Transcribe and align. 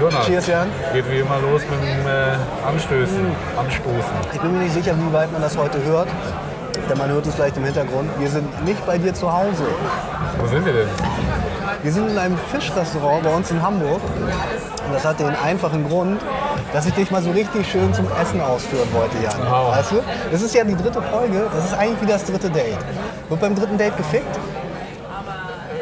Jonas. 0.00 0.26
Cheers, 0.26 0.46
Jan. 0.46 0.68
Geht 0.92 1.10
wie 1.10 1.20
immer 1.20 1.38
los 1.38 1.62
mit 1.70 1.80
dem 1.82 2.06
äh, 2.06 2.66
Anstößen. 2.66 3.26
Anstoßen. 3.56 4.14
Ich 4.32 4.40
bin 4.40 4.52
mir 4.52 4.58
nicht 4.64 4.74
sicher, 4.74 4.94
wie 4.96 5.12
weit 5.12 5.32
man 5.32 5.40
das 5.40 5.56
heute 5.56 5.82
hört. 5.84 6.08
Denn 6.90 6.98
man 6.98 7.08
hört 7.08 7.26
es 7.26 7.34
vielleicht 7.34 7.56
im 7.56 7.64
Hintergrund. 7.64 8.10
Wir 8.18 8.28
sind 8.28 8.64
nicht 8.64 8.84
bei 8.84 8.98
dir 8.98 9.14
zu 9.14 9.32
Hause. 9.32 9.64
Wo 10.38 10.46
sind 10.46 10.66
wir 10.66 10.72
denn? 10.72 10.88
Wir 11.82 11.92
sind 11.92 12.10
in 12.10 12.18
einem 12.18 12.36
Fischrestaurant 12.50 13.22
bei 13.22 13.34
uns 13.34 13.50
in 13.50 13.62
Hamburg. 13.62 14.00
Und 14.86 14.92
das 14.92 15.04
hat 15.04 15.20
den 15.20 15.34
einfachen 15.36 15.88
Grund, 15.88 16.20
dass 16.72 16.86
ich 16.86 16.94
dich 16.94 17.10
mal 17.10 17.22
so 17.22 17.30
richtig 17.30 17.70
schön 17.70 17.94
zum 17.94 18.06
Essen 18.20 18.40
ausführen 18.40 18.88
wollte, 18.92 19.16
Jan. 19.22 19.48
Wow. 19.48 19.76
Weißt 19.76 19.92
du? 19.92 20.02
Das 20.30 20.42
ist 20.42 20.54
ja 20.54 20.64
die 20.64 20.76
dritte 20.76 21.00
Folge. 21.00 21.46
Das 21.54 21.64
ist 21.66 21.74
eigentlich 21.74 22.02
wie 22.02 22.06
das 22.06 22.24
dritte 22.24 22.50
Date. 22.50 22.78
Wird 23.28 23.40
beim 23.40 23.54
dritten 23.54 23.78
Date 23.78 23.96
gefickt? 23.96 24.38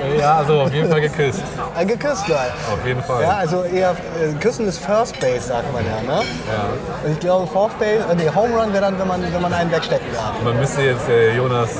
Äh, 0.02 0.20
Ja, 0.20 0.36
also 0.38 0.60
auf 0.62 0.72
jeden 0.72 0.90
Fall 0.90 1.00
geküsst. 1.00 1.42
Äh, 1.78 1.84
geküsst, 1.86 2.26
geil. 2.26 2.52
Auf 2.72 2.86
jeden 2.86 3.02
Fall. 3.02 3.22
Ja, 3.22 3.36
also 3.38 3.62
eher 3.64 3.90
äh, 3.90 4.32
Küssen 4.40 4.66
ist 4.68 4.78
First 4.84 5.18
Base, 5.20 5.48
sagt 5.48 5.72
man 5.72 5.84
ja. 5.84 6.00
Ne? 6.14 6.20
Ja. 6.22 6.64
Und 7.04 7.12
ich 7.12 7.20
glaube, 7.20 7.46
Fourth 7.46 7.78
Base, 7.78 8.04
äh, 8.10 8.14
nee, 8.14 8.30
Home 8.34 8.54
Run 8.60 8.72
wäre 8.72 8.82
dann, 8.84 8.98
wenn 8.98 9.08
man, 9.08 9.22
wenn 9.32 9.42
man 9.42 9.52
einen 9.52 9.70
wegstecken 9.70 10.06
darf. 10.14 10.32
Man 10.44 10.58
müsste 10.58 10.82
jetzt 10.82 11.08
äh, 11.08 11.34
Jonas 11.36 11.70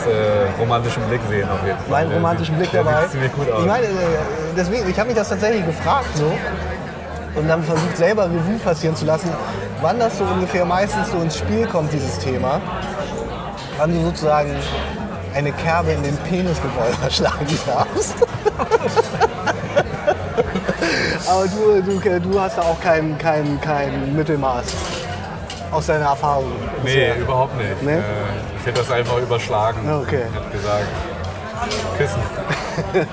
romantischen 0.58 1.02
Blick 1.04 1.20
sehen 1.28 1.48
auf 1.48 1.64
jeden 1.66 1.78
Fall. 1.78 1.88
meinen 1.90 2.08
Der 2.10 2.16
romantischen 2.18 2.54
sieht, 2.54 2.58
Blick 2.58 2.70
der 2.72 2.84
dabei. 2.84 3.02
Sieht 3.02 3.10
ziemlich 3.12 3.32
gut 3.34 3.50
aus. 3.50 3.60
Ich 3.60 3.66
meine, 3.66 3.86
deswegen, 4.56 4.90
ich 4.90 4.98
habe 4.98 5.08
mich 5.08 5.16
das 5.16 5.28
tatsächlich 5.28 5.64
gefragt 5.66 6.06
so 6.14 6.30
und 7.34 7.48
dann 7.48 7.62
versucht 7.62 7.96
selber 7.96 8.24
Revue 8.26 8.58
passieren 8.62 8.94
zu 8.96 9.04
lassen, 9.06 9.30
wann 9.80 9.98
das 9.98 10.18
so 10.18 10.24
ungefähr 10.24 10.64
meistens 10.64 11.10
so 11.10 11.18
ins 11.18 11.38
Spiel 11.38 11.66
kommt, 11.66 11.92
dieses 11.92 12.18
Thema. 12.18 12.60
Wann 13.78 13.92
du 13.94 14.04
sozusagen 14.04 14.54
eine 15.34 15.52
Kerbe 15.52 15.92
in 15.92 16.02
den 16.02 16.16
Penisgewölber 16.18 17.10
schlagen 17.10 17.58
darfst. 17.66 18.14
Aber 21.28 21.46
du, 21.46 21.82
du, 21.82 22.20
du 22.20 22.40
hast 22.40 22.58
da 22.58 22.62
auch 22.62 22.80
kein, 22.80 23.16
kein, 23.18 23.60
kein 23.60 24.14
Mittelmaß 24.16 24.64
aus 25.70 25.86
deiner 25.86 26.06
Erfahrung. 26.06 26.52
nee, 26.82 26.94
bisher. 26.94 27.16
überhaupt 27.16 27.56
nicht. 27.56 27.82
Nee? 27.82 27.92
Äh, 27.94 28.00
ich 28.58 28.66
hätte 28.66 28.80
das 28.80 28.90
einfach 28.90 29.18
überschlagen. 29.18 29.80
Okay. 30.02 30.22
Ich 30.28 30.36
hätte 30.38 30.50
gesagt, 30.50 30.86
küssen. 31.96 32.22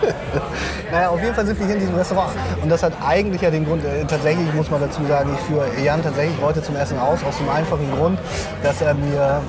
Naja, 0.92 1.10
auf 1.10 1.22
jeden 1.22 1.36
Fall 1.36 1.46
sind 1.46 1.60
wir 1.60 1.68
hier 1.68 1.76
in 1.76 1.82
diesem 1.82 1.96
Restaurant. 1.96 2.32
Und 2.64 2.70
das 2.70 2.82
hat 2.82 2.94
eigentlich 3.06 3.42
ja 3.42 3.52
den 3.52 3.64
Grund, 3.64 3.86
äh, 3.86 4.04
tatsächlich 4.06 4.52
muss 4.56 4.72
man 4.72 4.82
dazu 4.82 5.06
sagen, 5.06 5.30
ich 5.36 5.46
führe 5.46 5.68
Jan 5.84 6.02
tatsächlich 6.02 6.36
heute 6.42 6.64
zum 6.64 6.76
Essen 6.76 6.98
aus, 6.98 7.20
aus 7.24 7.38
dem 7.38 7.48
einfachen 7.48 7.92
Grund, 7.96 8.18
dass 8.64 8.82
er 8.82 8.96
mir 8.96 9.42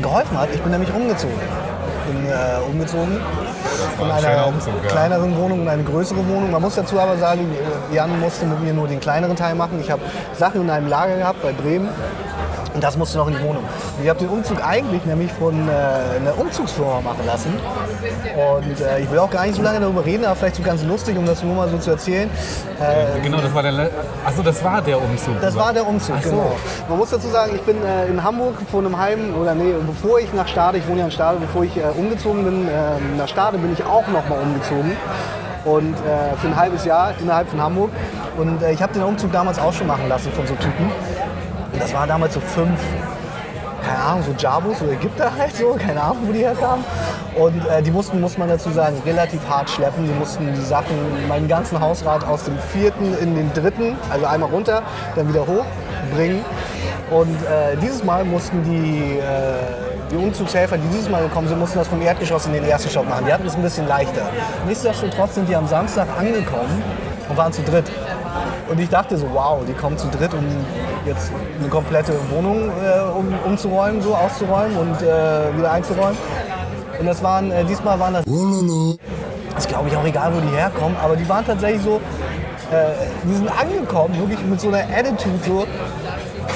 geholfen 0.00 0.38
hat. 0.38 0.48
Ich 0.52 0.60
bin 0.60 0.72
nämlich 0.72 0.92
umgezogen. 0.92 1.34
Ich 2.06 2.12
bin 2.12 2.26
äh, 2.26 2.70
umgezogen 2.70 3.20
von 3.96 4.10
ein 4.10 4.24
einer 4.24 4.46
Umzug, 4.46 4.74
ja. 4.82 4.90
kleineren 4.90 5.36
Wohnung 5.36 5.62
in 5.62 5.68
eine 5.68 5.84
größere 5.84 6.26
Wohnung. 6.28 6.50
Man 6.50 6.60
muss 6.60 6.74
dazu 6.74 6.98
aber 6.98 7.16
sagen, 7.16 7.48
äh, 7.90 7.94
Jan 7.94 8.20
musste 8.20 8.46
mit 8.46 8.60
mir 8.60 8.72
nur 8.72 8.88
den 8.88 9.00
kleineren 9.00 9.36
Teil 9.36 9.54
machen. 9.54 9.80
Ich 9.80 9.90
habe 9.90 10.02
Sachen 10.34 10.62
in 10.62 10.70
einem 10.70 10.88
Lager 10.88 11.16
gehabt 11.16 11.42
bei 11.42 11.52
Bremen. 11.52 11.88
Und 12.74 12.82
das 12.82 12.96
musste 12.96 13.18
noch 13.18 13.28
in 13.28 13.34
die 13.34 13.42
Wohnung. 13.42 13.62
Ich 14.02 14.08
habe 14.08 14.18
den 14.18 14.28
Umzug 14.28 14.58
eigentlich 14.66 15.04
nämlich 15.04 15.32
von 15.32 15.68
äh, 15.68 15.72
einer 16.16 16.36
Umzugsfirma 16.36 17.00
machen 17.02 17.24
lassen. 17.24 17.54
Und 18.34 18.80
äh, 18.80 19.00
ich 19.00 19.10
will 19.10 19.18
auch 19.20 19.30
gar 19.30 19.44
nicht 19.46 19.54
so 19.54 19.62
lange 19.62 19.78
darüber 19.78 20.04
reden, 20.04 20.24
aber 20.24 20.34
vielleicht 20.34 20.56
so 20.56 20.62
ganz 20.62 20.82
lustig, 20.82 21.16
um 21.16 21.24
das 21.24 21.42
nur 21.44 21.54
mal 21.54 21.68
so 21.68 21.78
zu 21.78 21.90
erzählen. 21.92 22.28
Äh, 22.80 23.20
Genau, 23.22 23.38
das 23.40 23.54
war 23.54 23.62
der. 23.62 23.72
Le 23.72 23.90
Achso, 24.26 24.42
das 24.42 24.62
war 24.64 24.82
der 24.82 25.00
Umzug. 25.00 25.40
das 25.40 25.54
war 25.56 25.72
der 25.72 25.86
Umzug, 25.86 26.16
so. 26.22 26.30
genau. 26.30 26.56
Man 26.88 26.98
muss 26.98 27.10
dazu 27.10 27.28
sagen, 27.28 27.52
ich 27.54 27.62
bin 27.62 27.76
äh, 27.84 28.06
in 28.08 28.22
Hamburg 28.22 28.54
vor 28.70 28.80
einem 28.80 28.98
halben, 28.98 29.34
oder 29.34 29.54
nee, 29.54 29.72
bevor 29.86 30.18
ich 30.18 30.32
nach 30.34 30.48
Stade, 30.48 30.78
ich 30.78 30.88
wohne 30.88 31.00
ja 31.00 31.04
in 31.06 31.12
Stade, 31.12 31.38
bevor 31.38 31.62
ich 31.62 31.76
äh, 31.76 31.82
umgezogen 31.96 32.44
bin, 32.44 32.68
äh, 32.68 32.72
nach 33.16 33.28
Stade 33.28 33.56
bin 33.58 33.72
ich 33.72 33.84
auch 33.84 34.06
nochmal 34.08 34.40
umgezogen. 34.40 34.96
Und 35.64 35.94
äh, 35.94 36.36
für 36.40 36.48
ein 36.48 36.56
halbes 36.56 36.84
Jahr 36.84 37.14
innerhalb 37.18 37.48
von 37.48 37.62
Hamburg. 37.62 37.90
Und 38.36 38.62
äh, 38.62 38.72
ich 38.72 38.82
habe 38.82 38.92
den 38.92 39.02
Umzug 39.02 39.32
damals 39.32 39.58
auch 39.58 39.72
schon 39.72 39.86
machen 39.86 40.08
lassen 40.08 40.30
von 40.32 40.46
so 40.46 40.54
Typen. 40.56 40.90
Und 41.74 41.82
das 41.82 41.92
war 41.92 42.06
damals 42.06 42.34
so 42.34 42.40
fünf, 42.40 42.80
keine 43.82 43.98
Ahnung, 43.98 44.22
so 44.22 44.32
Jabos, 44.38 44.78
so 44.78 44.86
Ägypter 44.86 45.30
halt 45.38 45.56
so, 45.56 45.76
keine 45.76 46.00
Ahnung, 46.00 46.18
wo 46.26 46.32
die 46.32 46.38
herkamen. 46.38 46.84
Und 47.34 47.66
äh, 47.66 47.82
die 47.82 47.90
mussten, 47.90 48.20
muss 48.20 48.38
man 48.38 48.48
dazu 48.48 48.70
sagen, 48.70 48.96
relativ 49.04 49.40
hart 49.48 49.68
schleppen. 49.68 50.06
Die 50.06 50.12
mussten 50.12 50.54
die 50.54 50.60
Sachen, 50.60 50.96
meinen 51.28 51.48
ganzen 51.48 51.80
Hausrat 51.80 52.24
aus 52.28 52.44
dem 52.44 52.56
vierten 52.72 53.18
in 53.18 53.34
den 53.34 53.52
dritten, 53.52 53.96
also 54.08 54.24
einmal 54.24 54.50
runter, 54.50 54.84
dann 55.16 55.28
wieder 55.28 55.44
hoch 55.46 55.64
bringen. 56.14 56.44
Und 57.10 57.34
äh, 57.42 57.76
dieses 57.82 58.04
Mal 58.04 58.24
mussten 58.24 58.62
die, 58.62 59.18
äh, 59.18 60.12
die 60.12 60.16
Umzugshelfer, 60.16 60.78
die 60.78 60.88
dieses 60.88 61.10
Mal 61.10 61.24
gekommen 61.24 61.48
sind, 61.48 61.58
mussten 61.58 61.78
das 61.78 61.88
vom 61.88 62.00
Erdgeschoss 62.00 62.46
in 62.46 62.52
den 62.52 62.64
ersten 62.64 62.88
Stock 62.88 63.08
machen. 63.08 63.26
Die 63.26 63.32
hatten 63.32 63.46
es 63.46 63.56
ein 63.56 63.62
bisschen 63.62 63.88
leichter. 63.88 64.22
Nichtsdestotrotz 64.64 65.34
sind 65.34 65.48
die 65.48 65.56
am 65.56 65.66
Samstag 65.66 66.06
angekommen 66.16 66.82
und 67.28 67.36
waren 67.36 67.52
zu 67.52 67.62
dritt. 67.62 67.90
Und 68.70 68.80
ich 68.80 68.88
dachte 68.88 69.16
so, 69.16 69.26
wow, 69.32 69.60
die 69.66 69.72
kommen 69.74 69.98
zu 69.98 70.08
dritt, 70.08 70.32
um 70.34 70.44
jetzt 71.06 71.30
eine 71.58 71.68
komplette 71.68 72.14
Wohnung 72.30 72.70
äh, 72.70 73.00
um, 73.16 73.32
umzuräumen, 73.44 74.00
so 74.02 74.14
auszuräumen 74.14 74.76
und 74.76 75.02
äh, 75.02 75.56
wieder 75.56 75.72
einzuräumen. 75.72 76.16
Und 76.98 77.06
das 77.06 77.22
waren, 77.22 77.50
äh, 77.50 77.64
diesmal 77.64 77.98
waren 77.98 78.14
das, 78.14 78.24
ist 79.56 79.68
glaube 79.68 79.88
ich 79.88 79.96
auch 79.96 80.04
egal, 80.04 80.32
wo 80.34 80.40
die 80.40 80.56
herkommen, 80.56 80.96
aber 81.02 81.16
die 81.16 81.28
waren 81.28 81.44
tatsächlich 81.44 81.82
so, 81.82 81.96
äh, 82.70 83.06
die 83.24 83.34
sind 83.34 83.48
angekommen, 83.48 84.18
wirklich 84.18 84.40
mit 84.44 84.60
so 84.60 84.68
einer 84.68 84.84
Attitude 84.96 85.38
so, 85.46 85.66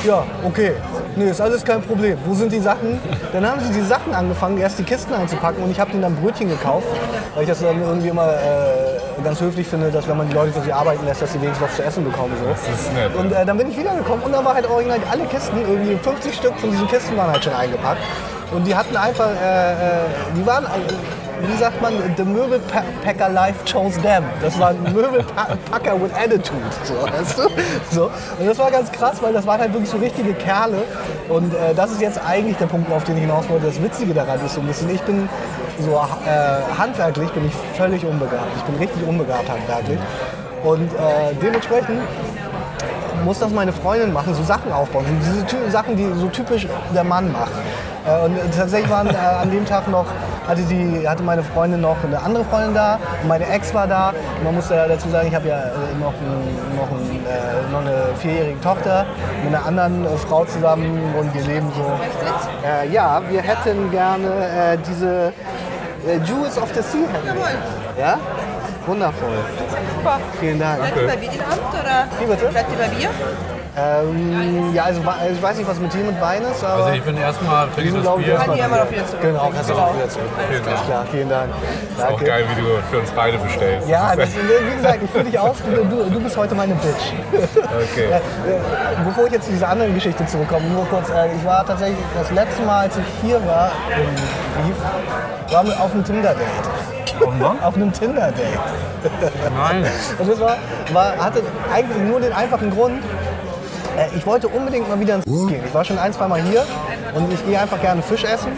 ja, 0.06 0.22
okay, 0.44 0.72
nee, 1.16 1.30
ist 1.30 1.40
alles 1.40 1.64
kein 1.64 1.82
Problem. 1.82 2.16
Wo 2.24 2.34
sind 2.34 2.52
die 2.52 2.60
Sachen? 2.60 3.00
Dann 3.32 3.48
haben 3.48 3.60
sie 3.60 3.72
die 3.72 3.84
Sachen 3.84 4.14
angefangen, 4.14 4.58
erst 4.58 4.78
die 4.78 4.84
Kisten 4.84 5.12
einzupacken 5.14 5.62
und 5.62 5.70
ich 5.70 5.80
habe 5.80 5.90
denen 5.90 6.02
dann 6.02 6.16
Brötchen 6.16 6.48
gekauft, 6.48 6.86
weil 7.34 7.42
ich 7.42 7.48
das 7.48 7.60
dann 7.60 7.80
irgendwie 7.82 8.08
immer 8.08 8.28
äh, 8.28 8.87
ganz 9.24 9.40
höflich 9.40 9.66
finde, 9.66 9.90
dass 9.90 10.08
wenn 10.08 10.16
man 10.16 10.28
die 10.28 10.34
Leute 10.34 10.52
für 10.52 10.60
sich 10.60 10.74
arbeiten 10.74 11.04
lässt, 11.04 11.22
dass 11.22 11.32
sie 11.32 11.40
wenigstens 11.40 11.68
was 11.68 11.76
zu 11.76 11.84
essen 11.84 12.04
bekommen. 12.04 12.32
So. 12.40 12.48
Das 12.48 12.62
ist 12.68 12.92
nett. 12.92 13.14
Und 13.14 13.32
äh, 13.32 13.44
dann 13.44 13.56
bin 13.56 13.70
ich 13.70 13.76
wiedergekommen 13.76 14.24
und 14.24 14.32
dann 14.32 14.44
war 14.44 14.54
halt 14.54 14.68
original 14.68 15.00
alle 15.10 15.24
Kisten, 15.26 15.60
irgendwie 15.60 15.96
50 15.96 16.34
Stück 16.34 16.56
von 16.58 16.70
diesen 16.70 16.88
Kisten 16.88 17.16
waren 17.16 17.32
halt 17.32 17.44
schon 17.44 17.54
eingepackt. 17.54 18.00
Und 18.52 18.66
die 18.66 18.74
hatten 18.74 18.96
einfach, 18.96 19.28
äh, 19.28 19.72
äh, 19.72 19.76
die 20.36 20.46
waren, 20.46 20.64
äh, 20.64 20.68
wie 21.40 21.56
sagt 21.56 21.80
man, 21.80 21.92
the 22.16 22.24
Möbelpacker 22.24 23.28
life 23.28 23.64
chose 23.64 24.00
them. 24.00 24.24
Das 24.42 24.58
waren 24.58 24.82
Möbelpacker 24.82 26.00
with 26.00 26.12
attitude, 26.14 26.60
so, 26.84 26.94
weißt 26.94 27.38
du? 27.38 27.42
So. 27.90 28.04
Und 28.38 28.46
das 28.46 28.58
war 28.58 28.70
ganz 28.70 28.90
krass, 28.90 29.22
weil 29.22 29.32
das 29.32 29.46
waren 29.46 29.60
halt 29.60 29.72
wirklich 29.72 29.90
so 29.90 29.98
richtige 29.98 30.34
Kerle. 30.34 30.82
Und 31.28 31.54
äh, 31.54 31.74
das 31.74 31.92
ist 31.92 32.00
jetzt 32.00 32.20
eigentlich 32.26 32.56
der 32.56 32.66
Punkt, 32.66 32.90
auf 32.92 33.04
den 33.04 33.16
ich 33.16 33.22
hinaus 33.22 33.48
wollte. 33.48 33.66
Das 33.66 33.82
Witzige 33.82 34.14
daran 34.14 34.44
ist 34.44 34.54
so 34.54 34.60
ein 34.60 34.66
bisschen, 34.66 34.90
ich 34.90 35.02
bin 35.02 35.28
so 35.80 35.92
äh, 35.92 36.78
handwerklich 36.78 37.30
bin 37.30 37.46
ich 37.46 37.54
völlig 37.76 38.04
unbegabt. 38.04 38.48
Ich 38.56 38.62
bin 38.64 38.76
richtig 38.76 39.06
unbegabt 39.06 39.48
handwerklich. 39.48 39.98
Und 40.64 40.92
äh, 40.92 41.34
dementsprechend 41.40 42.00
muss 43.24 43.38
das 43.38 43.52
meine 43.52 43.72
Freundin 43.72 44.12
machen, 44.12 44.34
so 44.34 44.42
Sachen 44.42 44.72
aufbauen. 44.72 45.04
Diese 45.20 45.70
Sachen, 45.70 45.96
die 45.96 46.08
so 46.18 46.28
typisch 46.28 46.66
der 46.94 47.04
Mann 47.04 47.32
macht. 47.32 47.52
Äh, 48.06 48.24
und 48.24 48.36
tatsächlich 48.56 48.90
waren 48.90 49.08
äh, 49.08 49.16
an 49.16 49.50
dem 49.50 49.64
Tag 49.66 49.88
noch, 49.88 50.06
hatte, 50.48 50.62
die, 50.62 51.06
hatte 51.06 51.22
meine 51.22 51.42
Freundin 51.42 51.80
noch 51.82 51.96
eine 52.02 52.20
andere 52.20 52.44
Freundin 52.44 52.74
da 52.74 52.98
und 53.22 53.28
meine 53.28 53.46
Ex 53.48 53.72
war 53.74 53.86
da. 53.86 54.08
Und 54.38 54.44
man 54.44 54.54
muss 54.54 54.68
ja 54.70 54.88
dazu 54.88 55.08
sagen, 55.10 55.28
ich 55.28 55.34
habe 55.34 55.48
ja 55.48 55.58
äh, 55.58 55.70
noch, 56.00 56.14
ein, 56.14 56.76
noch, 56.76 56.90
ein, 56.90 57.26
äh, 57.26 57.72
noch 57.72 57.80
eine 57.80 58.16
vierjährige 58.16 58.60
Tochter 58.60 59.06
mit 59.44 59.54
einer 59.54 59.64
anderen 59.66 60.04
äh, 60.04 60.16
Frau 60.16 60.44
zusammen 60.44 61.14
und 61.18 61.32
wir 61.34 61.42
leben 61.42 61.70
so. 61.76 61.84
Äh, 62.66 62.88
ja, 62.90 63.20
wir 63.28 63.42
hätten 63.42 63.90
gerne 63.90 64.26
äh, 64.26 64.78
diese 64.88 65.32
äh, 66.06 66.16
Jewels 66.24 66.58
of 66.58 66.70
the 66.74 66.82
Sea. 66.82 67.00
wir. 67.24 68.02
Ja? 68.02 68.18
Wundervoll. 68.86 69.28
Super. 69.96 70.18
Vielen 70.40 70.58
Dank. 70.58 70.80
Seid 70.80 70.96
ihr 70.96 71.06
bei 71.06 71.16
Bier 71.16 71.32
in 71.32 71.40
Hand 71.40 71.60
oder 71.72 72.06
Wie 72.18 72.26
bitte? 72.26 72.46
bleibt 72.46 72.72
ihr 72.72 72.78
bei 72.78 72.88
Bier? 72.88 73.10
Ähm, 73.76 74.72
ja, 74.74 74.84
also, 74.84 75.00
also 75.02 75.34
ich 75.34 75.42
weiß 75.42 75.56
nicht, 75.58 75.68
was 75.68 75.78
mit 75.78 75.92
Tee 75.92 76.02
und 76.02 76.20
Wein 76.20 76.42
ist, 76.42 76.64
aber... 76.64 76.84
Also 76.84 76.96
ich 76.96 77.02
bin 77.02 77.16
erstmal, 77.16 77.68
trinke 77.68 77.92
das 77.92 78.04
ich, 78.04 78.10
Bier. 78.24 78.32
erstmal- 78.34 78.46
Kann 78.46 78.56
die 78.56 78.62
einmal 78.62 78.80
auf 78.80 78.92
ihr 78.92 79.06
zurück. 79.06 79.20
Genau, 79.22 79.50
kannst 79.54 79.70
du 79.70 79.74
auch 79.74 79.94
wieder 79.94 80.08
zurück. 80.08 80.26
Vielen 80.48 80.64
Dank. 80.64 80.84
Klar, 80.86 81.04
vielen 81.12 81.28
Dank. 81.28 81.50
Auch 81.52 82.06
Danke. 82.08 82.24
geil, 82.24 82.44
wie 82.54 82.60
du 82.60 82.66
für 82.90 82.98
uns 82.98 83.10
beide 83.12 83.38
bestellst. 83.38 83.88
Ja, 83.88 84.16
das 84.16 84.28
ist 84.30 84.36
wie 84.36 84.76
gesagt, 84.76 84.98
ich 85.04 85.10
fühle 85.10 85.24
dich 85.24 85.38
aus, 85.38 85.56
du, 85.64 85.84
du, 85.84 86.10
du 86.10 86.20
bist 86.20 86.36
heute 86.36 86.54
meine 86.54 86.74
Bitch. 86.74 87.12
okay. 87.32 88.08
Äh, 88.48 89.04
bevor 89.04 89.26
ich 89.26 89.32
jetzt 89.32 89.46
zu 89.46 89.52
dieser 89.52 89.68
anderen 89.68 89.94
Geschichte 89.94 90.24
zurückkomme, 90.26 90.66
nur 90.68 90.86
kurz, 90.88 91.08
äh, 91.10 91.34
ich 91.36 91.44
war 91.44 91.64
tatsächlich 91.66 91.98
das 92.18 92.30
letzte 92.30 92.62
Mal, 92.62 92.80
als 92.84 92.96
ich 92.96 93.04
hier 93.22 93.44
war, 93.46 93.70
im 93.90 94.14
Brief, 94.64 95.52
waren 95.52 95.66
wir 95.66 95.80
auf 95.80 95.92
einem 95.92 96.04
Tinder-Date. 96.04 96.46
Auf 97.62 97.74
einem 97.76 97.92
Tinder-Date. 97.92 98.58
Nein. 99.56 99.84
Und 100.18 100.30
das 100.30 100.40
war, 100.40 100.56
war, 100.92 101.16
hatte 101.18 101.42
eigentlich 101.72 101.98
nur 102.08 102.20
den 102.20 102.32
einfachen 102.32 102.70
Grund, 102.70 103.02
ich 104.16 104.26
wollte 104.26 104.48
unbedingt 104.48 104.88
mal 104.88 104.98
wieder 105.00 105.16
ins 105.16 105.24
gehen. 105.24 105.62
Ich 105.66 105.74
war 105.74 105.84
schon 105.84 105.98
ein, 105.98 106.12
zwei 106.12 106.28
Mal 106.28 106.40
hier 106.42 106.64
und 107.14 107.32
ich 107.32 107.44
gehe 107.44 107.58
einfach 107.58 107.80
gerne 107.80 108.02
Fisch 108.02 108.24
essen. 108.24 108.52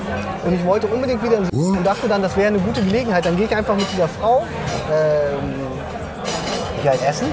Und 0.44 0.52
ich 0.54 0.64
wollte 0.64 0.86
unbedingt 0.86 1.22
wieder 1.22 1.38
ins 1.38 1.50
und 1.50 1.84
dachte 1.84 2.08
dann, 2.08 2.22
das 2.22 2.36
wäre 2.36 2.48
eine 2.48 2.58
gute 2.58 2.82
Gelegenheit. 2.82 3.24
Dann 3.24 3.36
gehe 3.36 3.46
ich 3.46 3.56
einfach 3.56 3.74
mit 3.74 3.86
dieser 3.92 4.08
Frau 4.08 4.46
ähm, 4.92 5.54
hier 6.82 6.90
halt 6.90 7.02
essen. 7.06 7.28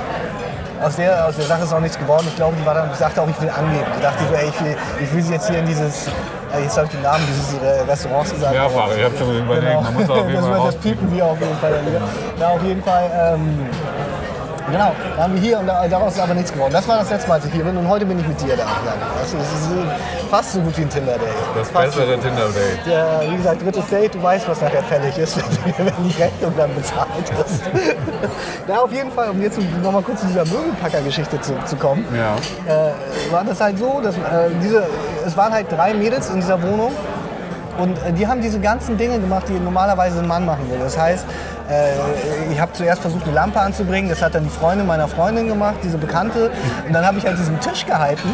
Aus 0.81 0.95
der, 0.95 1.27
aus 1.27 1.35
der 1.35 1.45
Sache 1.45 1.63
ist 1.63 1.73
auch 1.73 1.79
nichts 1.79 1.97
geworden. 1.97 2.25
Ich 2.27 2.35
glaube, 2.35 2.55
die 2.59 2.65
war 2.65 2.75
dann, 2.75 2.91
ich 2.91 2.99
dachte 2.99 3.21
auch, 3.21 3.27
ich 3.27 3.41
will 3.41 3.49
angeben. 3.49 3.85
Ich 3.95 4.01
dachte, 4.01 4.23
so, 4.29 4.35
ey, 4.35 4.49
ich, 4.49 4.63
will, 4.63 4.77
ich 5.01 5.13
will 5.13 5.23
sie 5.23 5.33
jetzt 5.33 5.49
hier 5.49 5.59
in 5.59 5.65
dieses, 5.65 6.07
äh, 6.07 6.61
jetzt 6.61 6.77
habe 6.77 6.85
ich 6.85 6.91
den 6.91 7.01
Namen 7.01 7.23
dieses 7.27 7.53
äh, 7.59 7.81
Restaurants 7.89 8.31
gesagt. 8.31 8.53
Mehrfach, 8.53 8.89
ich 8.95 9.03
habe 9.03 9.17
schon 9.17 9.37
überlegt, 9.39 9.81
man 9.81 9.93
muss 9.95 10.09
auf 10.09 10.17
jeden 10.29 10.33
das, 10.35 10.45
Fall 10.45 10.65
das 10.65 10.75
piepen 10.77 11.15
wir 11.15 11.25
auf 11.25 11.39
jeden 11.39 11.57
Fall. 11.57 11.73
Ja, 12.39 12.49
auf 12.49 12.63
jeden 12.63 12.83
Fall. 12.83 13.09
Ähm, 13.35 13.69
Genau, 14.69 14.91
da 15.15 15.23
haben 15.23 15.33
wir 15.33 15.41
hier 15.41 15.59
und 15.59 15.67
da, 15.67 15.87
daraus 15.87 16.13
ist 16.15 16.19
aber 16.19 16.33
nichts 16.33 16.51
geworden. 16.51 16.73
Das 16.73 16.87
war 16.87 16.97
das 16.97 17.09
letzte 17.09 17.29
Mal, 17.29 17.35
als 17.35 17.45
ich 17.45 17.53
hier 17.53 17.63
bin 17.63 17.77
und 17.77 17.87
heute 17.87 18.05
bin 18.05 18.19
ich 18.19 18.27
mit 18.27 18.41
dir 18.41 18.57
da. 18.57 18.65
Das 19.21 19.33
ist, 19.33 19.69
fast 20.29 20.53
so 20.53 20.59
gut 20.59 20.77
wie 20.77 20.81
ein 20.81 20.89
Tinder-Date. 20.89 21.21
Das 21.55 21.69
Fast 21.69 21.93
so 21.93 21.99
bessere 22.01 22.15
gut. 22.15 22.23
Tinder-Date. 22.25 22.85
Der, 22.85 23.21
wie 23.31 23.37
gesagt, 23.37 23.65
drittes 23.65 23.87
Date, 23.87 24.13
du 24.15 24.21
weißt, 24.21 24.47
was 24.49 24.59
nachher 24.61 24.83
fällig 24.83 25.17
ist, 25.17 25.37
wenn 25.77 25.85
die 26.09 26.21
Rechnung 26.21 26.53
dann 26.57 26.75
bezahlt 26.75 27.07
ist. 27.45 27.61
Na, 28.67 28.79
auf 28.81 28.91
jeden 28.91 29.11
Fall, 29.11 29.29
um 29.29 29.41
jetzt 29.41 29.57
nochmal 29.81 30.01
kurz 30.01 30.19
zu 30.21 30.27
dieser 30.27 30.43
Möbelpacker-Geschichte 30.45 31.39
zu, 31.39 31.53
zu 31.65 31.75
kommen, 31.77 32.05
Ja. 32.13 32.35
äh, 32.71 33.31
war 33.31 33.45
das 33.45 33.61
halt 33.61 33.79
so, 33.79 34.01
dass 34.03 34.15
äh, 34.15 34.19
diese, 34.61 34.83
es 35.25 35.37
waren 35.37 35.53
halt 35.53 35.71
drei 35.71 35.93
Mädels 35.93 36.29
in 36.29 36.37
dieser 36.41 36.61
Wohnung 36.61 36.91
und 37.77 37.97
äh, 38.05 38.13
die 38.13 38.27
haben 38.27 38.41
diese 38.41 38.59
ganzen 38.59 38.97
Dinge 38.97 39.19
gemacht, 39.19 39.45
die 39.47 39.53
normalerweise 39.59 40.19
ein 40.19 40.27
Mann 40.27 40.45
machen 40.45 40.69
würde. 40.69 40.83
Das 40.83 40.97
heißt, 40.97 41.25
äh, 41.69 42.51
ich 42.51 42.59
habe 42.59 42.71
zuerst 42.73 43.01
versucht, 43.01 43.23
eine 43.25 43.33
Lampe 43.33 43.59
anzubringen. 43.59 44.09
Das 44.09 44.21
hat 44.21 44.35
dann 44.35 44.43
die 44.43 44.49
Freundin 44.49 44.87
meiner 44.87 45.07
Freundin 45.07 45.47
gemacht, 45.47 45.75
diese 45.83 45.97
Bekannte. 45.97 46.49
Und 46.87 46.93
dann 46.93 47.05
habe 47.05 47.17
ich 47.17 47.25
halt 47.25 47.37
diesen 47.37 47.59
Tisch 47.59 47.85
gehalten. 47.85 48.29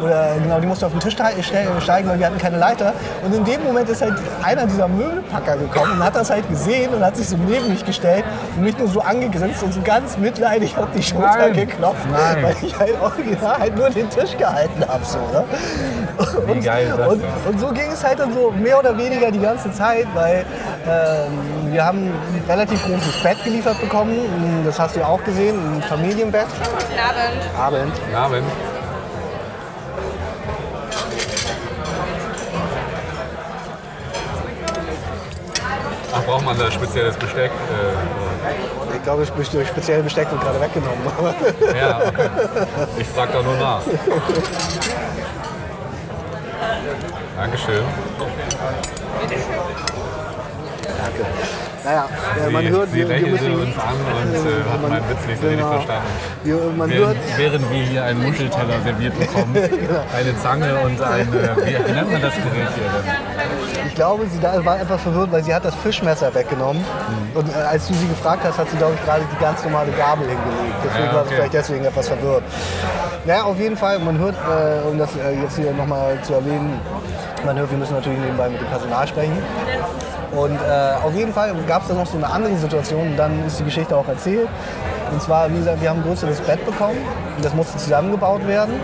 Oder 0.00 0.28
genau, 0.40 0.60
die 0.60 0.66
musste 0.68 0.86
auf 0.86 0.92
den 0.92 1.00
Tisch 1.00 1.14
ste- 1.14 1.42
ste- 1.42 1.66
steigen, 1.80 2.08
weil 2.08 2.18
wir 2.20 2.26
hatten 2.26 2.38
keine 2.38 2.56
Leiter. 2.56 2.92
Und 3.24 3.34
in 3.34 3.44
dem 3.44 3.64
Moment 3.64 3.88
ist 3.88 4.00
halt 4.00 4.14
einer 4.44 4.64
dieser 4.66 4.86
Möbelpacker 4.86 5.56
gekommen 5.56 5.92
und 5.94 6.04
hat 6.04 6.14
das 6.14 6.30
halt 6.30 6.48
gesehen 6.48 6.94
und 6.94 7.04
hat 7.04 7.16
sich 7.16 7.28
so 7.28 7.36
neben 7.36 7.68
mich 7.68 7.84
gestellt 7.84 8.24
und 8.56 8.62
mich 8.62 8.78
nur 8.78 8.86
so 8.88 9.00
angegrinst 9.00 9.60
und 9.64 9.74
so 9.74 9.80
ganz 9.82 10.16
mitleidig 10.16 10.78
auf 10.78 10.86
die 10.96 11.02
Schulter 11.02 11.36
Nein. 11.38 11.52
geklopft, 11.52 12.06
Nein. 12.12 12.44
weil 12.44 12.54
ich 12.62 12.78
halt 12.78 12.94
original 13.02 13.58
halt 13.58 13.76
nur 13.76 13.90
den 13.90 14.08
Tisch 14.08 14.36
gehalten 14.36 14.84
habe. 14.86 15.04
So, 15.04 15.18
ne? 15.18 15.42
Wie 16.46 16.60
geil 16.60 16.88
ist 16.88 16.98
das 16.98 17.08
und, 17.08 17.22
und 17.46 17.60
so 17.60 17.68
ging 17.68 17.90
es 17.92 18.02
halt 18.04 18.18
dann 18.18 18.32
so 18.34 18.50
mehr 18.50 18.78
oder 18.78 18.96
weniger 18.98 19.30
die 19.30 19.40
ganze 19.40 19.70
Zeit, 19.72 20.06
weil 20.14 20.44
ähm, 20.86 21.72
wir 21.72 21.84
haben 21.84 21.98
ein 22.08 22.42
relativ 22.48 22.84
großes 22.84 23.22
Bett 23.22 23.42
geliefert 23.44 23.80
bekommen. 23.80 24.16
Das 24.64 24.78
hast 24.78 24.96
du 24.96 25.00
ja 25.00 25.06
auch 25.06 25.22
gesehen, 25.22 25.56
ein 25.76 25.82
Familienbett. 25.82 26.46
Guten 26.48 26.98
Abend. 26.98 27.82
Abend. 27.82 27.94
Guten 28.04 28.14
Abend. 28.16 28.44
Ach, 36.12 36.22
braucht 36.24 36.44
man 36.44 36.58
da 36.58 36.70
spezielles 36.70 37.16
Besteck? 37.16 37.50
Äh, 37.50 38.96
Ich 38.96 39.02
glaube, 39.02 39.24
das 39.26 39.28
spezielle 39.68 40.02
Besteck 40.02 40.30
wird 40.30 40.40
gerade 40.40 40.60
weggenommen. 40.60 40.98
ja, 41.78 41.98
okay. 42.08 42.28
Ich 42.98 43.06
frage 43.08 43.32
da 43.32 43.42
nur 43.42 43.56
nach. 43.56 43.82
Dankeschön. 47.38 47.84
naja, 51.84 52.08
äh, 52.44 52.50
man 52.50 52.64
Sie- 52.64 52.70
hört, 52.70 52.90
Sie 52.90 52.98
wir, 52.98 53.08
wir 53.08 53.26
müssen... 53.28 53.52
uns 53.60 53.78
an 53.78 53.94
und 53.94 54.34
äh, 54.34 54.70
hat 54.70 54.82
man- 54.82 54.90
meinen 54.90 55.08
Witz 55.08 55.26
nicht 55.26 55.40
so 55.40 55.46
richtig 55.46 55.58
genau. 55.64 55.70
verstanden. 55.72 56.08
Wir, 56.42 56.56
man 56.76 56.90
hört, 56.92 57.16
Während, 57.36 57.38
während 57.38 57.70
wir 57.70 57.82
hier 57.84 58.04
einen 58.04 58.22
Muschelteller 58.24 58.80
serviert 58.84 59.18
bekommen, 59.18 59.54
eine 60.18 60.36
Zange 60.42 60.74
und 60.80 61.00
ein, 61.00 61.20
äh, 61.32 61.56
wie, 61.64 61.88
wie 61.88 61.92
nennt 61.92 62.10
man 62.12 62.22
das 62.22 62.34
Gerät 62.34 62.50
hier 62.74 62.90
denn? 62.90 63.14
Ich 63.98 64.04
glaube, 64.04 64.26
sie 64.28 64.40
war 64.64 64.74
einfach 64.76 65.00
verwirrt, 65.00 65.32
weil 65.32 65.42
sie 65.42 65.52
hat 65.52 65.64
das 65.64 65.74
Fischmesser 65.74 66.32
weggenommen. 66.32 66.80
Mhm. 66.84 67.36
Und 67.36 67.48
äh, 67.48 67.58
als 67.58 67.88
du 67.88 67.94
sie 67.94 68.06
gefragt 68.06 68.44
hast, 68.44 68.56
hat 68.56 68.70
sie, 68.70 68.76
glaube 68.76 68.94
ich, 68.94 69.04
gerade 69.04 69.22
die 69.24 69.42
ganz 69.42 69.64
normale 69.64 69.90
Gabel 69.90 70.28
hingelegt. 70.28 70.76
Deswegen 70.84 71.06
Ja, 71.06 71.14
war 71.14 71.22
sie 71.22 71.26
okay. 71.26 71.34
vielleicht 71.34 71.54
deswegen 71.54 71.84
etwas 71.84 72.06
verwirrt. 72.06 72.44
Naja, 73.24 73.42
auf 73.42 73.58
jeden 73.58 73.76
Fall, 73.76 73.98
man 73.98 74.16
hört, 74.16 74.36
äh, 74.36 74.86
um 74.88 74.98
das 74.98 75.10
äh, 75.16 75.42
jetzt 75.42 75.56
hier 75.56 75.72
nochmal 75.72 76.16
zu 76.22 76.34
erwähnen, 76.34 76.78
man 77.44 77.58
hört, 77.58 77.72
wir 77.72 77.78
müssen 77.78 77.94
natürlich 77.94 78.20
nebenbei 78.20 78.48
mit 78.48 78.60
dem 78.60 78.68
Personal 78.68 79.08
sprechen. 79.08 79.36
Und 80.30 80.54
äh, 80.54 81.04
auf 81.04 81.14
jeden 81.16 81.32
Fall 81.32 81.52
gab 81.66 81.82
es 81.82 81.88
da 81.88 81.94
noch 81.94 82.06
so 82.06 82.18
eine 82.18 82.30
andere 82.30 82.54
Situation 82.54 83.00
und 83.00 83.16
dann 83.16 83.44
ist 83.48 83.58
die 83.58 83.64
Geschichte 83.64 83.96
auch 83.96 84.06
erzählt. 84.06 84.48
Und 85.10 85.20
zwar, 85.20 85.50
wie 85.50 85.58
gesagt, 85.58 85.82
wir 85.82 85.90
haben 85.90 86.02
ein 86.02 86.04
größeres 86.06 86.40
Bett 86.42 86.64
bekommen 86.64 86.98
und 87.34 87.44
das 87.44 87.52
musste 87.52 87.76
zusammengebaut 87.78 88.46
werden. 88.46 88.74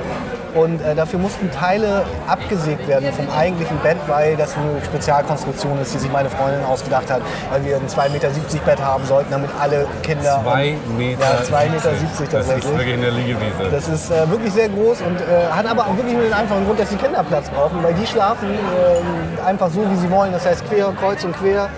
Und 0.55 0.81
äh, 0.83 0.95
dafür 0.95 1.19
mussten 1.19 1.51
Teile 1.51 2.05
abgesägt 2.29 2.87
werden 2.87 3.13
vom 3.13 3.29
eigentlichen 3.31 3.77
Bett, 3.79 3.97
weil 4.07 4.37
das 4.37 4.55
eine 4.57 4.85
Spezialkonstruktion 4.85 5.81
ist, 5.81 5.93
die 5.95 5.99
sich 5.99 6.13
meine 6.13 6.31
Freundin 6.31 6.65
ausgedacht 6.65 7.11
hat, 7.11 7.23
weil 7.51 7.65
wir 7.65 7.77
ein 7.77 7.89
2,70 7.89 8.11
Meter 8.13 8.31
Bett 8.65 8.81
haben 8.81 9.05
sollten, 9.05 9.31
damit 9.33 9.51
alle 9.61 9.87
Kinder... 10.03 10.41
2 10.45 10.77
Meter. 10.97 11.21
Ja, 11.21 11.59
2,70 11.59 11.71
Meter 11.71 11.91
Das 11.91 12.03
ist 12.03 12.33
tatsächlich. 12.33 12.79
wirklich 12.79 12.95
eine 12.95 13.11
Liegewiese. 13.11 13.71
Das 13.71 13.89
ist 13.89 14.11
äh, 14.11 14.31
wirklich 14.31 14.53
sehr 14.53 14.69
groß 14.69 15.01
und 15.03 15.21
äh, 15.21 15.51
hat 15.51 15.67
aber 15.67 15.83
auch 15.83 15.97
wirklich 15.97 16.15
nur 16.15 16.23
den 16.23 16.33
einfachen 16.33 16.65
Grund, 16.67 16.79
dass 16.79 16.89
die 16.89 16.97
Kinder 16.97 17.25
Platz 17.25 17.49
brauchen, 17.51 17.83
weil 17.83 17.95
die 17.95 18.07
schlafen 18.07 18.49
äh, 18.55 19.47
einfach 19.47 19.71
so, 19.71 19.83
wie 19.91 19.97
sie 19.97 20.11
wollen. 20.11 20.33
Das 20.33 20.47
heißt 20.47 20.69
quer, 20.69 20.93
kreuz 21.01 21.25
und 21.25 21.37
quer. 21.37 21.69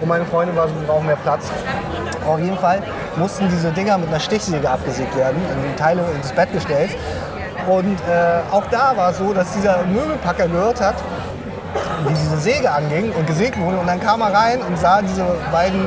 Und 0.00 0.08
meine 0.08 0.26
Freundin 0.26 0.54
war 0.56 0.68
so, 0.68 0.74
wir 0.74 0.86
brauchen 0.86 1.06
mehr 1.06 1.16
Platz. 1.16 1.50
Auf 2.26 2.38
jeden 2.38 2.58
Fall 2.58 2.82
mussten 3.16 3.48
diese 3.48 3.70
Dinger 3.70 3.96
mit 3.96 4.08
einer 4.08 4.20
Stichsäge 4.20 4.68
abgesägt 4.68 5.16
werden, 5.16 5.36
in 5.36 5.70
die 5.70 5.76
Teile 5.76 6.02
ins 6.14 6.32
Bett 6.32 6.52
gestellt. 6.52 6.90
Und 7.66 7.98
äh, 8.08 8.40
auch 8.52 8.64
da 8.70 8.96
war 8.96 9.10
es 9.10 9.18
so, 9.18 9.32
dass 9.32 9.52
dieser 9.52 9.84
Möbelpacker 9.84 10.46
gehört 10.48 10.80
hat, 10.80 10.94
wie 12.06 12.14
diese 12.14 12.38
Säge 12.38 12.70
anging 12.70 13.12
und 13.12 13.26
gesägt 13.26 13.58
wurde. 13.58 13.78
Und 13.78 13.86
dann 13.86 14.00
kam 14.00 14.20
er 14.20 14.32
rein 14.32 14.60
und 14.62 14.78
sah 14.78 15.02
diese 15.02 15.24
beiden 15.50 15.84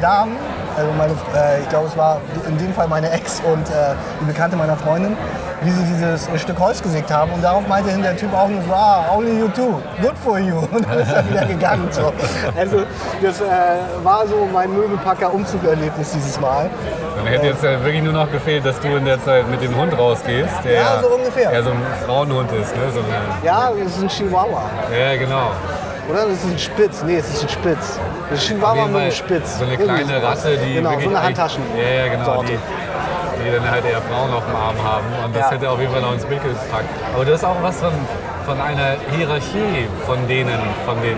Damen, 0.00 0.36
also 0.76 0.90
meine, 0.92 1.12
äh, 1.34 1.60
ich 1.62 1.68
glaube, 1.68 1.88
es 1.88 1.96
war 1.96 2.20
in 2.46 2.58
dem 2.58 2.72
Fall 2.74 2.88
meine 2.88 3.10
Ex 3.10 3.40
und 3.40 3.68
äh, 3.70 3.94
die 4.20 4.24
Bekannte 4.26 4.56
meiner 4.56 4.76
Freundin, 4.76 5.16
wie 5.64 5.70
sie 5.70 5.84
dieses 5.84 6.28
äh, 6.28 6.38
Stück 6.38 6.58
Holz 6.58 6.82
gesägt 6.82 7.10
haben. 7.10 7.32
Und 7.32 7.42
darauf 7.42 7.66
meinte 7.68 7.90
hin 7.90 8.02
der 8.02 8.16
Typ 8.16 8.32
auch 8.34 8.48
nur 8.48 8.62
so, 8.62 8.72
ah, 8.72 9.04
only 9.16 9.38
you 9.38 9.48
two, 9.48 9.80
good 10.00 10.16
for 10.24 10.38
you. 10.38 10.56
Und 10.72 10.86
dann 10.88 10.98
ist 10.98 11.12
er 11.12 11.28
wieder 11.28 11.44
gegangen. 11.46 11.88
So. 11.90 12.12
Also 12.56 12.82
das 13.22 13.40
äh, 13.40 13.44
war 14.02 14.26
so 14.26 14.48
mein 14.52 14.72
Möbelpacker-Umzugerlebnis 14.74 16.12
dieses 16.12 16.40
Mal. 16.40 16.68
Dann 17.16 17.26
hätte 17.26 17.46
jetzt 17.46 17.64
äh, 17.64 17.82
wirklich 17.84 18.02
nur 18.02 18.12
noch 18.12 18.30
gefehlt, 18.30 18.64
dass 18.66 18.80
du 18.80 18.88
in 18.88 19.04
der 19.04 19.22
Zeit 19.22 19.48
mit 19.48 19.62
dem 19.62 19.76
Hund 19.76 19.96
rausgehst, 19.96 20.52
der 20.64 20.72
Ja, 20.72 21.00
so 21.00 21.08
ungefähr. 21.08 21.52
Ja, 21.52 21.62
so 21.62 21.70
ein 21.70 21.82
Frauenhund 22.06 22.50
ist, 22.52 22.74
ne? 22.74 22.82
So 22.92 23.00
eine, 23.00 23.46
Ja, 23.46 23.70
das 23.78 23.96
ist 23.96 24.02
ein 24.02 24.08
Chihuahua. 24.08 24.62
ja, 24.98 25.16
genau. 25.16 25.50
Oder? 26.10 26.24
Das 26.26 26.32
ist 26.32 26.44
ein 26.44 26.58
Spitz. 26.58 27.02
Nee, 27.06 27.18
es 27.18 27.28
ist 27.32 27.42
ein 27.44 27.48
Spitz. 27.48 27.98
Das 28.28 28.42
ist 28.42 28.50
ein 28.50 28.56
Chihuahua 28.56 28.86
mit 28.86 28.96
einem 29.02 29.12
Spitz. 29.12 29.58
So 29.58 29.64
eine 29.64 29.76
kleine. 29.76 30.22
Rasse, 30.22 30.56
die 30.58 30.74
Genau, 30.74 30.98
so 30.98 31.08
eine 31.08 31.22
Handtaschen. 31.22 31.62
Ja, 31.76 32.04
ja, 32.06 32.12
genau. 32.12 32.24
Sorte. 32.24 32.52
Die, 32.52 32.58
die 33.44 33.50
dann 33.52 33.68
halt 33.70 33.84
eher 33.84 34.00
Frauen 34.02 34.32
auf 34.32 34.44
dem 34.44 34.56
Arm 34.56 34.76
haben. 34.82 35.06
Und 35.24 35.34
das 35.36 35.42
Ja. 35.46 35.50
hätte 35.52 35.70
auf 35.70 35.78
jeden 35.80 35.92
Fall 35.92 36.02
noch 36.02 36.12
ins 36.14 36.24
Bild 36.24 36.42
gepackt. 36.42 36.88
Aber 37.14 37.24
das 37.24 37.34
ist 37.34 37.44
auch 37.44 37.56
was 37.62 37.76
von, 37.80 37.92
von 38.46 38.60
einer 38.60 38.96
Hierarchie 39.16 39.86
von 40.06 40.26
denen, 40.28 40.58
von 40.86 41.00
den, 41.02 41.16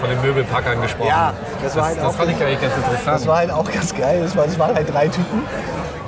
von 0.00 0.08
den 0.10 0.20
Möbelpackern 0.22 0.80
gesprochen. 0.82 1.08
Ja, 1.08 1.32
das 1.62 1.76
war 1.76 1.86
halt 1.86 1.98
das 1.98 2.04
auch- 2.06 2.12
fand 2.14 2.30
ich 2.30 2.42
eigentlich 2.42 2.60
ganz 2.60 2.76
interessant. 2.76 3.16
Das 3.20 3.26
war 3.26 3.36
halt 3.38 3.50
auch 3.52 3.70
ganz 3.70 3.94
geil. 3.94 4.20
Das, 4.22 4.36
war, 4.36 4.44
das 4.46 4.58
waren 4.58 4.74
halt 4.74 4.92
drei 4.92 5.08
Typen. 5.08 5.42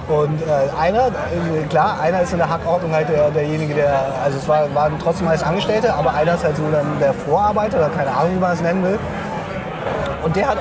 Und 0.09 0.43
äh, 0.43 0.81
einer, 0.81 1.07
äh, 1.09 1.63
klar, 1.71 1.99
einer 2.01 2.21
ist 2.23 2.33
in 2.33 2.39
der 2.39 2.51
Hackordnung 2.51 2.93
halt 2.93 3.09
der, 3.09 3.31
derjenige, 3.31 3.73
der, 3.75 4.13
also 4.23 4.37
es 4.37 4.49
war, 4.49 4.63
waren 4.75 4.99
trotzdem 5.01 5.29
alles 5.29 5.43
Angestellte, 5.45 5.95
aber 5.95 6.13
einer 6.13 6.35
ist 6.35 6.45
halt 6.45 6.57
so 6.57 6.65
dann 6.71 6.99
der 7.01 7.15
Vorarbeiter 7.15 7.79
oder 7.79 7.89
keine 7.91 8.11
Ahnung, 8.11 8.35
wie 8.35 8.41
man 8.41 8.53
es 8.53 8.61
nennen 8.61 8.83
will. 8.83 8.99
Und 10.25 10.37
der 10.37 10.49
hat 10.49 10.59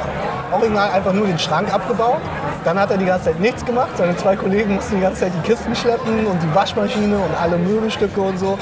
original 0.52 0.92
einfach 0.92 1.12
nur 1.14 1.26
den 1.26 1.40
Schrank 1.40 1.74
abgebaut. 1.74 2.20
Dann 2.64 2.80
hat 2.80 2.92
er 2.92 2.98
die 2.98 3.06
ganze 3.06 3.26
Zeit 3.26 3.40
nichts 3.40 3.66
gemacht. 3.66 3.90
Seine 3.98 4.16
zwei 4.18 4.36
Kollegen 4.36 4.76
mussten 4.76 4.96
die 4.96 5.02
ganze 5.02 5.22
Zeit 5.22 5.32
die 5.36 5.48
Kisten 5.48 5.76
schleppen 5.76 6.28
und 6.28 6.42
die 6.42 6.56
Waschmaschine 6.56 7.18
und 7.18 7.42
alle 7.42 7.58
Möbelstücke 7.58 8.22
und 8.22 8.38
so. 8.38 8.58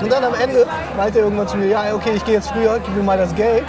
Und 0.00 0.12
dann 0.12 0.24
am 0.24 0.34
Ende 0.34 0.66
meinte 0.96 1.18
er 1.18 1.24
irgendwann 1.24 1.48
zu 1.48 1.56
mir, 1.56 1.68
ja, 1.68 1.94
okay, 1.94 2.12
ich 2.14 2.24
gehe 2.24 2.34
jetzt 2.34 2.50
früher, 2.50 2.78
gib 2.84 2.94
mir 2.94 3.02
mal 3.02 3.18
das 3.18 3.34
Geld. 3.34 3.64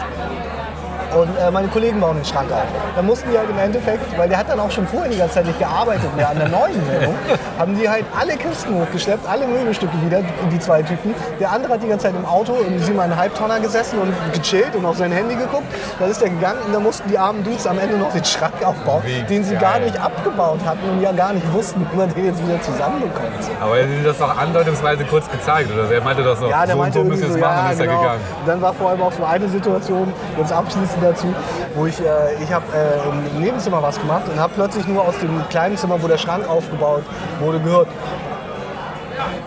Und 1.16 1.30
äh, 1.38 1.50
meine 1.50 1.70
Kollegen 1.70 2.02
bauen 2.02 2.18
den 2.18 2.26
Schrank 2.26 2.52
auf. 2.52 2.64
Dann 2.96 3.06
mussten 3.06 3.32
die 3.32 3.38
halt 3.38 3.50
im 3.50 3.58
Endeffekt, 3.58 4.18
weil 4.18 4.28
der 4.28 4.38
hat 4.38 4.50
dann 4.50 4.60
auch 4.60 4.70
schon 4.70 4.86
vorher 4.86 5.10
die 5.10 5.18
ganze 5.18 5.36
Zeit 5.36 5.46
nicht 5.46 5.60
gearbeitet 5.60 6.14
mehr 6.16 6.30
an 6.30 6.38
der 6.38 6.50
neuen 6.50 6.76
Wohnung, 6.88 7.16
haben 7.58 7.78
die 7.80 7.88
halt 7.90 8.04
alle 8.20 8.36
Kisten 8.36 8.76
hochgeschleppt, 8.82 9.26
alle 9.28 9.48
Möbelstücke 9.48 9.94
wieder, 10.06 10.22
die 10.52 10.60
zwei 10.60 10.84
Typen. 10.84 11.16
Der 11.40 11.52
andere 11.52 11.74
hat 11.74 11.84
die 11.84 11.88
ganze 11.88 12.08
Zeit 12.08 12.16
im 12.16 12.26
Auto 12.26 12.56
im 12.68 12.78
7,5 12.82 13.34
Tonner 13.34 13.60
gesessen 13.62 14.00
und 14.00 14.14
gechillt 14.34 14.76
und 14.76 14.86
auf 14.86 14.98
sein 14.98 15.12
Handy 15.14 15.36
geguckt. 15.36 15.64
Dann 16.00 16.12
ist 16.12 16.22
er 16.22 16.30
gegangen 16.30 16.60
und 16.66 16.74
dann 16.74 16.84
mussten 16.84 17.08
die 17.10 17.18
armen 17.18 17.44
Dudes 17.46 17.66
am 17.66 17.80
Ende 17.80 17.98
noch 17.98 18.12
den 18.12 18.26
Schrank 18.26 18.54
aufbauen, 18.66 19.02
Wie 19.06 19.24
den 19.24 19.44
sie 19.46 19.54
geil. 19.54 19.62
gar 19.62 19.80
nicht 19.80 19.98
abgebaut 19.98 20.60
hatten 20.66 20.90
und 20.90 21.02
ja 21.02 21.14
gar 21.14 21.32
nicht 21.32 21.52
wussten, 21.54 21.88
wie 21.92 21.98
man 21.98 22.14
den 22.14 22.26
jetzt 22.26 22.46
wieder 22.46 22.62
zusammenbekommt. 22.62 23.32
Aber 23.62 23.78
er 23.78 23.84
hat 23.86 24.06
das 24.06 24.22
auch 24.22 24.38
andeutungsweise 24.38 25.06
kurz 25.06 25.30
gezeigt. 25.32 25.70
Oder? 25.72 25.90
Er 25.90 26.02
meinte 26.02 26.24
das 26.24 26.40
so, 26.40 26.50
Ja, 26.50 26.66
der 26.66 26.76
so 26.76 26.82
meinte 26.82 27.00
so 27.00 27.06
so, 27.16 27.38
machen 27.38 27.40
ja, 27.40 27.70
er 27.70 27.76
genau. 27.76 28.00
gegangen. 28.02 28.22
Dann 28.46 28.62
war 28.62 28.74
vor 28.74 28.90
allem 28.90 29.02
auch 29.02 29.14
so 29.14 29.24
eine 29.24 29.48
Situation, 29.48 30.12
jetzt 30.38 30.52
abschließend 30.52 31.05
dazu, 31.06 31.34
wo 31.76 31.86
ich, 31.86 32.00
äh, 32.00 32.44
ich 32.44 32.52
habe 32.52 32.66
äh, 32.74 33.36
im 33.36 33.42
Nebenzimmer 33.42 33.82
was 33.82 34.00
gemacht 34.00 34.24
und 34.32 34.40
habe 34.40 34.54
plötzlich 34.56 34.88
nur 34.88 35.04
aus 35.04 35.18
dem 35.20 35.48
kleinen 35.50 35.78
Zimmer, 35.78 36.02
wo 36.02 36.08
der 36.08 36.18
Schrank 36.18 36.48
aufgebaut 36.50 37.04
wurde, 37.40 37.60
gehört, 37.60 37.88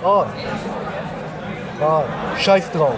oh, 0.04 0.24
oh 1.80 2.02
scheiß 2.38 2.70
drauf. 2.72 2.94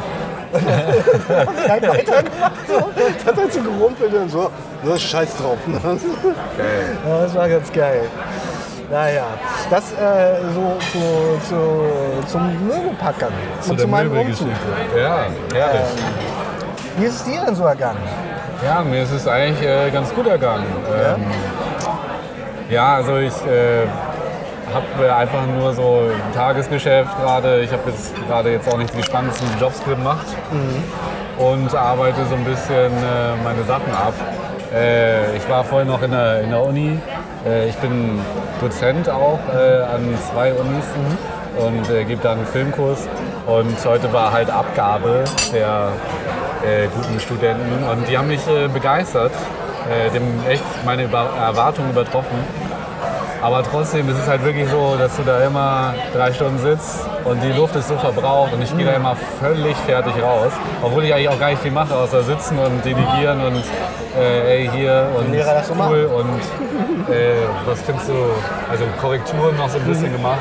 Dann 0.53 1.83
weitergemacht, 1.83 2.67
so. 2.67 2.91
Das 3.25 3.37
hat 3.37 3.53
so 3.53 3.63
gerumpelt 3.63 4.13
und 4.15 4.29
so, 4.31 4.51
ja, 4.85 4.99
scheiß 4.99 5.37
drauf. 5.37 5.59
Ja, 7.07 7.19
das 7.23 7.35
war 7.35 7.49
ganz 7.49 7.73
geil. 7.73 8.03
Naja, 8.91 9.27
das 9.71 9.93
äh, 9.93 10.41
so 10.53 10.77
zu, 10.91 11.49
zu, 11.49 12.27
zum 12.27 12.67
Möbelpackern 12.67 13.33
Zu 13.61 13.71
und 13.71 13.81
zu 13.81 13.87
meinem 13.87 14.19
Umzug. 14.19 14.49
Ja, 14.97 15.27
herrlich. 15.55 15.81
Wie 16.97 17.05
ist 17.05 17.15
es 17.15 17.25
dir 17.25 17.41
denn 17.47 17.55
so 17.55 17.65
ergangen? 17.65 18.01
Ja, 18.63 18.83
mir 18.83 19.03
ist 19.03 19.13
es 19.13 19.27
eigentlich 19.27 19.67
äh, 19.67 19.91
ganz 19.91 20.15
gut 20.15 20.27
ergangen. 20.27 20.67
Ähm, 20.95 21.25
ja, 22.69 22.97
also 22.97 23.17
ich 23.17 23.35
äh, 23.47 23.87
habe 24.75 25.15
einfach 25.15 25.47
nur 25.47 25.73
so 25.73 26.11
ein 26.11 26.35
Tagesgeschäft 26.35 27.11
gerade. 27.19 27.61
Ich 27.63 27.73
habe 27.73 27.91
jetzt 27.91 28.15
gerade 28.27 28.53
jetzt 28.53 28.71
auch 28.71 28.77
nicht 28.77 28.95
die 28.95 29.03
spannendsten 29.03 29.49
Jobs 29.59 29.83
gemacht 29.85 30.27
und 31.39 31.75
arbeite 31.75 32.27
so 32.27 32.35
ein 32.35 32.45
bisschen 32.45 32.93
äh, 32.93 33.43
meine 33.43 33.65
Sachen 33.65 33.93
ab. 33.95 34.13
Äh, 34.75 35.37
ich 35.39 35.49
war 35.49 35.65
vorhin 35.65 35.89
noch 35.89 36.03
in 36.03 36.11
der, 36.11 36.43
in 36.43 36.51
der 36.51 36.63
Uni. 36.63 36.99
Äh, 37.47 37.69
ich 37.71 37.77
bin 37.77 38.21
Dozent 38.61 39.09
auch 39.09 39.41
äh, 39.55 39.83
an 39.85 40.19
zwei 40.31 40.53
Unis 40.53 40.85
und 41.57 41.91
äh, 41.91 42.05
gebe 42.05 42.23
da 42.23 42.33
einen 42.33 42.47
Filmkurs. 42.47 43.09
Und 43.47 43.85
heute 43.85 44.13
war 44.13 44.33
halt 44.33 44.51
Abgabe 44.51 45.25
der 45.53 45.89
äh, 46.65 46.89
guten 46.95 47.19
Studenten 47.21 47.85
und 47.89 48.09
die 48.09 48.17
haben 48.17 48.29
mich 48.29 48.47
äh, 48.49 48.69
begeistert, 48.69 49.33
äh, 49.89 50.11
dem 50.11 50.25
echt 50.49 50.65
meine 50.85 51.05
Über 51.05 51.31
Erwartungen 51.39 51.91
übertroffen. 51.91 52.39
Aber 53.43 53.63
trotzdem 53.63 54.07
ist 54.11 54.19
es 54.19 54.29
halt 54.29 54.45
wirklich 54.45 54.69
so, 54.69 54.97
dass 54.99 55.17
du 55.17 55.23
da 55.23 55.43
immer 55.43 55.95
drei 56.13 56.31
Stunden 56.31 56.59
sitzt 56.59 57.07
und 57.25 57.43
die 57.43 57.53
Luft 57.53 57.75
ist 57.75 57.89
so 57.89 57.97
verbraucht 57.97 58.53
und 58.53 58.63
ich 58.63 58.77
gehe 58.77 58.85
da 58.85 58.93
immer 58.93 59.17
völlig 59.41 59.75
fertig 59.79 60.13
raus. 60.23 60.53
Obwohl 60.83 61.05
ich 61.05 61.15
eigentlich 61.15 61.31
auch 61.31 61.41
gar 61.41 61.49
nicht 61.49 61.63
viel 61.63 61.71
mache, 61.71 61.95
außer 61.95 62.23
sitzen 62.23 62.59
und 62.59 62.85
delegieren 62.85 63.41
und 63.43 63.65
äh, 64.19 64.59
ey 64.59 64.71
hier 64.75 65.09
und 65.17 65.33
Lehrer 65.33 65.63
cool 65.89 66.11
und 66.15 67.15
äh, 67.15 67.37
was 67.65 67.81
findest 67.81 68.09
du, 68.11 68.15
also 68.71 68.85
Korrekturen 69.01 69.57
noch 69.57 69.71
so 69.71 69.79
ein 69.79 69.85
bisschen 69.85 70.13
gemacht. 70.13 70.41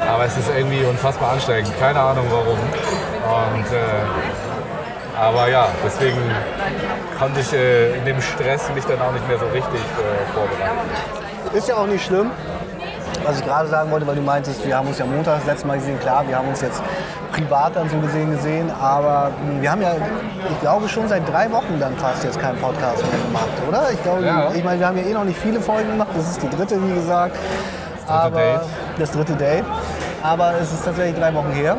Aber 0.00 0.24
es 0.24 0.36
ist 0.36 0.50
irgendwie 0.56 0.84
unfassbar 0.84 1.32
anstrengend. 1.32 1.70
Keine 1.78 2.00
Ahnung 2.00 2.26
warum. 2.30 2.58
Und, 2.58 3.66
äh, 3.66 4.47
aber 5.20 5.48
ja, 5.50 5.68
deswegen 5.84 6.18
konnte 7.18 7.40
ich 7.40 7.52
äh, 7.52 7.96
in 7.98 8.04
dem 8.04 8.20
Stress 8.20 8.70
mich 8.74 8.84
dann 8.84 9.00
auch 9.00 9.12
nicht 9.12 9.26
mehr 9.28 9.38
so 9.38 9.46
richtig 9.46 9.80
äh, 9.80 10.32
vorbereiten. 10.32 11.56
Ist 11.56 11.68
ja 11.68 11.76
auch 11.76 11.86
nicht 11.86 12.04
schlimm. 12.04 12.30
Was 13.24 13.40
ich 13.40 13.44
gerade 13.44 13.68
sagen 13.68 13.90
wollte, 13.90 14.06
weil 14.06 14.14
du 14.14 14.22
meintest, 14.22 14.64
wir 14.64 14.76
haben 14.76 14.86
uns 14.86 14.98
ja 14.98 15.04
Montag 15.04 15.38
das 15.38 15.46
letzte 15.46 15.66
Mal 15.66 15.78
gesehen. 15.78 15.98
Klar, 15.98 16.24
wir 16.28 16.36
haben 16.38 16.48
uns 16.48 16.60
jetzt 16.60 16.80
privat 17.32 17.74
dann 17.74 17.88
so 17.88 17.98
gesehen 17.98 18.30
gesehen, 18.30 18.70
aber 18.80 19.30
mh, 19.44 19.60
wir 19.60 19.70
haben 19.72 19.82
ja, 19.82 19.90
ich 20.50 20.60
glaube 20.60 20.88
schon 20.88 21.08
seit 21.08 21.28
drei 21.30 21.50
Wochen 21.50 21.78
dann 21.80 21.96
fast 21.96 22.22
jetzt 22.24 22.40
keinen 22.40 22.58
Podcast 22.58 23.02
mehr 23.02 23.20
gemacht, 23.26 23.48
oder? 23.68 23.90
Ich 23.92 24.02
glaube, 24.02 24.24
Ja. 24.24 24.50
ich 24.54 24.62
meine, 24.62 24.78
wir 24.78 24.86
haben 24.86 24.96
ja 24.96 25.04
eh 25.04 25.12
noch 25.12 25.24
nicht 25.24 25.38
viele 25.38 25.60
Folgen 25.60 25.90
gemacht. 25.90 26.08
Das 26.16 26.30
ist 26.30 26.42
die 26.42 26.48
dritte, 26.48 26.80
wie 26.88 26.94
gesagt. 26.94 27.34
dritte 28.06 28.12
aber 28.12 28.30
Date. 28.38 28.60
das 28.98 29.10
dritte 29.10 29.32
Date. 29.34 29.64
Aber 30.22 30.52
es 30.62 30.72
ist 30.72 30.84
tatsächlich 30.84 31.18
drei 31.18 31.34
Wochen 31.34 31.50
her. 31.52 31.76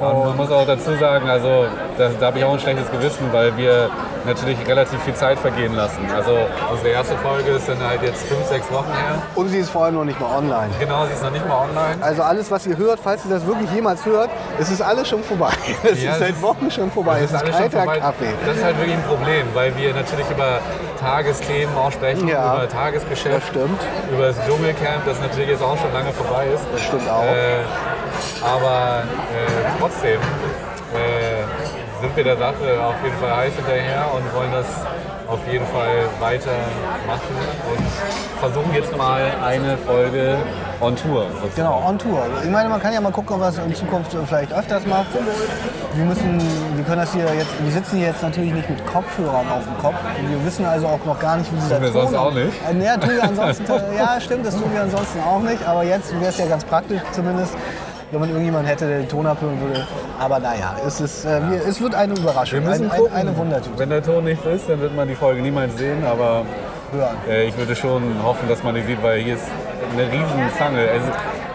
Und 0.00 0.24
man 0.26 0.36
muss 0.36 0.50
auch 0.50 0.66
dazu 0.66 0.94
sagen, 0.96 1.28
also 1.28 1.66
da, 2.08 2.10
da 2.20 2.26
habe 2.26 2.38
ich 2.38 2.44
auch 2.44 2.52
ein 2.52 2.58
schlechtes 2.60 2.90
Gewissen, 2.90 3.32
weil 3.32 3.56
wir 3.56 3.88
natürlich 4.24 4.58
relativ 4.66 5.00
viel 5.02 5.14
Zeit 5.14 5.38
vergehen 5.38 5.74
lassen. 5.74 5.98
Also 6.14 6.36
unsere 6.70 6.88
erste 6.90 7.16
Folge 7.18 7.50
ist 7.52 7.68
dann 7.68 7.82
halt 7.82 8.02
jetzt 8.02 8.22
fünf, 8.26 8.44
sechs 8.46 8.70
Wochen 8.72 8.86
her. 8.92 9.20
Und 9.34 9.48
sie 9.48 9.58
ist 9.58 9.70
vor 9.70 9.84
allem 9.84 9.94
noch 9.96 10.04
nicht 10.04 10.20
mal 10.20 10.36
online. 10.36 10.70
Genau, 10.78 11.06
sie 11.06 11.12
ist 11.12 11.22
noch 11.22 11.30
nicht 11.32 11.46
mal 11.48 11.64
online. 11.68 11.96
Also 12.02 12.22
alles, 12.22 12.50
was 12.50 12.66
ihr 12.66 12.76
hört, 12.76 13.00
falls 13.02 13.24
ihr 13.24 13.30
das 13.32 13.46
wirklich 13.46 13.70
jemals 13.72 14.04
hört, 14.06 14.30
es 14.60 14.70
ist 14.70 14.80
alles 14.82 15.08
schon 15.08 15.22
vorbei. 15.22 15.50
Es 15.82 16.02
Ja, 16.02 16.12
ist 16.12 16.18
seit 16.20 16.30
ist- 16.30 16.42
Wochen 16.42 16.70
schon 16.70 16.90
vorbei. 16.90 17.20
Es 17.24 17.32
ist 17.32 17.40
schon 17.40 17.50
kalter. 17.70 17.86
Kaffee. 17.86 18.32
Das 18.46 18.56
ist 18.56 18.64
halt 18.64 18.76
wirklich 18.78 18.94
ein 18.96 19.02
Problem, 19.04 19.46
weil 19.54 19.76
wir 19.76 19.92
natürlich 19.94 20.28
über 20.30 20.60
Tagesthemen 21.00 21.76
auch 21.76 21.90
sprechen, 21.92 22.28
Ja. 22.28 22.56
über 22.56 22.68
Tagesgeschäft, 22.68 23.36
Das 23.36 23.48
stimmt. 23.48 23.80
über 24.12 24.26
das 24.26 24.36
Dschungelcamp, 24.46 25.04
das 25.06 25.20
natürlich 25.20 25.48
jetzt 25.50 25.62
auch 25.62 25.76
schon 25.76 25.92
lange 25.92 26.12
vorbei 26.12 26.46
ist. 26.54 26.62
Das 26.72 26.80
stimmt 26.80 27.08
auch. 27.08 27.22
Äh, 27.24 27.62
aber 28.44 29.02
äh, 29.02 29.78
trotzdem 29.80 30.20
äh, 30.94 31.31
sind 32.02 32.16
wir 32.16 32.24
der 32.24 32.36
Sache 32.36 32.82
auf 32.84 32.96
jeden 33.04 33.16
Fall 33.16 33.36
heiß 33.36 33.54
hinterher 33.54 34.04
und 34.12 34.34
wollen 34.34 34.50
das 34.50 34.66
auf 35.28 35.38
jeden 35.50 35.64
Fall 35.66 36.02
weitermachen 36.18 37.36
und 37.70 38.40
versuchen 38.40 38.74
jetzt 38.74 38.94
mal 38.96 39.22
eine 39.42 39.78
Folge 39.78 40.36
on 40.80 40.96
Tour. 40.96 41.26
sozusagen. 41.30 41.54
Genau, 41.54 41.82
on 41.86 41.96
Tour. 41.98 42.26
Ich 42.42 42.50
meine, 42.50 42.68
man 42.68 42.82
kann 42.82 42.92
ja 42.92 43.00
mal 43.00 43.12
gucken, 43.12 43.36
ob 43.36 43.42
es 43.48 43.56
in 43.56 43.72
Zukunft 43.74 44.14
vielleicht 44.26 44.52
öfters 44.52 44.84
macht. 44.84 45.06
Wir 45.94 46.04
müssen, 46.04 46.40
wir 46.74 46.84
können 46.84 47.02
das 47.02 47.12
hier 47.12 47.24
jetzt, 47.34 47.50
wir 47.62 47.70
sitzen 47.70 47.98
hier 47.98 48.08
jetzt 48.08 48.22
natürlich 48.22 48.52
nicht 48.52 48.68
mit 48.68 48.84
Kopfhörern 48.84 49.46
auf 49.48 49.62
dem 49.62 49.78
Kopf. 49.78 49.94
Wir 50.28 50.44
wissen 50.44 50.66
also 50.66 50.88
auch 50.88 51.04
noch 51.06 51.20
gar 51.20 51.36
nicht, 51.36 51.52
wie 51.52 51.56
dieser 51.60 51.76
Tun 51.76 51.84
wir 51.84 51.92
Ton... 51.92 52.02
sonst 52.02 52.16
auch 52.16 52.34
nicht. 52.34 52.52
Äh, 52.68 52.84
Ja, 52.84 52.96
tun 52.96 53.10
wir 53.14 53.22
ansonsten, 53.22 53.64
ja 53.96 54.20
stimmt, 54.20 54.44
das 54.44 54.56
tun 54.56 54.70
wir 54.74 54.82
ansonsten 54.82 55.20
auch 55.20 55.40
nicht. 55.40 55.64
Aber 55.66 55.84
jetzt 55.84 56.12
wäre 56.18 56.30
es 56.30 56.38
ja 56.38 56.46
ganz 56.46 56.64
praktisch 56.64 57.00
zumindest, 57.12 57.54
wenn 58.10 58.20
man 58.20 58.28
irgendjemanden 58.28 58.68
hätte, 58.68 58.88
der 58.88 58.98
den 58.98 59.08
Ton 59.08 59.24
abhören 59.26 59.60
würde. 59.60 59.86
Aber 60.22 60.38
naja, 60.38 60.76
es, 60.86 61.00
ist, 61.00 61.24
äh, 61.24 61.40
wir, 61.50 61.66
es 61.66 61.80
wird 61.80 61.96
eine 61.96 62.14
Überraschung, 62.14 62.60
Wir 62.60 62.68
müssen 62.68 62.88
ein, 62.92 63.00
ein, 63.06 63.12
eine 63.12 63.36
Wundertüte. 63.36 63.76
Wenn 63.76 63.90
der 63.90 64.04
Ton 64.04 64.22
nicht 64.22 64.44
ist, 64.46 64.68
dann 64.68 64.80
wird 64.80 64.94
man 64.94 65.08
die 65.08 65.16
Folge 65.16 65.42
niemals 65.42 65.76
sehen, 65.76 66.04
aber 66.04 66.46
äh, 67.28 67.48
ich 67.48 67.56
würde 67.58 67.74
schon 67.74 68.02
hoffen, 68.22 68.48
dass 68.48 68.62
man 68.62 68.76
die 68.76 68.82
sieht, 68.82 69.02
weil 69.02 69.20
hier 69.20 69.34
ist 69.34 69.48
eine 69.92 70.06
riesen 70.06 70.48
Zange. 70.56 70.78
Also, 70.78 71.08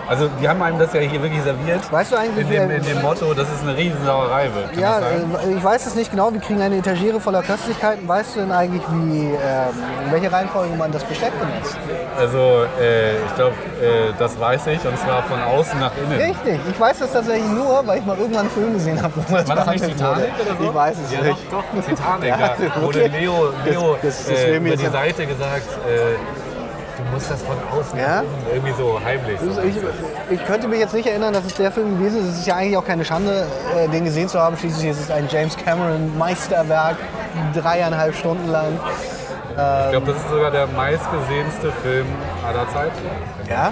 also 0.09 0.29
die 0.41 0.47
haben 0.47 0.61
einem 0.61 0.79
das 0.79 0.93
ja 0.93 0.99
hier 1.01 1.21
wirklich 1.21 1.41
serviert. 1.43 1.91
Weißt 1.91 2.11
du 2.11 2.15
eigentlich, 2.17 2.45
in 2.45 2.51
dem, 2.51 2.71
in 2.71 2.83
dem 2.83 3.01
Motto, 3.01 3.33
dass 3.33 3.47
es 3.51 3.61
eine 3.61 3.75
Riesensauerei 3.77 4.49
wird. 4.53 4.71
Kann 4.73 4.79
Ja, 4.81 4.99
äh, 4.99 5.53
ich 5.57 5.63
weiß 5.63 5.85
es 5.87 5.95
nicht 5.95 6.11
genau. 6.11 6.31
Wir 6.33 6.39
kriegen 6.39 6.61
eine 6.61 6.77
Etagere 6.77 7.19
voller 7.19 7.43
Köstlichkeiten. 7.43 8.07
Weißt 8.07 8.35
du 8.35 8.39
denn 8.41 8.51
eigentlich, 8.51 8.81
wie, 8.89 9.27
ähm, 9.31 9.35
in 10.05 10.11
welcher 10.11 10.31
Reihenfolge 10.31 10.75
man 10.75 10.91
das 10.91 11.03
Besteck 11.03 11.31
benutzt? 11.39 11.77
Also 12.17 12.65
äh, 12.81 13.17
ich 13.17 13.35
glaube, 13.35 13.53
äh, 13.81 14.13
das 14.17 14.39
weiß 14.39 14.67
ich 14.67 14.85
und 14.85 14.97
zwar 14.97 15.21
von 15.23 15.39
außen 15.41 15.79
nach 15.79 15.91
innen. 15.97 16.19
Richtig. 16.19 16.59
Ich 16.69 16.79
weiß 16.79 16.99
das 16.99 17.11
tatsächlich 17.11 17.49
nur, 17.51 17.85
weil 17.85 17.99
ich 17.99 18.05
mal 18.05 18.17
irgendwann 18.17 18.41
einen 18.41 18.49
Film 18.51 18.73
gesehen 18.73 19.01
habe, 19.01 19.13
War 19.29 19.43
das 19.55 19.67
nicht 19.67 19.85
Titanic 19.85 19.99
wurde. 19.99 20.31
oder 20.49 20.57
so? 20.59 20.63
Ich 20.69 20.73
weiß 20.73 20.97
es 21.05 21.11
Ja, 21.13 21.21
nicht. 21.21 21.37
doch, 21.51 21.63
doch, 21.75 21.85
Titanic. 21.85 22.27
Ja, 22.39 22.55
da 22.75 22.81
wurde 22.81 22.99
okay. 23.05 23.19
Leo, 23.19 23.49
Leo 23.65 23.97
Das- 24.01 24.25
das- 24.25 24.33
äh, 24.39 24.57
über 24.57 24.75
die 24.75 24.85
Seite 24.87 25.25
gesagt, 25.27 25.67
äh, 25.87 26.15
du 26.97 27.03
musst 27.13 27.29
das 27.29 27.41
von 27.43 27.55
außen 27.71 27.99
Ja? 27.99 28.23
irgendwie 28.51 28.73
so 28.73 28.99
heimlich. 29.03 29.39
So. 29.39 29.61
Ich, 29.61 29.75
ich 30.29 30.45
könnte 30.45 30.67
mich 30.67 30.79
jetzt 30.79 30.93
nicht 30.93 31.07
erinnern, 31.07 31.33
dass 31.33 31.45
es 31.45 31.53
der 31.55 31.71
Film 31.71 31.97
gewesen 31.97 32.21
ist. 32.21 32.27
Es 32.33 32.39
ist 32.39 32.47
ja 32.47 32.55
eigentlich 32.55 32.77
auch 32.77 32.85
keine 32.85 33.05
Schande, 33.05 33.47
äh, 33.75 33.87
den 33.89 34.05
gesehen 34.05 34.27
zu 34.27 34.39
haben. 34.39 34.57
Schließlich 34.57 34.89
ist 34.91 34.99
es 34.99 35.11
ein 35.11 35.27
James 35.29 35.55
Cameron 35.57 36.17
Meisterwerk, 36.17 36.97
dreieinhalb 37.53 38.15
Stunden 38.15 38.49
lang. 38.49 38.79
Ich 39.49 39.91
glaube, 39.91 40.11
das 40.11 40.17
ist 40.17 40.29
sogar 40.29 40.51
der 40.51 40.67
meistgesehenste 40.67 41.71
Film 41.81 42.05
aller 42.45 42.69
Zeiten. 42.71 42.93
Ja? 43.49 43.71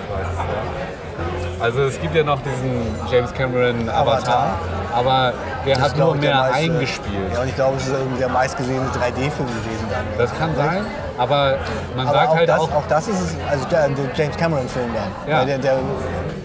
Also 1.59 1.83
es 1.83 1.99
gibt 2.01 2.13
ja 2.15 2.23
noch 2.23 2.39
diesen 2.41 2.85
James 3.11 3.33
Cameron 3.33 3.89
Avatar, 3.89 4.55
aber 4.93 5.33
der 5.65 5.75
Das 5.75 5.85
hat 5.91 5.97
nur 5.97 6.15
mehr 6.15 6.35
meiste- 6.35 6.55
eingespielt. 6.73 7.33
Ja, 7.33 7.41
und 7.41 7.47
ich 7.47 7.55
glaube, 7.55 7.77
es 7.77 7.87
ist 7.87 7.93
irgendwie 7.93 8.19
der 8.19 8.29
meistgesehene 8.29 8.85
3D-Film 8.89 9.47
gewesen 9.47 9.87
dann. 9.89 10.05
Das 10.17 10.37
kann 10.37 10.55
sein, 10.55 10.85
aber 11.17 11.57
man 11.95 12.07
Aber 12.07 12.17
sagt 12.17 12.29
auch, 12.29 12.35
halt 12.35 12.49
das, 12.49 12.59
auch, 12.59 12.73
auch 12.75 12.87
das 12.87 13.07
ist 13.07 13.19
es, 13.21 13.35
also 13.49 13.65
der, 13.69 13.87
der 13.89 14.05
James 14.15 14.35
Cameron-Film 14.37 14.89
dann. 14.93 15.31
Ja. 15.31 15.45
Der, 15.45 15.57
der, 15.57 15.73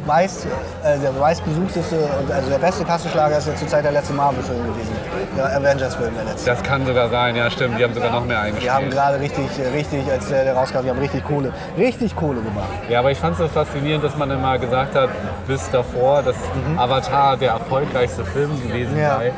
meist, 0.06 0.46
äh, 0.84 0.98
der 0.98 1.12
meistbesuchteste, 1.12 1.96
und 2.20 2.30
also 2.32 2.50
der 2.50 2.58
beste 2.58 2.84
Kassenschlager 2.84 3.38
ist 3.38 3.46
ja 3.48 3.54
zurzeit 3.54 3.84
der 3.84 3.92
letzte 3.92 4.12
Marvel-Film 4.14 4.62
gewesen. 4.64 4.92
Der 5.36 5.56
Avengers-Film, 5.56 6.14
der 6.16 6.24
letzte. 6.24 6.50
das 6.50 6.62
kann 6.62 6.84
sogar 6.86 7.08
sein, 7.10 7.36
ja 7.36 7.50
stimmt, 7.50 7.78
die 7.78 7.84
haben 7.84 7.94
sogar 7.94 8.10
noch 8.10 8.24
mehr 8.24 8.44
Die 8.60 8.68
haben 8.70 8.84
eingespielt. 8.84 8.92
gerade 8.92 9.20
richtig, 9.20 9.46
richtig, 9.74 10.10
als 10.10 10.28
der, 10.28 10.54
rauskam, 10.54 10.82
die 10.84 10.90
haben 10.90 10.98
richtig 10.98 11.24
Kohle, 11.24 11.52
richtig 11.78 12.16
Kohle 12.16 12.40
gemacht. 12.40 12.68
Ja, 12.88 12.98
aber 13.00 13.10
ich 13.10 13.18
fand 13.18 13.32
es 13.34 13.38
so 13.38 13.48
faszinierend, 13.48 14.02
dass 14.04 14.16
man 14.16 14.30
immer 14.30 14.58
gesagt 14.58 14.94
hat, 14.94 15.10
bis 15.46 15.70
davor, 15.70 16.22
dass 16.22 16.36
Avatar 16.76 17.36
der 17.36 17.50
erfolgreichste 17.52 18.24
Film 18.24 18.50
gewesen 18.62 18.94
Mhm. 18.94 19.00
Ja. 19.00 19.16
sei. 19.16 19.32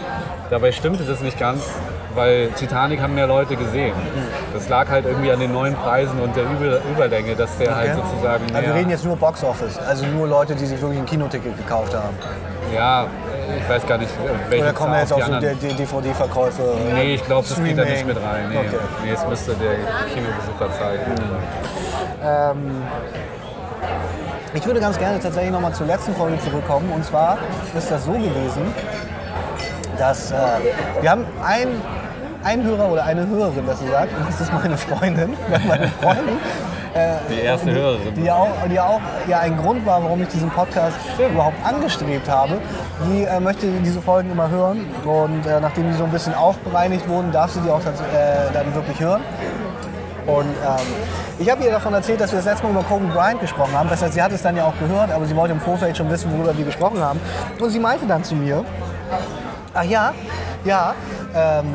Dabei 0.50 0.72
stimmte 0.72 1.04
das 1.04 1.20
nicht 1.20 1.38
ganz, 1.38 1.62
weil 2.14 2.48
Titanic 2.56 3.00
haben 3.00 3.14
mehr 3.14 3.26
Leute 3.26 3.56
gesehen. 3.56 3.94
Das 4.54 4.68
lag 4.68 4.88
halt 4.88 5.06
irgendwie 5.06 5.30
an 5.32 5.40
den 5.40 5.52
neuen 5.52 5.74
Preisen 5.74 6.18
und 6.20 6.34
der 6.36 6.44
Über 6.44 6.78
Überlänge, 6.90 7.34
dass 7.34 7.56
der 7.58 7.74
halt 7.74 7.92
Okay. 7.92 8.00
sozusagen 8.10 8.44
Aber 8.50 8.60
wir 8.60 8.68
mehr, 8.68 8.74
reden 8.76 8.90
jetzt 8.90 9.04
nur 9.04 9.16
Box 9.16 9.42
Office, 9.44 9.78
also 9.78 10.06
nur 10.06 10.26
Leute, 10.28 10.54
die 10.54 10.66
sich 10.66 10.80
wirklich 10.80 11.00
ein 11.00 11.06
Kinoticket 11.06 11.56
gekauft 11.56 11.94
haben. 11.94 12.16
ja, 12.74 13.06
ich 13.58 13.68
weiß 13.68 13.86
gar 13.86 13.98
nicht, 13.98 14.10
welche 14.48 14.64
Oder 14.64 14.72
kommen 14.72 14.94
jetzt 14.94 15.12
auf 15.12 15.22
auch 15.22 15.26
so 15.26 15.34
die 15.40 15.54
DVD-Verkäufe? 15.76 16.62
Nee, 16.94 17.14
ich 17.14 17.24
glaube, 17.26 17.46
das 17.48 17.62
geht 17.62 17.76
da 17.76 17.84
nicht 17.84 18.06
mit 18.06 18.16
rein. 18.16 18.48
Nee, 18.50 18.56
Okay. 18.58 18.76
nee 19.04 19.12
es 19.12 19.26
müsste 19.28 19.54
der 19.54 19.74
Kinobesucher 20.14 20.78
zeigen. 20.78 21.12
Ähm, 22.24 22.82
ich 24.54 24.64
würde 24.66 24.80
ganz 24.80 24.98
gerne 24.98 25.18
tatsächlich 25.18 25.50
nochmal 25.52 25.72
zur 25.72 25.86
letzten 25.86 26.14
Folge 26.14 26.38
zurückkommen. 26.40 26.90
Und 26.94 27.04
zwar 27.04 27.38
ist 27.76 27.90
das 27.90 28.04
so 28.04 28.12
gewesen, 28.12 28.74
dass 29.98 30.30
äh, 30.30 30.36
wir 31.00 31.10
haben 31.10 31.24
ein, 31.44 31.68
ein 32.44 32.62
Hörer 32.64 32.88
oder 32.90 33.04
eine 33.04 33.26
Hörerin, 33.26 33.66
das 33.66 33.80
sagt, 33.80 34.16
und 34.18 34.28
das 34.28 34.40
ist 34.40 34.52
meine 34.52 34.76
Freundin, 34.76 35.34
meine 35.68 35.88
Freundin, 35.88 36.36
Die 37.30 37.40
erste 37.40 37.70
Hörerin. 37.72 38.14
die 38.14 38.30
auch, 38.30 38.48
die 38.68 38.74
ja 38.74 38.84
auch 38.84 39.00
ja, 39.28 39.40
ein 39.40 39.56
Grund 39.56 39.84
war, 39.86 40.02
warum 40.02 40.22
ich 40.22 40.28
diesen 40.28 40.50
Podcast 40.50 40.96
überhaupt 41.18 41.56
angestrebt 41.64 42.28
habe. 42.28 42.58
Die 43.06 43.24
äh, 43.24 43.40
möchte 43.40 43.66
diese 43.84 44.00
Folgen 44.02 44.30
immer 44.30 44.48
hören 44.50 44.86
und 45.04 45.46
äh, 45.46 45.60
nachdem 45.60 45.90
die 45.90 45.96
so 45.96 46.04
ein 46.04 46.10
bisschen 46.10 46.34
aufbereinigt 46.34 47.08
wurden, 47.08 47.32
darf 47.32 47.50
sie 47.52 47.60
die 47.60 47.70
auch 47.70 47.80
äh, 47.80 48.52
dann 48.52 48.74
wirklich 48.74 49.00
hören. 49.00 49.22
Und 50.26 50.46
ähm, 50.46 50.86
ich 51.38 51.50
habe 51.50 51.64
ihr 51.64 51.72
davon 51.72 51.92
erzählt, 51.94 52.20
dass 52.20 52.30
wir 52.30 52.36
das 52.36 52.46
letzte 52.46 52.64
Mal 52.64 52.70
über 52.70 52.82
Kobe 52.84 53.06
Bryant 53.06 53.40
gesprochen 53.40 53.76
haben. 53.76 53.88
Das 53.88 54.02
heißt, 54.02 54.14
sie 54.14 54.22
hat 54.22 54.30
es 54.30 54.42
dann 54.42 54.56
ja 54.56 54.64
auch 54.64 54.78
gehört, 54.78 55.10
aber 55.10 55.24
sie 55.26 55.34
wollte 55.34 55.52
im 55.54 55.60
Vorfeld 55.60 55.96
schon 55.96 56.08
wissen, 56.10 56.30
worüber 56.32 56.56
wir 56.56 56.64
gesprochen 56.64 57.00
haben. 57.02 57.18
Und 57.60 57.70
sie 57.70 57.80
meinte 57.80 58.06
dann 58.06 58.22
zu 58.22 58.36
mir, 58.36 58.64
ach 59.74 59.82
ja, 59.82 60.12
ja, 60.64 60.94
ähm, 61.34 61.66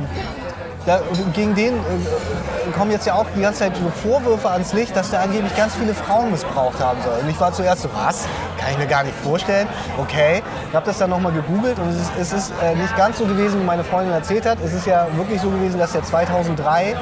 da, 0.87 1.01
gegen 1.33 1.53
den 1.53 1.75
äh, 1.75 2.71
kommen 2.77 2.91
jetzt 2.91 3.05
ja 3.05 3.13
auch 3.13 3.25
die 3.35 3.41
ganze 3.41 3.59
Zeit 3.59 3.73
so 3.75 3.89
Vorwürfe 3.89 4.49
ans 4.49 4.73
Licht, 4.73 4.95
dass 4.95 5.11
der 5.11 5.21
angeblich 5.21 5.55
ganz 5.55 5.75
viele 5.75 5.93
Frauen 5.93 6.31
missbraucht 6.31 6.79
haben 6.79 6.99
soll. 7.03 7.19
Und 7.21 7.29
ich 7.29 7.39
war 7.39 7.51
zuerst 7.51 7.81
so, 7.81 7.89
was? 7.93 8.25
Kann 8.57 8.71
ich 8.71 8.77
mir 8.77 8.87
gar 8.87 9.03
nicht 9.03 9.15
vorstellen. 9.17 9.67
Okay, 9.97 10.41
ich 10.69 10.75
habe 10.75 10.85
das 10.85 10.97
dann 10.97 11.09
nochmal 11.09 11.33
gegoogelt 11.33 11.77
und 11.77 11.89
es 11.89 11.97
ist, 11.97 12.11
es 12.19 12.33
ist 12.33 12.53
äh, 12.63 12.73
nicht 12.75 12.95
ganz 12.95 13.17
so 13.17 13.25
gewesen, 13.25 13.59
wie 13.59 13.65
meine 13.65 13.83
Freundin 13.83 14.13
erzählt 14.13 14.45
hat. 14.45 14.59
Es 14.63 14.73
ist 14.73 14.87
ja 14.87 15.07
wirklich 15.15 15.41
so 15.41 15.49
gewesen, 15.49 15.77
dass 15.77 15.93
er 15.93 16.03
2003 16.03 16.91
äh, 16.91 16.95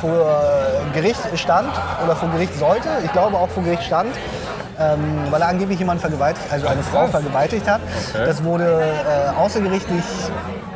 vor 0.00 0.40
Gericht 0.94 1.20
stand 1.34 1.70
oder 2.04 2.14
vor 2.14 2.28
Gericht 2.30 2.56
sollte. 2.56 2.88
Ich 3.04 3.12
glaube 3.12 3.36
auch 3.36 3.48
vor 3.48 3.64
Gericht 3.64 3.82
stand. 3.82 4.14
Ähm, 4.78 5.26
weil 5.28 5.42
er 5.42 5.48
angeblich 5.48 5.78
jemanden 5.78 6.00
vergewaltigt, 6.00 6.46
also 6.50 6.66
eine 6.66 6.82
Frau 6.82 7.06
vergewaltigt 7.06 7.68
hat. 7.68 7.82
Das 8.14 8.42
wurde 8.42 8.82
äh, 8.82 9.38
außergerichtlich 9.38 10.02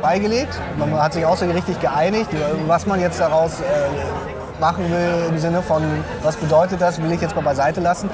beigelegt. 0.05 0.59
Man 0.77 0.93
hat 1.01 1.13
sich 1.13 1.25
außergerichtlich 1.25 1.79
geeinigt, 1.79 2.29
was 2.67 2.85
man 2.85 3.01
jetzt 3.01 3.19
daraus 3.19 3.59
äh, 3.59 4.61
machen 4.61 4.83
will 4.91 5.29
im 5.29 5.39
Sinne 5.39 5.63
von, 5.63 5.81
was 6.21 6.35
bedeutet 6.35 6.79
das, 6.79 7.01
will 7.01 7.11
ich 7.11 7.21
jetzt 7.21 7.35
mal 7.35 7.41
beiseite 7.41 7.81
lassen. 7.81 8.11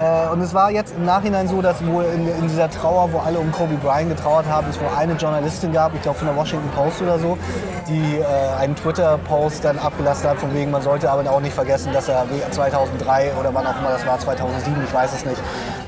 Äh, 0.00 0.32
und 0.32 0.40
es 0.40 0.52
war 0.54 0.72
jetzt 0.72 0.96
im 0.96 1.04
Nachhinein 1.04 1.46
so, 1.46 1.62
dass 1.62 1.86
wohl 1.86 2.04
in, 2.04 2.26
in, 2.26 2.48
dieser 2.48 2.68
Trauer, 2.68 3.12
wo 3.12 3.18
alle 3.18 3.38
um 3.38 3.52
Kobe 3.52 3.74
Bryant 3.74 4.08
getrauert 4.08 4.46
haben, 4.48 4.66
es 4.70 4.80
wohl 4.80 4.88
eine 4.98 5.12
Journalistin 5.12 5.72
gab, 5.72 5.94
ich 5.94 6.02
glaube 6.02 6.18
von 6.18 6.26
der 6.26 6.36
Washington 6.36 6.68
Post 6.70 7.00
oder 7.00 7.18
so, 7.20 7.38
die 7.86 8.18
äh, 8.18 8.60
einen 8.60 8.74
Twitter-Post 8.74 9.64
dann 9.64 9.78
abgelassen 9.78 10.28
hat, 10.28 10.38
von 10.38 10.52
wegen, 10.52 10.72
man 10.72 10.82
sollte 10.82 11.08
aber 11.12 11.30
auch 11.30 11.40
nicht 11.40 11.54
vergessen, 11.54 11.92
dass 11.92 12.08
er 12.08 12.26
2003 12.50 13.34
oder 13.38 13.54
wann 13.54 13.66
auch 13.68 13.78
immer 13.78 13.90
das 13.90 14.04
war, 14.04 14.18
2007, 14.18 14.82
ich 14.84 14.92
weiß 14.92 15.12
es 15.12 15.24
nicht, 15.24 15.40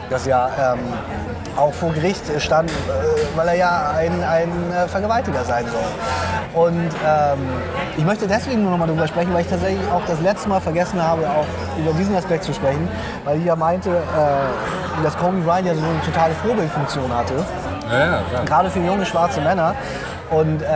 das 0.08 0.24
ja 0.24 0.50
ähm, 0.74 0.78
auch 1.56 1.72
vor 1.72 1.92
Gericht 1.92 2.22
stand, 2.38 2.70
äh, 2.70 2.74
weil 3.36 3.48
er 3.48 3.54
ja 3.54 3.92
ein, 3.96 4.22
ein 4.22 4.50
äh, 4.72 4.88
Vergewaltiger 4.88 5.44
sein 5.44 5.64
soll. 5.66 6.62
Und 6.62 6.90
ähm, 7.06 7.38
ich 7.96 8.04
möchte 8.04 8.26
deswegen 8.26 8.62
nur 8.62 8.72
noch 8.72 8.78
mal 8.78 8.86
darüber 8.86 9.08
sprechen, 9.08 9.32
weil 9.32 9.42
ich 9.42 9.48
tatsächlich 9.48 9.80
auch 9.90 10.02
das 10.06 10.20
letzte 10.20 10.48
Mal 10.48 10.60
vergessen 10.60 11.02
habe, 11.02 11.22
auch 11.28 11.46
über 11.78 11.92
diesen 11.92 12.14
Aspekt 12.16 12.44
zu 12.44 12.52
sprechen, 12.52 12.88
weil 13.24 13.38
ich 13.38 13.44
ja 13.44 13.56
meinte, 13.56 13.90
äh, 13.90 15.02
dass 15.02 15.16
Kobe 15.16 15.38
Bryant 15.38 15.66
ja 15.66 15.74
so 15.74 15.80
eine 15.82 16.00
totale 16.04 16.34
Vorbildfunktion 16.34 17.14
hatte. 17.14 17.34
Ja, 17.90 17.98
ja. 17.98 18.44
Gerade 18.44 18.70
für 18.70 18.80
junge 18.80 19.06
schwarze 19.06 19.40
Männer. 19.40 19.74
Und 20.30 20.62
äh, 20.62 20.66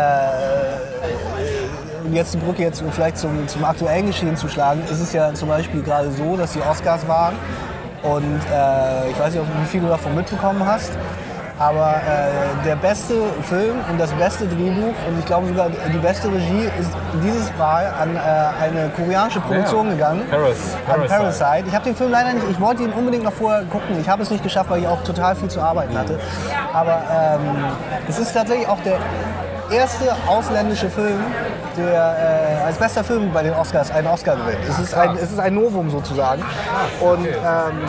jetzt 2.12 2.35
die 2.35 2.38
Brücke 2.38 2.62
jetzt 2.62 2.83
vielleicht 2.90 3.18
zum, 3.18 3.49
zum 3.49 3.64
aktuellen 3.64 4.06
Geschehen 4.06 4.37
zu 4.37 4.49
schlagen, 4.49 4.83
ist 4.90 5.00
es 5.00 5.12
ja 5.12 5.33
zum 5.35 5.49
Beispiel 5.49 5.83
gerade 5.83 6.11
so, 6.11 6.37
dass 6.37 6.52
die 6.52 6.61
Oscars 6.62 7.06
waren 7.09 7.35
und 8.03 8.41
äh, 8.53 9.11
ich 9.11 9.19
weiß 9.19 9.35
nicht, 9.35 9.45
wie 9.62 9.67
viel 9.67 9.81
du 9.81 9.88
davon 9.88 10.15
mitbekommen 10.15 10.62
hast. 10.67 10.93
Aber 11.59 11.95
äh, 12.07 12.67
der 12.67 12.76
beste 12.76 13.15
Film 13.49 13.76
und 13.91 13.99
das 13.99 14.11
beste 14.12 14.45
Drehbuch 14.47 14.93
und 15.09 15.19
ich 15.19 15.25
glaube 15.25 15.47
sogar 15.47 15.71
die 15.71 15.97
beste 15.99 16.29
Regie 16.29 16.69
ist 16.79 16.91
dieses 17.25 17.50
Mal 17.57 17.87
an 17.99 18.15
äh, 18.15 18.19
eine 18.62 18.91
koreanische 18.91 19.41
Produktion 19.41 19.87
Ja. 19.87 19.93
gegangen. 19.95 20.23
Paras- 20.31 20.75
An 20.87 21.07
Parasite. 21.09 21.17
Parasite. 21.17 21.65
Ich 21.69 21.75
habe 21.75 21.85
den 21.87 21.97
Film 21.97 22.11
leider 22.11 22.35
nicht, 22.35 22.45
ich 22.50 22.61
wollte 22.61 22.83
ihn 22.83 22.93
unbedingt 22.93 23.25
noch 23.25 23.33
vorher 23.33 23.62
gucken. 23.65 23.99
Ich 23.99 24.07
habe 24.07 24.23
es 24.23 24.31
nicht 24.31 24.43
geschafft, 24.43 24.69
weil 24.69 24.81
ich 24.83 24.87
auch 24.87 25.03
total 25.03 25.35
viel 25.35 25.49
zu 25.49 25.62
arbeiten 25.62 25.97
hatte. 25.97 26.21
Aber 26.75 27.03
ähm, 27.11 27.65
es 28.07 28.19
ist 28.19 28.35
tatsächlich 28.35 28.69
auch 28.69 28.81
der 28.85 28.99
erste 29.73 30.15
ausländische 30.26 30.91
Film, 30.91 31.25
der 31.76 32.59
äh, 32.62 32.66
als 32.66 32.76
bester 32.76 33.04
Film 33.04 33.33
bei 33.33 33.42
den 33.42 33.52
Oscars 33.54 33.90
einen 33.90 34.06
Oscar 34.06 34.37
gewinnt. 34.37 34.59
Es 34.68 34.78
ist 34.78 34.95
ein, 34.95 35.16
es 35.16 35.30
ist 35.33 35.38
ein 35.38 35.54
Novum 35.54 35.90
sozusagen. 35.90 36.42
Und 37.00 37.26
ähm, 37.26 37.85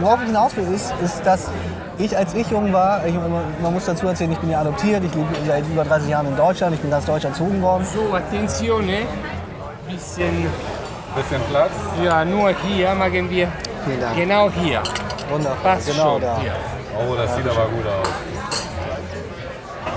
worauf 0.00 0.20
ich 0.20 0.26
hinaus 0.26 0.56
will, 0.56 0.72
ist, 0.74 0.92
ist, 1.02 1.24
dass 1.26 1.50
ich, 1.98 2.16
als 2.16 2.32
ich 2.34 2.48
jung 2.50 2.72
war, 2.72 3.04
ich, 3.06 3.14
man 3.14 3.72
muss 3.72 3.84
dazu 3.86 4.06
erzählen, 4.06 4.32
ich 4.32 4.38
bin 4.38 4.50
ja 4.50 4.60
adoptiert, 4.60 5.02
ich 5.04 5.14
lebe 5.14 5.28
seit 5.46 5.66
über 5.66 5.84
30 5.84 6.08
Jahren 6.08 6.26
in 6.28 6.36
Deutschland, 6.36 6.74
ich 6.74 6.80
bin 6.80 6.90
ganz 6.90 7.04
deutsch 7.04 7.24
erzogen 7.24 7.60
worden. 7.60 7.84
So, 7.92 8.14
Attenzione. 8.14 9.00
Bisschen, 9.88 10.46
Bisschen 11.16 11.40
Platz. 11.50 11.72
ja, 12.04 12.24
nur 12.24 12.50
hier 12.50 12.94
machen 12.94 13.28
wir. 13.30 13.48
Vielen 13.84 14.00
Dank. 14.00 14.16
Genau 14.16 14.50
hier. 14.50 14.82
Wundervoll. 15.30 15.56
Passt 15.62 15.86
genau 15.88 16.12
schon. 16.12 16.22
da. 16.22 16.40
Hier. 16.40 16.52
Oh, 16.96 17.14
das 17.14 17.34
sieht 17.34 17.48
aber 17.48 17.66
gut 17.66 17.86
aus. 17.86 18.08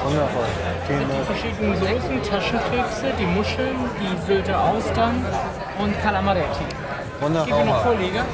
Wundervoll. 0.06 0.46
Vielen 0.88 1.00
Die 1.00 1.06
Dank. 1.13 1.26
verschiedenen 1.26 1.76
Soßen, 1.80 2.24
Taschenkrebse, 2.30 3.06
die 3.20 3.26
Muscheln, 3.26 3.76
die 4.00 4.26
Sylter 4.26 4.60
Austern 4.63 5.24
und 5.80 6.02
Calamaretti. 6.02 6.65
Gebe 6.65 7.22
Wundervoll. 7.22 7.65
noch 7.65 7.84
Vorleger. 7.84 8.26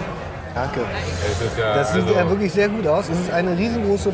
Danke. 0.56 0.80
Ist 0.80 1.58
ja, 1.60 1.74
Das 1.76 1.94
sieht 1.94 2.04
also, 2.04 2.16
ja 2.16 2.30
wirklich 2.30 2.52
sehr 2.52 2.68
gut 2.70 2.88
aus. 2.88 3.10
Es 3.10 3.20
ist 3.20 3.32
eine 3.32 3.56
riesengroße 3.56 4.12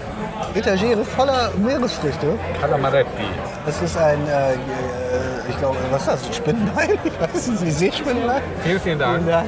Etagere 0.55 1.05
voller 1.05 1.51
Meeresfrüchte. 1.57 2.37
Calamaretti. 2.59 3.09
Es 3.65 3.81
ist 3.81 3.95
ein, 3.97 4.27
äh, 4.27 4.53
äh, 4.53 4.57
ich 5.47 5.57
glaube, 5.57 5.77
was 5.91 6.01
ist 6.01 6.07
das? 6.29 6.35
Spinnenbein? 6.35 6.89
Ich 7.05 7.19
weiß 7.21 7.47
es 7.47 7.61
nicht. 7.61 7.77
Seespinnenbein? 7.77 8.41
Vielen, 8.63 8.79
vielen 8.81 8.99
Dank. 8.99 9.15
Vielen 9.19 9.27
Dank. 9.29 9.47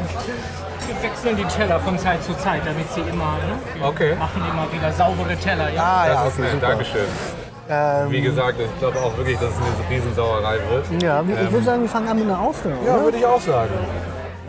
Wir 0.87 1.09
wechseln 1.09 1.35
die 1.35 1.43
Teller 1.45 1.79
von 1.79 1.97
Zeit 1.97 2.23
zu 2.23 2.33
Zeit, 2.37 2.61
damit 2.63 2.89
sie 2.93 3.01
immer, 3.01 3.33
ne? 3.43 3.85
Okay. 3.85 4.15
machen 4.15 4.41
immer 4.49 4.71
wieder 4.71 4.91
saubere 4.93 5.35
Teller. 5.35 5.69
Ja? 5.71 5.83
Ah, 5.83 6.07
ja, 6.07 6.13
Das 6.23 6.33
ist 6.33 6.39
okay, 6.39 6.49
super. 6.51 6.67
Dankeschön. 6.67 7.44
Ähm, 7.67 8.11
Wie 8.11 8.21
gesagt, 8.21 8.59
ich 8.59 8.79
glaube 8.79 8.99
auch 8.99 9.15
wirklich, 9.17 9.37
dass 9.39 9.49
es 9.49 9.55
eine 9.57 9.89
Riesensauerei 9.89 10.57
wird. 10.69 11.01
ja, 11.01 11.21
ich 11.21 11.51
würde 11.51 11.65
sagen, 11.65 11.81
wir 11.81 11.89
fangen 11.89 12.07
an 12.07 12.17
mit 12.19 12.25
einer 12.27 12.39
Austern, 12.39 12.73
oder? 12.83 13.03
würde 13.03 13.17
ich 13.17 13.25
auch 13.25 13.41
sagen. 13.41 13.71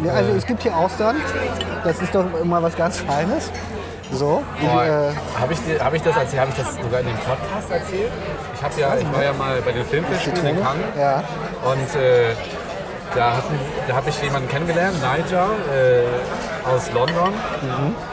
Ja, 0.04 0.12
also 0.12 0.32
es 0.32 0.44
gibt 0.44 0.62
hier 0.62 0.76
Austern. 0.76 1.16
Das 1.82 2.02
ist 2.02 2.14
doch 2.14 2.26
immer 2.42 2.62
was 2.62 2.76
ganz 2.76 2.98
Feines. 3.00 3.50
So. 4.12 4.42
Äh, 4.62 4.66
Habe 5.40 5.52
ich, 5.52 5.58
hab 5.82 5.94
ich 5.94 6.02
das 6.02 6.16
erzählt? 6.16 6.40
Habe 6.42 6.50
ich 6.50 6.56
das 6.62 6.74
sogar 6.76 7.00
in 7.00 7.06
dem 7.06 7.16
Podcast 7.16 7.70
erzählt? 7.70 8.10
Ich, 8.54 8.62
hab 8.62 8.78
ja, 8.78 8.94
ich 9.00 9.12
war 9.12 9.24
ja 9.24 9.32
mal 9.32 9.60
bei 9.62 9.72
den 9.72 9.84
Filmfestspielen 9.86 10.46
in 10.46 10.62
Cannes 10.62 10.84
ja. 10.98 11.24
und 11.64 12.00
äh, 12.00 12.34
da, 13.14 13.36
hatten- 13.38 13.58
da 13.88 13.96
habe 13.96 14.10
ich 14.10 14.22
jemanden 14.22 14.48
kennengelernt, 14.48 14.96
Nigel 15.00 15.38
äh, 15.74 16.68
aus 16.68 16.92
London. 16.92 17.32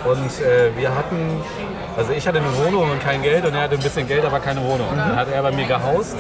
Und 0.06 0.42
äh, 0.42 0.76
wir 0.78 0.96
hatten, 0.96 1.42
also 1.98 2.12
ich 2.14 2.28
hatte 2.28 2.40
eine 2.40 2.58
Wohnung 2.66 2.92
und 2.92 3.02
kein 3.02 3.22
Geld 3.22 3.46
und 3.46 3.54
er 3.54 3.64
hatte 3.64 3.76
ein 3.76 3.82
bisschen 3.82 4.08
Geld, 4.08 4.26
aber 4.26 4.40
keine 4.40 4.62
Wohnung. 4.64 4.88
Dann 4.96 5.16
hat 5.16 5.28
er 5.32 5.42
bei 5.42 5.52
mir 5.52 5.66
gehaust 5.66 6.16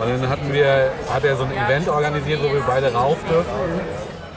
und 0.00 0.08
dann 0.08 0.28
hatten 0.28 0.52
wir, 0.52 0.90
hat 1.12 1.24
er 1.24 1.36
so 1.36 1.44
ein 1.44 1.52
Event 1.52 1.88
organisiert, 1.88 2.40
wo 2.42 2.52
wir 2.52 2.62
beide 2.66 2.92
rauf 2.92 3.16
dürfen. 3.28 3.50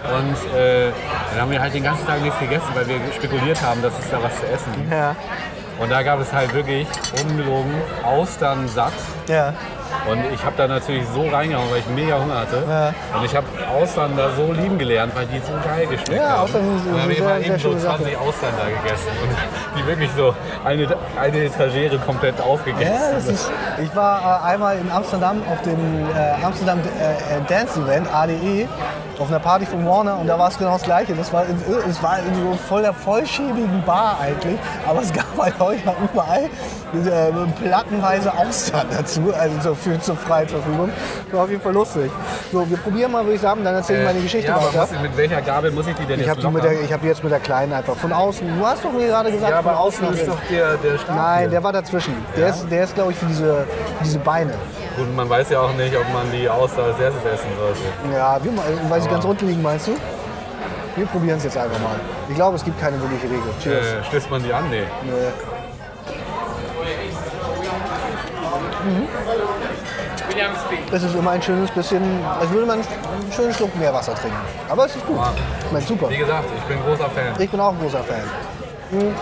Und 0.03 0.57
äh, 0.57 0.91
dann 1.31 1.41
haben 1.41 1.51
wir 1.51 1.59
halt 1.59 1.73
den 1.73 1.83
ganzen 1.83 2.05
Tag 2.05 2.21
nichts 2.21 2.39
gegessen, 2.39 2.69
weil 2.73 2.87
wir 2.87 2.95
spekuliert 3.15 3.61
haben, 3.61 3.81
dass 3.81 3.97
es 3.99 4.09
da 4.09 4.21
was 4.21 4.39
zu 4.39 4.45
essen 4.45 4.71
gibt. 4.75 4.91
Ja. 4.91 5.15
Und 5.79 5.91
da 5.91 6.01
gab 6.03 6.19
es 6.19 6.33
halt 6.33 6.53
wirklich 6.53 6.87
ungelogen 7.23 7.73
Austern 8.03 8.67
satt. 8.67 8.93
Ja. 9.27 9.53
Und 10.09 10.19
ich 10.33 10.43
habe 10.43 10.55
da 10.57 10.67
natürlich 10.67 11.03
so 11.13 11.27
reingehauen, 11.27 11.69
weil 11.69 11.79
ich 11.79 11.87
mega 11.87 12.17
Hunger 12.19 12.39
hatte. 12.39 12.63
Ja. 12.67 12.93
Und 13.17 13.25
ich 13.25 13.35
habe 13.35 13.45
Austern 13.73 14.15
da 14.15 14.29
so 14.35 14.53
lieben 14.53 14.77
gelernt, 14.77 15.13
weil 15.15 15.25
die 15.25 15.39
so 15.39 15.51
geil 15.65 15.85
geschmeckt 15.85 16.13
Ja, 16.21 16.29
haben. 16.29 16.41
Austern 16.43 16.61
sind- 16.63 16.87
und 16.87 16.93
dann 16.93 17.01
habe 17.01 17.13
ich 17.13 17.21
mal 17.21 17.41
eben 17.41 17.53
so 17.53 17.59
schöne 17.59 17.79
Sache. 17.79 17.97
20 18.03 18.17
Austern 18.17 18.53
da 18.57 18.65
gegessen. 18.81 19.07
Und 19.21 19.35
die 19.77 19.87
wirklich 19.87 20.09
so 20.15 20.33
eine, 20.63 20.87
eine 21.21 21.37
Etagere 21.43 21.97
komplett 21.99 22.39
aufgegessen. 22.39 22.93
Ja, 22.93 23.11
das 23.13 23.27
ist, 23.27 23.51
ich 23.83 23.95
war 23.95 24.41
äh, 24.45 24.53
einmal 24.53 24.77
in 24.77 24.89
Amsterdam 24.91 25.41
auf 25.51 25.61
dem 25.63 26.07
äh, 26.15 26.43
Amsterdam 26.45 26.79
äh, 26.79 27.37
äh, 27.37 27.41
Dance 27.47 27.79
Event, 27.81 28.07
ADE, 28.13 28.67
auf 29.19 29.29
einer 29.29 29.39
Party 29.39 29.65
von 29.65 29.85
Warner 29.85 30.19
und 30.19 30.27
da 30.27 30.37
war 30.37 30.49
es 30.49 30.57
genau 30.57 30.73
das 30.73 30.83
Gleiche. 30.83 31.13
Das 31.15 31.33
war, 31.33 31.43
es 31.89 32.03
war 32.03 32.19
in 32.19 32.35
so 32.35 32.53
voll 32.67 32.83
der 32.83 32.93
vollschäbigen 32.93 33.83
Bar 33.85 34.17
eigentlich, 34.21 34.59
aber 34.87 35.01
es 35.01 35.11
gab 35.11 35.25
halt 35.37 35.55
heute 35.59 35.81
überall 36.03 36.43
äh, 36.45 37.31
plattenweise 37.63 38.31
Austern 38.33 38.85
dazu, 38.95 39.33
also 39.37 39.55
so 39.61 39.75
für 39.75 39.99
zur 39.99 40.15
freien 40.15 40.47
Verfügung. 40.47 40.89
War 41.31 41.43
auf 41.43 41.49
jeden 41.49 41.61
Fall 41.61 41.73
lustig. 41.73 42.11
So, 42.51 42.69
wir 42.69 42.77
probieren 42.77 43.11
mal, 43.11 43.23
würde 43.23 43.35
ich 43.35 43.41
sagen, 43.41 43.63
dann 43.63 43.75
erzähle 43.75 43.99
ich 44.01 44.05
meine 44.05 44.19
Geschichte 44.21 44.47
Äh, 44.47 44.55
ja, 44.55 44.57
weiter. 44.57 44.87
ich, 44.93 45.01
mit 45.01 45.17
welcher 45.17 45.41
Gabel 45.41 45.71
muss 45.71 45.87
ich 45.87 45.95
die 45.95 46.05
denn 46.05 46.19
Ich 46.19 46.25
jetzt 46.27 46.37
habe 46.37 46.47
die, 46.47 46.53
mit 46.53 46.63
der- 46.63 46.81
ich 46.83 46.93
hab 46.93 47.01
die 47.01 47.07
jetzt 47.07 47.23
mit 47.23 47.31
der 47.31 47.39
kleinen 47.39 47.73
einfach 47.73 47.95
von 47.95 48.13
außen. 48.13 48.47
Du 48.59 48.65
hast 48.65 48.85
doch 48.85 48.91
mir 48.91 49.07
gerade 49.07 49.31
gesagt, 49.31 49.51
Ja, 49.51 49.61
von 49.63 49.73
außen 49.75 50.13
ist 50.13 50.27
doch 50.27 50.37
der, 50.49 50.75
der 50.77 50.97
Stab 50.99 51.15
Nein, 51.15 51.39
hier. 51.41 51.49
der 51.49 51.63
war 51.63 51.73
dazwischen. 51.73 52.13
Der 52.37 52.49
ist, 52.49 52.65
der 52.69 52.83
ist 52.83 52.93
glaube 52.95 53.11
ich, 53.11 53.17
für 53.17 53.25
diese, 53.25 53.65
für 53.97 54.03
diese 54.03 54.19
Beine. 54.19 54.53
Gut, 54.97 55.15
man 55.15 55.29
weiß 55.29 55.49
ja 55.51 55.61
auch 55.61 55.73
nicht, 55.73 55.95
ob 55.95 56.11
man 56.11 56.31
die 56.31 56.49
Auster 56.49 56.83
als 56.83 56.99
erstes 56.99 57.23
essen 57.23 57.49
sollte. 57.59 57.79
Ja, 58.15 58.39
wir, 58.43 58.51
mal- 58.51 58.65
weil 58.89 59.01
sie 59.01 59.09
ganz 59.09 59.23
unten 59.25 59.47
liegen, 59.47 59.61
meinst 59.61 59.87
du? 59.87 59.91
Wir 60.95 61.05
probieren 61.05 61.37
es 61.37 61.43
jetzt 61.43 61.57
einfach 61.57 61.79
mal. 61.79 61.95
Ich 62.27 62.35
glaube, 62.35 62.55
es 62.55 62.63
gibt 62.63 62.79
keine 62.79 62.99
wirkliche 62.99 63.25
Regel. 63.25 63.53
Cheers. 63.61 63.85
Äh, 63.85 64.03
stößt 64.05 64.31
man 64.31 64.43
die 64.43 64.51
an? 64.51 64.67
Nee. 64.71 64.83
William 70.29 70.51
Speak. 70.55 70.79
Es 70.91 71.03
ist 71.03 71.15
immer 71.15 71.31
ein 71.31 71.41
schönes 71.41 71.71
bisschen, 71.71 72.01
als 72.39 72.49
würde 72.51 72.65
man 72.65 72.79
einen 72.79 73.31
schönen 73.31 73.53
Schluck 73.53 73.75
Meerwasser 73.77 74.15
trinken. 74.15 74.37
Aber 74.69 74.85
es 74.85 74.95
ist 74.95 75.05
gut. 75.05 75.17
Ja. 75.17 75.33
Ich 75.65 75.71
meine, 75.71 75.85
super. 75.85 76.09
Wie 76.09 76.17
gesagt, 76.17 76.45
ich 76.57 76.63
bin 76.63 76.77
großer 76.83 77.09
Fan. 77.09 77.33
Ich 77.39 77.49
bin 77.49 77.59
auch 77.59 77.71
ein 77.71 77.79
großer 77.79 78.03
Fan. 78.03 78.21
Mhm. 78.91 79.13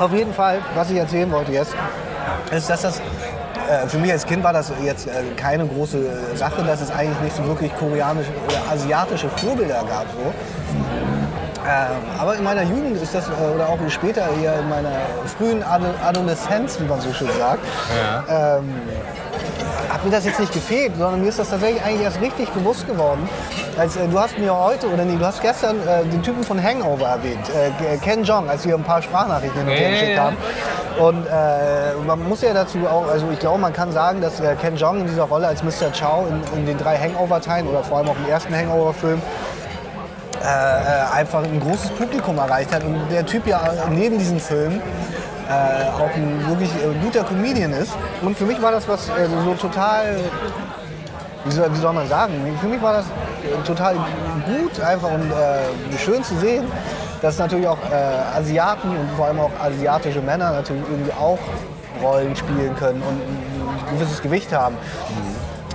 Auf 0.00 0.12
jeden 0.12 0.34
Fall, 0.34 0.58
was 0.74 0.90
ich 0.90 0.98
erzählen 0.98 1.30
wollte 1.32 1.52
jetzt, 1.52 1.74
ist, 2.50 2.68
dass 2.68 2.82
das 2.82 3.00
äh, 3.68 3.86
für 3.88 3.98
mich 3.98 4.12
als 4.12 4.26
Kind 4.26 4.42
war 4.42 4.52
das 4.52 4.72
jetzt 4.84 5.06
äh, 5.06 5.10
keine 5.36 5.66
große 5.66 5.98
äh, 5.98 6.36
Sache, 6.36 6.62
dass 6.62 6.80
es 6.80 6.90
eigentlich 6.90 7.20
nicht 7.20 7.36
so 7.36 7.44
wirklich 7.46 7.74
koreanische 7.76 8.30
oder 8.46 8.72
asiatische 8.72 9.28
Vorbilder 9.28 9.82
gab. 9.88 10.06
So. 10.12 10.32
Ähm, 11.64 12.20
aber 12.20 12.34
in 12.36 12.42
meiner 12.44 12.62
Jugend 12.62 13.00
ist 13.00 13.14
das, 13.14 13.28
äh, 13.28 13.54
oder 13.54 13.68
auch 13.68 13.78
später 13.88 14.22
eher 14.42 14.58
in 14.58 14.68
meiner 14.68 14.90
frühen 15.38 15.62
Ado 15.62 15.86
Adoleszenz, 16.04 16.80
wie 16.80 16.84
man 16.84 17.00
so 17.00 17.12
schön 17.12 17.28
sagt, 17.38 17.60
Ja. 18.28 18.56
ähm, 18.58 18.72
hat 19.88 20.04
mir 20.04 20.10
das 20.10 20.24
jetzt 20.24 20.40
nicht 20.40 20.52
gefehlt, 20.52 20.92
sondern 20.98 21.20
mir 21.20 21.28
ist 21.28 21.38
das 21.38 21.50
tatsächlich 21.50 21.82
eigentlich 21.84 22.02
erst 22.02 22.20
richtig 22.20 22.48
bewusst 22.50 22.86
geworden. 22.86 23.28
Als, 23.78 23.96
äh, 23.96 24.06
du 24.06 24.18
hast 24.18 24.38
mir 24.38 24.54
heute, 24.54 24.88
oder 24.88 25.04
nee, 25.04 25.16
du 25.16 25.24
hast 25.24 25.40
gestern 25.40 25.76
äh, 25.86 26.04
den 26.04 26.22
Typen 26.22 26.42
von 26.42 26.62
Hangover 26.62 27.06
erwähnt, 27.06 27.48
äh, 27.50 27.96
Ken 27.98 28.24
Jong, 28.24 28.48
als 28.48 28.66
wir 28.66 28.74
ein 28.74 28.82
paar 28.82 29.00
Sprachnachrichten 29.02 29.68
ja, 29.68 29.90
geschickt 29.90 30.18
haben. 30.18 30.36
Und 30.98 31.26
äh, 31.26 31.94
man 32.06 32.22
muss 32.28 32.42
ja 32.42 32.52
dazu 32.52 32.78
auch, 32.86 33.08
also 33.08 33.26
ich 33.32 33.38
glaube, 33.38 33.58
man 33.58 33.72
kann 33.72 33.92
sagen, 33.92 34.20
dass 34.20 34.40
äh, 34.40 34.54
Ken 34.56 34.76
Jong 34.76 35.00
in 35.00 35.06
dieser 35.06 35.24
Rolle 35.24 35.48
als 35.48 35.62
Mr. 35.62 35.90
Chow 35.92 36.26
in, 36.28 36.58
in 36.58 36.66
den 36.66 36.78
drei 36.78 36.98
Hangover-Teilen 36.98 37.66
oder 37.66 37.82
vor 37.82 37.98
allem 37.98 38.08
auch 38.08 38.16
im 38.16 38.28
ersten 38.28 38.54
Hangover-Film 38.54 39.22
äh, 40.42 40.44
äh, 40.44 41.18
einfach 41.18 41.44
ein 41.44 41.60
großes 41.60 41.90
Publikum 41.92 42.36
erreicht 42.38 42.74
hat. 42.74 42.84
Und 42.84 43.00
der 43.10 43.24
Typ 43.24 43.46
ja 43.46 43.60
neben 43.90 44.18
diesem 44.18 44.40
Film 44.40 44.82
äh, 45.48 45.88
auch 46.02 46.14
ein 46.14 46.46
wirklich 46.48 46.70
äh, 46.70 46.92
guter 47.02 47.24
Comedian 47.24 47.72
ist. 47.72 47.92
Und 48.22 48.36
für 48.36 48.44
mich 48.44 48.60
war 48.60 48.72
das 48.72 48.88
was 48.88 49.08
äh, 49.08 49.28
so 49.44 49.54
total, 49.54 50.16
wie 51.44 51.50
soll, 51.50 51.72
wie 51.72 51.78
soll 51.78 51.92
man 51.92 52.08
sagen, 52.08 52.32
für 52.60 52.68
mich 52.68 52.82
war 52.82 52.94
das 52.94 53.06
äh, 53.06 53.66
total 53.66 53.96
gut 54.46 54.80
einfach 54.80 55.10
und 55.10 55.30
äh, 55.30 55.98
schön 55.98 56.22
zu 56.22 56.36
sehen, 56.36 56.64
dass 57.20 57.38
natürlich 57.38 57.66
auch 57.66 57.78
äh, 57.90 58.38
Asiaten 58.38 58.90
und 58.90 59.10
vor 59.16 59.26
allem 59.26 59.40
auch 59.40 59.50
asiatische 59.62 60.20
Männer 60.20 60.52
natürlich 60.52 60.82
irgendwie 60.90 61.12
auch 61.12 61.38
Rollen 62.02 62.34
spielen 62.34 62.74
können 62.76 63.02
und 63.02 63.20
ein 63.20 63.98
gewisses 63.98 64.22
Gewicht 64.22 64.52
haben. 64.52 64.76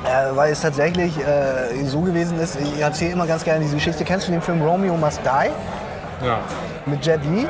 Äh, 0.03 0.35
weil 0.35 0.51
es 0.51 0.61
tatsächlich 0.61 1.17
äh, 1.17 1.83
so 1.85 2.01
gewesen 2.01 2.39
ist, 2.39 2.57
ich 2.59 2.79
erzähle 2.79 3.13
immer 3.13 3.27
ganz 3.27 3.43
gerne 3.43 3.61
diese 3.61 3.75
Geschichte. 3.75 4.03
Kennst 4.05 4.27
du 4.27 4.31
den 4.31 4.41
Film 4.41 4.61
Romeo 4.61 4.95
Must 4.95 5.19
Die? 5.23 5.49
Ja. 6.23 6.39
mit 6.85 7.05
Jet 7.05 7.23
Li 7.25 7.47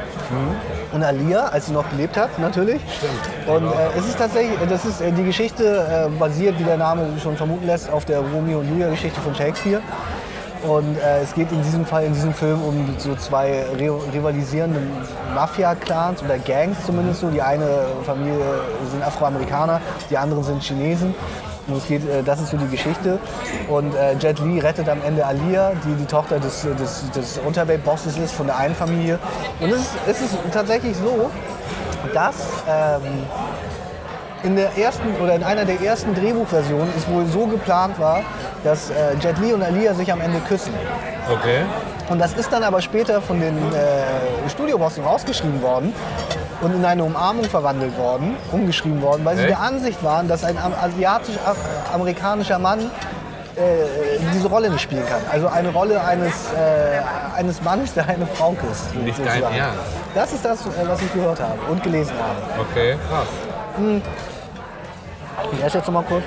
und 0.92 1.04
Alia, 1.04 1.46
als 1.48 1.68
sie 1.68 1.74
noch 1.74 1.90
gelebt 1.90 2.18
hat, 2.18 2.38
natürlich. 2.40 2.82
Stimmt. 2.98 3.48
Und 3.48 3.68
äh, 3.68 3.98
es 3.98 4.08
ist 4.08 4.18
tatsächlich, 4.18 4.58
das 4.68 4.86
ist 4.86 5.02
äh, 5.02 5.12
die 5.12 5.24
Geschichte 5.24 6.08
äh, 6.08 6.20
basiert, 6.20 6.60
wie 6.60 6.64
der 6.64 6.78
Name 6.78 7.08
schon 7.22 7.38
vermuten 7.38 7.66
lässt, 7.66 7.90
auf 7.90 8.06
der 8.06 8.20
Romeo 8.20 8.60
und 8.60 8.70
Julia 8.70 8.90
Geschichte 8.90 9.20
von 9.22 9.34
Shakespeare. 9.36 9.82
Und 10.64 10.98
äh, 10.98 11.22
es 11.22 11.34
geht 11.34 11.52
in 11.52 11.62
diesem 11.62 11.86
Fall, 11.86 12.06
in 12.06 12.14
diesem 12.14 12.34
Film, 12.34 12.62
um 12.64 12.96
so 12.98 13.16
zwei 13.16 13.64
re 13.78 13.92
rivalisierende 14.12 14.80
Mafia-Clans 15.36 16.24
oder 16.24 16.40
Gangs 16.40 16.84
zumindest 16.86 17.22
so. 17.22 17.30
Die 17.30 17.42
eine 17.42 17.86
Familie 18.06 18.40
sind 18.92 19.04
Afroamerikaner, 19.04 19.80
die 20.10 20.18
anderen 20.18 20.44
sind 20.44 20.64
Chinesen. 20.64 21.14
Und 21.68 21.78
es 21.78 21.88
geht, 21.88 22.08
äh, 22.08 22.24
das 22.24 22.42
ist 22.42 22.52
so 22.52 22.58
die 22.58 22.68
Geschichte. 22.70 23.20
Und 23.68 23.94
äh, 23.96 24.14
Jet 24.20 24.40
Li 24.40 24.60
rettet 24.60 24.88
am 24.90 25.02
Ende 25.06 25.26
Alia, 25.26 25.74
die 25.86 25.94
die 25.96 26.06
Tochter 26.06 26.40
des, 26.40 26.62
des, 26.62 27.12
des 27.12 27.38
Unterweltbosses 27.40 28.18
ist 28.18 28.34
von 28.34 28.48
der 28.48 28.58
einen 28.58 28.76
Familie. 28.76 29.20
Und 29.60 29.72
es 29.72 29.80
ist, 29.80 29.92
es 30.08 30.22
ist 30.22 30.38
tatsächlich 30.54 30.96
so, 30.96 31.30
dass 32.14 32.36
ähm, 32.68 33.02
in 34.44 34.56
der 34.56 34.78
ersten 34.78 35.16
oder 35.22 35.36
in 35.36 35.44
einer 35.44 35.66
der 35.66 35.82
ersten 35.82 36.14
Drehbuchversionen 36.16 36.90
es 36.96 37.08
wohl 37.10 37.26
so 37.26 37.48
geplant 37.48 38.00
war, 38.00 38.22
dass 38.64 38.90
äh, 38.90 39.16
Jet 39.20 39.38
Li 39.40 39.54
und 39.54 39.62
Alia 39.62 39.94
sich 39.94 40.12
am 40.12 40.22
Ende 40.22 40.40
küssen. 40.48 40.74
Okay. 41.30 41.66
Und 42.10 42.20
das 42.20 42.34
ist 42.34 42.54
dann 42.54 42.64
aber 42.64 42.82
später 42.82 43.22
von 43.22 43.42
den 43.42 43.58
äh, 43.58 44.50
Studiobossen 44.50 45.04
rausgeschrieben 45.04 45.62
worden 45.62 45.94
und 46.62 46.74
in 46.76 46.84
eine 46.86 47.04
Umarmung 47.04 47.46
verwandelt 47.46 47.98
worden, 47.98 48.36
umgeschrieben 48.52 49.02
worden, 49.02 49.24
weil 49.26 49.36
sie 49.36 49.44
Echt? 49.44 49.52
der 49.52 49.60
Ansicht 49.62 50.04
waren, 50.04 50.28
dass 50.28 50.44
ein 50.44 50.58
am- 50.58 50.74
asiatisch-amerikanischer 50.74 52.58
Mann 52.60 52.80
äh, 52.80 53.62
diese 54.34 54.48
Rolle 54.48 54.70
nicht 54.70 54.82
spielen 54.82 55.06
kann. 55.06 55.22
Also 55.32 55.48
eine 55.48 55.70
Rolle 55.70 56.04
eines, 56.04 56.34
äh, 56.54 57.00
eines 57.36 57.62
Mannes, 57.62 57.94
der 57.94 58.08
eine 58.08 58.26
Frau 58.28 58.52
küsst. 58.54 58.94
Nicht 58.96 59.18
dein 59.20 59.26
sozusagen. 59.28 59.56
Ernst? 59.56 59.80
Das 60.16 60.34
ist 60.34 60.46
das, 60.46 60.62
äh, 60.62 60.88
was 60.88 61.02
ich 61.02 61.14
gehört 61.14 61.40
habe 61.40 61.60
und 61.70 61.82
gelesen 61.84 62.14
habe. 62.20 62.62
Okay, 62.72 62.98
krass. 63.10 63.28
Ich 65.54 65.64
esse 65.64 65.78
jetzt 65.78 65.88
noch 65.88 65.94
mal 65.94 66.04
kurz. 66.04 66.24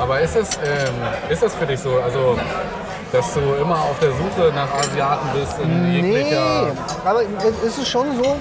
Aber 0.00 0.20
ist 0.20 0.36
es, 0.36 0.56
ähm, 0.56 0.94
ist 1.28 1.42
das 1.42 1.54
für 1.54 1.66
dich 1.66 1.80
so, 1.80 1.98
also, 2.04 2.38
dass 3.12 3.34
du 3.34 3.40
immer 3.60 3.74
auf 3.76 3.98
der 4.00 4.10
Suche 4.10 4.52
nach 4.54 4.68
Asiaten 4.78 5.28
bist 5.38 5.58
in 5.60 5.82
Nee, 5.82 6.00
jeglicher... 6.00 6.68
aber 7.04 7.20
es 7.64 7.78
ist 7.78 7.88
schon 7.88 8.16
so, 8.16 8.36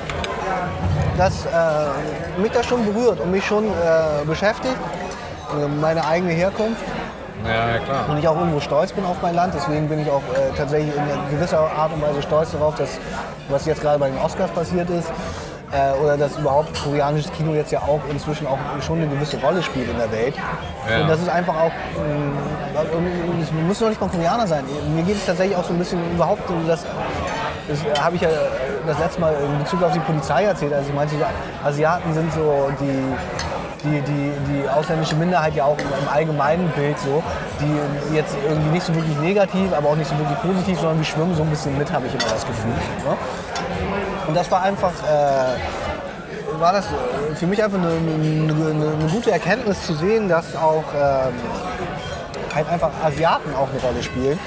dass 1.17 1.45
äh, 1.45 2.41
mich 2.41 2.51
das 2.51 2.65
schon 2.65 2.85
berührt 2.85 3.19
und 3.19 3.31
mich 3.31 3.45
schon 3.45 3.65
äh, 3.65 4.25
beschäftigt, 4.25 4.75
äh, 4.75 5.67
meine 5.67 6.05
eigene 6.05 6.31
Herkunft. 6.31 6.83
Ja, 7.45 7.77
klar. 7.77 8.09
Und 8.09 8.17
ich 8.17 8.27
auch 8.27 8.37
irgendwo 8.37 8.59
stolz 8.59 8.91
bin 8.91 9.05
auf 9.05 9.21
mein 9.21 9.35
Land. 9.35 9.53
Deswegen 9.53 9.87
bin 9.87 9.99
ich 9.99 10.09
auch 10.09 10.23
äh, 10.33 10.55
tatsächlich 10.57 10.95
in 10.95 11.35
gewisser 11.37 11.59
Art 11.59 11.93
und 11.93 12.01
Weise 12.01 12.21
stolz 12.21 12.51
darauf, 12.51 12.75
dass 12.75 12.97
was 13.49 13.65
jetzt 13.65 13.81
gerade 13.81 13.99
bei 13.99 14.09
den 14.09 14.17
Oscars 14.17 14.49
passiert 14.51 14.89
ist. 14.89 15.11
Äh, 15.71 15.99
oder 16.03 16.17
dass 16.17 16.37
überhaupt 16.37 16.69
koreanisches 16.81 17.31
Kino 17.33 17.53
jetzt 17.53 17.71
ja 17.71 17.79
auch 17.79 17.99
inzwischen 18.09 18.47
auch 18.47 18.57
schon 18.81 18.99
eine 18.99 19.07
gewisse 19.07 19.37
Rolle 19.37 19.61
spielt 19.61 19.89
in 19.89 19.97
der 19.97 20.11
Welt. 20.11 20.35
Ja. 20.89 21.01
Und 21.01 21.09
das 21.09 21.21
ist 21.21 21.29
einfach 21.29 21.55
auch, 21.55 21.71
ähm, 21.97 22.33
es 23.41 23.51
muss 23.51 23.79
noch 23.79 23.89
nicht 23.89 23.99
mal 23.99 24.09
Koreaner 24.09 24.47
sein. 24.47 24.63
Mir 24.95 25.03
geht 25.03 25.17
es 25.17 25.25
tatsächlich 25.25 25.57
auch 25.57 25.63
so 25.63 25.73
ein 25.73 25.79
bisschen 25.79 25.99
überhaupt 26.13 26.43
das 26.67 26.85
das 27.67 27.83
äh, 27.83 27.99
habe 27.99 28.15
ich 28.15 28.21
ja 28.21 28.29
äh, 28.85 28.87
das 28.87 28.99
letzte 28.99 29.21
Mal 29.21 29.33
in 29.33 29.59
Bezug 29.59 29.83
auf 29.83 29.91
die 29.91 29.99
Polizei 29.99 30.43
erzählt. 30.43 30.73
Also 30.73 30.89
ich 30.89 30.95
meinte, 30.95 31.15
so, 31.15 31.25
Asiaten 31.67 32.13
sind 32.13 32.31
so 32.33 32.71
die, 32.79 33.03
die, 33.83 34.01
die, 34.01 34.31
die 34.49 34.69
ausländische 34.69 35.15
Minderheit 35.15 35.55
ja 35.55 35.65
auch 35.65 35.77
im 35.77 36.09
allgemeinen 36.13 36.69
Bild 36.69 36.97
so, 36.99 37.23
die 37.59 38.15
jetzt 38.15 38.35
irgendwie 38.47 38.69
nicht 38.69 38.85
so 38.85 38.95
wirklich 38.95 39.17
negativ, 39.19 39.73
aber 39.73 39.89
auch 39.89 39.95
nicht 39.95 40.09
so 40.09 40.17
wirklich 40.17 40.39
positiv, 40.41 40.79
sondern 40.79 40.99
die 40.99 41.05
schwimmen 41.05 41.35
so 41.35 41.43
ein 41.43 41.49
bisschen 41.49 41.77
mit, 41.77 41.91
habe 41.91 42.07
ich 42.07 42.13
immer 42.13 42.31
das 42.31 42.45
Gefühl. 42.45 42.71
Ne? 42.71 43.17
Und 44.27 44.35
das 44.35 44.49
war 44.49 44.63
einfach, 44.63 44.91
äh, 45.03 46.59
war 46.59 46.73
das 46.73 46.85
für 47.35 47.47
mich 47.47 47.63
einfach 47.63 47.77
eine, 47.77 47.89
eine, 47.89 48.53
eine, 48.53 48.93
eine 48.99 49.11
gute 49.11 49.31
Erkenntnis 49.31 49.85
zu 49.85 49.93
sehen, 49.93 50.29
dass 50.29 50.55
auch 50.55 50.83
ähm, 50.95 51.33
halt 52.53 52.69
einfach 52.69 52.91
Asiaten 53.03 53.53
auch 53.55 53.67
eine 53.69 53.81
Rolle 53.81 54.01
spielen. 54.01 54.39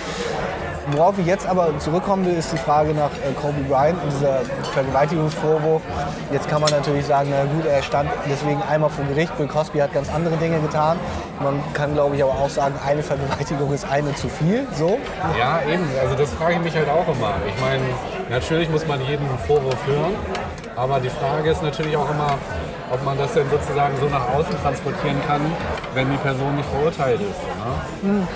Worauf 0.92 1.18
ich 1.18 1.26
jetzt 1.26 1.46
aber 1.46 1.78
zurückkommen 1.78 2.24
will, 2.24 2.34
ist 2.34 2.50
die 2.52 2.56
Frage 2.56 2.94
nach 2.94 3.10
äh, 3.10 3.32
Kobe 3.40 3.60
Bryant 3.68 4.02
und 4.02 4.10
dieser 4.10 4.40
Vergewaltigungsvorwurf. 4.72 5.82
Jetzt 6.32 6.48
kann 6.48 6.62
man 6.62 6.70
natürlich 6.70 7.04
sagen, 7.04 7.30
na 7.30 7.44
gut, 7.44 7.66
er 7.66 7.82
stand 7.82 8.08
deswegen 8.28 8.62
einmal 8.62 8.88
vor 8.88 9.04
Gericht. 9.04 9.36
Bill 9.36 9.48
Cosby 9.48 9.80
hat 9.80 9.92
ganz 9.92 10.08
andere 10.10 10.36
Dinge 10.36 10.58
getan. 10.60 10.98
Man 11.42 11.62
kann, 11.74 11.92
glaube 11.92 12.16
ich, 12.16 12.22
aber 12.22 12.32
auch 12.32 12.48
sagen, 12.48 12.74
eine 12.86 13.02
Vergewaltigung 13.02 13.72
ist 13.72 13.86
eine 13.90 14.14
zu 14.14 14.28
viel. 14.28 14.66
So. 14.76 14.98
Ja, 15.38 15.60
eben. 15.70 15.84
Also 16.00 16.14
das 16.14 16.30
frage 16.30 16.54
ich 16.54 16.60
mich 16.60 16.74
halt 16.74 16.88
auch 16.88 17.06
immer. 17.06 17.34
Ich 17.46 17.60
meine, 17.60 17.82
natürlich 18.30 18.70
muss 18.70 18.86
man 18.86 19.00
jeden 19.02 19.26
Vorwurf 19.46 19.86
hören, 19.86 20.14
aber 20.74 21.00
die 21.00 21.10
Frage 21.10 21.50
ist 21.50 21.62
natürlich 21.62 21.96
auch 21.98 22.10
immer, 22.10 22.38
ob 22.90 23.04
man 23.04 23.18
das 23.18 23.34
denn 23.34 23.48
sozusagen 23.50 23.94
so 24.00 24.06
nach 24.06 24.26
außen 24.34 24.56
transportieren 24.62 25.20
kann, 25.26 25.42
wenn 25.92 26.10
die 26.10 26.16
Person 26.16 26.56
nicht 26.56 26.68
verurteilt 26.70 27.20
ist. 27.20 28.02
Ne? 28.02 28.26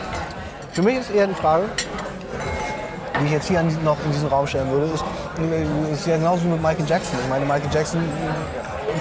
Für 0.73 0.83
mich 0.83 0.97
ist 0.97 1.11
eher 1.11 1.27
die 1.27 1.35
Frage, 1.35 1.65
die 3.23 3.27
ich 3.27 3.33
jetzt 3.33 3.49
hier 3.49 3.63
noch 3.85 3.97
in 4.05 4.13
diesen 4.13 4.29
Raum 4.29 4.47
stellen 4.47 4.71
würde, 4.71 4.87
ist, 4.93 5.05
äh, 5.39 5.93
ist 5.93 6.07
ja 6.07 6.17
genauso 6.17 6.45
mit 6.47 6.61
Michael 6.61 6.87
Jackson. 6.87 7.19
Ich 7.23 7.29
meine, 7.29 7.45
Michael 7.45 7.71
Jackson 7.73 8.01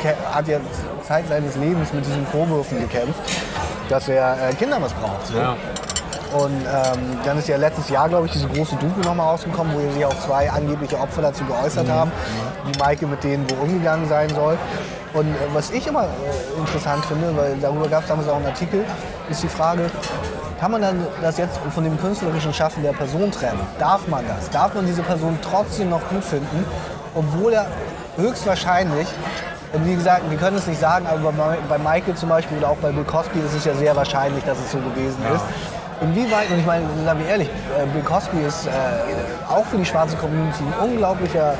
äh, 0.03 0.13
hat 0.33 0.47
ja 0.47 0.59
Zeit 1.03 1.27
seines 1.27 1.55
Lebens 1.55 1.91
mit 1.93 2.05
diesen 2.05 2.25
Vorwürfen 2.27 2.79
gekämpft, 2.79 3.19
dass 3.89 4.07
er 4.07 4.49
äh, 4.49 4.53
Kinder 4.53 4.79
missbraucht. 4.79 5.27
So. 5.27 5.37
Ja. 5.37 5.55
Und 6.33 6.61
ähm, 6.61 7.19
dann 7.25 7.37
ist 7.39 7.49
ja 7.49 7.57
letztes 7.57 7.89
Jahr, 7.89 8.07
glaube 8.07 8.25
ich, 8.27 8.31
diese 8.31 8.47
große 8.47 8.77
Doku 8.77 9.01
nochmal 9.01 9.27
rausgekommen, 9.31 9.73
wo 9.75 9.91
sich 9.91 10.05
auch 10.05 10.17
zwei 10.25 10.49
angebliche 10.49 10.97
Opfer 10.97 11.23
dazu 11.23 11.43
geäußert 11.43 11.89
haben, 11.89 12.09
wie 12.65 12.71
Michael 12.79 13.09
mit 13.09 13.23
denen 13.23 13.45
wo 13.49 13.63
umgegangen 13.63 14.07
sein 14.07 14.29
soll. 14.29 14.57
Und 15.13 15.27
äh, 15.27 15.37
was 15.53 15.71
ich 15.71 15.87
immer 15.87 16.03
äh, 16.03 16.59
interessant 16.59 17.03
finde, 17.05 17.35
weil 17.35 17.57
darüber 17.61 17.89
gab 17.89 18.03
es 18.03 18.07
damals 18.07 18.29
auch 18.29 18.37
einen 18.37 18.45
Artikel, 18.45 18.85
ist 19.29 19.43
die 19.43 19.49
Frage, 19.49 19.89
kann 20.61 20.69
man 20.69 20.81
dann 20.83 21.07
das 21.23 21.39
jetzt 21.39 21.57
von 21.73 21.83
dem 21.83 21.99
künstlerischen 21.99 22.53
Schaffen 22.53 22.83
der 22.83 22.91
Person 22.93 23.31
trennen? 23.31 23.59
Darf 23.79 24.07
man 24.07 24.23
das? 24.27 24.47
Darf 24.51 24.75
man 24.75 24.85
diese 24.85 25.01
Person 25.01 25.39
trotzdem 25.41 25.89
noch 25.89 26.07
gut 26.09 26.23
finden, 26.23 26.63
obwohl 27.15 27.53
er 27.53 27.65
höchstwahrscheinlich, 28.15 29.07
wie 29.83 29.95
gesagt, 29.95 30.29
wir 30.29 30.37
können 30.37 30.57
es 30.57 30.67
nicht 30.67 30.79
sagen, 30.79 31.07
aber 31.07 31.33
bei, 31.67 31.77
Michael 31.79 32.13
zum 32.13 32.29
Beispiel 32.29 32.59
oder 32.59 32.69
auch 32.69 32.77
bei 32.77 32.91
Bill 32.91 33.05
Cosby 33.05 33.39
ist 33.39 33.55
es 33.55 33.65
ja 33.65 33.73
sehr 33.73 33.95
wahrscheinlich, 33.95 34.43
dass 34.43 34.59
es 34.59 34.71
so 34.71 34.77
gewesen 34.77 35.17
ist. 35.33 35.43
Inwieweit, 35.99 36.51
und 36.51 36.59
ich 36.59 36.65
meine, 36.67 36.85
sagen 37.05 37.19
wir 37.19 37.27
ehrlich, 37.27 37.49
äh, 37.49 37.87
Bill 37.87 38.03
Cosby 38.03 38.41
ist 38.45 38.67
äh, 38.67 38.69
auch 39.51 39.65
für 39.65 39.77
die 39.77 39.85
schwarze 39.85 40.15
Community 40.17 40.63
ein 40.63 40.89
unglaublicher 40.89 41.53
äh, 41.53 41.57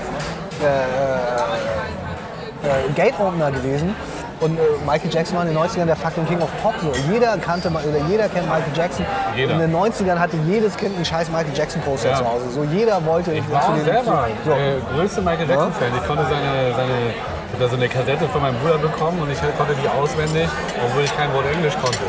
Gate-Opener 2.94 3.50
gewesen. 3.50 3.96
Und 4.42 4.58
äh, 4.58 4.62
Michael 4.86 5.12
Jackson 5.14 5.38
war 5.38 5.46
in 5.46 5.54
den 5.54 5.58
90ern 5.64 5.86
der 5.86 5.96
fucking 5.96 6.28
King 6.28 6.42
of 6.42 6.50
Pop. 6.64 6.74
So. 6.82 6.92
Jeder 7.12 7.38
kannte, 7.38 7.70
oder 7.70 7.82
jeder 8.10 8.28
kennt 8.28 8.48
Michael 8.48 8.74
Jackson. 8.76 9.06
Jeder. 9.36 9.54
In 9.54 9.60
den 9.60 9.76
90ern 9.76 10.18
hatte 10.18 10.36
jedes 10.48 10.76
Kind 10.76 10.96
einen 10.96 11.06
scheiß 11.06 11.30
Michael 11.30 11.54
Jackson 11.56 11.82
Poster 11.84 12.10
Ja. 12.10 12.18
zu 12.18 12.26
Hause. 12.28 12.50
So 12.50 12.64
jeder 12.64 13.06
wollte 13.06 13.32
Ich 13.34 13.52
war 13.52 13.62
zu 13.76 13.84
selber 13.84 14.28
so. 14.44 14.52
äh, 14.52 14.80
größte 14.96 15.22
Michael 15.22 15.48
Jackson-Fan. 15.48 15.92
Ich 15.96 16.08
konnte 16.08 16.24
seine, 16.26 16.74
seine, 16.76 16.94
ich 17.14 17.54
hab 17.54 17.60
da 17.60 17.68
so 17.70 17.76
eine 17.76 17.88
Kassette 17.88 18.28
von 18.30 18.42
meinem 18.42 18.56
Bruder 18.60 18.80
bekommen 18.80 19.22
und 19.22 19.32
ich 19.32 19.38
konnte 19.58 19.76
die 19.82 19.88
auswendig, 19.88 20.48
obwohl 20.86 21.04
ich 21.04 21.16
kein 21.16 21.32
Wort 21.34 21.46
Englisch 21.54 21.76
konnte. 21.82 22.00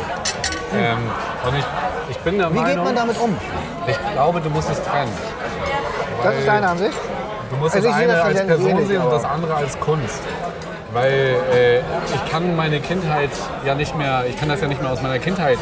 Ähm, 0.75 0.97
und 1.47 1.55
ich, 1.59 1.65
ich 2.09 2.17
bin 2.19 2.39
der 2.39 2.49
Wie 2.49 2.55
geht 2.55 2.63
Meinung, 2.63 2.85
man 2.85 2.95
damit 2.95 3.19
um? 3.21 3.37
ich 3.85 3.97
glaube, 4.13 4.41
du 4.41 4.49
musst 4.49 4.71
es 4.71 4.81
trennen. 4.81 5.11
Das 6.23 6.33
ist 6.35 6.47
deine 6.47 6.67
Ansicht? 6.67 6.97
Du 7.51 7.57
musst 7.57 7.75
Also 7.75 7.87
das 7.89 7.95
eine 7.97 8.13
das 8.13 8.23
als 8.25 8.47
Person 8.47 8.87
sehen 8.87 9.01
und 9.03 9.11
das 9.11 9.23
andere 9.25 9.53
als 9.53 9.79
Kunst. 9.79 10.19
Weil 10.93 11.35
äh, 11.53 11.79
ich 11.79 12.31
kann 12.31 12.55
meine 12.55 12.79
Kindheit 12.79 13.29
ja 13.65 13.75
nicht 13.75 13.95
mehr, 13.97 14.23
ich 14.29 14.39
kann 14.39 14.49
das 14.49 14.61
ja 14.61 14.67
nicht 14.67 14.81
mehr 14.81 14.91
aus 14.91 15.01
meiner 15.01 15.19
Kindheit 15.19 15.57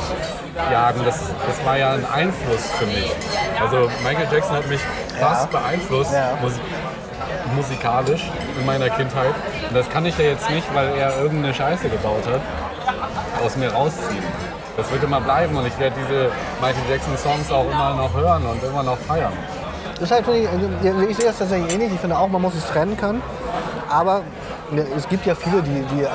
jagen. 0.71 1.01
Das, 1.05 1.19
das 1.47 1.65
war 1.65 1.77
ja 1.77 1.93
ein 1.93 2.05
Einfluss 2.11 2.69
für 2.77 2.85
mich. 2.85 3.11
Also 3.59 3.89
Michael 4.03 4.27
Jackson 4.31 4.55
hat 4.55 4.67
mich 4.67 4.81
fast 5.19 5.49
beeinflusst, 5.51 6.13
Ja. 6.13 6.37
mus 6.41 6.53
musikalisch 7.55 8.29
in 8.57 8.65
meiner 8.65 8.89
Kindheit. 8.89 9.33
Und 9.67 9.75
das 9.75 9.89
kann 9.89 10.05
ich 10.05 10.17
ja 10.17 10.25
jetzt 10.25 10.49
nicht, 10.49 10.65
weil 10.73 10.89
er 10.97 11.17
irgendeine 11.21 11.53
Scheiße 11.53 11.89
gebaut 11.89 12.23
hat, 12.25 12.41
aus 13.43 13.57
mir 13.57 13.71
rausziehen. 13.73 14.23
Das 14.77 14.89
wird 14.91 15.03
immer 15.03 15.19
bleiben 15.19 15.55
und 15.57 15.65
ich 15.67 15.77
werde 15.77 15.95
diese 16.01 16.31
Michael 16.61 16.89
Jackson 16.89 17.17
Songs 17.17 17.51
auch 17.51 17.69
immer 17.69 17.93
noch 17.93 18.13
hören 18.13 18.45
und 18.45 18.63
immer 18.63 18.83
noch 18.83 18.97
feiern. 18.97 19.33
Das 19.95 20.03
ist 20.03 20.11
halt, 20.11 20.25
finde 20.25 20.39
ich, 21.03 21.09
ich 21.11 21.17
sehe 21.17 21.25
das 21.25 21.37
tatsächlich 21.39 21.73
ähnlich. 21.73 21.91
Ich 21.93 21.99
finde 21.99 22.17
auch, 22.17 22.27
man 22.27 22.41
muss 22.41 22.55
es 22.55 22.65
trennen 22.67 22.95
können. 22.97 23.21
Aber 23.89 24.17
ja, 24.17 24.21
es 24.95 25.07
gibt 25.09 25.25
ja 25.25 25.35
viele, 25.35 25.61
die, 25.61 25.83
die 25.95 26.03
äh, 26.03 26.07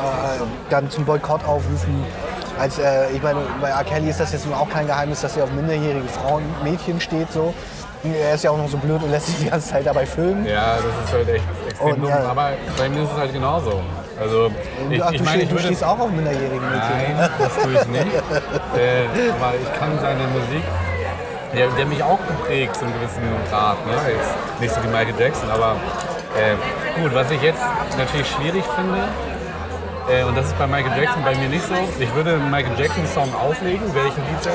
dann 0.70 0.90
zum 0.90 1.04
Boykott 1.04 1.44
aufrufen. 1.44 2.04
Als, 2.58 2.78
äh, 2.78 3.10
ich 3.14 3.22
meine, 3.22 3.40
bei 3.60 3.68
R. 3.68 3.84
Kelly 3.84 4.08
ist 4.08 4.20
das 4.20 4.32
jetzt 4.32 4.46
nun 4.46 4.54
auch 4.54 4.68
kein 4.68 4.86
Geheimnis, 4.86 5.20
dass 5.20 5.36
er 5.36 5.44
auf 5.44 5.52
minderjährige 5.52 6.08
Frauen, 6.08 6.42
Mädchen 6.64 7.00
steht. 7.00 7.30
So. 7.32 7.52
Er 8.04 8.34
ist 8.34 8.44
ja 8.44 8.50
auch 8.50 8.58
noch 8.58 8.68
so 8.68 8.78
blöd 8.78 9.02
und 9.02 9.10
lässt 9.10 9.26
sich 9.26 9.38
die 9.38 9.50
ganze 9.50 9.68
Zeit 9.68 9.86
dabei 9.86 10.06
filmen. 10.06 10.46
Ja, 10.46 10.76
das 10.76 11.06
ist 11.06 11.12
halt 11.12 11.28
echt 11.28 11.44
extrem 11.68 11.88
Und, 11.88 12.02
dumm. 12.02 12.08
ja. 12.08 12.30
Aber 12.30 12.50
bei 12.78 12.88
mir 12.88 13.02
ist 13.02 13.10
es 13.12 13.18
halt 13.18 13.32
genauso. 13.32 13.80
Also 14.18 14.50
ich, 14.90 15.02
Ach, 15.02 15.10
ich 15.10 15.18
du, 15.18 15.24
meine, 15.24 15.42
ich 15.42 15.48
du 15.50 15.58
stehst 15.58 15.84
auch 15.84 15.98
auf 15.98 16.10
minderjährigen 16.10 16.60
Mädchen. 16.70 17.16
Nein, 17.18 17.30
das 17.38 17.54
tue 17.62 17.72
ich 17.74 17.86
nicht. 17.88 18.06
äh, 18.76 19.30
aber 19.38 19.54
ich 19.60 19.78
kann 19.78 19.98
seine 20.00 20.22
Musik, 20.28 20.64
der, 21.54 21.68
der 21.76 21.86
mich 21.86 22.02
auch 22.02 22.18
geprägt 22.26 22.76
zu 22.76 22.84
einem 22.84 22.94
gewissen 22.94 23.22
Grad. 23.50 23.76
Ne? 23.86 23.92
Jetzt 24.08 24.60
nicht 24.60 24.74
so 24.74 24.82
wie 24.82 24.88
Michael 24.88 25.14
Jackson, 25.18 25.50
aber 25.50 25.76
äh, 26.38 27.00
gut, 27.00 27.14
was 27.14 27.30
ich 27.30 27.42
jetzt 27.42 27.62
natürlich 27.96 28.28
schwierig 28.30 28.64
finde, 28.74 29.08
äh, 30.08 30.22
und 30.24 30.36
das 30.36 30.46
ist 30.46 30.58
bei 30.58 30.66
Michael 30.66 31.02
Jackson 31.02 31.24
bei 31.24 31.34
mir 31.34 31.48
nicht 31.48 31.66
so, 31.66 31.74
ich 31.98 32.14
würde 32.14 32.34
einen 32.34 32.50
Michael 32.50 32.78
Jackson-Song 32.78 33.34
auflegen, 33.34 33.92
wäre 33.94 34.08
ich 34.08 34.14
ein 34.14 34.24
DJ, 34.40 34.50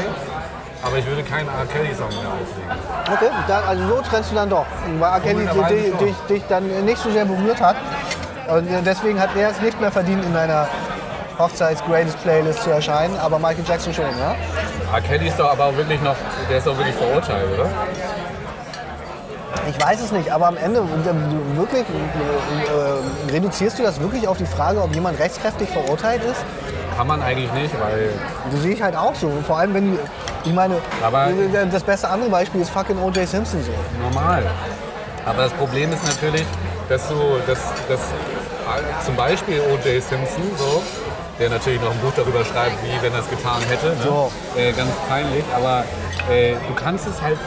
aber 0.83 0.97
ich 0.97 1.05
würde 1.05 1.23
keinen 1.23 1.47
R. 1.47 1.65
Kelly-Song 1.65 2.09
mehr 2.09 2.31
auflegen. 2.31 2.71
Okay, 3.11 3.29
dann, 3.47 3.63
also 3.65 3.87
so 3.87 4.01
trennst 4.01 4.31
du 4.31 4.35
dann 4.35 4.49
doch. 4.49 4.65
Weil 4.99 5.11
R. 5.11 5.19
Kelly 5.19 5.45
dich, 5.45 5.97
dich, 5.97 6.15
dich 6.29 6.43
dann 6.47 6.85
nicht 6.85 6.97
so 6.97 7.11
sehr 7.11 7.25
berührt 7.25 7.61
hat. 7.61 7.75
Und 8.47 8.67
deswegen 8.85 9.19
hat 9.19 9.29
er 9.37 9.51
es 9.51 9.61
nicht 9.61 9.79
mehr 9.79 9.91
verdient, 9.91 10.25
in 10.25 10.33
deiner 10.33 10.67
Hochzeits-Greatest-Playlist 11.37 12.63
zu 12.63 12.71
erscheinen, 12.71 13.17
aber 13.17 13.37
Michael 13.39 13.63
Jackson 13.67 13.93
schon, 13.93 14.05
ja? 14.19 14.35
R. 14.93 15.01
Kelly 15.01 15.27
ist 15.27 15.39
doch 15.39 15.51
aber 15.51 15.75
wirklich 15.75 16.01
noch, 16.01 16.15
der 16.49 16.57
ist 16.57 16.67
doch 16.67 16.77
wirklich 16.77 16.95
verurteilt, 16.95 17.47
oder? 17.53 17.69
Ich 19.73 19.84
weiß 19.86 20.01
es 20.01 20.12
nicht, 20.12 20.29
aber 20.31 20.47
am 20.47 20.57
Ende 20.57 20.79
äh, 20.79 21.57
wirklich 21.57 21.81
äh, 21.84 23.31
reduzierst 23.31 23.79
du 23.79 23.84
das 23.84 23.99
wirklich 23.99 24.27
auf 24.27 24.38
die 24.38 24.45
Frage, 24.45 24.81
ob 24.81 24.93
jemand 24.93 25.19
rechtskräftig 25.19 25.69
verurteilt 25.69 26.23
ist? 26.23 26.43
Kann 26.97 27.07
man 27.07 27.21
eigentlich 27.21 27.51
nicht, 27.53 27.73
weil 27.81 28.10
Das 28.51 28.62
sehe 28.62 28.73
ich 28.73 28.81
halt 28.81 28.95
auch 28.95 29.15
so. 29.15 29.31
Vor 29.47 29.57
allem, 29.57 29.73
wenn, 29.73 29.99
ich 30.43 30.53
meine, 30.53 30.75
Aber- 31.03 31.29
das 31.71 31.84
beste 31.84 32.07
andere 32.10 32.29
Beispiel 32.29 32.62
ist 32.62 32.69
fucking 32.69 32.97
O.J. 33.01 33.27
Simpson 33.27 33.62
so. 33.63 33.71
normal. 34.03 34.43
Aber 35.25 35.43
das 35.43 35.53
Problem 35.53 35.91
ist 35.93 36.03
natürlich, 36.05 36.43
dass 36.89 37.07
du, 37.07 37.15
dass, 37.47 37.60
dass 37.88 37.99
zum 39.05 39.15
Beispiel 39.15 39.62
O.J. 39.62 40.01
Simpson, 40.03 40.43
so, 40.57 40.81
der 41.39 41.49
natürlich 41.49 41.81
noch 41.81 41.91
ein 41.91 41.99
Buch 41.99 42.12
darüber 42.15 42.43
schreibt, 42.43 42.75
wie 42.84 43.01
wenn 43.03 43.13
er 43.13 43.19
es 43.19 43.29
getan 43.29 43.62
hätte, 43.69 43.88
ne? 43.88 43.95
So. 44.03 44.31
äh, 44.55 44.71
ganz 44.73 44.91
peinlich, 45.07 45.43
aber 45.55 45.84
äh, 46.29 46.53
du 46.67 46.73
kannst 46.75 47.07
es 47.07 47.21
halt, 47.21 47.38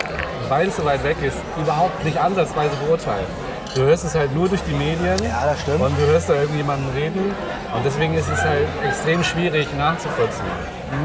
weil 0.49 0.69
es 0.69 0.77
so 0.77 0.85
weit 0.85 1.03
weg 1.05 1.17
ist, 1.23 1.37
überhaupt 1.61 2.05
nicht 2.05 2.19
ansatzweise 2.19 2.75
beurteilen. 2.87 3.27
Du 3.75 3.83
hörst 3.83 4.05
es 4.05 4.15
halt 4.15 4.33
nur 4.35 4.49
durch 4.49 4.63
die 4.63 4.73
Medien 4.75 5.17
Ja, 5.25 5.47
das 5.47 5.61
stimmt. 5.61 5.81
und 5.81 5.99
du 5.99 6.07
hörst 6.07 6.29
da 6.29 6.35
irgendjemanden 6.35 6.89
reden 6.95 7.35
und 7.75 7.85
deswegen 7.85 8.15
ist 8.15 8.29
es 8.31 8.41
halt 8.43 8.69
extrem 8.87 9.25
schwierig 9.25 9.67
nachzuvollziehen. 9.77 10.45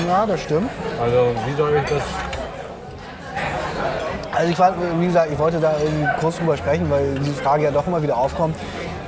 Ja, 0.08 0.26
das 0.28 0.42
stimmt. 0.42 0.70
Also 1.02 1.32
wie 1.48 1.56
soll 1.56 1.74
ich 1.76 1.90
das 1.90 2.04
Also 4.36 4.52
ich 4.52 4.60
war, 4.60 4.74
wie 5.00 5.08
gesagt, 5.08 5.32
ich 5.32 5.40
wollte 5.40 5.60
da 5.60 5.74
irgendwie 5.84 6.08
kurz 6.20 6.38
drüber 6.38 6.56
sprechen, 6.58 6.90
weil 6.92 7.16
diese 7.16 7.34
Frage 7.42 7.64
ja 7.64 7.72
doch 7.72 7.88
immer 7.88 8.02
wieder 8.04 8.16
aufkommt. 8.18 8.56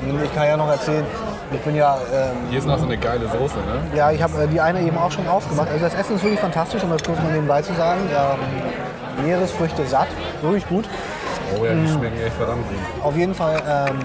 Und 0.01 0.23
ich 0.23 0.33
kann 0.33 0.47
ja 0.47 0.57
noch 0.57 0.69
erzählen, 0.69 1.05
ich 1.53 1.59
bin 1.61 1.75
ja, 1.75 1.97
ähm, 2.13 2.49
Hier 2.49 2.59
ist 2.59 2.65
noch 2.67 2.79
so 2.79 2.85
eine 2.85 2.97
geile 2.97 3.27
Soße, 3.27 3.57
ne? 3.57 3.95
ja, 3.95 4.09
ich 4.11 4.23
habe 4.23 4.41
äh, 4.41 4.47
die 4.47 4.59
eine 4.59 4.81
eben 4.81 4.97
auch 4.97 5.11
schon 5.11 5.27
aufgemacht. 5.27 5.69
Also 5.69 5.85
das 5.85 5.93
Essen 5.93 6.15
ist 6.15 6.23
wirklich 6.23 6.39
fantastisch, 6.39 6.81
um 6.83 6.89
das 6.89 7.03
kurz 7.03 7.19
mal 7.19 7.31
nebenbei 7.31 7.61
zu 7.61 7.73
sagen. 7.75 7.99
Ähm, 8.09 8.61
Meeresfrüchte 9.23 9.85
satt, 9.85 10.07
wirklich 10.41 10.67
gut. 10.67 10.85
Oh 11.59 11.65
ja, 11.65 11.71
die 11.73 11.79
Mm. 11.81 11.87
schmecken 11.87 12.21
echt 12.25 12.35
verdammt 12.35 12.63
gut. 12.67 12.77
Auf 13.05 13.15
jeden 13.17 13.33
Fall, 13.35 13.61
ähm, 13.67 13.99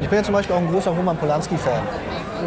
ich 0.00 0.08
bin 0.08 0.18
ja 0.18 0.24
zum 0.24 0.34
Beispiel 0.34 0.54
auch 0.56 0.60
ein 0.60 0.70
großer 0.70 0.90
Roman 0.90 1.16
Polanski-Fan. 1.16 1.82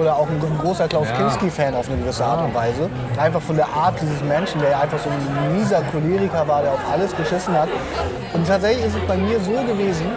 Oder 0.02 0.16
auch 0.16 0.28
ein 0.28 0.42
großer 0.60 0.88
Klaus 0.88 1.08
Ja. 1.08 1.16
Kinski-Fan 1.18 1.76
auf 1.76 1.88
eine 1.88 1.98
gewisse 2.00 2.26
Art 2.26 2.44
und 2.44 2.56
Weise. 2.56 2.90
Einfach 3.16 3.42
von 3.42 3.56
der 3.56 3.68
Art 3.68 3.94
dieses 4.02 4.24
Menschen, 4.24 4.60
der 4.60 4.80
einfach 4.82 4.98
so 4.98 5.08
ein 5.08 5.56
mieser 5.56 5.82
Choleriker 5.92 6.48
war, 6.48 6.64
der 6.64 6.72
auf 6.72 6.80
alles 6.92 7.16
geschissen 7.16 7.54
hat. 7.56 7.70
Und 8.34 8.48
tatsächlich 8.48 8.88
ist 8.88 8.96
es 8.96 9.08
bei 9.08 9.16
mir 9.18 9.40
so 9.40 9.52
gewesen, 9.52 10.08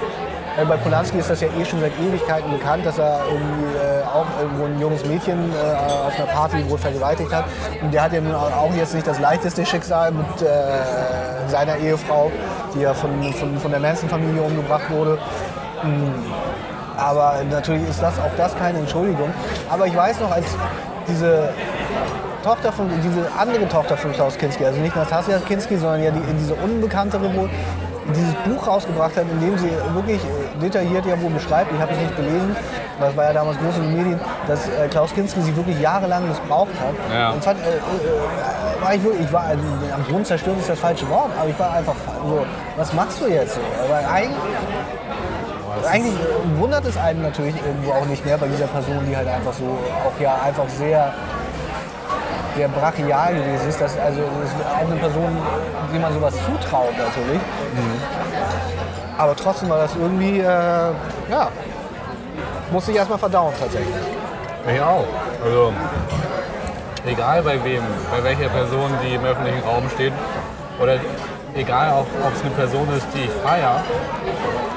äh, 0.56 0.64
bei 0.64 0.76
Polanski 0.76 1.18
ist 1.18 1.30
das 1.30 1.40
ja 1.40 1.48
eh 1.48 1.64
schon 1.64 1.80
seit 1.80 1.92
Ewigkeiten 2.00 2.50
bekannt, 2.50 2.86
dass 2.86 2.98
er 2.98 3.20
irgendwie 3.26 3.64
äh, 3.76 4.04
auch 4.04 4.26
irgendwo 4.40 4.64
ein 4.64 4.80
junges 4.80 5.04
Mädchen 5.04 5.52
äh, 5.52 6.06
auf 6.06 6.16
einer 6.16 6.26
Party 6.26 6.68
wohl 6.68 6.78
vergewaltigt 6.78 7.32
hat. 7.32 7.44
Und 7.82 7.92
der 7.92 8.02
hat 8.02 8.12
ja 8.12 8.20
nun 8.20 8.34
auch 8.34 8.74
jetzt 8.76 8.94
nicht 8.94 9.06
das 9.06 9.18
leichteste 9.20 9.64
Schicksal 9.64 10.12
mit 10.12 10.42
äh, 10.42 11.48
seiner 11.48 11.76
Ehefrau, 11.76 12.30
die 12.74 12.80
ja 12.80 12.94
von, 12.94 13.10
von, 13.34 13.58
von 13.58 13.70
der 13.70 13.80
Manson-Familie 13.80 14.42
umgebracht 14.42 14.90
wurde. 14.90 15.18
Aber 16.96 17.42
natürlich 17.50 17.88
ist 17.88 18.02
das 18.02 18.18
auch 18.18 18.30
das 18.36 18.56
keine 18.56 18.78
Entschuldigung. 18.78 19.30
Aber 19.68 19.86
ich 19.86 19.94
weiß 19.94 20.20
noch, 20.20 20.32
als 20.32 20.46
diese 21.06 21.50
Tochter 22.42 22.72
von, 22.72 22.88
diese 23.02 23.28
andere 23.36 23.68
Tochter 23.68 23.96
von 23.96 24.12
Klaus 24.12 24.38
Kinski, 24.38 24.64
also 24.64 24.80
nicht 24.80 24.94
Nastasia 24.94 25.38
Kinski, 25.38 25.76
sondern 25.76 26.02
ja 26.02 26.10
die, 26.10 26.20
diese 26.40 26.54
unbekanntere 26.54 27.34
wohl, 27.34 27.50
dieses 28.14 28.34
Buch 28.44 28.66
rausgebracht 28.66 29.16
hat, 29.16 29.24
in 29.30 29.40
dem 29.40 29.58
sie 29.58 29.70
wirklich 29.94 30.20
äh, 30.22 30.60
detailliert 30.60 31.06
ja 31.06 31.20
wohl 31.20 31.30
beschreibt, 31.30 31.72
ich 31.72 31.80
habe 31.80 31.92
es 31.92 31.98
nicht 31.98 32.16
gelesen, 32.16 32.56
das 33.00 33.16
war 33.16 33.24
ja 33.24 33.32
damals 33.32 33.58
groß 33.58 33.76
in 33.76 33.82
den 33.82 33.96
Medien, 33.96 34.20
dass 34.46 34.68
äh, 34.68 34.88
Klaus 34.88 35.12
Kinski 35.14 35.40
sie 35.42 35.56
wirklich 35.56 35.80
jahrelang 35.80 36.28
missbraucht 36.28 36.74
hat. 36.80 36.94
Ja. 37.12 37.30
Und 37.30 37.42
fand, 37.42 37.58
äh, 37.60 37.68
äh, 37.68 38.82
war 38.82 38.94
ich, 38.94 39.02
wirklich, 39.02 39.26
ich 39.26 39.32
war, 39.32 39.42
also, 39.42 39.62
am 39.94 40.04
Grund 40.06 40.26
zerstört 40.26 40.58
ist 40.58 40.68
das 40.68 40.78
falsche 40.78 41.08
Wort, 41.10 41.30
aber 41.38 41.48
ich 41.48 41.58
war 41.58 41.72
einfach 41.72 41.94
so, 42.26 42.46
was 42.76 42.92
machst 42.92 43.20
du 43.20 43.26
jetzt 43.26 43.54
so? 43.54 43.60
Aber 43.84 44.08
eigentlich, 44.08 44.36
eigentlich 45.90 46.14
äh, 46.14 46.60
wundert 46.60 46.84
es 46.84 46.96
einen 46.96 47.22
natürlich 47.22 47.54
irgendwo 47.64 47.92
auch 47.92 48.06
nicht 48.06 48.24
mehr 48.24 48.38
bei 48.38 48.46
dieser 48.46 48.66
Person, 48.66 49.04
die 49.08 49.16
halt 49.16 49.28
einfach 49.28 49.52
so 49.52 49.64
auch 49.64 50.20
ja 50.20 50.36
einfach 50.44 50.68
sehr, 50.68 51.12
sehr 52.56 52.68
brachial 52.68 53.34
gewesen 53.34 53.68
ist. 53.68 53.80
Das, 53.80 53.98
also 53.98 54.20
das 54.40 54.50
ist 54.50 54.56
auch 54.66 54.90
eine 54.90 54.96
Person, 54.96 55.36
die 55.92 55.98
man 55.98 56.12
sowas 56.12 56.34
zutraut 56.34 56.96
natürlich. 56.96 57.40
Aber 59.18 59.36
trotzdem 59.36 59.68
war 59.68 59.78
das 59.78 59.94
irgendwie, 59.94 60.40
äh, 60.40 60.44
ja, 61.30 61.48
musste 62.70 62.90
ich 62.90 62.96
erstmal 62.96 63.18
verdauen 63.18 63.52
tatsächlich. 63.58 63.94
Ich 64.72 64.80
auch. 64.80 65.04
Also, 65.44 65.72
egal 67.06 67.42
bei 67.42 67.62
wem, 67.64 67.82
bei 68.10 68.24
welcher 68.24 68.48
Person, 68.48 68.90
die 69.02 69.14
im 69.14 69.24
öffentlichen 69.24 69.62
Raum 69.62 69.88
steht, 69.94 70.12
oder 70.80 70.98
egal 71.54 71.90
auch, 71.90 72.06
ob 72.26 72.34
es 72.34 72.42
eine 72.42 72.50
Person 72.50 72.88
ist, 72.94 73.06
die 73.14 73.24
ich 73.24 73.30
feiere, 73.44 73.82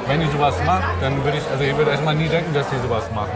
wenn 0.07 0.19
die 0.21 0.27
sowas 0.27 0.55
macht, 0.65 0.83
dann 1.01 1.23
würde 1.23 1.37
ich, 1.37 1.43
also 1.51 1.63
ich 1.63 1.75
würde 1.75 1.91
erstmal 1.91 2.15
nie 2.15 2.27
denken, 2.27 2.53
dass 2.53 2.67
die 2.69 2.77
sowas 2.77 3.03
macht. 3.13 3.29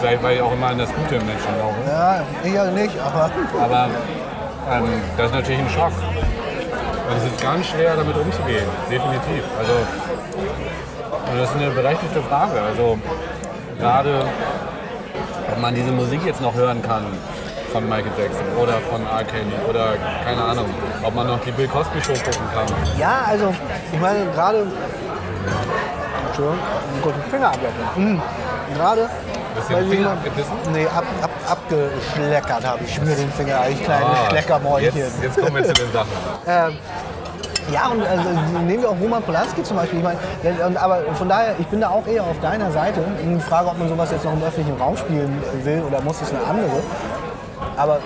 Vielleicht, 0.00 0.22
weil 0.22 0.36
ich 0.36 0.42
auch 0.42 0.52
immer 0.52 0.68
an 0.68 0.78
das 0.78 0.92
Gute 0.94 1.16
im 1.16 1.26
Menschen 1.26 1.54
glaube. 1.56 1.76
Ja, 1.88 2.22
ich 2.44 2.52
ja 2.52 2.64
nicht, 2.70 2.94
aber 3.00 3.30
Aber 3.60 3.88
ähm, 4.70 4.84
das 5.16 5.26
ist 5.26 5.34
natürlich 5.34 5.60
ein 5.60 5.70
Schock. 5.70 5.92
Und 7.10 7.16
es 7.16 7.24
ist 7.24 7.42
ganz 7.42 7.66
schwer, 7.66 7.96
damit 7.96 8.16
umzugehen, 8.16 8.66
definitiv. 8.90 9.42
Also, 9.58 9.72
und 11.30 11.40
das 11.40 11.50
ist 11.50 11.56
eine 11.56 11.70
berechtigte 11.70 12.22
Frage. 12.22 12.60
Also, 12.60 12.98
gerade, 13.78 14.24
ob 15.50 15.60
man 15.60 15.74
diese 15.74 15.90
Musik 15.90 16.20
jetzt 16.24 16.40
noch 16.40 16.54
hören 16.54 16.82
kann 16.82 17.04
von 17.72 17.84
Michael 17.88 18.12
Jackson 18.18 18.46
oder 18.60 18.74
von 18.90 19.02
R. 19.06 19.24
Kelly 19.24 19.52
oder 19.68 19.94
keine 20.24 20.42
Ahnung, 20.42 20.66
ob 21.02 21.14
man 21.14 21.26
noch 21.26 21.40
die 21.40 21.50
Bill 21.50 21.68
Cosby 21.68 22.00
Show 22.00 22.12
gucken 22.12 22.46
kann. 22.54 22.66
ja, 22.98 23.24
also 23.26 23.52
ich 23.92 24.00
meine 24.00 24.24
gerade, 24.34 24.66
Entschuldigung, 26.28 26.58
einen 26.92 27.02
kurzen 27.02 27.22
Finger 27.30 27.48
ablecken. 27.48 27.82
Mhm. 27.96 28.22
Gerade, 28.74 29.10
Bisschen 29.54 29.74
weil 29.76 29.82
Finger 29.84 29.92
jemand- 29.94 30.18
abgebissen? 30.18 30.52
Nee, 30.72 30.86
ab, 30.86 31.04
ab, 31.22 31.30
abgeschleckert 31.50 32.66
habe 32.66 32.80
ich 32.84 33.00
mir 33.00 33.14
den 33.14 33.30
Finger, 33.32 33.60
ich 33.70 33.82
kleine 33.84 34.06
Schleckermäulchen. 34.30 34.92
Ah, 34.94 34.98
jetzt, 34.98 35.22
jetzt 35.22 35.36
kommen 35.40 35.54
wir 35.56 35.64
zu 35.64 35.72
den 35.74 35.92
Sachen. 35.92 36.08
Ähm, 36.46 36.76
ja, 37.70 37.88
und 37.88 38.00
also, 38.02 38.24
nehmen 38.64 38.80
wir 38.82 38.88
auch 38.88 38.96
Roman 38.98 39.22
Polanski 39.22 39.62
zum 39.62 39.76
Beispiel. 39.76 39.98
Ich 39.98 40.04
meine, 40.04 40.18
und, 40.66 40.76
aber 40.78 41.00
von 41.14 41.28
daher, 41.28 41.54
ich 41.58 41.66
bin 41.66 41.82
da 41.82 41.90
auch 41.90 42.06
eher 42.06 42.22
auf 42.22 42.40
deiner 42.40 42.70
Seite. 42.72 43.02
Die 43.22 43.40
Frage, 43.40 43.68
ob 43.68 43.78
man 43.78 43.88
sowas 43.90 44.10
jetzt 44.10 44.24
noch 44.24 44.32
im 44.32 44.42
öffentlichen 44.42 44.80
Raum 44.80 44.96
spielen 44.96 45.42
will 45.64 45.82
oder 45.86 46.00
muss, 46.00 46.22
ist 46.22 46.32
eine 46.34 46.42
andere. 46.44 46.82
Aber 47.76 47.98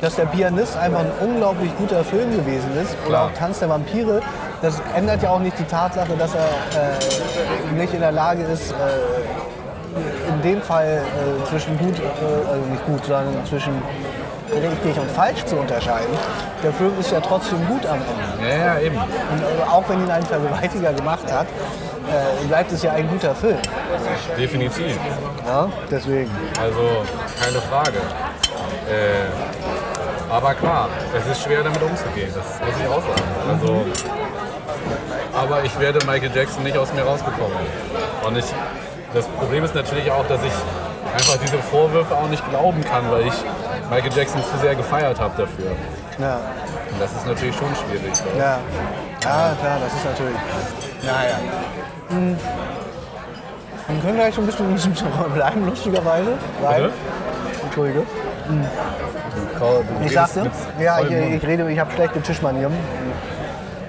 dass 0.00 0.14
der 0.14 0.26
Pianist 0.26 0.76
einfach 0.76 1.00
ein 1.00 1.10
unglaublich 1.20 1.76
guter 1.78 2.04
Film 2.04 2.30
gewesen 2.30 2.70
ist 2.80 2.92
oder 3.00 3.08
Klar. 3.08 3.24
auch 3.26 3.32
Tanz 3.36 3.58
der 3.58 3.68
Vampire, 3.70 4.20
das 4.62 4.80
ändert 4.94 5.20
ja 5.24 5.30
auch 5.30 5.40
nicht 5.40 5.58
die 5.58 5.64
Tatsache, 5.64 6.12
dass 6.16 6.30
er 6.36 6.42
äh, 6.44 7.74
nicht 7.74 7.92
in 7.92 8.00
der 8.00 8.12
Lage 8.12 8.44
ist, 8.44 8.70
äh, 8.70 8.74
in 10.28 10.42
dem 10.42 10.62
Fall 10.62 11.02
äh, 11.02 11.48
zwischen 11.48 11.78
gut, 11.78 11.98
äh, 11.98 12.48
also 12.48 12.64
nicht 12.70 12.86
gut, 12.86 13.04
sondern 13.04 13.46
zwischen 13.46 13.82
richtig 14.52 14.98
und 14.98 15.10
falsch 15.10 15.44
zu 15.44 15.56
unterscheiden. 15.56 16.16
Der 16.62 16.72
Film 16.72 16.92
ist 16.98 17.10
ja 17.10 17.20
trotzdem 17.20 17.66
gut 17.66 17.84
am 17.86 17.98
Ende. 17.98 18.48
Ja, 18.48 18.74
ja, 18.74 18.80
eben. 18.80 18.96
Und 18.96 19.42
äh, 19.42 19.70
auch 19.70 19.84
wenn 19.88 20.02
ihn 20.04 20.10
ein 20.10 20.22
Vergewaltiger 20.22 20.92
gemacht 20.92 21.30
hat, 21.32 21.46
äh, 21.46 22.46
bleibt 22.46 22.72
es 22.72 22.82
ja 22.82 22.92
ein 22.92 23.08
guter 23.08 23.34
Film. 23.34 23.58
Definitiv. 24.36 24.98
Ja? 25.46 25.68
Deswegen. 25.90 26.30
Also 26.60 27.04
keine 27.40 27.60
Frage. 27.60 27.98
Äh, 28.88 30.30
aber 30.30 30.54
klar, 30.54 30.88
es 31.16 31.26
ist 31.26 31.42
schwer 31.42 31.62
damit 31.62 31.82
umzugehen, 31.82 32.30
das 32.34 32.60
muss 32.60 32.80
ich 32.80 32.86
auch 32.86 33.02
sagen. 33.02 33.22
Also, 33.48 33.86
aber 35.34 35.64
ich 35.64 35.78
werde 35.80 36.04
Michael 36.06 36.30
Jackson 36.34 36.62
nicht 36.64 36.76
aus 36.76 36.92
mir 36.92 37.02
rausbekommen. 37.02 37.56
Und 38.26 38.36
ich, 38.36 38.44
das 39.14 39.26
Problem 39.26 39.64
ist 39.64 39.74
natürlich 39.74 40.10
auch, 40.10 40.26
dass 40.26 40.42
ich 40.42 40.52
einfach 41.12 41.36
diese 41.42 41.58
Vorwürfe 41.58 42.14
auch 42.14 42.28
nicht 42.28 42.48
glauben 42.50 42.84
kann, 42.84 43.10
weil 43.10 43.26
ich 43.26 43.34
Michael 43.90 44.12
Jackson 44.12 44.42
zu 44.44 44.58
sehr 44.58 44.74
gefeiert 44.74 45.18
habe 45.18 45.34
dafür. 45.36 45.72
Ja. 46.18 46.36
Und 46.92 47.00
das 47.00 47.12
ist 47.12 47.26
natürlich 47.26 47.56
schon 47.56 47.68
schwierig. 47.74 48.14
So. 48.14 48.24
Ja. 48.38 48.58
ja, 49.22 49.56
klar, 49.60 49.78
das 49.82 49.94
ist 49.94 50.04
natürlich. 50.04 50.38
Naja. 51.02 51.38
Hm. 52.08 52.36
Wir 53.88 54.02
können 54.02 54.16
gleich 54.16 54.34
schon 54.34 54.44
ein 54.44 54.48
bisschen 54.48 54.68
in 54.68 54.76
diesem 54.76 54.94
Genre 54.94 55.30
bleiben, 55.30 55.64
lustigerweise. 55.64 56.32
Weil, 56.60 56.82
Bitte? 56.82 56.94
Entschuldige. 57.64 58.02
Du 59.58 59.84
Ich 60.04 60.10
redest 60.10 60.34
sagte, 60.34 60.50
ja, 60.78 61.00
ich, 61.00 61.10
ich 61.10 61.46
rede, 61.46 61.70
ich 61.70 61.78
habe 61.78 61.90
schlechte 61.92 62.20
Tischmanieren. 62.20 62.72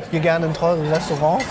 Ich 0.03 0.12
gehe 0.12 0.21
gerne 0.21 0.47
in 0.47 0.53
teure 0.53 0.82
Restaurants 0.89 1.45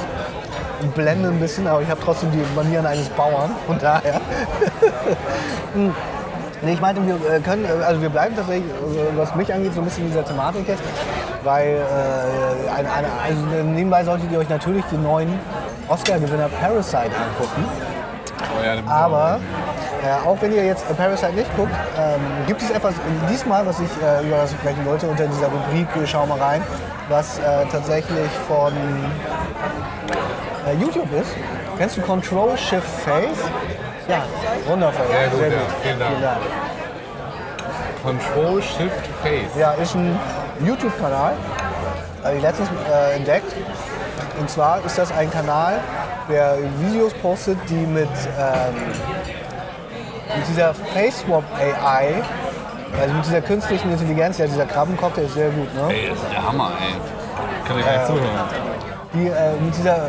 blende 0.95 1.29
ein 1.29 1.41
bisschen, 1.41 1.67
aber 1.67 1.83
ich 1.83 1.89
habe 1.89 2.01
trotzdem 2.05 2.31
die 2.33 2.43
Manieren 2.55 2.87
eines 2.87 3.09
Bauern. 3.11 3.51
Von 3.67 3.79
daher. 3.79 4.21
Hm. 5.75 5.95
nee, 6.63 6.73
ich 6.73 6.81
meinte, 6.81 7.07
wir 7.07 7.15
äh, 7.31 7.41
können, 7.41 7.67
äh, 7.67 7.85
also 7.85 8.01
wir 8.01 8.09
bleiben 8.09 8.35
tatsächlich, 8.35 8.65
äh, 8.65 9.17
was 9.17 9.35
mich 9.35 9.53
angeht, 9.53 9.75
so 9.75 9.81
ein 9.81 9.85
bisschen 9.85 10.05
in 10.05 10.11
dieser 10.11 10.25
Thematik 10.25 10.67
jetzt, 10.67 10.83
weil 11.45 11.77
äh, 11.77 12.71
eine, 12.71 12.91
eine, 12.91 13.07
also 13.23 13.65
nebenbei 13.65 14.03
solltet 14.03 14.33
ihr 14.33 14.39
euch 14.39 14.49
natürlich 14.49 14.83
den 14.87 15.03
neuen 15.03 15.39
Oscar-Gewinner 15.89 16.49
Parasite 16.49 17.11
angucken. 17.15 17.65
Oh 18.41 18.65
ja, 18.65 18.83
Aber 18.91 19.41
äh, 20.03 20.27
auch 20.27 20.41
wenn 20.41 20.53
ihr 20.53 20.65
jetzt 20.65 20.85
Parasite 20.97 21.33
nicht 21.33 21.55
guckt, 21.57 21.73
ähm, 21.99 22.21
gibt 22.47 22.63
es 22.63 22.71
etwas 22.71 22.95
diesmal, 23.31 23.67
was 23.67 23.81
ich, 23.81 23.91
äh, 24.03 24.27
über 24.27 24.39
das 24.39 24.53
ich 24.53 24.59
sprechen 24.59 24.85
wollte, 24.87 25.07
unter 25.07 25.27
dieser 25.27 25.49
Rubrik 25.49 25.89
Schau 26.07 26.27
mal 26.27 26.39
rein, 26.39 26.63
was 27.09 27.39
äh, 27.39 27.67
tatsächlich 27.71 28.31
von 28.47 28.73
äh, 30.69 30.75
YouTube 30.75 31.13
ist. 31.13 31.31
Kennst 31.77 31.97
du 31.97 32.03
Control 32.03 32.57
Shift 32.57 32.89
Face? 33.05 33.39
Ja, 34.09 34.25
wundervoll. 34.67 35.07
Sehr 35.11 35.29
gut, 35.29 35.41
ja. 35.41 35.59
Vielen 35.83 35.99
Dank. 35.99 36.13
Control 38.03 38.63
Shift 38.63 39.07
Face. 39.23 39.57
Ja, 39.59 39.73
ist 39.73 39.95
ein 39.95 40.19
YouTube-Kanal, 40.65 41.35
habe 42.25 42.37
ich 42.37 42.43
letztens 42.43 42.69
äh, 42.91 43.17
entdeckt. 43.17 43.53
Und 44.41 44.49
zwar 44.49 44.85
ist 44.85 44.97
das 44.99 45.13
ein 45.13 45.31
Kanal, 45.31 45.81
der 46.29 46.59
Videos 46.81 47.13
postet, 47.15 47.59
die 47.69 47.75
mit, 47.75 48.09
ähm, 48.39 48.75
mit 50.37 50.49
dieser 50.49 50.75
FaceSwap 50.75 51.45
AI, 51.59 52.23
also 53.01 53.15
mit 53.15 53.27
dieser 53.27 53.41
künstlichen 53.41 53.93
Intelligenz, 53.93 54.39
ja, 54.39 54.47
dieser 54.47 54.67
Krabbencocktail 54.67 55.25
ist 55.25 55.35
sehr 55.35 55.51
gut, 55.51 55.75
ne? 55.75 55.93
Ey, 55.93 56.09
das 56.09 56.19
ist 56.19 56.33
der 56.33 56.47
Hammer, 56.47 56.71
ey. 56.81 56.95
Kann 57.67 57.79
ich 57.79 57.85
gar 57.85 57.93
nicht 57.93 58.07
zuhören. 58.07 58.29
Die 59.15 59.27
äh, 59.27 59.61
mit 59.61 59.77
dieser, 59.77 60.09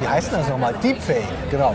wie 0.00 0.08
heißt 0.08 0.32
das 0.32 0.48
nochmal? 0.48 0.74
Deepfake, 0.82 1.24
genau. 1.50 1.74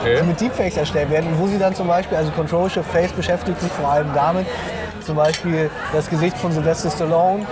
Okay. 0.00 0.18
die 0.20 0.26
mit 0.26 0.40
Deepfakes 0.40 0.76
erstellt 0.76 1.10
werden, 1.10 1.28
wo 1.38 1.46
sie 1.46 1.58
dann 1.58 1.74
zum 1.74 1.88
Beispiel, 1.88 2.16
also 2.16 2.30
Control 2.32 2.68
Shift 2.68 2.90
Face 2.90 3.12
beschäftigt 3.12 3.60
sich 3.60 3.72
vor 3.72 3.90
allem 3.90 4.08
damit, 4.14 4.46
zum 5.04 5.16
Beispiel 5.16 5.70
das 5.92 6.08
Gesicht 6.08 6.36
von 6.36 6.52
Sylvester 6.52 6.90
Stallone 6.90 7.46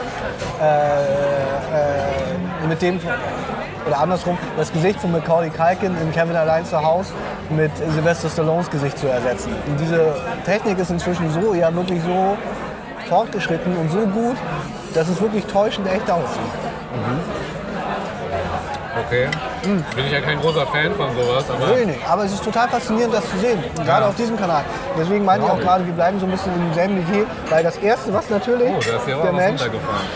äh, 0.61 0.65
äh, 0.65 2.69
mit 2.69 2.83
dem, 2.83 3.01
oder 3.87 3.99
andersrum, 3.99 4.37
das 4.57 4.73
Gesicht 4.73 5.01
von 5.01 5.13
Macaulay 5.13 5.51
Culkin 5.51 5.97
in 6.03 6.13
Kevin 6.13 6.37
allein 6.37 6.65
zu 6.67 6.83
Hause 6.83 7.13
mit 7.51 7.71
Sylvester 7.77 8.29
Stallones 8.29 8.71
Gesicht 8.71 8.99
zu 8.99 9.07
ersetzen. 9.07 9.53
Und 9.67 9.81
diese 9.81 10.15
Technik 10.45 10.79
ist 10.79 10.91
inzwischen 10.91 11.31
so, 11.31 11.55
ja 11.55 11.75
wirklich 11.75 12.03
so 12.03 12.37
fortgeschritten 13.09 13.77
und 13.77 13.91
so 13.91 14.01
gut, 14.01 14.37
dass 14.95 15.09
es 15.09 15.21
wirklich 15.21 15.45
täuschend 15.47 15.87
echt 15.87 16.11
aussieht. 16.11 17.56
Okay. 19.07 19.29
Bin 19.63 20.05
ich 20.07 20.13
ja 20.13 20.21
kein 20.21 20.41
großer 20.41 20.67
Fan 20.67 20.93
von 20.95 21.09
sowas, 21.15 21.45
aber 21.49 21.77
nee, 21.77 21.97
aber 22.09 22.25
es 22.25 22.33
ist 22.33 22.45
total 22.45 22.69
faszinierend, 22.69 23.15
das 23.15 23.31
zu 23.31 23.39
sehen. 23.39 23.63
Gerade 23.77 24.03
Ja. 24.03 24.09
auf 24.09 24.17
diesem 24.17 24.37
Kanal. 24.37 24.65
Deswegen 24.99 25.25
meine 25.25 25.45
ich 25.45 25.51
auch 25.51 25.61
gerade, 25.61 25.87
wir 25.87 25.93
bleiben 25.93 26.19
so 26.19 26.27
ein 26.27 26.33
bisschen 26.33 26.53
im 26.55 26.75
selben 26.75 26.95
Metier, 26.97 27.25
weil 27.49 27.63
das 27.63 27.77
Erste, 27.79 28.13
was 28.13 28.29
natürlich 28.31 28.69
Oh, 28.69 28.81
ja 29.09 29.17
der 29.23 29.33
Mensch, 29.33 29.63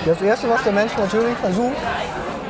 das 0.05 0.21
Erste, 0.23 0.51
was 0.51 0.63
der 0.65 0.73
Mensch 0.73 0.93
natürlich 0.99 1.37
versucht 1.39 1.77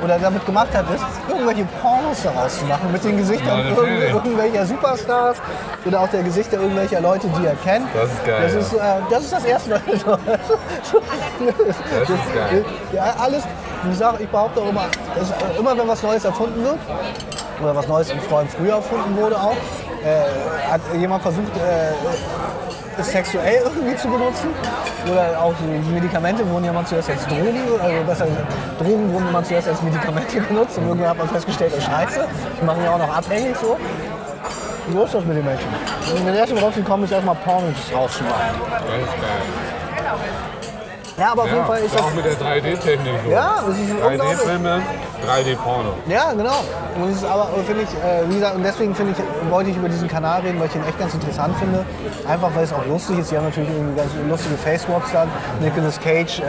oder 0.02 0.18
damit 0.18 0.44
gemacht 0.46 0.68
hat, 0.74 0.84
ist, 0.94 1.04
irgendwelche 1.28 1.64
Pornos 1.82 2.22
daraus 2.22 2.58
zu 2.58 2.64
machen 2.64 2.90
mit 2.92 3.02
den 3.04 3.16
Gesichtern 3.16 3.58
Ja, 3.58 3.64
irgendw- 3.74 4.14
irgendwelcher 4.14 4.66
Superstars 4.66 5.36
oder 5.84 6.00
auch 6.00 6.08
der 6.08 6.22
Gesichter 6.22 6.58
irgendwelcher 6.58 7.00
Leute, 7.00 7.26
die 7.38 7.46
er 7.46 7.54
kennt. 7.56 7.86
Das 7.94 8.10
ist 8.10 8.24
geil, 8.24 8.42
Das 8.42 8.54
ist, 8.54 8.72
äh, 8.74 8.78
das, 9.10 9.22
ist 9.24 9.32
das 9.32 9.44
Erste, 9.44 9.70
was 9.72 10.18
das 12.00 12.08
ist 12.10 12.34
geil. 12.34 12.64
ja, 12.92 13.14
alles, 13.20 13.42
ich, 13.90 13.98
sag, 13.98 14.20
ich 14.20 14.28
behaupte 14.28 14.60
auch 14.60 14.68
immer, 14.68 14.84
dass, 15.16 15.30
äh, 15.30 15.58
immer 15.58 15.76
wenn 15.76 15.88
was 15.88 16.02
Neues 16.02 16.24
erfunden 16.24 16.62
wird, 16.62 16.78
oder 17.62 17.76
was 17.76 17.88
Neues 17.88 18.10
im 18.10 18.20
Freund 18.20 18.50
früher 18.50 18.74
erfunden 18.76 19.16
wurde 19.16 19.36
auch, 19.36 19.56
äh, 20.04 20.70
hat 20.70 20.80
jemand 20.98 21.22
versucht, 21.22 21.52
äh, 21.56 23.02
sexuell 23.02 23.62
irgendwie 23.64 23.96
zu 23.96 24.08
benutzen. 24.08 24.48
Oder 25.10 25.40
auch 25.40 25.54
so 25.58 25.90
Medikamente 25.90 26.48
wurden 26.48 26.64
ja 26.64 26.72
mal 26.72 26.84
zuerst 26.84 27.10
als 27.10 27.26
Drogen, 27.26 27.62
also 27.80 28.04
besser 28.06 28.26
Drogen 28.78 29.12
wurden 29.12 29.32
mal 29.32 29.44
zuerst 29.44 29.68
als 29.68 29.82
Medikamente 29.82 30.40
benutzt 30.40 30.76
und 30.78 30.86
irgendwann 30.86 31.10
hat 31.10 31.18
man 31.18 31.28
festgestellt, 31.28 31.72
oh 31.76 31.80
scheiße, 31.80 32.26
die 32.60 32.64
machen 32.64 32.84
ja 32.84 32.90
auch 32.92 32.98
noch 32.98 33.16
abhängig 33.16 33.56
so. 33.56 33.76
So 34.92 35.04
ist 35.04 35.14
das 35.14 35.24
mit 35.24 35.36
den 35.36 35.44
Menschen. 35.44 35.68
Und 36.16 36.26
der 36.26 36.34
erste 36.34 36.60
worauf 36.60 36.74
sie 36.74 36.82
kommen, 36.82 37.04
ist 37.04 37.12
erstmal 37.12 37.36
Pornos 37.36 37.74
rauszumachen. 37.94 38.60
das 38.70 38.80
ist 38.80 39.20
geil. 39.20 40.59
Ja, 41.20 41.32
aber 41.32 41.42
auf 41.42 41.48
jeden 41.48 41.58
Ja, 41.60 41.64
Fall 41.66 41.78
ist 41.80 41.94
das 41.94 42.00
auch 42.02 42.14
mit 42.14 42.24
der 42.24 42.32
3D-Technik 42.32 43.12
so. 43.24 43.30
Ja, 43.30 43.56
das 43.66 43.76
ist 43.76 43.90
unglaublich. 43.92 44.20
3D-Filme, 44.22 44.80
3D-Porno. 45.26 45.90
Ja, 46.08 46.32
genau. 46.32 46.64
Und 46.96 47.12
ist 47.12 47.24
aber, 47.24 47.48
finde 47.66 47.82
ich, 47.82 47.90
äh, 47.90 48.28
wie 48.30 48.34
gesagt, 48.36 48.54
und 48.56 48.62
deswegen 48.62 48.94
finde 48.94 49.12
ich, 49.12 49.50
wollte 49.52 49.68
ich 49.70 49.76
über 49.76 49.88
diesen 49.90 50.08
Kanal 50.08 50.40
reden, 50.40 50.58
weil 50.58 50.68
ich 50.68 50.74
ihn 50.76 50.84
echt 50.88 50.98
ganz 50.98 51.12
interessant 51.12 51.54
finde. 51.58 51.84
Einfach 52.26 52.48
weil 52.54 52.64
es 52.64 52.72
auch 52.72 52.86
lustig 52.86 53.18
ist. 53.18 53.28
Sie 53.28 53.36
haben 53.36 53.44
natürlich 53.44 53.68
irgendwie 53.68 53.96
ganz 54.00 54.10
lustige 54.28 54.56
Face-Swaps 54.56 55.12
dann. 55.12 55.28
Nicolas 55.60 56.00
Cage, 56.00 56.40
äh, 56.40 56.44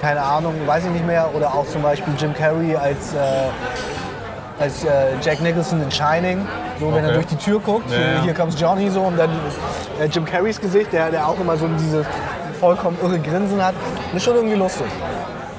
keine 0.00 0.22
Ahnung, 0.22 0.54
weiß 0.64 0.84
ich 0.86 0.90
nicht 0.90 1.06
mehr. 1.06 1.28
Oder 1.34 1.48
auch 1.52 1.66
zum 1.66 1.82
Beispiel 1.82 2.14
Jim 2.18 2.32
Carrey 2.34 2.74
als, 2.74 3.12
äh, 3.12 4.62
als 4.62 4.82
äh, 4.84 4.88
Jack 5.20 5.42
Nicholson 5.42 5.82
in 5.82 5.90
Shining. 5.90 6.46
So, 6.80 6.88
wenn 6.94 7.04
er 7.04 7.10
Okay. 7.10 7.14
durch 7.16 7.26
die 7.26 7.36
Tür 7.36 7.60
guckt, 7.60 7.90
Ja, 7.90 7.98
ja. 7.98 8.22
hier 8.22 8.32
kommt 8.34 8.58
Johnny 8.58 8.88
so 8.88 9.02
und 9.02 9.18
dann 9.18 9.30
äh, 10.00 10.06
Jim 10.06 10.24
Carreys 10.24 10.58
Gesicht, 10.58 10.90
der, 10.94 11.10
der 11.10 11.28
auch 11.28 11.38
immer 11.38 11.56
so 11.58 11.66
dieses 11.68 12.06
vollkommen 12.56 12.96
irre 13.02 13.18
Grinsen 13.18 13.62
hat. 13.64 13.74
Das 14.06 14.16
ist 14.16 14.24
schon 14.24 14.34
irgendwie 14.36 14.56
lustig. 14.56 14.86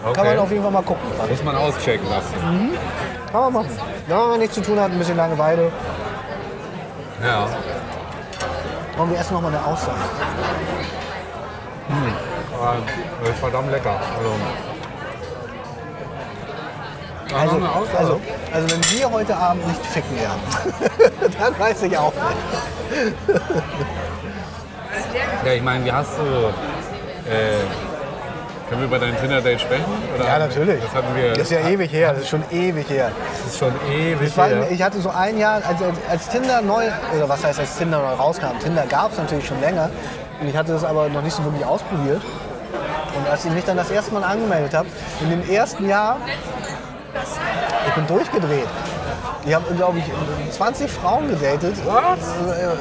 Kann 0.04 0.14
man 0.16 0.28
Okay. 0.28 0.38
auf 0.38 0.52
jeden 0.52 0.64
Fall 0.64 0.72
mal 0.72 0.84
gucken. 0.84 1.04
Muss 1.30 1.44
man 1.44 1.56
auschecken 1.56 2.10
lassen. 2.10 2.34
Kann 3.32 3.42
man 3.42 3.54
machen. 3.54 3.78
Wenn 4.08 4.18
man 4.18 4.40
nichts 4.40 4.56
zu 4.56 4.62
tun 4.62 4.80
hat, 4.80 4.92
ein 4.92 4.98
bisschen 4.98 5.18
Langeweile. 5.18 5.72
Ja. 7.24 7.48
Wollen 8.98 9.10
wir 9.12 9.18
erst 9.18 9.32
noch 9.32 9.42
mal 9.42 9.50
eine 9.50 9.64
Aussage. 9.66 9.98
Das 13.22 13.30
ist 13.30 13.40
verdammt 13.40 13.72
lecker. 13.72 14.00
Also, 14.00 14.36
Ja, 17.30 17.38
Also, 17.38 17.58
also, 17.98 18.22
also 18.54 18.72
wenn 18.72 18.98
wir 19.00 19.12
heute 19.12 19.36
Abend 19.36 19.68
nicht 19.68 19.86
ficken 19.88 20.18
werden, 20.18 20.40
dann 21.40 21.60
weiß 21.60 21.84
ich 21.84 21.98
auch 21.98 22.14
nicht. 22.14 23.38
ja, 25.46 25.52
ich 25.54 25.62
meine, 25.62 25.84
wie 25.86 25.92
hast 25.92 26.18
du. 26.18 26.24
Äh, 27.30 28.70
können 28.70 28.82
wir 28.82 28.88
über 28.88 29.00
dein 29.00 29.18
Tinder-Date 29.20 29.62
sprechen? 29.62 29.86
Oder 30.16 30.26
Ja, 30.26 30.40
natürlich. 30.40 30.82
Das 30.84 30.93
hatten 30.93 31.16
wir. 31.16 31.30
Das 31.30 31.39
ist 31.39 31.51
ja 31.51 31.60
ewig 31.70 31.91
her, 31.91 32.12
das 32.14 32.24
ist 32.24 32.30
schon 32.30 32.43
ewig 32.51 32.89
her. 32.89 33.12
das 33.43 33.54
ist 33.54 33.60
schon 33.60 33.74
ewig 33.89 34.28
Ich, 34.28 34.38
war, 34.38 34.47
her. 34.47 34.68
ich 34.70 34.82
hatte 34.84 34.99
so 34.99 35.10
ein 35.10 35.38
Jahr, 35.38 35.56
als, 35.56 35.82
als- 35.82 35.97
als 36.10 36.28
Tinder 36.30 36.62
neu, 36.62 36.84
oder 37.16 37.30
was 37.30 37.43
heißt, 37.45 37.60
als 37.60 37.78
Tinder 37.78 37.99
neu 37.99 38.14
rauskam, 38.22 38.60
Tinder 38.62 38.86
gab 38.88 39.12
es 39.14 39.18
natürlich 39.18 39.47
schon 39.47 39.62
länger. 39.62 39.89
Und 40.41 40.49
ich 40.49 40.56
hatte 40.58 40.74
das 40.74 40.84
aber 40.84 41.08
noch 41.10 41.22
nicht 41.22 41.36
so 41.36 41.43
wirklich 41.45 41.66
ausprobiert. 41.66 42.22
Und 43.18 43.28
als 43.32 43.45
ich 43.45 43.51
mich 43.51 43.64
dann 43.64 43.78
das 43.78 43.89
erste 43.89 44.14
Mal 44.14 44.24
angemeldet 44.24 44.74
habe, 44.74 44.88
in 45.22 45.30
dem 45.30 45.49
ersten 45.49 45.88
Jahr, 45.88 46.18
ich 47.88 47.93
bin 47.93 48.06
durchgedreht. 48.06 48.68
Ich 49.46 49.54
habe, 49.54 49.74
glaube 49.76 50.00
ich, 50.00 50.06
20 50.54 50.92
Frauen 50.92 51.30
gedatet. 51.30 51.76
Was? 51.86 52.20
Äh, 52.58 52.76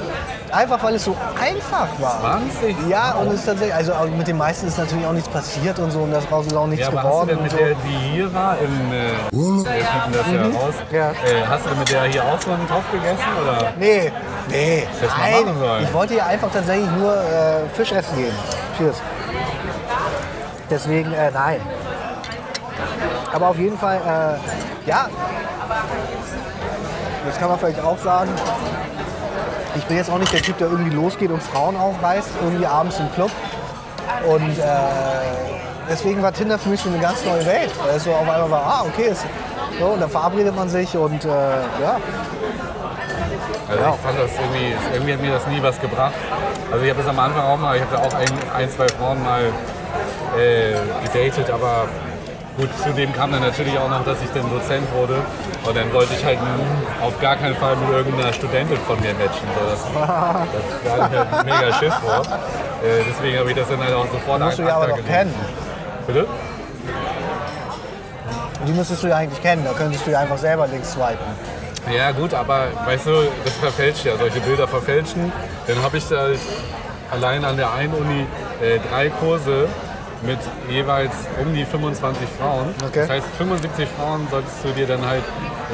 Einfach 0.53 0.81
weil 0.85 0.95
es 0.95 1.05
so 1.05 1.15
einfach 1.41 1.89
war. 1.99 2.21
20? 2.21 2.77
Ja, 2.89 3.15
und 3.15 3.29
es 3.29 3.41
ist 3.41 3.47
tatsächlich, 3.47 3.75
also 3.75 3.93
mit 4.17 4.29
den 4.29 4.37
meisten 4.39 4.69
ist 4.69 4.79
natürlich 4.79 5.05
auch 5.05 5.13
nichts 5.13 5.29
passiert 5.29 5.77
und 5.81 5.91
so 5.91 6.01
und 6.01 6.13
daraus 6.13 6.47
ist 6.47 6.55
auch 6.57 6.69
nichts 6.69 6.87
Ja, 6.87 6.93
aber 6.93 6.99
hast 7.03 7.05
du 7.05 7.11
geworden. 7.11 7.29
denn 7.31 7.43
mit 7.43 7.51
so. 7.51 7.57
der, 7.59 7.69
die 7.75 8.13
hier 8.15 8.33
war, 8.33 8.57
im, 8.59 8.93
äh, 8.93 9.03
wir 9.33 9.65
piepen 9.65 10.13
das 10.13 10.27
ja 10.33 10.43
raus, 10.61 10.75
Ja. 10.93 11.11
Äh, 11.11 11.45
hast 11.49 11.65
du 11.65 11.71
denn 11.71 11.79
mit 11.81 11.91
der 11.91 12.03
hier 12.05 12.23
auch 12.25 12.41
so 12.41 12.53
einen 12.53 12.67
Topf 12.69 12.91
gegessen? 12.93 13.19
Oder? 13.43 13.73
Nee, 13.77 14.13
nee. 14.49 14.87
Das 15.01 15.11
Nein, 15.19 15.45
machen 15.47 15.59
sollen. 15.59 15.85
ich 15.85 15.93
wollte 15.93 16.15
hier 16.15 16.27
einfach 16.27 16.49
tatsächlich 16.53 16.91
nur 16.93 17.13
äh, 17.17 17.69
Fisch 17.75 17.91
essen 17.93 18.17
gehen. 18.17 18.35
Cheers. 18.79 18.97
Deswegen, 20.71 21.13
äh, 21.13 21.31
nein. 21.33 21.61
Aber 23.33 23.49
auf 23.49 23.59
jeden 23.59 23.77
Fall, 23.77 23.97
äh, 23.97 24.89
ja. 24.89 25.09
Jetzt 27.27 27.39
kann 27.41 27.49
man 27.49 27.59
vielleicht 27.59 27.81
auch 27.83 27.99
sagen, 27.99 28.31
ich 29.77 29.85
bin 29.85 29.97
jetzt 29.97 30.11
auch 30.11 30.19
nicht 30.19 30.33
der 30.33 30.43
Typ, 30.43 30.59
der 30.59 30.69
irgendwie 30.69 30.95
losgeht 30.95 31.31
und 31.31 31.43
Frauen 31.43 31.77
aufreißt, 31.77 32.29
irgendwie 32.43 32.67
abends 32.67 32.99
im 32.99 33.13
Club. 33.13 33.31
Und 34.27 34.59
äh, 34.59 34.63
deswegen 35.91 36.23
war 36.23 36.33
Tinder 36.33 36.59
für 36.59 36.69
mich 36.71 36.81
so 36.81 36.89
eine 36.89 36.99
ganz 36.99 37.25
neue 37.25 37.45
Welt. 37.45 37.71
Weil 37.85 37.97
es 37.97 38.05
so 38.05 38.13
auf 38.13 38.21
einmal 38.21 38.51
war, 38.51 38.63
ah, 38.63 38.85
okay, 38.87 39.09
ist, 39.11 39.25
so, 39.79 39.87
und 39.87 40.01
dann 40.01 40.11
verabredet 40.11 40.55
man 40.57 40.69
sich 40.69 40.97
und 40.97 41.25
äh, 41.25 41.29
ja, 41.29 41.97
Also 43.69 43.83
Ja. 43.83 43.91
ich 43.95 44.01
fand 44.01 44.19
das 44.19 44.31
irgendwie, 44.41 44.75
irgendwie 44.95 45.13
hat 45.13 45.21
mir 45.21 45.33
das 45.33 45.47
nie 45.49 45.63
was 45.63 45.81
gebracht. 45.81 46.15
Also 46.73 46.85
ich 46.85 46.91
habe 46.91 47.03
das 47.03 47.11
am 47.11 47.19
Anfang 47.19 47.45
auch 47.45 47.59
mal, 47.59 47.77
ich 47.77 47.83
habe 47.83 47.97
ja 47.97 48.03
auch 48.03 48.15
ein, 48.15 48.29
ein, 48.57 48.71
zwei 48.71 48.89
Frauen 48.89 49.23
mal 49.23 49.43
äh, 50.39 50.75
gedatet, 51.07 51.51
aber 51.51 51.87
gut, 52.57 52.71
zudem 52.83 53.13
kam 53.13 53.33
dann 53.33 53.43
natürlich 53.43 53.77
auch 53.79 53.89
noch, 53.89 54.05
dass 54.05 54.19
ich 54.23 54.31
dann 54.35 54.49
Dozent 54.51 54.87
wurde 54.93 55.17
und 55.65 55.77
dann 55.77 55.93
wollte 55.93 56.15
ich 56.15 56.25
halt 56.25 56.39
auf 57.03 57.19
gar 57.21 57.37
keinen 57.37 57.57
Fall 57.57 57.77
mit 57.77 57.91
irgendeiner 57.91 58.33
Studentin 58.33 58.79
von 58.79 59.01
mir 59.01 59.13
matchen. 59.15 59.47
So, 59.55 59.71
das, 59.71 59.81
das, 60.85 61.11
ich 61.11 61.19
halt 61.19 61.45
mega 61.45 61.73
Schiss 61.75 61.95
vor. 61.95 62.23
Äh, 62.83 63.03
deswegen 63.09 63.39
habe 63.39 63.51
ich 63.51 63.57
das 63.57 63.69
dann 63.69 63.81
halt 63.81 63.95
auch 63.95 64.07
sofort 64.11 64.41
musst 64.41 64.59
du 64.59 64.63
ja 64.63 64.77
aber 64.77 64.89
noch 64.89 64.97
gelegt. 64.97 65.13
kennen. 65.13 65.35
Bitte? 66.07 66.27
Die 68.67 68.73
müsstest 68.73 69.03
du 69.03 69.07
ja 69.09 69.17
eigentlich 69.17 69.43
kennen, 69.43 69.65
da 69.65 69.73
könntest 69.73 70.07
du 70.07 70.11
ja 70.11 70.21
einfach 70.21 70.39
selber 70.39 70.67
links 70.67 70.93
swipen. 70.93 71.19
Ja 71.95 72.11
gut, 72.11 72.35
aber 72.35 72.67
weißt 72.85 73.07
du, 73.07 73.13
das 73.45 73.55
verfälscht 73.55 74.05
ja, 74.05 74.17
solche 74.17 74.41
Bilder 74.41 74.67
verfälschen. 74.67 75.33
Dann 75.69 75.81
habe 75.83 75.99
ich 75.99 76.09
da 76.09 76.31
allein 77.13 77.45
an 77.45 77.57
der 77.57 77.73
einen 77.73 77.95
Uni 77.95 78.27
äh, 78.61 78.81
drei 78.91 79.09
Kurse 79.09 79.69
mit 80.23 80.39
jeweils 80.69 81.13
um 81.41 81.53
die 81.55 81.65
25 81.65 82.27
Frauen. 82.39 82.75
Okay. 82.85 83.01
Das 83.01 83.11
heißt, 83.11 83.27
75 83.39 83.89
Frauen 83.97 84.27
solltest 84.31 84.65
du 84.65 84.69
dir 84.71 84.87
dann 84.87 85.05
halt 85.07 85.23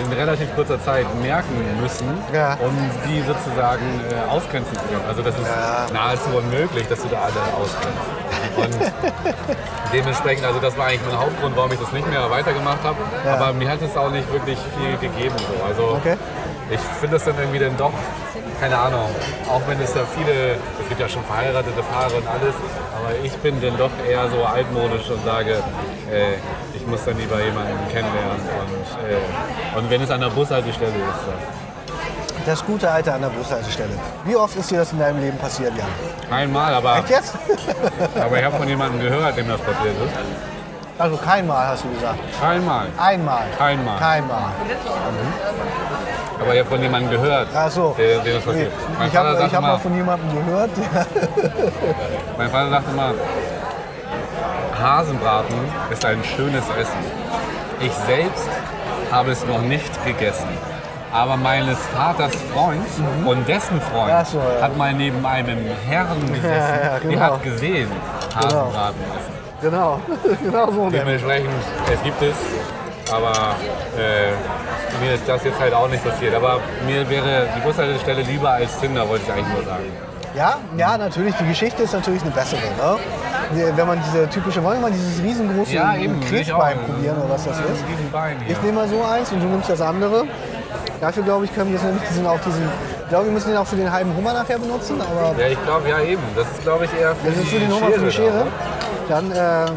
in 0.04 0.12
relativ 0.12 0.54
kurzer 0.54 0.82
Zeit 0.82 1.06
merken 1.22 1.54
müssen, 1.80 2.06
Ja. 2.32 2.54
um 2.54 2.76
die 3.08 3.20
sozusagen 3.22 3.84
äh, 4.10 4.30
ausgrenzen 4.30 4.74
zu 4.74 4.80
können. 4.86 5.04
Also 5.06 5.22
das 5.22 5.34
ist 5.36 5.92
nahezu 5.92 6.30
unmöglich, 6.36 6.86
dass 6.88 7.02
du 7.02 7.08
da 7.08 7.18
alle 7.22 7.40
ausgrenzt. 7.56 8.00
Und 8.56 8.92
dementsprechend, 9.92 10.44
also 10.44 10.58
das 10.60 10.76
war 10.76 10.86
eigentlich 10.86 11.02
mein 11.08 11.18
Hauptgrund, 11.18 11.56
warum 11.56 11.72
ich 11.72 11.78
das 11.80 11.92
nicht 11.92 12.08
mehr 12.08 12.30
weitergemacht 12.30 12.82
habe. 12.82 12.96
Ja. 13.24 13.34
Aber 13.36 13.52
mir 13.52 13.68
hat 13.70 13.80
es 13.82 13.96
auch 13.96 14.10
nicht 14.10 14.30
wirklich 14.32 14.58
viel 14.78 14.96
gegeben. 15.08 15.34
So. 15.38 15.64
Also 15.64 15.82
Okay. 15.96 16.16
ich 16.70 16.80
finde 17.00 17.16
das 17.16 17.24
dann 17.24 17.38
irgendwie 17.38 17.58
dann 17.58 17.76
doch, 17.76 17.92
keine 18.62 18.78
Ahnung, 18.78 19.08
auch 19.50 19.60
wenn 19.66 19.80
es 19.80 19.92
da 19.92 20.02
viele, 20.16 20.52
es 20.80 20.88
gibt 20.88 21.00
ja 21.00 21.08
schon 21.08 21.24
verheiratete 21.24 21.82
Paare 21.82 22.14
und 22.14 22.26
alles, 22.28 22.54
aber 22.94 23.10
ich 23.24 23.32
bin 23.38 23.60
dann 23.60 23.76
doch 23.76 23.90
eher 24.08 24.30
so 24.30 24.44
altmodisch 24.44 25.10
und 25.10 25.24
sage, 25.24 25.54
äh, 26.08 26.34
ich 26.72 26.86
muss 26.86 27.04
dann 27.04 27.18
lieber 27.18 27.42
jemanden 27.42 27.76
kennenlernen 27.88 28.38
und, 28.38 29.10
äh, 29.10 29.78
und 29.78 29.90
wenn 29.90 30.00
es 30.00 30.10
an 30.12 30.20
der 30.20 30.28
Bushaltestelle 30.28 30.90
ist. 30.90 31.22
Dann. 31.26 32.46
Das 32.46 32.64
gute 32.64 32.88
Alte 32.88 33.12
an 33.12 33.22
der 33.22 33.30
Bushaltestelle. 33.30 33.98
Wie 34.24 34.36
oft 34.36 34.56
ist 34.56 34.70
dir 34.70 34.78
das 34.78 34.92
in 34.92 35.00
deinem 35.00 35.20
Leben 35.20 35.38
passiert, 35.38 35.72
Jan? 35.76 35.88
Einmal, 36.30 36.72
aber, 36.72 36.98
Echt 36.98 37.10
jetzt? 37.10 37.34
aber 38.14 38.38
ich 38.38 38.44
habe 38.44 38.58
von 38.58 38.68
jemandem 38.68 39.00
gehört, 39.00 39.36
dem 39.36 39.48
das 39.48 39.60
passiert 39.60 39.96
ist. 40.06 40.14
Also 40.98 41.16
kein 41.16 41.48
Mal, 41.48 41.66
hast 41.66 41.82
du 41.82 41.90
gesagt. 41.90 42.20
Einmal. 42.40 42.86
Einmal. 42.96 43.42
Einmal. 43.58 43.98
Kein 43.98 44.28
Mal. 44.28 44.52
Aber 46.42 46.54
ich 46.54 46.60
habe 46.60 46.68
von 46.70 46.82
jemandem 46.82 47.10
gehört, 47.12 47.48
Ach 47.54 47.70
so. 47.70 47.94
der, 47.96 48.18
dem 48.18 48.34
das 48.34 48.44
passiert. 48.44 48.72
Mein 48.98 49.08
ich 49.08 49.16
habe 49.16 49.38
hab 49.38 49.62
mal, 49.62 49.78
von 49.78 49.94
jemandem 49.94 50.44
gehört. 50.44 50.70
Mein 52.36 52.50
Vater 52.50 52.70
sagte 52.70 52.90
immer, 52.90 53.14
Hasenbraten 54.80 55.54
ist 55.90 56.04
ein 56.04 56.18
schönes 56.24 56.64
Essen. 56.80 56.98
Ich 57.80 57.92
selbst 57.92 58.48
habe 59.12 59.30
es 59.30 59.46
noch 59.46 59.62
nicht 59.62 60.04
gegessen. 60.04 60.48
Aber 61.12 61.36
meines 61.36 61.78
Vaters 61.94 62.32
Freund 62.52 62.86
und 63.24 63.46
dessen 63.46 63.80
Freund 63.80 64.26
so, 64.26 64.38
ja. 64.38 64.62
hat 64.62 64.76
mal 64.76 64.92
neben 64.94 65.24
einem 65.24 65.58
Herren 65.86 66.20
gesessen, 66.20 66.48
ja, 66.82 66.98
die 66.98 67.08
genau. 67.08 67.20
hat 67.20 67.42
gesehen, 67.42 67.90
Hasenbraten 68.34 69.02
essen. 69.02 69.60
genau. 69.60 70.00
genau 70.42 70.70
so. 70.72 70.90
Dementsprechend, 70.90 71.50
es 71.92 72.02
gibt 72.02 72.22
es, 72.22 72.34
aber 73.12 73.32
äh, 73.98 75.02
mir 75.04 75.14
ist 75.14 75.28
das 75.28 75.44
jetzt 75.44 75.60
halt 75.60 75.74
auch 75.74 75.88
nicht 75.88 76.04
passiert. 76.04 76.34
Aber 76.34 76.60
mir 76.86 77.08
wäre 77.08 77.46
die 77.56 77.60
Bushaltestelle 77.60 78.22
lieber 78.22 78.50
als 78.50 78.78
Tinder, 78.78 79.08
wollte 79.08 79.24
ich 79.26 79.32
eigentlich 79.32 79.54
nur 79.54 79.64
sagen. 79.64 79.84
Ja, 80.34 80.56
ja, 80.78 80.96
natürlich. 80.96 81.34
Die 81.36 81.46
Geschichte 81.46 81.82
ist 81.82 81.92
natürlich 81.92 82.22
eine 82.22 82.30
bessere. 82.30 82.60
Ne? 82.60 82.96
Wenn 83.76 83.86
man 83.86 84.00
diese 84.02 84.26
typische, 84.30 84.62
wollen 84.64 84.78
wir 84.80 84.88
mal 84.88 84.90
dieses 84.90 85.22
riesengroße 85.22 85.74
Ja. 85.74 85.92
Krebsbein 86.28 86.78
probieren 86.86 87.18
oder 87.18 87.34
was 87.34 87.44
das 87.44 87.58
ist? 87.58 87.84
Ich 88.48 88.62
nehme 88.62 88.72
mal 88.80 88.88
so 88.88 89.02
eins 89.04 89.30
und 89.30 89.40
du 89.40 89.46
nimmst 89.46 89.68
das 89.68 89.80
andere. 89.82 90.24
Dafür 91.02 91.22
glaube 91.22 91.44
ich, 91.44 91.54
können 91.54 91.70
wir 91.70 91.76
es 91.76 91.82
nämlich 91.82 92.02
diesen 92.08 92.26
auch 92.26 92.38
diesen. 92.40 92.62
Ich 93.02 93.08
glaube, 93.08 93.26
wir 93.26 93.32
müssen 93.32 93.48
den 93.50 93.58
auch 93.58 93.66
für 93.66 93.76
den 93.76 93.92
halben 93.92 94.16
Hummer 94.16 94.32
nachher 94.32 94.58
benutzen, 94.58 94.98
aber 95.02 95.38
Ja, 95.38 95.48
ich 95.48 95.62
glaube, 95.66 95.86
ja 95.90 96.00
eben. 96.00 96.22
Das 96.34 96.46
ist, 96.46 96.62
glaube 96.62 96.86
ich, 96.86 96.90
eher 96.98 97.14
für 97.14 97.28
das 97.28 97.36
ist 97.38 97.48
für 97.48 97.56
die 97.58 97.66
den 97.66 97.74
Hummer 97.74 97.90
für 97.90 98.00
die 98.00 98.10
Schere. 98.10 98.46
da. 99.08 99.14
Dann, 99.20 99.32
ähm, 99.32 99.76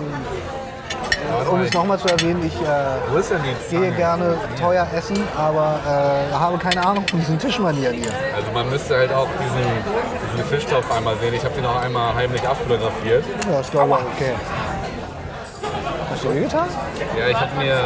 um 1.49 1.61
es 1.61 1.73
nochmal 1.73 1.97
zu 1.99 2.07
erwähnen, 2.07 2.43
ich 2.45 2.55
äh, 2.61 3.17
ist 3.19 3.69
gehe 3.69 3.91
gerne 3.91 4.37
teuer 4.59 4.87
essen, 4.95 5.17
aber 5.37 5.79
äh, 5.85 6.33
habe 6.33 6.57
keine 6.57 6.85
Ahnung 6.85 7.05
von 7.07 7.19
diesen 7.19 7.37
Tischmanieren 7.39 7.95
hier. 7.95 8.11
Also 8.35 8.51
man 8.53 8.69
müsste 8.69 8.95
halt 8.97 9.13
auch 9.13 9.27
diesen, 9.41 9.63
diesen 10.33 10.45
Fischtopf 10.49 10.91
einmal 10.95 11.15
sehen. 11.17 11.33
Ich 11.33 11.43
habe 11.43 11.53
den 11.55 11.65
auch 11.65 11.81
einmal 11.81 12.13
heimlich 12.15 12.47
abfotografiert. 12.47 13.23
Ja, 13.51 13.61
glaube 13.71 13.97
ich 13.99 14.05
okay. 14.15 14.33
Hast 16.11 16.23
du 16.23 16.29
getan? 16.33 16.67
Ja, 17.19 17.27
ich 17.27 17.35
habe 17.39 17.55
mir... 17.57 17.77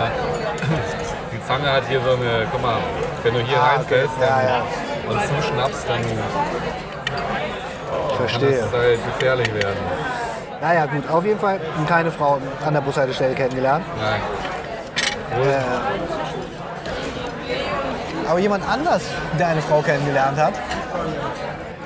Die 1.31 1.47
Zange 1.47 1.71
hat 1.71 1.83
hier 1.87 2.01
so 2.01 2.11
eine... 2.11 2.45
Guck 2.51 2.61
mal, 2.61 2.77
wenn 3.23 3.33
du 3.33 3.39
hier 3.41 3.57
Ah, 3.61 3.75
reinfällst 3.75 4.13
okay. 4.17 4.27
Ja, 4.29 4.41
ja. 4.41 4.61
dann, 5.07 5.17
und 5.17 5.21
zuschnappst, 5.41 5.85
dann 5.89 6.01
Ich 6.01 6.07
kann 8.17 8.17
verstehe. 8.17 8.59
das 8.61 8.71
halt 8.71 8.99
gefährlich 9.05 9.53
werden. 9.53 9.77
Naja, 10.61 10.85
gut, 10.85 11.09
auf 11.09 11.25
jeden 11.25 11.39
Fall 11.39 11.59
keine 11.87 12.11
Frau 12.11 12.39
an 12.65 12.73
der 12.73 12.81
Bushaltestelle 12.81 13.33
kennengelernt. 13.33 13.85
Nein. 13.97 14.21
Äh, 15.47 15.61
aber 18.29 18.39
jemand 18.39 18.67
anders, 18.69 19.03
der 19.39 19.47
eine 19.47 19.61
Frau 19.61 19.81
kennengelernt 19.81 20.37
hat, 20.37 20.53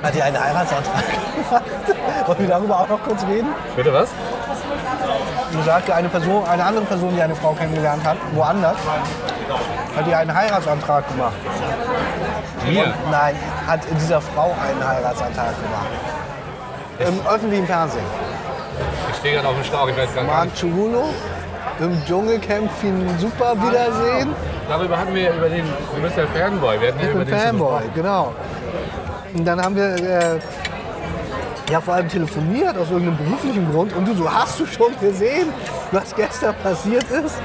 hat 0.02 0.14
ihr 0.14 0.24
einen 0.24 0.42
Heiratsantrag 0.42 1.04
gemacht. 1.06 1.64
Wollen 2.26 2.38
wir 2.40 2.48
darüber 2.48 2.80
auch 2.80 2.88
noch 2.88 3.02
kurz 3.02 3.24
reden? 3.26 3.48
Bitte 3.76 3.92
was? 3.92 4.08
Du 5.52 5.62
sagte, 5.62 5.94
eine 5.94 6.08
Person, 6.08 6.44
eine 6.46 6.64
andere 6.64 6.84
Person, 6.84 7.14
die 7.14 7.22
eine 7.22 7.36
Frau 7.36 7.52
kennengelernt 7.52 8.04
hat, 8.04 8.16
woanders, 8.34 8.76
hat 9.96 10.06
ihr 10.06 10.18
einen 10.18 10.34
Heiratsantrag 10.34 11.08
gemacht. 11.08 11.36
Mir? 12.66 12.92
Nein, 13.10 13.36
hat 13.66 13.80
dieser 14.00 14.20
Frau 14.20 14.54
einen 14.60 14.86
Heiratsantrag 14.86 15.54
gemacht. 15.62 15.86
Im 16.98 17.26
öffentlichen 17.26 17.66
Fernsehen. 17.66 18.04
Ich 19.24 19.30
stehe 19.30 19.40
gerade 19.40 19.48
auf 19.48 19.54
dem 19.54 19.64
Schlauch, 19.64 19.88
ich 19.88 19.96
weiß 19.96 20.14
gar 20.14 20.22
nicht. 20.22 20.34
Marc 20.34 20.54
Chugulo 20.54 21.04
im 21.80 22.04
Dschungelcamp 22.04 22.70
viel 22.78 22.92
super 23.18 23.54
Wiedersehen. 23.56 24.34
Darüber 24.68 24.98
hatten 24.98 25.14
wir 25.14 25.32
über 25.32 25.48
den... 25.48 25.64
Du 25.96 26.02
bist 26.02 26.18
ja 26.18 26.26
Fanboy. 26.26 26.78
Wir 26.78 26.88
hatten 26.88 26.98
ja 27.00 27.04
Ich 27.06 27.10
über 27.10 27.24
bin 27.24 27.28
den 27.34 27.40
Fanboy, 27.40 27.82
genau. 27.94 28.34
Und 29.32 29.46
dann 29.46 29.62
haben 29.62 29.76
wir 29.76 29.94
äh, 29.94 30.38
ja 31.70 31.80
vor 31.80 31.94
allem 31.94 32.10
telefoniert 32.10 32.76
aus 32.76 32.90
irgendeinem 32.90 33.16
beruflichen 33.16 33.72
Grund. 33.72 33.96
Und 33.96 34.06
du 34.06 34.14
so, 34.14 34.30
hast 34.30 34.60
du 34.60 34.66
schon 34.66 34.92
gesehen, 35.00 35.48
was 35.90 36.14
gestern 36.14 36.54
passiert 36.56 37.04
ist? 37.04 37.38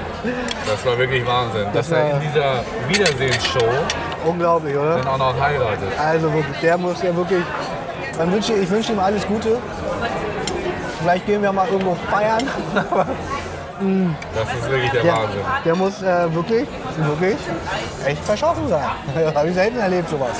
Das 0.67 0.85
war 0.85 0.97
wirklich 0.97 1.25
Wahnsinn. 1.25 1.63
Das 1.73 1.87
dass 1.87 1.97
er 1.97 2.15
in 2.15 2.19
dieser 2.19 2.63
Wiedersehensshow 2.89 3.69
Unglaublich, 4.25 4.75
oder? 4.75 4.97
dann 4.97 5.07
auch 5.07 5.17
noch 5.17 5.39
heiratet. 5.39 5.97
Also 5.97 6.33
wirklich, 6.33 6.59
der 6.61 6.77
muss 6.77 7.01
ja 7.01 7.15
wirklich. 7.15 7.43
Man 8.17 8.33
wünsche, 8.33 8.51
ich 8.51 8.69
wünsche 8.69 8.91
ihm 8.91 8.99
alles 8.99 9.25
Gute. 9.25 9.57
Vielleicht 11.01 11.25
gehen 11.25 11.41
wir 11.41 11.51
mal 11.51 11.67
irgendwo 11.67 11.95
feiern. 12.09 12.47
Das 14.35 14.53
ist 14.53 14.69
wirklich 14.69 14.91
der 14.91 15.03
Der, 15.03 15.13
Wahnsinn. 15.13 15.39
der 15.63 15.75
muss 15.75 16.01
äh, 16.01 16.35
wirklich, 16.35 16.67
wirklich 16.97 17.37
echt 18.05 18.25
verschossen 18.25 18.67
sein. 18.67 18.83
Habe 19.33 19.47
ich 19.47 19.53
selten 19.53 19.79
erlebt 19.79 20.09
sowas. 20.09 20.31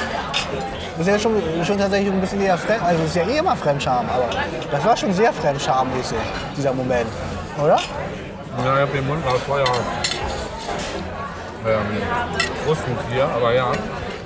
Das 0.98 1.08
ist 1.08 1.14
ja 1.14 1.18
schon, 1.20 1.42
schon 1.66 1.78
tatsächlich 1.78 2.12
ein 2.12 2.20
bisschen 2.20 2.42
eher 2.42 2.58
fremd, 2.58 2.84
also 2.84 3.02
es 3.02 3.12
ist 3.12 3.16
ja 3.16 3.24
eh 3.24 3.38
immer 3.38 3.56
Fremdscham, 3.56 4.06
aber 4.14 4.26
das 4.70 4.84
war 4.84 4.98
schon 4.98 5.14
sehr 5.14 5.32
Fremdschammäßig, 5.32 6.18
dieser 6.58 6.74
Moment, 6.74 7.08
oder? 7.64 7.78
Ja, 8.66 8.76
ich 8.76 8.82
hab 8.82 8.92
den 8.92 9.08
Mund 9.08 9.26
raus, 9.26 9.40
Feuer. 9.48 9.64
ähm, 11.66 12.02
Brustentier, 12.66 13.30
aber 13.34 13.54
ja, 13.54 13.72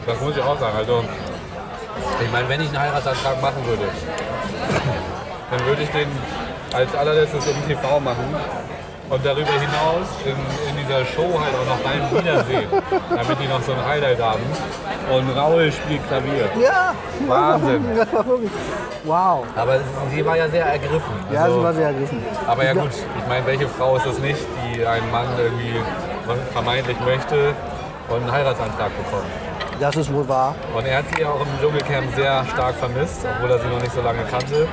das 0.08 0.20
muss 0.22 0.36
ich 0.36 0.42
auch 0.42 0.60
sagen. 0.60 0.76
Also, 0.76 1.04
ich 2.20 2.32
meine, 2.32 2.50
wenn 2.50 2.62
ich 2.62 2.70
einen 2.70 2.80
Heiratsantrag 2.80 3.40
machen 3.40 3.64
würde, 3.68 3.84
dann 5.58 5.68
würde 5.68 5.84
ich 5.84 5.89
den 5.89 6.08
als 6.74 6.95
allerletztes 6.95 7.45
im 7.47 7.68
TV 7.68 7.99
machen 7.99 8.26
und 9.10 9.24
darüber 9.26 9.51
hinaus 9.51 10.08
in, 10.26 10.32
in 10.70 10.78
dieser 10.84 11.06
Show 11.06 11.39
halt 11.39 11.54
auch 11.54 11.68
noch 11.70 11.80
beim 11.84 12.18
Wiedersehen, 12.20 12.68
damit 13.10 13.39
die 13.39 13.47
noch 13.47 13.62
so 13.62 13.74
ein 13.74 13.86
Highlight 13.86 14.20
haben. 14.22 14.41
Und 15.12 15.30
Raul 15.38 15.72
spielt 15.72 16.08
Klavier. 16.08 16.49
Ja, 16.62 16.93
Wahnsinn. 17.28 17.86
Wow. 19.06 19.43
Aber 19.58 19.80
sie 20.10 20.26
war 20.26 20.38
ja 20.38 20.47
sehr 20.47 20.66
ergriffen. 20.66 21.14
Ja, 21.30 21.43
Also- 21.43 21.58
sie 21.60 21.64
war 21.66 21.74
sehr 21.74 21.88
ergriffen. 21.88 22.24
aber 22.47 22.64
ja 22.64 22.74
gut, 22.74 22.91
ich 22.93 23.28
meine, 23.28 23.45
welche 23.45 23.68
Frau 23.68 23.97
ist 23.97 24.06
es 24.06 24.18
nicht, 24.20 24.39
die 24.74 24.86
einen 24.86 25.12
Mann 25.12 25.28
irgendwie 25.38 25.76
vermeintlich 26.54 26.97
möchte 27.06 27.54
und 28.08 28.22
einen 28.22 28.32
Heiratsantrag 28.32 28.91
bekommt? 28.95 29.26
Das 29.80 29.96
ist 29.96 30.14
wohl 30.14 30.28
wahr. 30.28 30.56
Und 30.76 30.86
er 30.86 31.00
hat 31.00 31.06
sie 31.14 31.22
ja 31.22 31.30
auch 31.30 31.42
im 31.42 31.48
Dschungelcamp 31.62 32.16
sehr 32.16 32.46
stark 32.54 32.76
vermisst, 32.76 33.26
obwohl 33.36 33.52
er 33.52 33.60
sie 33.60 33.68
noch 33.68 33.82
nicht 33.82 33.94
so 33.94 34.02
lange 34.02 34.24
kannte. 34.30 34.68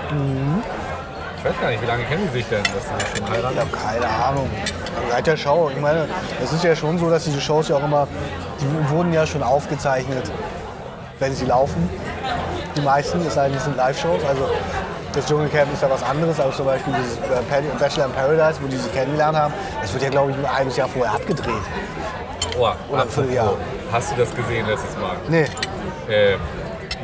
Ich 1.39 1.45
weiß 1.45 1.55
gar 1.61 1.71
nicht, 1.71 1.83
wie 1.83 1.87
lange 1.87 2.05
kennen 2.05 2.29
sie 2.33 2.39
sich 2.39 2.47
denn, 2.49 2.63
sie 2.65 2.71
sich 2.73 3.27
schon 3.27 3.35
Ich 3.35 3.59
habe 3.59 3.71
keine 3.71 4.07
Ahnung. 4.07 4.51
Seit 5.11 5.27
der 5.27 5.37
Show. 5.37 5.71
Ich 5.75 5.81
meine, 5.81 6.07
es 6.43 6.53
ist 6.53 6.63
ja 6.63 6.77
schon 6.77 6.99
so, 6.99 7.09
dass 7.09 7.25
diese 7.25 7.41
Shows 7.41 7.69
ja 7.69 7.77
auch 7.77 7.85
immer, 7.85 8.07
die 8.61 8.91
wurden 8.91 9.13
ja 9.13 9.27
schon 9.27 9.43
aufgezeichnet, 9.43 10.31
wenn 11.19 11.35
sie 11.35 11.47
laufen. 11.47 11.89
Die 12.77 12.83
meisten, 12.83 13.21
es 13.27 13.35
sei 13.35 13.49
denn, 13.49 13.57
es 13.57 13.65
sind 13.65 13.77
Live-Shows. 13.77 14.23
Also 14.29 14.49
das 15.13 15.27
Dschungelcamp 15.27 15.73
ist 15.73 15.83
ja 15.83 15.91
was 15.91 16.03
anderes 16.03 16.39
als 16.39 16.57
zum 16.57 16.67
Beispiel 16.67 16.95
dieses 16.95 17.17
äh, 17.17 17.79
Bachelor 17.79 18.07
in 18.07 18.13
Paradise, 18.13 18.61
wo 18.63 18.69
die 18.69 18.77
sich 18.77 18.93
kennengelernt 18.93 19.37
haben. 19.37 19.55
Das 19.81 19.93
wird 19.93 20.05
ja, 20.05 20.11
glaube 20.11 20.31
ich, 20.31 20.37
ein 20.37 20.57
halbes 20.57 20.77
Jahr 20.77 20.89
vorher 20.89 21.15
abgedreht. 21.15 21.63
Oh, 22.59 22.69
Oder 22.91 23.03
ein 23.03 23.09
Vierteljahr. 23.09 23.55
Hast 23.93 24.13
du 24.13 24.17
das 24.17 24.35
gesehen 24.35 24.67
letztes 24.67 24.97
Mal? 24.97 25.17
Nee. 25.29 25.43
Äh, 26.09 26.37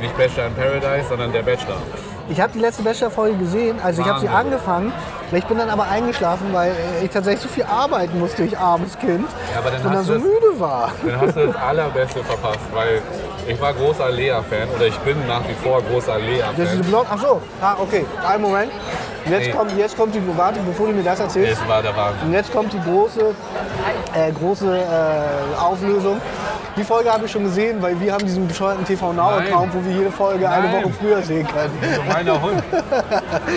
nicht 0.00 0.16
Bachelor 0.16 0.46
in 0.46 0.54
Paradise, 0.54 1.08
sondern 1.08 1.32
der 1.32 1.42
Bachelor. 1.42 1.76
Ich 2.28 2.40
habe 2.40 2.52
die 2.52 2.58
letzte 2.58 2.82
Bachelor-Folge 2.82 3.36
gesehen, 3.38 3.78
also 3.82 4.02
ich 4.02 4.08
habe 4.08 4.18
sie 4.20 4.28
angefangen. 4.28 4.92
Ich 5.32 5.44
bin 5.44 5.58
dann 5.58 5.70
aber 5.70 5.84
eingeschlafen, 5.88 6.48
weil 6.52 6.72
ich 7.02 7.10
tatsächlich 7.10 7.42
so 7.42 7.48
viel 7.48 7.64
arbeiten 7.64 8.18
musste, 8.18 8.42
ich 8.44 8.56
armes 8.58 8.98
Kind. 8.98 9.28
Ja, 9.52 9.58
aber 9.60 9.70
dann 9.70 9.82
und 9.86 9.94
dann 9.94 10.04
so 10.04 10.14
das- 10.14 10.22
müde 10.22 10.58
war. 10.60 10.90
Dann 11.04 11.20
hast 11.20 11.36
du 11.36 11.46
das 11.46 11.56
Allerbeste 11.56 12.22
verpasst, 12.24 12.60
weil 12.72 13.00
ich 13.46 13.60
war 13.60 13.72
großer 13.74 14.10
Lea-Fan 14.10 14.68
oder 14.74 14.86
ich 14.86 14.98
bin 14.98 15.16
nach 15.28 15.42
wie 15.48 15.54
vor 15.54 15.80
großer 15.82 16.14
Das 16.18 16.22
ist 16.22 16.74
Lea-Fan. 16.74 16.80
Blond. 16.82 17.06
Ach 17.10 17.18
so, 17.20 17.40
ah, 17.62 17.76
okay. 17.80 18.04
Einen 18.28 18.42
Moment. 18.42 18.72
Jetzt 19.28 19.46
Nee. 19.46 19.52
kommt, 19.52 19.76
jetzt 19.76 19.96
kommt 19.96 20.14
die, 20.14 20.22
warte, 20.36 20.60
bevor 20.60 20.88
du 20.88 20.92
mir 20.94 21.02
das 21.04 21.18
erzählst. 21.20 21.60
Es 21.62 21.68
war 21.68 21.82
der 21.82 21.96
Wahnsinn. 21.96 22.26
Und 22.28 22.32
jetzt 22.32 22.52
kommt 22.52 22.72
die 22.72 22.80
große, 22.80 23.34
äh, 24.14 24.32
große 24.32 24.76
äh, 24.78 25.60
Auflösung. 25.60 26.20
Die 26.76 26.84
Folge 26.84 27.10
habe 27.10 27.24
ich 27.24 27.32
schon 27.32 27.44
gesehen, 27.44 27.80
weil 27.80 27.98
wir 27.98 28.12
haben 28.12 28.24
diesen 28.24 28.46
bescheuerten 28.46 28.84
TV 28.84 29.12
Now 29.12 29.30
Account, 29.38 29.72
wo 29.74 29.82
wir 29.82 29.96
jede 29.96 30.10
Folge 30.10 30.46
eine 30.48 30.66
Nein. 30.68 30.84
Woche 30.84 30.92
früher 31.00 31.22
sehen 31.22 31.46
können. 31.48 31.70
So 31.94 32.02
meiner 32.12 32.40
Hund. 32.42 32.62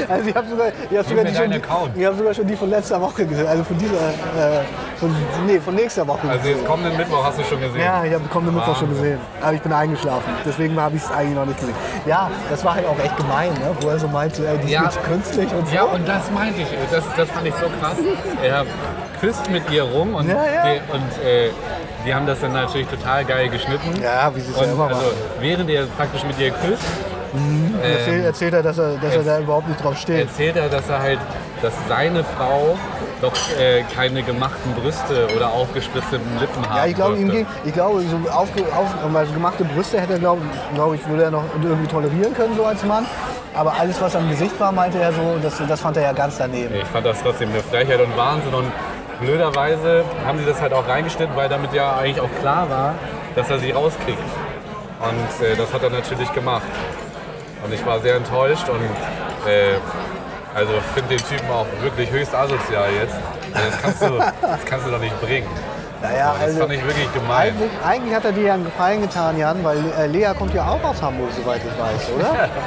Also 0.09 0.30
ich 0.30 0.36
habe 0.36 0.47
sogar, 0.47 0.67
ich 0.89 0.97
hab 0.97 1.05
sogar, 1.07 1.24
die 1.24 1.36
schon, 1.36 1.51
ich 1.51 2.05
hab 2.05 2.17
sogar 2.17 2.34
schon 2.34 2.47
die 2.47 2.55
von 2.55 2.70
letzter 2.70 2.99
Woche 3.01 3.26
gesehen, 3.26 3.47
also 3.47 3.63
von 3.63 3.78
dieser, 3.78 3.93
äh, 3.95 4.63
von, 4.99 5.15
nee, 5.45 5.59
von 5.59 5.76
nächster 5.76 6.07
Woche. 6.07 6.28
Also 6.30 6.47
jetzt 6.47 6.65
kommenden 6.65 6.97
Mittwoch 6.97 7.24
hast 7.24 7.38
du 7.39 7.43
schon 7.43 7.59
gesehen. 7.59 7.82
Ja, 7.82 8.03
ich 8.03 8.13
habe 8.13 8.24
kommende 8.30 8.53
Mittwoch 8.53 8.76
schon 8.78 8.89
gesehen. 8.89 9.20
Aber 9.41 9.53
ich 9.53 9.61
bin 9.61 9.72
eingeschlafen. 9.74 10.34
Deswegen 10.45 10.80
habe 10.80 10.95
ich 10.95 11.03
es 11.03 11.11
eigentlich 11.11 11.36
noch 11.36 11.45
nicht 11.45 11.59
gesehen. 11.59 11.76
Ja, 12.05 12.30
das 12.49 12.63
war 12.65 12.76
halt 12.76 12.88
auch 12.88 12.97
echt 13.03 13.15
gemein, 13.17 13.53
ne? 13.53 13.76
wo 13.82 13.89
er 13.89 13.99
so 13.99 14.07
meinte, 14.07 14.47
ey, 14.47 14.57
die 14.57 14.65
ist 14.65 14.72
Ja. 14.72 14.84
jetzt 14.86 15.03
künstlich 15.03 15.51
und 15.53 15.67
so. 15.67 15.76
Ja, 15.76 15.84
und 15.84 16.07
das 16.07 16.32
meinte 16.32 16.61
ich. 16.61 16.67
Das, 16.91 17.03
das 17.15 17.30
fand 17.30 17.45
ich 17.47 17.53
so 17.55 17.65
krass. 17.80 17.97
Er 18.43 18.65
küsst 19.20 19.49
mit 19.49 19.70
ihr 19.72 19.84
rum 19.84 20.15
und, 20.15 20.28
Ja, 20.28 20.36
ja. 20.36 20.74
Die, 20.74 20.91
und 20.91 21.26
äh, 21.26 21.49
die 22.05 22.13
haben 22.13 22.26
das 22.26 22.39
dann 22.39 22.53
natürlich 22.53 22.88
total 22.88 23.26
geil 23.26 23.49
geschnitten. 23.49 24.01
Ja, 24.01 24.34
wie 24.34 24.39
sie 24.39 24.51
es 24.51 24.57
ja 24.57 24.63
immer 24.63 24.88
also, 24.88 24.95
machen. 24.95 25.17
während 25.39 25.70
er 25.70 25.86
praktisch 25.86 26.24
mit 26.24 26.39
ihr 26.39 26.51
küsst, 26.51 26.84
Erzähl, 27.84 28.24
erzählt 28.24 28.53
er, 28.53 28.63
dass 28.63 28.78
er, 28.78 28.95
dass 28.97 29.15
er 29.15 29.24
da 29.24 29.39
überhaupt 29.39 29.67
nicht 29.67 29.84
drauf 29.84 29.97
steht. 29.97 30.28
erzählt 30.28 30.55
er, 30.55 30.67
dass 30.67 30.89
er 30.89 30.99
halt, 30.99 31.20
dass 31.61 31.74
seine 31.88 32.24
Frau 32.24 32.76
doch 33.22 33.34
äh, 33.59 33.84
keine 33.95 34.24
gemachten 34.24 34.74
Brüste 34.74 35.28
oder 35.36 35.49
aufgespritzte 35.51 36.20
Lippen 36.39 36.67
haben 36.67 36.78
Ja, 36.78 36.86
ich 36.86 36.95
glaube, 36.95 37.17
ihm 37.17 37.30
ging, 37.30 37.45
ich 37.65 37.74
glaube, 37.74 38.01
so 38.01 38.30
aufge, 38.32 38.63
auf, 38.76 38.88
also 39.13 39.34
gemachte 39.34 39.63
Brüste 39.65 39.99
hätte 39.99 40.13
er, 40.13 40.20
glaube 40.20 40.41
glaub 40.74 40.93
ich, 40.93 41.07
würde 41.07 41.24
er 41.24 41.32
noch 41.32 41.43
irgendwie 41.61 41.88
tolerieren 41.88 42.34
können, 42.34 42.55
so 42.55 42.65
als 42.65 42.84
Mann. 42.84 43.05
Aber 43.53 43.74
alles, 43.78 43.99
was 44.01 44.15
am 44.15 44.30
Gesicht 44.30 44.57
war, 44.59 44.72
meinte 44.72 44.99
er 44.99 45.11
so, 45.11 45.38
das, 45.41 45.61
das 45.67 45.82
fand 45.82 45.97
er 45.97 46.03
ja 46.03 46.13
ganz 46.13 46.38
daneben. 46.38 46.74
Ich 46.76 46.86
fand 46.86 47.05
das 47.05 47.22
trotzdem 47.22 47.49
eine 47.49 47.61
Frechheit 47.61 47.99
und 47.99 48.15
Wahnsinn. 48.15 48.53
Und 48.53 48.72
blöderweise 49.20 50.03
haben 50.26 50.39
sie 50.39 50.45
das 50.45 50.61
halt 50.61 50.74
auch 50.74 50.88
reingeschnitten, 50.88 51.36
weil 51.36 51.49
damit 51.49 51.74
ja 51.74 51.95
eigentlich 51.97 52.22
auch 52.22 52.30
klar 52.41 52.70
war, 52.70 52.95
dass 53.36 53.49
er 53.49 53.59
sie 53.59 53.72
rauskriegt. 53.72 54.20
Und 54.99 55.45
äh, 55.45 55.55
das 55.55 55.74
hat 55.74 55.84
er 55.84 55.89
natürlich 55.89 56.32
gemacht. 56.34 56.63
Und 57.63 57.74
ich 57.74 57.86
war 57.86 57.99
sehr 57.99 58.15
enttäuscht 58.15 58.67
und 58.70 58.82
äh, 59.49 59.76
also 60.55 60.72
finde 60.93 61.15
den 61.15 61.26
Typen 61.26 61.49
auch 61.51 61.65
wirklich 61.82 62.09
höchst 62.09 62.34
asozial 62.34 62.89
jetzt. 62.99 63.15
Das 63.53 63.82
kannst 63.82 64.01
du, 64.01 64.17
das 64.41 64.65
kannst 64.65 64.88
du 64.88 64.91
doch 64.91 64.99
nicht 64.99 65.20
bringen. 65.22 65.47
Naja, 66.01 66.34
Das 66.34 66.47
also, 66.47 66.59
fand 66.61 66.74
ich 66.74 66.86
wirklich 66.86 67.13
gemein. 67.13 67.49
eigentlich, 67.49 67.72
eigentlich 67.86 68.15
hat 68.15 68.26
er 68.26 68.32
dir 68.32 68.43
ja 68.43 68.53
einen 68.53 68.63
Gefallen 68.65 69.01
getan, 69.01 69.38
Jan, 69.38 69.63
weil 69.63 69.78
äh, 69.99 70.07
Lea 70.07 70.32
kommt 70.38 70.53
ja 70.53 70.65
auch 70.65 70.82
aus 70.84 71.01
Hamburg, 71.01 71.30
soweit 71.36 71.59
ich 71.59 71.80
weiß, 71.80 72.09
oder? 72.17 72.49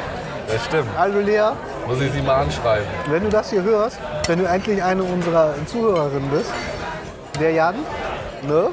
Das 0.48 0.64
stimmt. 0.66 0.88
Also 0.98 1.18
Lea, 1.20 1.52
Muss 1.86 2.00
ich 2.00 2.12
sie 2.12 2.22
mal 2.22 2.42
anschreiben. 2.42 2.86
wenn 3.08 3.24
du 3.24 3.28
das 3.28 3.50
hier 3.50 3.62
hörst, 3.62 3.98
wenn 4.26 4.38
du 4.38 4.44
endlich 4.44 4.82
eine 4.82 5.02
unserer 5.02 5.54
Zuhörerinnen 5.66 6.30
bist, 6.30 6.50
der 7.40 7.52
Jan, 7.52 7.74
ne? 8.42 8.68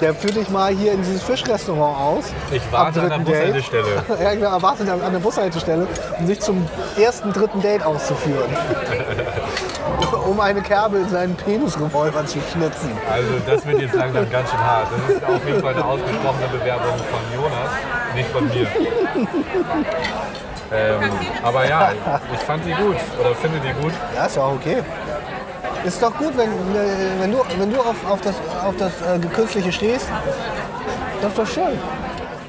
Der 0.00 0.14
führt 0.14 0.34
dich 0.34 0.48
mal 0.48 0.72
hier 0.74 0.94
in 0.94 1.02
dieses 1.02 1.22
Fischrestaurant 1.22 1.96
aus. 1.96 2.24
Ich 2.50 2.62
warte 2.72 3.02
an 3.02 3.24
der. 3.24 3.32
Bushaltestelle. 3.32 4.04
ja, 4.22 4.34
genau, 4.34 4.50
er 4.50 4.62
wartet 4.62 4.88
an 4.88 5.12
der 5.12 5.20
Bushaltestelle, 5.20 5.86
um 6.18 6.26
sich 6.26 6.40
zum 6.40 6.66
ersten, 6.98 7.32
dritten 7.32 7.62
Date 7.62 7.84
auszuführen. 7.84 8.50
um 10.26 10.40
eine 10.40 10.60
Kerbe 10.60 10.98
in 10.98 11.08
seinen 11.08 11.36
Penisrevolver 11.36 12.26
zu 12.26 12.38
schnitzen. 12.52 12.90
Also 13.08 13.30
das 13.46 13.64
wird 13.64 13.80
jetzt 13.80 13.94
langsam 13.94 14.28
ganz 14.28 14.50
schön 14.50 14.58
hart. 14.58 14.88
Das 14.90 15.16
ist 15.16 15.24
auf 15.24 15.46
jeden 15.46 15.60
Fall 15.60 15.74
eine 15.74 15.84
ausgesprochene 15.84 16.48
Bewerbung 16.48 16.96
von 16.96 17.20
Jonas, 17.32 17.70
nicht 18.14 18.30
von 18.30 18.48
mir. 18.48 18.66
Ähm, 20.74 21.10
aber 21.42 21.68
ja, 21.68 21.92
ich 22.32 22.40
fand 22.40 22.64
die 22.64 22.72
gut 22.72 22.96
oder 23.20 23.34
finde 23.34 23.58
die 23.60 23.72
gut. 23.82 23.92
Ja, 24.14 24.26
ist 24.26 24.36
ja 24.36 24.42
auch 24.42 24.52
okay. 24.54 24.78
Ist 25.84 26.02
doch 26.02 26.16
gut, 26.16 26.36
wenn, 26.36 26.50
wenn 27.20 27.32
du, 27.32 27.38
wenn 27.58 27.70
du 27.72 27.80
auf, 27.80 27.96
auf 28.08 28.20
das, 28.20 28.34
auf 28.64 28.76
das 28.78 28.92
äh, 29.02 29.18
Künstliche 29.34 29.72
stehst. 29.72 30.06
Das 31.20 31.30
ist 31.30 31.38
doch 31.38 31.46
schön. 31.46 31.78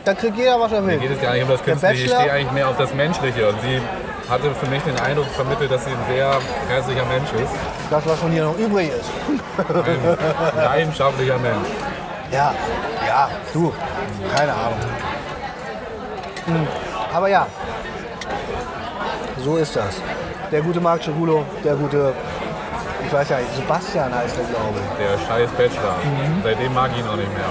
Da 0.05 0.13
kriegt 0.13 0.37
jeder, 0.37 0.59
was 0.59 0.71
er 0.71 0.81
Mir 0.81 0.91
will. 0.91 0.99
geht 0.99 1.11
es 1.11 1.21
gar 1.21 1.33
nicht 1.33 1.43
um 1.43 1.49
das 1.49 1.63
Künstliche, 1.63 2.03
ich 2.03 2.11
stehe 2.11 2.31
eigentlich 2.31 2.51
mehr 2.51 2.69
auf 2.69 2.77
das 2.77 2.93
Menschliche. 2.93 3.47
Und 3.49 3.61
sie 3.61 3.81
hatte 4.29 4.53
für 4.55 4.65
mich 4.67 4.83
den 4.83 4.99
Eindruck 4.99 5.27
vermittelt, 5.27 5.71
dass 5.71 5.85
sie 5.85 5.91
ein 5.91 6.13
sehr 6.13 6.31
herzlicher 6.69 7.05
Mensch 7.05 7.31
ist. 7.33 7.51
Das, 7.89 8.05
was 8.05 8.19
von 8.19 8.31
dir 8.31 8.43
noch 8.43 8.57
übrig 8.57 8.89
ist. 8.89 9.09
Ein 9.69 10.63
leidenschaftlicher 10.63 11.37
Mensch. 11.37 11.67
Ja, 12.31 12.53
ja, 13.07 13.29
du. 13.53 13.73
Keine 14.35 14.53
Ahnung. 14.53 14.79
Hm. 16.45 16.67
Aber 17.13 17.29
ja, 17.29 17.47
so 19.43 19.57
ist 19.57 19.75
das. 19.75 20.01
Der 20.51 20.61
gute 20.61 20.79
Marc 20.79 21.03
Cerulo, 21.03 21.43
der 21.63 21.75
gute, 21.75 22.13
ich 23.05 23.11
weiß 23.11 23.29
ja 23.29 23.37
nicht, 23.37 23.55
Sebastian 23.55 24.13
heißt 24.13 24.37
er, 24.37 24.45
glaube 24.45 24.79
ich. 24.79 25.05
Der 25.05 25.17
scheiß 25.27 25.49
Bachelor. 25.51 25.95
Seitdem 26.43 26.73
mag 26.73 26.91
ich 26.93 26.99
ihn 26.99 27.07
auch 27.07 27.15
nicht 27.15 27.33
mehr. 27.33 27.45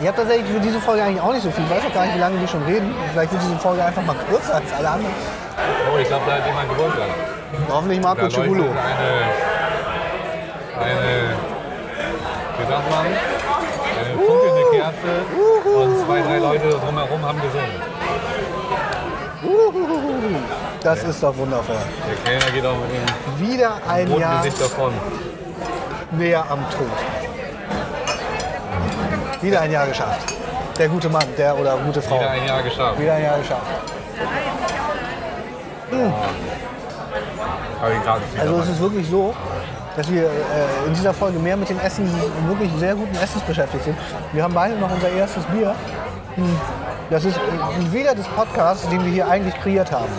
Ich 0.00 0.06
habe 0.08 0.18
tatsächlich 0.18 0.50
für 0.50 0.60
diese 0.60 0.80
Folge 0.80 1.02
eigentlich 1.02 1.20
auch 1.22 1.32
nicht 1.32 1.42
so 1.42 1.50
viel. 1.50 1.64
Ich 1.64 1.70
weiß 1.70 1.84
auch 1.88 1.94
gar 1.94 2.04
nicht, 2.04 2.16
wie 2.16 2.20
lange 2.20 2.38
wir 2.38 2.48
schon 2.48 2.62
reden. 2.64 2.94
Vielleicht 3.12 3.32
wird 3.32 3.42
diese 3.42 3.56
Folge 3.56 3.82
einfach 3.82 4.02
mal 4.02 4.16
kürzer 4.28 4.56
als 4.56 4.70
alle 4.76 4.90
anderen. 4.90 5.14
Oh, 5.90 5.98
ich 5.98 6.08
glaube, 6.08 6.24
da 6.26 6.32
hat 6.34 6.46
jemand 6.46 6.68
Geburtstag. 6.68 7.08
Hoffentlich 7.70 8.00
Marco 8.02 8.28
Cerulo. 8.28 8.64
eine, 8.64 8.74
eine, 10.84 11.34
wie 12.58 12.66
sagt 12.70 12.90
man, 12.90 13.06
Kerze 14.84 15.24
und 15.78 16.04
zwei, 16.04 16.20
drei 16.20 16.38
Leute 16.38 16.68
drumherum 16.68 17.22
haben 17.22 17.40
gesungen. 17.40 17.70
Das 20.82 21.02
ist 21.02 21.22
doch 21.22 21.34
wundervoll. 21.36 21.76
Der 22.06 22.16
Kellner 22.16 22.50
geht 22.52 22.66
auch 22.66 22.76
mit 22.76 22.90
dem 22.90 23.48
Wieder 23.48 23.78
ein 23.88 24.08
roten 24.08 24.20
Jahr 24.20 24.42
Gesicht 24.42 24.60
davon. 24.60 24.92
näher 26.10 26.44
am 26.50 26.58
Tod. 26.70 26.90
Wieder 29.40 29.60
ein 29.62 29.70
Jahr 29.72 29.86
geschafft. 29.86 30.34
Der 30.78 30.88
gute 30.88 31.08
Mann, 31.08 31.24
der 31.38 31.58
oder 31.58 31.78
gute 31.78 32.02
Frau. 32.02 32.18
Wieder 32.18 32.30
ein 32.30 32.46
Jahr 32.46 32.62
geschafft. 32.62 33.00
Wieder 33.00 33.14
ein 33.14 33.22
Jahr 33.24 33.38
geschafft. 33.38 33.62
Wieder 35.90 36.12
Also 38.40 38.58
es 38.60 38.68
ist 38.68 38.80
wirklich 38.80 39.08
so, 39.08 39.34
dass 39.96 40.10
wir 40.10 40.24
äh, 40.24 40.28
in 40.86 40.94
dieser 40.94 41.14
Folge 41.14 41.38
mehr 41.38 41.56
mit 41.56 41.68
dem 41.68 41.78
Essen, 41.80 42.08
wirklich 42.46 42.70
sehr 42.78 42.94
guten 42.94 43.14
Essens 43.16 43.42
beschäftigt 43.42 43.84
sind. 43.84 43.96
Wir 44.32 44.42
haben 44.42 44.54
beide 44.54 44.76
noch 44.76 44.90
unser 44.90 45.10
erstes 45.10 45.44
Bier. 45.46 45.74
Hm. 46.36 46.58
Das 47.10 47.24
ist 47.24 47.36
äh, 47.36 47.92
wieder 47.92 48.14
des 48.14 48.26
Podcasts, 48.28 48.88
den 48.88 49.04
wir 49.04 49.12
hier 49.12 49.28
eigentlich 49.28 49.54
kreiert 49.54 49.92
haben. 49.92 50.12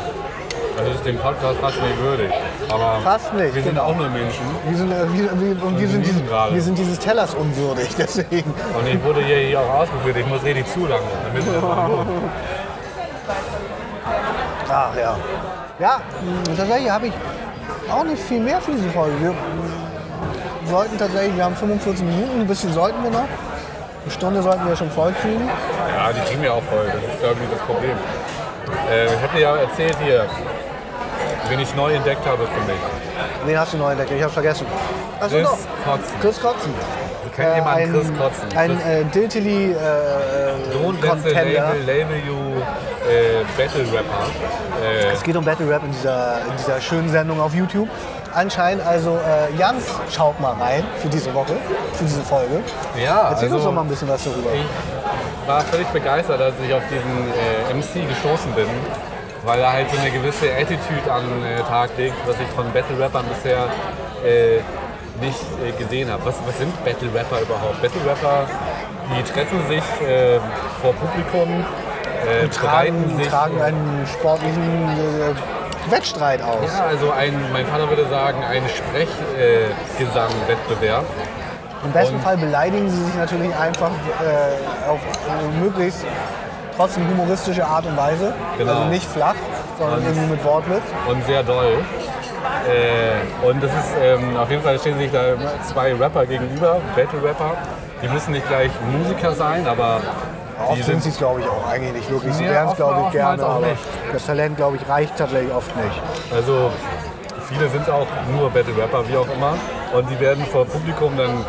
Das 0.77 0.87
ist 0.89 1.05
dem 1.05 1.17
Podcast 1.17 1.57
fast 1.59 1.81
nicht 1.81 1.99
würdig. 2.01 2.29
Aber 2.69 2.99
Fast 3.01 3.33
nicht, 3.33 3.55
wir 3.55 3.63
sind 3.63 3.75
genau. 3.75 3.85
auch 3.85 3.95
nur 3.95 4.09
Menschen. 4.09 4.43
Wir 4.67 4.77
sind, 4.77 4.91
äh, 4.91 5.13
wir, 5.13 5.29
wir, 5.39 5.63
und 5.63 5.79
wir 5.79 5.87
sind, 5.87 6.27
gerade. 6.27 6.53
wir 6.53 6.61
sind 6.61 6.77
dieses 6.77 6.99
Tellers 6.99 7.33
unwürdig, 7.33 7.89
deswegen. 7.97 8.53
Und 8.77 8.87
ich 8.87 9.01
wurde 9.03 9.21
hier, 9.21 9.37
hier 9.37 9.59
auch 9.59 9.81
ausgeführt, 9.81 10.17
ich 10.17 10.27
muss 10.27 10.43
richtig 10.43 10.65
zu 10.73 10.81
lange. 10.85 11.03
Damit 11.27 11.47
das 11.47 11.61
mal 11.61 11.87
lohnt. 11.87 12.07
Ach 14.69 14.95
ja. 14.97 15.15
Ja, 15.79 16.01
tatsächlich 16.55 16.89
habe 16.89 17.07
ich 17.07 17.13
auch 17.91 18.03
nicht 18.03 18.21
viel 18.23 18.39
mehr 18.39 18.59
für 18.61 18.71
diese 18.71 18.89
Folge. 18.89 19.13
Wir 19.21 19.33
sollten 20.69 20.97
tatsächlich, 20.97 21.35
wir 21.35 21.43
haben 21.45 21.55
45 21.55 22.03
Minuten, 22.05 22.41
ein 22.41 22.47
bisschen 22.47 22.73
sollten 22.73 23.03
wir 23.03 23.11
noch. 23.11 23.19
Eine 24.03 24.11
Stunde 24.11 24.41
sollten 24.41 24.67
wir 24.67 24.75
schon 24.75 24.91
voll 24.91 25.13
kriegen. 25.21 25.47
Ja, 25.95 26.11
die 26.13 26.19
kriegen 26.29 26.41
wir 26.41 26.53
auch 26.53 26.63
voll. 26.63 26.85
Das 26.85 27.13
ist, 27.13 27.19
glaube 27.21 27.35
ich, 27.43 27.49
das 27.49 27.59
Problem. 27.65 27.97
Äh, 28.91 29.05
ich 29.05 29.11
habe 29.21 29.33
dir 29.35 29.41
ja 29.41 29.55
erzählt 29.57 29.97
hier, 30.03 30.25
wen 31.49 31.59
ich 31.59 31.75
neu 31.75 31.93
entdeckt 31.93 32.25
habe 32.27 32.45
für 32.45 32.61
mich. 32.71 32.79
Wen 33.45 33.57
hast 33.59 33.73
du 33.73 33.77
neu 33.77 33.91
entdeckt? 33.91 34.11
Ich 34.11 34.21
hab's 34.23 34.33
vergessen. 34.33 34.67
Achso, 35.19 35.35
Chris 35.37 35.43
doch. 35.47 35.91
Kotzen. 35.91 36.19
Chris 36.21 36.41
Kotzen. 36.41 36.73
Kennt 37.35 37.55
jemand 37.55 37.77
ein, 37.77 37.91
Chris 37.93 38.07
Kotzen? 38.17 38.57
Ein 38.57 38.77
Chris- 38.77 38.85
äh, 38.87 39.03
Diltily 39.05 39.71
äh, 39.71 39.75
Don't 40.73 41.01
let's 41.01 41.09
Contender. 41.23 41.43
label, 41.43 41.81
label 41.85 42.17
you 42.27 42.34
äh, 43.09 43.43
Battle 43.57 43.83
Rapper. 43.91 44.25
Äh, 44.83 45.13
Es 45.13 45.23
geht 45.23 45.35
um 45.35 45.45
Battle 45.45 45.69
Rap 45.69 45.83
in 45.83 45.91
dieser, 45.91 46.37
in 46.49 46.57
dieser 46.57 46.81
schönen 46.81 47.09
Sendung 47.09 47.39
auf 47.41 47.53
YouTube. 47.53 47.87
Anscheinend 48.33 48.85
also 48.85 49.17
äh, 49.17 49.55
Jans 49.57 49.83
schaut 50.13 50.39
mal 50.41 50.53
rein 50.53 50.83
für 51.01 51.07
diese 51.07 51.33
Woche, 51.33 51.53
für 51.93 52.03
diese 52.03 52.21
Folge. 52.21 52.61
ja, 53.01 53.29
Erzähl 53.29 53.47
uns 53.47 53.53
also, 53.55 53.65
doch 53.67 53.73
mal 53.73 53.81
ein 53.81 53.87
bisschen 53.87 54.09
was 54.09 54.23
darüber. 54.23 54.49
Ich 54.53 55.47
war 55.47 55.61
völlig 55.61 55.87
begeistert, 55.87 56.41
als 56.41 56.55
ich 56.65 56.73
auf 56.73 56.83
diesen 56.89 57.31
äh, 57.31 57.73
MC 57.73 58.09
gestoßen 58.09 58.51
bin, 58.53 58.67
weil 59.45 59.59
er 59.59 59.71
halt 59.71 59.89
so 59.89 59.97
eine 59.99 60.11
gewisse 60.11 60.47
Attitude 60.53 61.11
an 61.11 61.23
den 61.23 61.45
äh, 61.45 61.61
Tag 61.61 61.91
legt, 61.97 62.15
was 62.27 62.35
ich 62.39 62.47
von 62.55 62.65
Battle 62.73 62.99
Rappern 62.99 63.25
bisher 63.29 63.67
nicht 65.21 65.39
äh, 65.63 65.71
gesehen 65.81 66.11
habe. 66.11 66.25
Was, 66.25 66.35
was 66.45 66.57
sind 66.57 66.73
Battle 66.83 67.09
Rapper 67.13 67.41
überhaupt? 67.41 67.81
Battle 67.81 68.01
Rapper, 68.05 68.47
die 69.15 69.23
treffen 69.23 69.59
sich 69.69 69.83
äh, 70.07 70.39
vor 70.81 70.93
Publikum, 70.93 71.63
äh, 72.27 72.43
Und 72.43 72.53
tragen, 72.53 73.17
sich, 73.17 73.27
tragen 73.27 73.61
einen 73.61 74.05
sportlichen 74.11 74.63
äh, 74.63 75.33
Wettstreit 75.91 76.41
aus. 76.41 76.71
ja, 76.77 76.85
also 76.85 77.11
ein, 77.11 77.33
mein 77.53 77.65
Vater 77.67 77.87
würde 77.89 78.07
sagen, 78.09 78.43
ein 78.43 78.63
Sprechgesang-Wettbewerb. 78.67 81.05
Im 81.83 81.91
besten 81.91 82.15
und- 82.15 82.21
Fall 82.23 82.37
beleidigen 82.37 82.89
sie 82.89 83.03
sich 83.05 83.13
natürlich 83.15 83.55
einfach 83.55 83.91
äh, 83.91 84.89
auf 84.89 84.99
möglichst 85.61 86.03
trotzdem 86.75 87.07
humoristische 87.07 87.63
Art 87.65 87.85
und 87.85 87.95
Weise. 87.95 88.33
Genau. 88.57 88.71
Also 88.73 88.85
nicht 88.85 89.05
flach, 89.07 89.35
sondern 89.77 89.99
Und- 89.99 90.05
irgendwie 90.07 90.31
mit 90.31 90.43
Wortwitz. 90.43 90.81
und 91.07 91.23
sehr 91.25 91.43
doll. 91.43 91.77
Äh, 92.67 93.47
und 93.47 93.61
das 93.63 93.69
ist 93.71 93.95
ähm, 94.01 94.35
auf 94.37 94.49
jeden 94.49 94.63
Fall 94.63 94.79
stehen 94.79 94.97
sich 94.97 95.11
da 95.11 95.35
zwei 95.71 95.93
Rapper 95.93 96.25
gegenüber, 96.25 96.81
Battle 96.95 97.21
Rapper. 97.23 97.51
Die 98.01 98.07
müssen 98.07 98.31
nicht 98.33 98.47
gleich 98.47 98.71
Musiker 98.91 99.33
sein, 99.33 99.67
aber 99.67 99.99
Oft 100.67 100.83
sind 100.83 101.03
sie 101.03 101.09
es, 101.09 101.17
glaube 101.17 101.41
ich, 101.41 101.47
auch 101.47 101.67
eigentlich 101.69 101.93
nicht 101.93 102.09
wirklich. 102.09 102.33
Sie 102.33 102.45
wären 102.45 102.69
es, 102.69 102.75
glaube 102.75 103.03
ich, 103.05 103.11
gerne, 103.11 103.43
aber 103.43 103.67
nicht. 103.67 103.81
das 104.13 104.25
Talent, 104.25 104.57
glaube 104.57 104.77
ich, 104.77 104.87
reicht 104.87 105.17
tatsächlich 105.17 105.53
oft 105.53 105.75
nicht. 105.75 106.01
also 106.33 106.71
viele 107.47 107.69
sind 107.69 107.89
auch 107.89 108.07
nur 108.31 108.49
Battle 108.49 108.75
Rapper, 108.77 109.07
wie 109.07 109.17
auch 109.17 109.27
immer. 109.35 109.55
Und 109.93 110.09
die 110.09 110.19
werden 110.19 110.45
vor 110.45 110.65
Publikum 110.65 111.15
dann, 111.17 111.45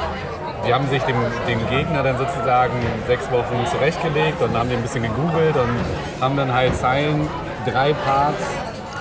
die 0.66 0.74
haben 0.74 0.88
sich 0.88 1.02
dem, 1.02 1.16
dem 1.48 1.68
Gegner 1.68 2.02
dann 2.02 2.18
sozusagen 2.18 2.74
sechs 3.06 3.30
Wochen 3.30 3.66
zurechtgelegt 3.70 4.42
und 4.42 4.56
haben 4.56 4.68
die 4.68 4.76
ein 4.76 4.82
bisschen 4.82 5.02
gegoogelt 5.02 5.56
und 5.56 6.22
haben 6.22 6.36
dann 6.36 6.52
halt 6.52 6.76
Zeilen, 6.76 7.28
drei 7.64 7.92
Parts 7.92 8.42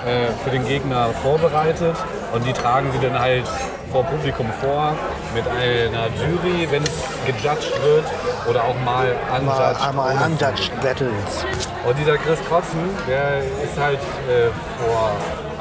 äh, 0.06 0.32
für 0.43 0.51
den 0.51 0.66
Gegner 0.68 1.10
vorbereitet 1.22 1.95
und 2.34 2.45
die 2.45 2.53
tragen 2.53 2.91
sie 2.91 2.99
dann 2.99 3.20
halt 3.20 3.45
vor 3.91 4.03
Publikum 4.03 4.47
vor 4.61 4.93
mit 5.33 5.45
einer 5.47 6.07
Jury, 6.19 6.67
wenn 6.71 6.83
es 6.83 6.91
gejudged 7.25 7.71
wird 7.83 8.05
oder 8.49 8.63
auch 8.63 8.75
mal 8.83 9.15
unjudged. 9.38 9.88
einmal 9.88 10.15
Untouched 10.25 10.81
Battles. 10.81 11.45
und 11.86 11.97
dieser 11.97 12.17
Chris 12.17 12.39
Kotzen, 12.49 12.89
der 13.07 13.39
ist 13.63 13.79
halt 13.79 13.99
äh, 13.99 14.49
vor 14.79 15.11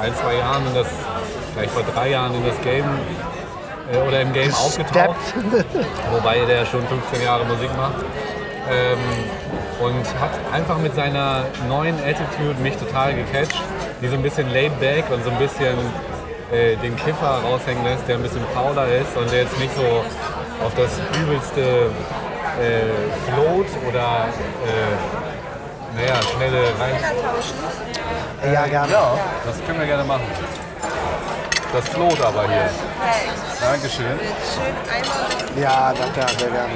ein, 0.00 0.14
zwei 0.14 0.34
Jahren 0.36 0.66
in 0.66 0.74
das, 0.74 0.88
vielleicht 1.54 1.70
vor 1.70 1.82
drei 1.94 2.10
Jahren 2.10 2.34
in 2.34 2.44
das 2.44 2.60
Game 2.62 2.84
äh, 3.92 3.96
oder 4.06 4.20
im 4.20 4.32
Game 4.32 4.52
aufgetaucht, 4.54 5.16
wobei 6.12 6.40
der 6.46 6.66
schon 6.66 6.86
15 6.86 7.22
Jahre 7.22 7.44
Musik 7.44 7.70
macht. 7.76 8.04
Ähm, 8.70 8.98
und 9.80 10.20
hat 10.20 10.30
einfach 10.52 10.78
mit 10.78 10.94
seiner 10.94 11.44
neuen 11.68 11.96
Attitude 11.98 12.58
mich 12.62 12.76
total 12.76 13.12
gecatcht, 13.14 13.60
die 14.00 14.08
so 14.08 14.14
ein 14.14 14.22
bisschen 14.22 14.50
laid 14.52 14.78
back 14.80 15.04
und 15.10 15.22
so 15.24 15.30
ein 15.30 15.38
bisschen 15.38 15.76
äh, 16.52 16.76
den 16.76 16.96
Kiffer 16.96 17.40
raushängen 17.42 17.84
lässt, 17.84 18.06
der 18.08 18.16
ein 18.16 18.22
bisschen 18.22 18.44
fauler 18.54 18.86
ist 18.88 19.16
und 19.16 19.30
der 19.30 19.42
jetzt 19.42 19.58
nicht 19.58 19.74
so 19.74 20.04
auf 20.64 20.72
das 20.76 20.90
übelste 21.20 21.90
äh, 22.60 23.30
float 23.30 23.66
oder 23.88 24.28
äh, 24.64 25.96
naja, 25.96 26.20
schnelle 26.22 26.62
rein. 26.78 28.52
Ja, 28.52 28.66
gerne. 28.66 28.92
Ja, 28.92 29.18
das 29.46 29.64
können 29.64 29.78
wir 29.78 29.86
gerne 29.86 30.04
machen. 30.04 30.24
Das 31.72 31.88
float 31.88 32.20
aber 32.20 32.46
hier. 32.46 32.68
Dankeschön. 33.60 34.06
Schön 34.06 34.74
einmal 34.92 35.60
Ja, 35.60 35.92
danke, 35.92 36.38
sehr 36.38 36.50
gerne. 36.50 36.72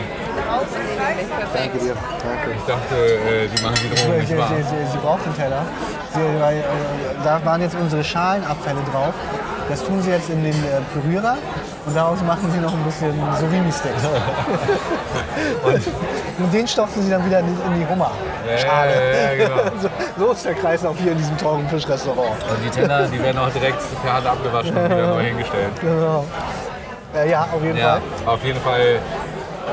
Danke 1.55 1.79
dir. 1.79 1.95
Danke. 1.95 2.51
Ich 2.57 2.65
dachte, 2.65 2.95
äh, 2.97 3.49
die 3.49 3.63
machen 3.63 3.77
die 3.77 3.97
Sie, 3.97 4.09
nicht 4.09 4.29
sie, 4.29 4.39
wahr. 4.39 4.49
sie, 4.49 4.63
sie, 4.63 4.91
sie 4.93 4.99
braucht 4.99 5.25
den 5.27 5.37
Teller. 5.37 5.63
Sie, 6.15 6.41
weil, 6.41 6.57
äh, 6.59 6.63
da 7.23 7.45
waren 7.45 7.61
jetzt 7.61 7.77
unsere 7.77 8.03
Schalenabfälle 8.03 8.81
drauf. 8.93 9.15
Das 9.69 9.85
tun 9.85 10.01
sie 10.01 10.11
jetzt 10.11 10.31
in 10.31 10.43
den 10.43 10.55
äh, 10.55 10.81
Pürierer 10.93 11.37
und 11.87 11.95
daraus 11.95 12.23
machen 12.23 12.51
sie 12.51 12.59
noch 12.59 12.73
ein 12.73 12.83
bisschen 12.85 13.13
Surimi-Sticks. 13.39 14.03
und 16.39 16.55
den 16.55 16.67
stopfen 16.67 17.03
sie 17.03 17.11
dann 17.11 17.25
wieder 17.27 17.41
in 17.41 17.47
die, 17.47 17.53
in 17.75 17.81
die 17.81 17.87
Hummer. 17.87 18.11
Schade. 18.57 18.93
ja, 18.93 19.33
ja, 19.33 19.47
genau. 19.47 19.63
so, 19.83 19.89
so 20.19 20.33
ist 20.33 20.45
der 20.47 20.55
Kreislauf 20.55 20.97
hier 20.99 21.13
in 21.13 21.19
diesem 21.19 21.37
teuren 21.37 21.69
Fischrestaurant. 21.69 22.37
Und 22.51 22.65
die 22.65 22.71
Teller, 22.71 23.07
die 23.09 23.23
werden 23.23 23.39
auch 23.39 23.51
direkt 23.51 23.79
per 24.03 24.15
Hand 24.15 24.27
abgewaschen 24.27 24.77
und 24.77 24.85
wieder 24.85 25.07
neu 25.15 25.23
hingestellt. 25.25 25.73
Genau. 25.81 26.25
Äh, 27.15 27.31
ja, 27.31 27.49
auf 27.55 27.63
jeden 27.63 27.77
Ja, 27.79 28.01
Fall. 28.25 28.35
auf 28.35 28.45
jeden 28.45 28.61
Fall 28.61 28.99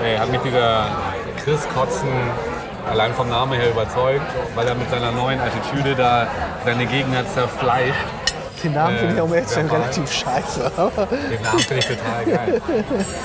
äh, 0.03 0.17
hat 0.17 0.29
mich 0.31 0.41
dieser 0.41 0.85
Chris 1.43 1.67
Kotzen 1.73 2.07
allein 2.89 3.13
vom 3.13 3.29
Namen 3.29 3.53
her 3.53 3.69
überzeugt, 3.71 4.21
weil 4.55 4.67
er 4.67 4.75
mit 4.75 4.89
seiner 4.89 5.11
neuen 5.11 5.39
Attitüde 5.39 5.95
da 5.95 6.27
seine 6.65 6.85
Gegner 6.85 7.25
zerfleischt. 7.33 7.95
Den 8.65 8.73
Namen 8.73 8.97
finde 8.97 9.13
ich 9.13 9.21
auch 9.21 9.33
jetzt 9.35 9.53
schon 9.53 9.69
relativ 9.69 10.11
scheiße. 10.11 10.71
Den 10.75 11.41
Namen 11.43 11.59
finde 11.59 11.77
ich 11.77 11.85
total 11.85 12.25
geil. 12.25 12.61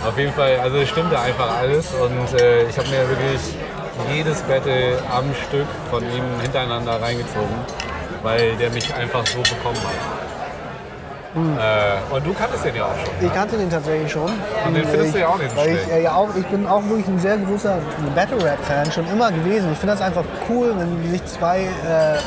Auf 0.07 0.19
jeden 0.19 0.33
Fall, 0.35 0.61
also 0.61 0.77
es 0.77 0.89
stimmte 0.91 1.19
einfach 1.19 1.57
alles 1.59 1.87
und 1.95 2.39
äh, 2.39 2.65
ich 2.65 2.77
habe 2.77 2.89
mir 2.89 3.09
wirklich 3.09 3.41
jedes 4.15 4.43
Battle 4.43 4.99
am 5.11 5.25
Stück 5.49 5.67
von 5.91 6.03
ihm 6.03 6.25
hintereinander 6.43 7.01
reingezogen, 7.01 7.57
weil 8.23 8.55
der 8.57 8.69
mich 8.69 8.93
einfach 8.95 9.27
so 9.27 9.39
bekommen 9.39 9.81
hat. 9.83 10.21
Äh, 11.33 12.15
und 12.15 12.27
du 12.27 12.35
kanntest 12.35 12.65
den 12.65 12.75
ja 12.75 12.85
auch 12.85 12.99
schon. 12.99 13.27
Ich 13.27 13.33
kannte 13.33 13.57
den 13.57 13.71
tatsächlich 13.71 14.11
schon. 14.11 14.31
Und 14.67 14.75
den 14.75 14.85
findest 14.85 15.15
du 15.15 15.21
ja 15.21 15.29
auch 15.29 15.39
nicht 15.39 15.51
so 15.53 15.57
Weil 15.57 15.77
ich, 15.77 15.93
äh, 15.93 16.03
ja 16.03 16.13
auch, 16.13 16.29
ich 16.37 16.47
bin 16.47 16.67
auch 16.67 16.83
wirklich 16.85 17.07
ein 17.07 17.21
sehr 17.21 17.39
großer 17.39 17.79
Battle-Rap-Fan, 18.15 18.93
schon 18.93 19.09
immer 19.09 19.31
gewesen. 19.31 19.71
Ich 19.73 19.79
finde 19.79 19.95
das 19.95 20.03
einfach 20.03 20.25
cool, 20.49 20.75
wenn 20.77 21.11
sich 21.11 21.25
zwei 21.27 21.61
äh, 21.61 22.19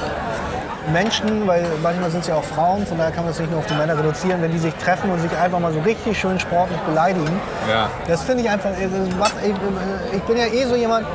Menschen, 0.92 1.48
weil 1.48 1.66
manchmal 1.82 2.12
sind 2.12 2.22
es 2.22 2.28
ja 2.28 2.36
auch 2.36 2.44
Frauen, 2.44 2.86
von 2.86 2.98
daher 2.98 3.12
kann 3.12 3.24
man 3.24 3.32
es 3.32 3.40
nicht 3.40 3.50
nur 3.52 3.60
auf 3.60 3.66
die 3.68 3.74
Männer 3.76 3.98
reduzieren, 3.98 4.42
wenn 4.42 4.52
die 4.52 4.60
sich 4.60 4.74
treffen 4.76 5.10
und 5.12 5.20
sich 5.20 5.32
einfach 5.38 5.60
mal 5.60 5.72
so 5.72 5.80
richtig 5.82 6.20
schön 6.20 6.40
sportlich 6.40 6.80
beleidigen. 6.82 7.40
Ja. 7.70 7.90
Das 8.08 8.24
finde 8.24 8.44
ich 8.44 8.50
einfach, 8.50 8.72
äh, 8.72 8.90
das 9.20 9.32
ich, 9.44 9.52
äh, 9.52 10.18
ich 10.18 10.24
bin 10.24 10.38
ja 10.38 10.46
eh 10.48 10.66
so 10.66 10.76
jemand, 10.76 11.06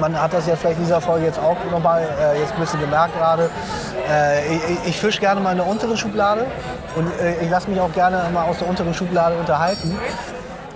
man 0.00 0.20
hat 0.20 0.32
das 0.32 0.46
ja 0.46 0.56
vielleicht 0.56 0.78
in 0.78 0.84
dieser 0.84 1.00
Folge 1.00 1.26
jetzt 1.26 1.38
auch 1.38 1.56
nochmal 1.70 2.02
äh, 2.02 2.40
jetzt 2.40 2.54
ein 2.54 2.60
bisschen 2.60 2.80
gemerkt 2.80 3.16
gerade. 3.18 3.50
Äh, 4.10 4.54
ich 4.54 4.62
ich 4.86 5.00
fische 5.00 5.20
gerne 5.20 5.40
mal 5.40 5.52
in 5.52 5.58
der 5.58 5.66
unteren 5.66 5.96
Schublade 5.96 6.46
und 6.96 7.06
äh, 7.20 7.42
ich 7.42 7.50
lasse 7.50 7.68
mich 7.68 7.78
auch 7.78 7.92
gerne 7.92 8.22
mal 8.32 8.44
aus 8.44 8.58
der 8.58 8.68
unteren 8.68 8.94
Schublade 8.94 9.36
unterhalten. 9.36 9.98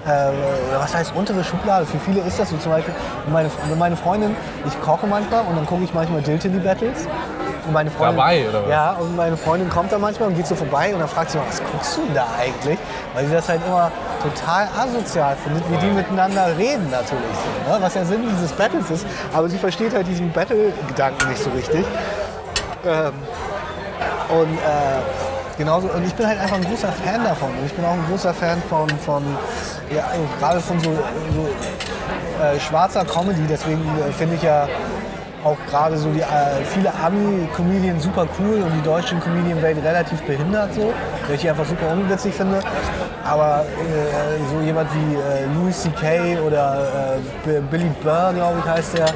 Äh, 0.07 0.31
was 0.79 0.95
heißt 0.95 1.13
untere 1.17 1.43
Schublade? 1.43 1.85
Für 1.87 1.99
viele 1.99 2.21
ist 2.21 2.39
das 2.39 2.51
so 2.51 2.57
zum 2.59 2.73
Beispiel. 2.73 2.95
Meine, 3.33 3.51
meine 3.77 3.97
Freundin, 3.97 4.37
ich 4.67 4.81
koche 4.81 5.07
manchmal 5.07 5.41
und 5.41 5.57
dann 5.57 5.67
gucke 5.67 5.83
ich 5.83 5.93
manchmal 5.95 6.23
Diltily 6.23 6.59
Battles. 6.59 7.09
Und 7.67 7.73
meine 7.73 7.91
Freundin, 7.91 8.17
Dabei, 8.17 8.49
oder 8.49 8.63
was? 8.63 8.71
Ja, 8.71 8.93
und 8.93 9.17
meine 9.17 9.37
Freundin 9.37 9.69
kommt 9.69 9.91
da 9.91 9.99
manchmal 9.99 10.29
und 10.29 10.37
geht 10.37 10.47
so 10.47 10.55
vorbei 10.55 10.95
und 10.95 11.01
dann 11.01 11.09
fragt 11.09 11.31
sie 11.31 11.39
mal, 11.39 11.47
was 11.49 11.61
guckst 11.73 11.97
du 11.97 12.03
denn 12.03 12.15
da 12.15 12.27
eigentlich? 12.39 12.79
Weil 13.15 13.27
sie 13.27 13.33
das 13.33 13.49
halt 13.49 13.61
immer 13.67 13.91
total 14.23 14.69
asozial 14.79 15.37
findet, 15.43 15.65
wie 15.71 15.77
die 15.79 15.93
miteinander 15.93 16.57
reden 16.57 16.89
natürlich 16.91 17.37
so, 17.67 17.73
ne? 17.73 17.79
was 17.81 17.95
ja 17.95 18.05
Sinn 18.05 18.23
dieses 18.31 18.53
Battles 18.53 18.91
ist. 18.91 19.07
Aber 19.33 19.49
sie 19.49 19.59
versteht 19.59 19.95
halt 19.95 20.07
diesen 20.07 20.33
Battle-Gedanken 20.33 21.29
nicht 21.29 21.43
so 21.43 21.51
richtig. 21.51 21.85
Ähm, 22.87 23.13
und 24.29 24.55
äh, 24.59 25.59
genauso, 25.59 25.89
und 25.89 26.05
ich 26.05 26.15
bin 26.15 26.27
halt 26.27 26.39
einfach 26.41 26.57
ein 26.57 26.65
großer 26.65 26.93
Fan 26.93 27.25
davon. 27.25 27.51
Und 27.51 27.67
ich 27.67 27.73
bin 27.73 27.85
auch 27.85 27.93
ein 27.93 28.05
großer 28.09 28.35
Fan 28.35 28.63
von, 28.69 28.89
von 29.05 29.23
ja, 29.95 30.05
gerade 30.39 30.61
von 30.61 30.79
so, 30.81 30.91
so 30.91 32.45
äh, 32.45 32.61
schwarzer 32.61 33.05
Comedy. 33.05 33.43
Deswegen 33.49 33.83
äh, 33.99 34.13
finde 34.13 34.37
ich 34.37 34.43
ja 34.43 34.69
auch 35.45 35.57
gerade 35.69 35.97
so 35.97 36.11
die 36.11 36.21
äh, 36.21 36.65
viele 36.65 36.93
Ami-Comedians 36.95 38.03
super 38.03 38.27
cool 38.39 38.63
und 38.63 38.73
die 38.75 38.83
deutschen 38.83 39.21
Comedian-Welt 39.21 39.83
relativ 39.85 40.23
behindert 40.23 40.75
so, 40.75 40.93
welche 41.29 41.45
ich 41.45 41.51
einfach 41.51 41.65
super 41.65 41.91
unwitzig 41.93 42.35
finde. 42.35 42.61
Aber 43.25 43.65
äh, 43.65 44.55
so 44.55 44.61
jemand 44.65 44.89
wie 44.95 45.15
äh, 45.15 45.47
Louis 45.55 45.83
C.K. 45.83 46.39
oder 46.41 47.19
äh, 47.47 47.61
Billy 47.71 47.91
Burr, 48.03 48.33
glaube 48.35 48.59
ich, 48.61 48.71
heißt 48.71 48.99
der. 48.99 49.07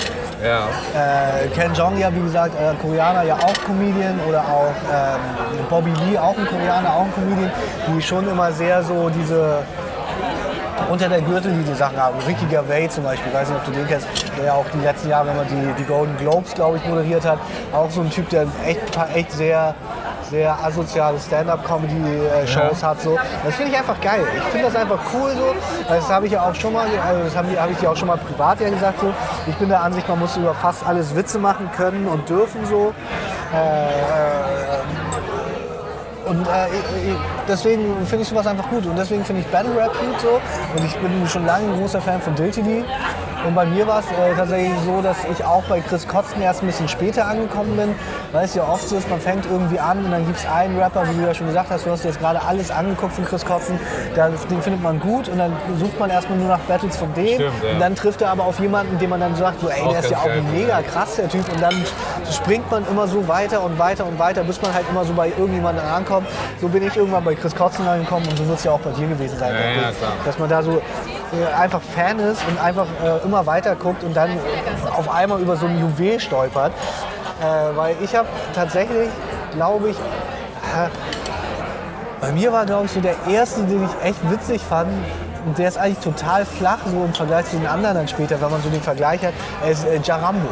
Ja. 0.42 0.68
Äh, 0.94 1.48
Ken 1.48 1.74
Jeong, 1.74 1.98
ja 1.98 2.10
wie 2.14 2.22
gesagt, 2.22 2.54
äh, 2.54 2.74
Koreaner, 2.80 3.24
ja 3.24 3.34
auch 3.34 3.52
Comedian 3.66 4.18
oder 4.26 4.40
auch 4.40 4.74
ähm, 4.90 5.66
Bobby 5.68 5.92
Lee, 6.06 6.16
auch 6.18 6.36
ein 6.36 6.46
Koreaner, 6.46 6.94
auch 6.94 7.04
ein 7.04 7.12
Comedian, 7.14 7.50
die 7.86 8.00
schon 8.00 8.26
immer 8.26 8.50
sehr 8.50 8.82
so 8.82 9.10
diese 9.10 9.58
unter 10.89 11.09
der 11.09 11.20
Gürtellinie 11.20 11.74
Sachen 11.74 11.97
haben. 11.97 12.16
Ricky 12.26 12.47
Gervais 12.47 12.89
zum 12.89 13.05
Beispiel, 13.05 13.33
weiß 13.33 13.49
nicht, 13.49 13.59
ob 13.59 13.64
du 13.66 13.72
den 13.72 13.87
kennst, 13.87 14.07
der 14.37 14.45
ja 14.47 14.55
auch 14.55 14.66
die 14.72 14.85
letzten 14.85 15.09
Jahre 15.09 15.31
immer 15.31 15.45
die, 15.45 15.72
die 15.78 15.85
Golden 15.85 16.16
Globes, 16.16 16.55
glaube 16.55 16.78
ich, 16.78 16.85
moderiert 16.89 17.24
hat. 17.24 17.39
Auch 17.72 17.91
so 17.91 18.01
ein 18.01 18.11
Typ, 18.11 18.28
der 18.31 18.47
echt, 18.64 18.99
echt 19.14 19.33
sehr 19.33 19.74
sehr 20.31 20.57
asoziale 20.64 21.18
Stand-up-Comedy-Shows 21.18 22.83
hat. 22.83 23.01
So. 23.03 23.18
Das 23.45 23.55
finde 23.57 23.72
ich 23.72 23.78
einfach 23.78 24.01
geil. 24.01 24.22
Ich 24.37 24.45
finde 24.45 24.66
das 24.66 24.76
einfach 24.76 25.01
cool 25.12 25.31
so. 25.31 25.55
Das 25.89 26.09
habe 26.09 26.26
ich 26.26 26.33
ja 26.33 26.49
auch 26.49 26.55
schon 26.55 26.72
mal, 26.72 26.87
also 26.87 27.24
das 27.24 27.37
habe 27.37 27.61
hab 27.61 27.70
ich 27.70 27.78
dir 27.78 27.91
auch 27.91 27.97
schon 27.97 28.09
mal 28.09 28.16
privat 28.16 28.61
ja 28.61 28.70
gesagt. 28.70 29.01
So. 29.01 29.12
Ich 29.47 29.57
bin 29.57 29.68
der 29.68 29.83
Ansicht, 29.83 30.09
man 30.09 30.20
muss 30.20 30.37
über 30.37 30.55
fast 30.55 30.87
alles 30.87 31.14
Witze 31.16 31.39
machen 31.39 31.68
können 31.76 32.07
und 32.07 32.28
dürfen 32.28 32.64
so. 32.64 32.95
Äh, 33.53 35.09
und 36.31 36.47
äh, 36.47 36.68
deswegen 37.49 38.07
finde 38.07 38.22
ich 38.22 38.28
sowas 38.28 38.47
einfach 38.47 38.68
gut. 38.70 38.87
Und 38.87 38.97
deswegen 38.97 39.24
finde 39.24 39.43
ich 39.43 39.49
Battle 39.49 39.76
Rap 39.76 39.93
gut 39.99 40.20
so. 40.20 40.41
Und 40.76 40.85
ich 40.85 40.97
bin 40.97 41.26
schon 41.26 41.45
lange 41.45 41.66
ein 41.66 41.76
großer 41.76 42.01
Fan 42.01 42.20
von 42.20 42.37
Diltily. 42.37 42.85
Und 43.47 43.55
bei 43.55 43.64
mir 43.64 43.86
war 43.86 44.01
es 44.01 44.07
äh, 44.07 44.34
tatsächlich 44.36 44.78
so, 44.84 45.01
dass 45.01 45.16
ich 45.32 45.45
auch 45.45 45.62
bei 45.64 45.80
Chris 45.80 46.07
Kotzen 46.07 46.43
erst 46.43 46.62
ein 46.62 46.66
bisschen 46.66 46.88
später 46.88 47.26
angekommen 47.26 47.76
bin. 47.76 47.95
Weil 48.32 48.45
es 48.45 48.55
ja 48.55 48.62
oft 48.62 48.86
so 48.88 48.97
ist, 48.97 49.09
man 49.09 49.20
fängt 49.20 49.47
irgendwie 49.47 49.78
an 49.78 50.05
und 50.05 50.11
dann 50.11 50.24
gibt 50.26 50.38
es 50.38 50.47
einen 50.47 50.78
Rapper, 50.78 51.05
wie 51.09 51.20
du 51.20 51.26
ja 51.26 51.34
schon 51.34 51.47
gesagt 51.47 51.70
hast, 51.70 51.86
du 51.86 51.91
hast 51.91 52.05
dir 52.05 52.09
jetzt 52.09 52.20
gerade 52.20 52.41
alles 52.43 52.70
angeguckt 52.70 53.12
von 53.12 53.24
Chris 53.24 53.45
Kotzen, 53.45 53.78
dann, 54.14 54.34
den 54.51 54.62
findet 54.62 54.82
man 54.82 55.01
gut 55.01 55.28
und 55.28 55.38
dann 55.38 55.53
sucht 55.78 55.99
man 55.99 56.11
erstmal 56.11 56.38
nur 56.38 56.49
nach 56.49 56.61
Battles 56.61 56.97
von 56.97 57.12
dem. 57.14 57.26
Stimmt, 57.34 57.53
ja. 57.64 57.72
Und 57.72 57.80
dann 57.80 57.95
trifft 57.97 58.22
er 58.22 58.30
aber 58.30 58.45
auf 58.45 58.61
jemanden, 58.61 58.99
dem 58.99 59.11
man 59.11 59.20
dann 59.20 59.34
sagt, 59.34 59.61
so, 59.61 59.68
ey, 59.68 59.82
Auch 59.82 59.91
der 59.91 60.01
ist 60.01 60.11
ja 60.11 60.18
auch 60.18 60.26
geil. 60.26 60.43
mega 60.53 60.82
krass, 60.82 61.16
der 61.16 61.28
Typ. 61.28 61.51
Und 61.53 61.61
dann 61.61 61.74
springt 62.30 62.70
man 62.70 62.86
immer 62.88 63.09
so 63.09 63.26
weiter 63.26 63.62
und 63.62 63.78
weiter 63.78 64.07
und 64.07 64.18
weiter, 64.18 64.45
bis 64.45 64.61
man 64.62 64.72
halt 64.72 64.84
immer 64.91 65.05
so 65.05 65.12
bei 65.12 65.28
irgendjemandem 65.28 65.84
ankommt. 65.86 66.28
So 66.61 66.68
bin 66.68 66.86
ich 66.86 66.97
irgendwann 66.97 67.24
bei 67.24 67.34
Chris 67.34 67.55
Kotzen 67.55 67.86
angekommen 67.88 68.26
und 68.28 68.36
so 68.38 68.47
wird 68.47 68.59
es 68.59 68.64
ja 68.64 68.72
auch 68.72 68.80
bei 68.80 68.91
dir 68.91 69.09
gewesen 69.09 69.38
sein. 69.38 69.55
Ja, 69.55 69.82
ja. 69.82 69.93
Dass 70.24 70.38
man 70.38 70.49
da 70.49 70.62
so 70.62 70.72
äh, 71.32 71.61
einfach 71.61 71.80
Fan 71.95 72.18
ist 72.18 72.43
und 72.49 72.61
einfach 72.62 72.86
äh, 73.05 73.24
immer 73.31 73.47
weiter 73.47 73.76
guckt 73.76 74.03
und 74.03 74.14
dann 74.14 74.31
auf 74.97 75.09
einmal 75.09 75.41
über 75.41 75.57
so 75.57 75.66
ein 75.66 75.78
Juwel 75.78 76.18
stolpert. 76.18 76.72
Äh, 77.41 77.76
weil 77.76 77.95
ich 78.03 78.14
habe 78.16 78.28
tatsächlich, 78.55 79.09
glaube 79.55 79.91
ich, 79.91 79.97
äh, 79.97 80.89
bei 82.20 82.33
mir 82.33 82.53
war, 82.53 82.66
glaube 82.66 82.87
ich, 82.87 82.93
so 82.93 83.01
der 83.01 83.14
erste, 83.28 83.62
den 83.62 83.85
ich 83.85 84.07
echt 84.07 84.31
witzig 84.31 84.61
fand. 84.61 84.91
Und 85.47 85.57
der 85.59 85.68
ist 85.68 85.78
eigentlich 85.78 85.99
total 85.99 86.45
flach, 86.45 86.78
so 86.84 87.05
im 87.05 87.14
Vergleich 87.14 87.47
zu 87.47 87.57
den 87.57 87.66
anderen 87.66 87.97
dann 87.97 88.09
später, 88.09 88.41
wenn 88.41 88.51
man 88.51 88.61
so 88.62 88.68
den 88.68 88.82
Vergleich 88.82 89.24
hat. 89.24 89.32
Er 89.64 89.70
ist 89.70 89.84
äh, 89.86 89.99
Jarambo. 90.03 90.49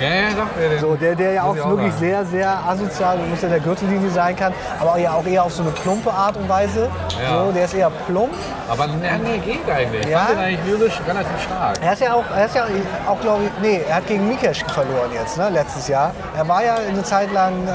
Ja, 0.00 0.08
ja, 0.08 0.28
doch. 0.30 0.72
Ja, 0.72 0.78
So, 0.80 0.94
der, 0.96 1.14
der 1.14 1.32
ja 1.32 1.42
auch 1.44 1.54
muss 1.54 1.64
wirklich 1.64 1.92
sagen. 1.92 2.00
sehr, 2.04 2.24
sehr 2.26 2.58
asozial 2.68 3.18
und 3.18 3.30
unter 3.32 3.48
der 3.48 3.60
Gürtellinie 3.60 4.10
sein 4.10 4.34
kann, 4.36 4.52
aber 4.80 4.98
ja 4.98 5.12
auch 5.12 5.24
eher 5.26 5.44
auf 5.44 5.52
so 5.52 5.62
eine 5.62 5.70
plumpe 5.72 6.10
Art 6.12 6.36
und 6.36 6.48
Weise. 6.48 6.88
Ja. 7.22 7.44
So, 7.44 7.52
der 7.52 7.64
ist 7.64 7.74
eher 7.74 7.90
plump. 8.06 8.32
Aber 8.68 8.86
nee, 8.86 8.94
nee, 9.22 9.38
geht 9.38 9.70
eigentlich. 9.70 10.04
Ich 10.04 10.10
Ja? 10.10 10.18
fand 10.20 10.30
den 10.30 10.38
eigentlich 10.38 10.66
lyrisch 10.66 11.00
relativ 11.06 11.42
stark. 11.44 11.78
Er 11.80 11.92
ist 11.92 12.00
ja 12.02 12.14
auch, 12.14 12.24
er 12.36 12.46
ist 12.46 12.54
ja 12.54 12.64
auch 13.08 13.20
glaube 13.20 13.44
ich, 13.44 13.50
nee, 13.62 13.80
er 13.88 13.96
hat 13.96 14.06
gegen 14.06 14.26
Mikesh 14.28 14.64
verloren 14.64 15.10
jetzt, 15.14 15.36
ne, 15.38 15.50
letztes 15.50 15.88
Jahr. 15.88 16.12
Er 16.36 16.46
war 16.48 16.64
ja 16.64 16.74
eine 16.76 17.02
Zeit 17.02 17.32
lang 17.32 17.52
äh, 17.66 17.70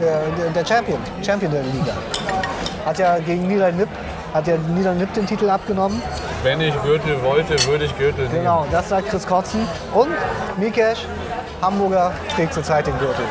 der, 0.00 0.20
der, 0.38 0.50
der 0.54 0.64
Champion, 0.66 0.98
Champion 1.24 1.52
der 1.52 1.62
Liga. 1.62 1.92
Hat 2.86 2.98
ja 2.98 3.18
gegen 3.18 3.46
Nidal 3.46 3.72
Nip, 3.72 3.88
hat 4.34 4.46
ja 4.46 4.56
Nidal 4.56 4.94
Nip 4.94 5.12
den 5.14 5.26
Titel 5.26 5.48
abgenommen. 5.50 6.00
Wenn 6.42 6.60
ich 6.60 6.74
Gürtel 6.82 7.22
wollte, 7.22 7.54
würde 7.66 7.84
ich 7.84 7.96
Gürtel 7.98 8.26
nehmen. 8.28 8.40
Genau, 8.40 8.66
das 8.70 8.88
sagt 8.88 9.08
Chris 9.08 9.26
Kotzen. 9.26 9.66
Und 9.94 10.08
Mikesh, 10.56 11.06
Hamburger, 11.62 12.12
trägt 12.34 12.54
zurzeit 12.54 12.86
den 12.86 12.98
Gürtel 12.98 13.24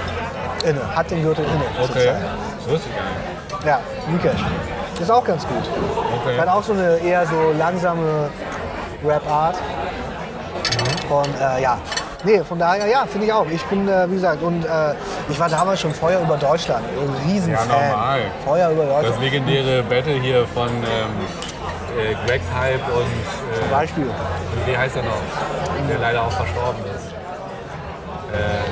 inne, 0.65 0.81
hat 0.95 1.09
den 1.11 1.21
Gürtel 1.23 1.45
inne 1.45 1.63
Okay. 1.83 1.93
zurzeit. 1.93 2.15
Das 2.63 2.73
wusste 2.73 2.89
ich 2.89 2.95
gar 2.95 3.59
nicht. 3.59 3.65
Ja, 3.65 3.79
Mikesh. 4.11 4.45
Ist 4.99 5.11
auch 5.11 5.23
ganz 5.23 5.47
gut. 5.47 5.63
Okay. 6.25 6.37
Hat 6.39 6.47
auch 6.47 6.63
so 6.63 6.73
eine 6.73 6.97
eher 6.97 7.25
so 7.27 7.53
langsame 7.57 8.29
Rap-Art. 9.05 9.55
Und 11.09 11.29
äh, 11.39 11.61
ja, 11.61 11.77
nee, 12.23 12.41
von 12.43 12.57
daher, 12.59 12.87
ja, 12.87 13.05
finde 13.05 13.27
ich 13.27 13.33
auch. 13.33 13.45
Ich 13.49 13.63
bin, 13.65 13.87
äh, 13.87 14.09
wie 14.09 14.15
gesagt, 14.15 14.41
und 14.41 14.63
äh, 14.65 14.93
ich 15.29 15.39
war 15.39 15.49
damals 15.49 15.79
schon 15.81 15.93
Feuer 15.93 16.19
über 16.21 16.37
Deutschland. 16.37 16.83
Ein 16.85 17.29
Riesenfan. 17.31 17.67
Ja, 17.69 17.89
normal. 17.89 18.19
Feuer 18.45 18.69
über 18.71 18.85
Das 18.85 18.93
Deutschland. 19.01 19.21
legendäre 19.23 19.83
Battle 19.83 20.13
hier 20.13 20.45
von 20.47 20.67
ähm, 20.69 20.83
äh, 21.97 22.15
Greg 22.27 22.41
Hype 22.59 22.87
und 22.95 23.05
Zum 23.59 23.69
äh, 23.69 23.71
Beispiel. 23.71 24.07
wie 24.65 24.77
heißt 24.77 24.95
er 24.95 25.03
noch? 25.03 25.87
Der 25.89 25.99
leider 25.99 26.21
auch 26.23 26.31
verstorben 26.31 26.81
ist. 26.95 27.07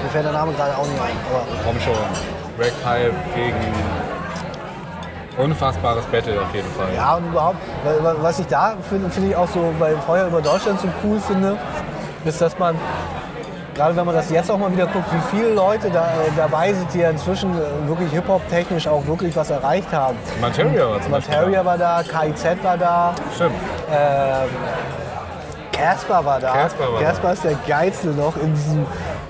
Mir 0.04 0.10
fällt 0.12 0.26
der 0.26 0.34
Name 0.34 0.52
gerade 0.54 0.76
auch 0.78 0.86
nicht 0.86 1.02
ein. 1.02 1.16
Aber 1.32 1.44
Komm 1.66 1.80
schon. 1.80 1.94
Greg 2.60 2.74
Hype 2.86 3.14
gegen 3.36 3.74
unfassbares 5.38 6.06
Battle 6.06 6.42
auf 6.42 6.54
jeden 6.54 6.70
Fall. 6.72 6.88
Ja, 6.96 7.16
und 7.16 7.28
überhaupt, 7.28 7.58
wa- 7.84 8.04
wa- 8.04 8.16
was 8.22 8.40
ich 8.40 8.48
da 8.48 8.74
finde, 8.90 9.10
finde 9.10 9.30
ich 9.30 9.36
auch 9.36 9.48
so 9.50 9.74
bei 9.80 9.94
Feuer 10.06 10.28
über 10.28 10.42
Deutschland 10.42 10.80
so 10.80 10.88
cool 11.04 11.20
finde, 11.20 11.58
ist, 12.24 12.40
dass 12.42 12.58
man, 12.58 12.76
gerade 13.76 13.96
wenn 13.96 14.06
man 14.06 14.16
das 14.16 14.30
jetzt 14.32 14.50
auch 14.50 14.58
mal 14.58 14.72
wieder 14.72 14.88
guckt, 14.88 15.06
wie 15.12 15.38
viele 15.38 15.54
Leute 15.54 15.90
da, 15.92 16.06
äh, 16.06 16.32
dabei 16.36 16.74
sind, 16.74 16.92
die 16.94 17.00
ja 17.00 17.10
inzwischen 17.10 17.52
äh, 17.52 17.88
wirklich 17.88 18.12
Hip-Hop-technisch 18.12 18.88
auch 18.88 19.06
wirklich 19.06 19.36
was 19.36 19.50
erreicht 19.50 19.92
haben. 19.92 20.18
Materia 20.42 20.90
war 20.90 21.02
zum 21.02 21.12
Beispiel. 21.12 21.36
Materia 21.36 21.66
war 21.66 21.78
da, 21.78 22.02
KIZ 22.02 22.64
war 22.64 22.78
da, 22.78 23.14
Stimmt. 23.36 23.52
ähm, 23.92 24.50
Casper 25.76 26.24
war 26.26 26.40
da. 26.40 26.54
Casper 26.54 26.94
war 26.94 27.02
Casper 27.02 27.34
ist 27.34 27.44
der 27.44 27.56
geilste 27.68 28.08
noch 28.10 28.36
in 28.38 28.54
diesem 28.54 28.86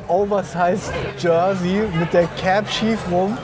Oversized 0.07 0.91
Jersey 1.17 1.83
mit 1.99 2.13
der 2.13 2.27
Cap 2.39 2.69
schief 2.69 2.99
rum, 3.11 3.37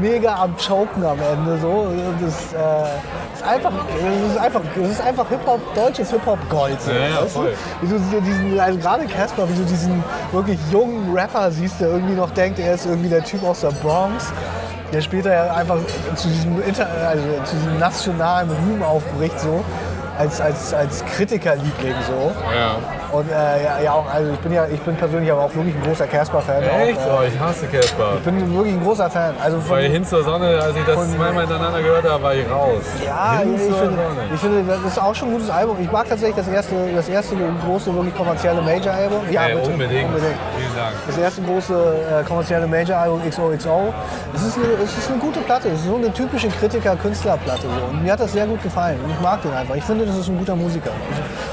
mega 0.00 0.34
am 0.34 0.56
Choken 0.56 1.04
am 1.04 1.18
Ende 1.20 1.58
so. 1.58 1.86
Das 2.20 2.52
äh, 2.52 3.34
ist 3.34 3.44
einfach, 3.44 3.72
das 3.72 4.32
ist 4.32 4.38
einfach, 4.38 4.60
das 4.74 4.90
ist 4.90 5.00
einfach 5.00 5.28
Hip 5.28 5.46
Hop, 5.46 5.60
deutsches 5.74 6.10
Hip 6.10 6.26
Hop 6.26 6.38
Gold. 6.48 6.80
So, 6.82 6.90
Ja, 6.90 6.98
ja, 6.98 7.22
weißt 7.22 7.22
du? 7.22 7.28
voll. 7.28 7.54
Wie 7.80 7.88
du 7.88 7.98
so 7.98 8.20
diesen, 8.20 8.58
also 8.58 8.78
gerade 8.78 9.06
Casper, 9.06 9.48
wie 9.48 9.54
du 9.54 9.64
diesen 9.64 10.02
wirklich 10.32 10.58
jungen 10.72 11.14
Rapper 11.16 11.50
siehst, 11.52 11.80
der 11.80 11.90
irgendwie 11.90 12.14
noch 12.14 12.30
denkt, 12.30 12.58
er 12.58 12.74
ist 12.74 12.86
irgendwie 12.86 13.08
der 13.08 13.24
Typ 13.24 13.44
aus 13.44 13.60
der 13.60 13.70
Bronx. 13.70 14.32
Der 14.92 15.00
später 15.02 15.32
ja 15.32 15.54
einfach 15.54 15.78
zu 16.16 16.26
diesem, 16.26 16.60
Inter 16.62 16.88
also 17.08 17.22
zu 17.44 17.54
diesem 17.54 17.78
nationalen 17.78 18.50
Ruhm 18.50 18.82
aufbricht, 18.82 19.38
so 19.38 19.62
als, 20.20 20.40
als, 20.40 20.74
als 20.74 21.04
Kritikerliebling 21.16 21.94
so. 22.06 22.30
Ja. 22.54 22.76
Und 23.12 23.28
äh, 23.28 23.32
ja, 23.64 23.80
ja, 23.82 23.92
auch, 23.92 24.04
also 24.12 24.30
ich 24.32 24.38
bin 24.38 24.52
ja, 24.52 24.66
ich 24.66 24.80
bin 24.82 24.94
persönlich 24.94 25.32
aber 25.32 25.42
auch 25.42 25.54
wirklich 25.54 25.74
ein 25.74 25.82
großer 25.82 26.06
Casper-Fan. 26.06 26.62
Echt? 26.62 26.98
Auch, 26.98 27.20
Oh, 27.20 27.22
äh, 27.22 27.28
ich 27.28 27.40
hasse 27.40 27.66
Casper. 27.66 28.14
ich 28.18 28.20
bin 28.24 28.54
wirklich 28.54 28.74
ein 28.74 28.84
großer 28.84 29.10
Fan. 29.10 29.34
Also 29.42 29.58
von, 29.60 29.76
Bei 29.76 29.88
Hin 29.88 30.04
zur 30.04 30.22
Sonne, 30.22 30.60
als 30.62 30.76
ich 30.76 30.84
das 30.84 30.94
von- 30.94 31.08
zweimal 31.16 31.40
hintereinander 31.46 31.82
gehört 31.82 32.04
habe, 32.08 32.22
war 32.22 32.34
ich 32.34 32.48
raus. 32.50 32.82
ja, 33.04 33.40
ich 33.42 33.60
finde, 33.60 33.98
ich 34.34 34.40
finde, 34.40 34.64
das 34.72 34.92
ist 34.92 35.02
auch 35.02 35.14
schon 35.14 35.28
ein 35.28 35.32
gutes 35.34 35.50
Album. 35.50 35.76
Ich 35.80 35.90
mag 35.90 36.08
tatsächlich 36.08 36.36
das 36.36 36.48
erste, 36.48 36.74
das 36.94 37.08
erste 37.08 37.34
große, 37.66 37.92
wirklich 37.94 38.14
kommerzielle 38.16 38.62
Major-Album. 38.62 39.20
Ja, 39.30 39.46
Ey, 39.46 39.54
bitte, 39.56 39.70
unbedingt. 39.70 40.06
unbedingt. 40.08 40.34
Vielen 40.56 40.76
Dank. 40.76 40.94
Das 41.06 41.18
erste 41.18 41.42
große 41.42 41.74
äh, 41.74 42.24
kommerzielle 42.24 42.66
Major-Album 42.66 43.22
XOXO. 43.28 43.92
Es 44.34 44.42
ist, 44.42 44.56
eine, 44.56 44.66
es 44.84 44.96
ist 44.98 45.10
eine 45.10 45.18
gute 45.18 45.40
Platte. 45.40 45.68
Es 45.70 45.80
ist 45.80 45.86
so 45.86 45.96
eine 45.96 46.12
typische 46.12 46.48
Kritiker-Künstler-Platte. 46.48 47.62
So. 47.62 47.86
Und 47.90 48.02
mir 48.04 48.12
hat 48.12 48.20
das 48.20 48.32
sehr 48.32 48.46
gut 48.46 48.62
gefallen. 48.62 48.98
Und 49.02 49.10
ich 49.10 49.20
mag 49.20 49.42
den 49.42 49.52
einfach. 49.52 49.74
Ich 49.74 49.84
finde, 49.84 50.06
das 50.10 50.20
ist 50.20 50.28
ein 50.28 50.38
guter 50.38 50.56
Musiker. 50.56 50.90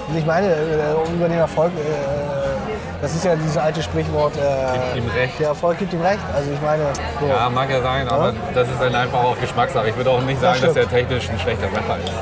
Und 0.08 0.18
ich 0.18 0.26
meine, 0.26 0.48
äh, 0.48 1.14
über 1.14 1.28
den 1.28 1.38
Erfolg, 1.38 1.72
äh, 1.74 3.02
das 3.02 3.14
ist 3.14 3.24
ja 3.26 3.36
dieses 3.36 3.58
alte 3.58 3.84
Sprichwort, 3.84 4.34
äh, 4.38 5.02
der 5.40 5.48
Erfolg 5.48 5.78
gibt 5.78 5.94
ihm 5.94 6.02
recht. 6.02 6.20
Also 6.36 6.52
ich 6.52 6.62
meine, 6.62 6.84
so. 7.20 7.28
Ja, 7.28 7.50
mag 7.50 7.70
ja 7.70 7.82
sein, 7.82 8.08
aber 8.08 8.34
das 8.56 8.68
ist 8.68 8.82
dann 8.82 8.96
einfach 8.96 9.24
auch 9.24 9.40
Geschmackssache. 9.40 9.90
Ich 9.90 9.96
würde 9.98 10.10
auch 10.10 10.22
nicht 10.22 10.42
sagen, 10.42 10.60
dass 10.62 10.72
stimmt. 10.72 10.92
er 10.92 10.98
technisch 10.98 11.30
ein 11.30 11.40
schlechter 11.40 11.66
Rapper 11.68 11.98
ist. 12.04 12.14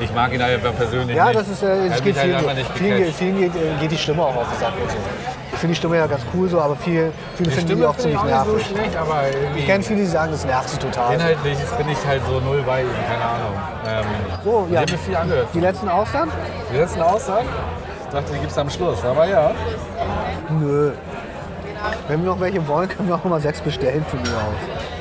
Ich 0.00 0.12
mag 0.12 0.32
ihn 0.32 0.42
einfach 0.42 0.74
persönlich 0.74 1.16
Ja, 1.16 1.26
nicht. 1.26 1.38
das 1.38 1.48
ist, 1.48 1.62
es 1.62 2.02
geht 2.02 2.18
halt 2.18 2.34
vielen, 2.74 2.96
vielen, 3.04 3.12
vielen 3.14 3.38
geht, 3.38 3.52
geht 3.80 3.90
die 3.92 3.98
Stimme 3.98 4.22
auch 4.22 4.34
auf 4.36 4.48
den 4.50 4.58
Sack 4.58 4.72
und 4.82 4.90
so. 4.90 4.96
Ich 5.64 5.66
finde 5.66 5.76
die 5.76 5.78
Stimme 5.80 5.96
ja 5.96 6.06
ganz 6.06 6.20
cool 6.34 6.46
so, 6.46 6.60
aber 6.60 6.76
viel, 6.76 7.10
viele 7.36 7.48
Die 7.48 7.54
finden 7.56 7.68
die 7.68 7.72
Stimme 7.72 7.88
auch 7.88 7.94
finde 7.94 8.10
ich 8.10 8.18
ziemlich 8.18 8.34
auch 8.36 8.44
nervig. 8.46 8.66
so 8.68 8.74
schlecht, 8.74 8.96
aber 8.98 9.20
Ich 9.56 9.64
kenne 9.66 9.82
viele, 9.82 10.00
die 10.00 10.06
sagen, 10.06 10.32
das 10.32 10.44
nervt 10.44 10.68
sie 10.68 10.76
total. 10.76 11.14
inhaltlich 11.14 11.58
bin 11.78 11.88
ich 11.88 12.06
halt 12.06 12.20
so 12.28 12.40
null 12.40 12.62
bei 12.66 12.82
ihm, 12.82 12.88
keine 13.08 13.24
Ahnung. 13.24 13.54
Ähm, 13.88 14.04
So, 14.44 14.64
Ich 14.68 14.74
ja. 14.74 14.80
habe 14.82 14.92
mir 14.92 14.98
viel 14.98 15.16
angehört. 15.16 15.48
Die 15.54 15.60
letzten 15.60 15.88
Aussagen? 15.88 16.30
Die 16.70 16.76
letzten 16.76 17.00
Aussagen? 17.00 17.48
Ich 18.04 18.12
dachte, 18.12 18.32
die 18.34 18.38
gibt 18.40 18.50
es 18.52 18.58
am 18.58 18.68
Schluss, 18.68 19.02
aber 19.06 19.26
ja. 19.26 19.52
Nö. 20.50 20.92
Wenn 22.08 22.22
wir 22.22 22.30
noch 22.32 22.40
welche 22.40 22.68
wollen, 22.68 22.88
können 22.90 23.08
wir 23.08 23.14
auch 23.14 23.24
mal 23.24 23.40
sechs 23.40 23.62
bestellen 23.62 24.04
von 24.10 24.20
mir 24.20 24.28
aus. 24.28 24.93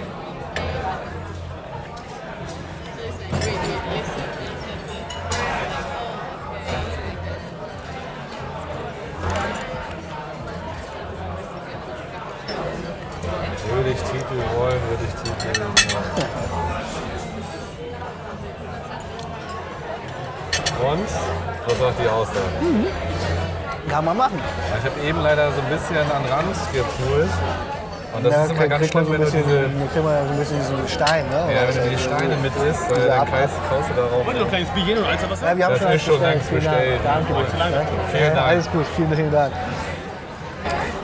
Bisschen 25.73 25.97
an 25.97 26.23
Rand 26.31 26.55
gepult. 26.71 27.29
Und 28.15 28.23
das 28.25 28.33
Da 28.33 28.43
ist 28.45 28.51
immer 28.51 28.67
ganz 28.67 28.87
schlimm, 28.87 29.05
so 29.05 29.11
ein 29.11 29.19
wenn 29.19 29.25
du 29.25 29.25
bisschen, 29.25 29.43
diese, 29.43 29.61
da 29.63 29.85
kriegt 29.89 30.05
man 30.05 30.13
so 30.27 30.33
ein 30.33 30.39
bisschen 30.39 30.59
diesen 30.61 30.87
Stein, 30.87 31.25
ne? 31.33 31.39
ja, 31.49 31.61
wenn 31.67 31.83
du 31.83 31.89
die 31.89 31.97
Steine 31.97 32.35
mit 32.45 32.53
isst, 32.69 32.85
Diese 32.93 33.07
dann 33.09 33.25
kaust, 33.25 33.57
kaust 33.69 33.89
du 33.89 33.93
darauf. 33.97 34.21
Und 34.27 34.35
noch 34.37 34.41
ein 34.45 34.49
kleines 34.53 34.69
Bierchen 34.69 34.97
und 35.01 35.05
eins 35.09 35.21
Wasser. 35.29 35.45
Ja, 35.49 35.57
wir 35.57 35.65
haben 35.65 35.73
Das 35.73 35.81
schon 35.81 35.91
ist 35.93 36.05
schon 36.05 36.21
längst 36.21 36.47
Vielen 36.47 36.63
Dank. 36.63 36.77
bestellt. 36.77 37.01
Danke. 37.03 37.33
Danke. 37.33 37.73
Danke. 37.73 37.91
Vielen 38.11 38.23
Ja, 38.23 38.29
Dank. 38.35 38.47
Alles 38.47 38.65
gut, 38.71 38.85
vielen, 38.95 39.13
vielen 39.15 39.31
Dank. 39.31 39.51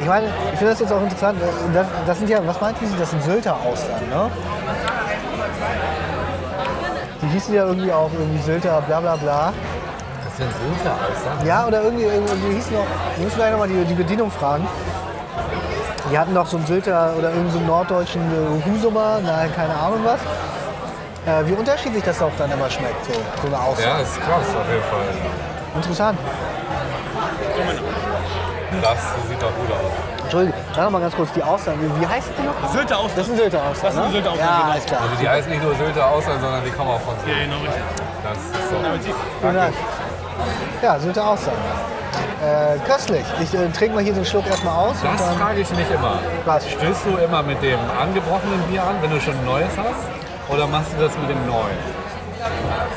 Ich 0.02 0.06
meine, 0.08 0.28
ich 0.54 0.58
finde 0.60 0.72
das 0.72 0.80
jetzt 0.80 0.94
auch 0.94 1.02
interessant. 1.02 1.38
Das, 1.74 1.88
das 2.06 2.18
sind 2.20 2.30
ja, 2.30 2.40
was 2.46 2.62
meinten 2.62 2.86
Sie? 2.86 2.96
Das 2.98 3.10
sind 3.10 3.24
Sylter 3.24 3.56
Austern, 3.58 4.00
ne? 4.10 4.30
Die 7.22 7.28
hießen 7.34 7.54
ja 7.54 7.66
irgendwie 7.66 7.92
auch 7.92 8.10
irgendwie 8.14 8.42
Sylter, 8.44 8.82
bla 8.88 9.00
bla 9.02 9.16
bla. 9.18 9.54
Alter. 10.48 11.46
Ja, 11.46 11.66
oder 11.68 11.82
irgendwie, 11.84 12.04
irgendwie 12.06 12.56
hießen 12.56 12.74
noch, 12.74 12.86
wir 13.16 13.24
müssen 13.26 13.36
gleich 13.38 13.52
nochmal 13.52 13.68
die, 13.68 13.84
die 13.86 13.94
Bedienung 13.94 14.32
fragen. 14.32 14.68
Die 16.12 16.18
hatten 16.18 16.34
noch 16.34 16.48
so 16.48 16.58
einen 16.58 16.66
Sylter 16.66 17.14
oder 17.18 17.30
irgendwie 17.30 17.52
so 17.52 17.58
einen 17.60 17.68
norddeutschen 17.68 18.22
Husumer, 18.66 19.20
nein, 19.24 19.52
keine 19.56 19.76
Ahnung 19.76 20.00
was. 20.04 20.20
Äh, 21.26 21.46
wie 21.48 21.54
unterschiedlich 21.54 22.04
das 22.04 22.22
auch 22.22 22.32
dann 22.38 22.52
immer 22.52 22.70
schmeckt, 22.70 23.06
so, 23.06 23.12
so 23.42 23.48
eine 23.48 23.60
Austern. 23.60 23.90
Ja, 23.90 24.00
ist 24.00 24.16
krass 24.20 24.56
auf 24.56 24.70
jeden 24.70 24.84
Fall. 24.84 25.76
Interessant. 25.76 26.18
Das 28.82 28.98
sieht 29.28 29.42
doch 29.42 29.54
gut 29.56 29.72
aus. 29.72 29.92
Entschuldigung, 30.24 30.60
sag 30.76 30.84
noch 30.86 30.92
mal 30.92 31.02
ganz 31.02 31.16
kurz 31.16 31.32
die 31.34 31.44
Austern. 31.44 31.76
Wie, 31.82 32.02
wie 32.02 32.08
heißt 32.08 32.30
die 32.38 32.44
noch? 32.44 32.72
Sylter 32.72 33.00
aus. 33.00 33.12
Das 33.16 33.26
sind 33.26 33.38
Sylter 33.38 33.62
Austern. 33.64 33.86
Das 33.86 33.94
sind 33.96 34.06
ne? 34.06 34.12
Sylter 34.12 34.32
Austern, 34.32 34.48
Ja, 34.48 34.58
genau. 34.60 34.72
alles 34.72 34.86
klar. 34.86 35.02
Also 35.02 35.16
die 35.22 35.30
heißen 35.30 35.52
nicht 35.52 35.64
nur 35.64 35.76
Sylter 35.76 36.06
Austern, 36.08 36.40
sondern 36.40 36.64
die 36.64 36.72
kommen 36.72 36.90
auch 36.92 37.02
von 37.02 37.16
Ja, 37.26 37.34
Sylt. 37.34 37.44
genau 37.46 37.56
richtig. 37.58 37.84
Das 38.24 38.38
ist 38.38 38.70
so. 38.70 39.14
Vielen 39.42 39.56
Dank. 39.56 39.74
Ja, 40.82 41.00
Sylter 41.00 41.28
Austern. 41.28 41.54
Äh, 42.42 42.80
köstlich. 42.90 43.26
Ich 43.42 43.54
äh, 43.54 43.70
trinke 43.70 43.96
mal 43.96 44.04
hier 44.04 44.14
den 44.14 44.26
Schluck 44.26 44.48
erstmal 44.48 44.76
aus. 44.76 44.96
Das 45.04 45.26
dann, 45.26 45.38
frage 45.38 45.60
ich 45.62 45.70
mich 45.72 45.92
immer. 45.92 46.20
Was? 46.46 46.70
Stößt 46.70 47.06
du 47.06 47.18
immer 47.18 47.44
mit 47.44 47.62
dem 47.62 47.80
angebrochenen 48.02 48.62
Bier 48.70 48.84
an, 48.84 48.96
wenn 49.02 49.12
du 49.12 49.20
schon 49.20 49.34
ein 49.34 49.46
neues 49.46 49.72
hast? 49.78 50.54
Oder 50.54 50.66
machst 50.68 50.94
du 50.94 51.02
das 51.02 51.12
mit 51.18 51.30
dem 51.30 51.46
neuen? 51.46 51.78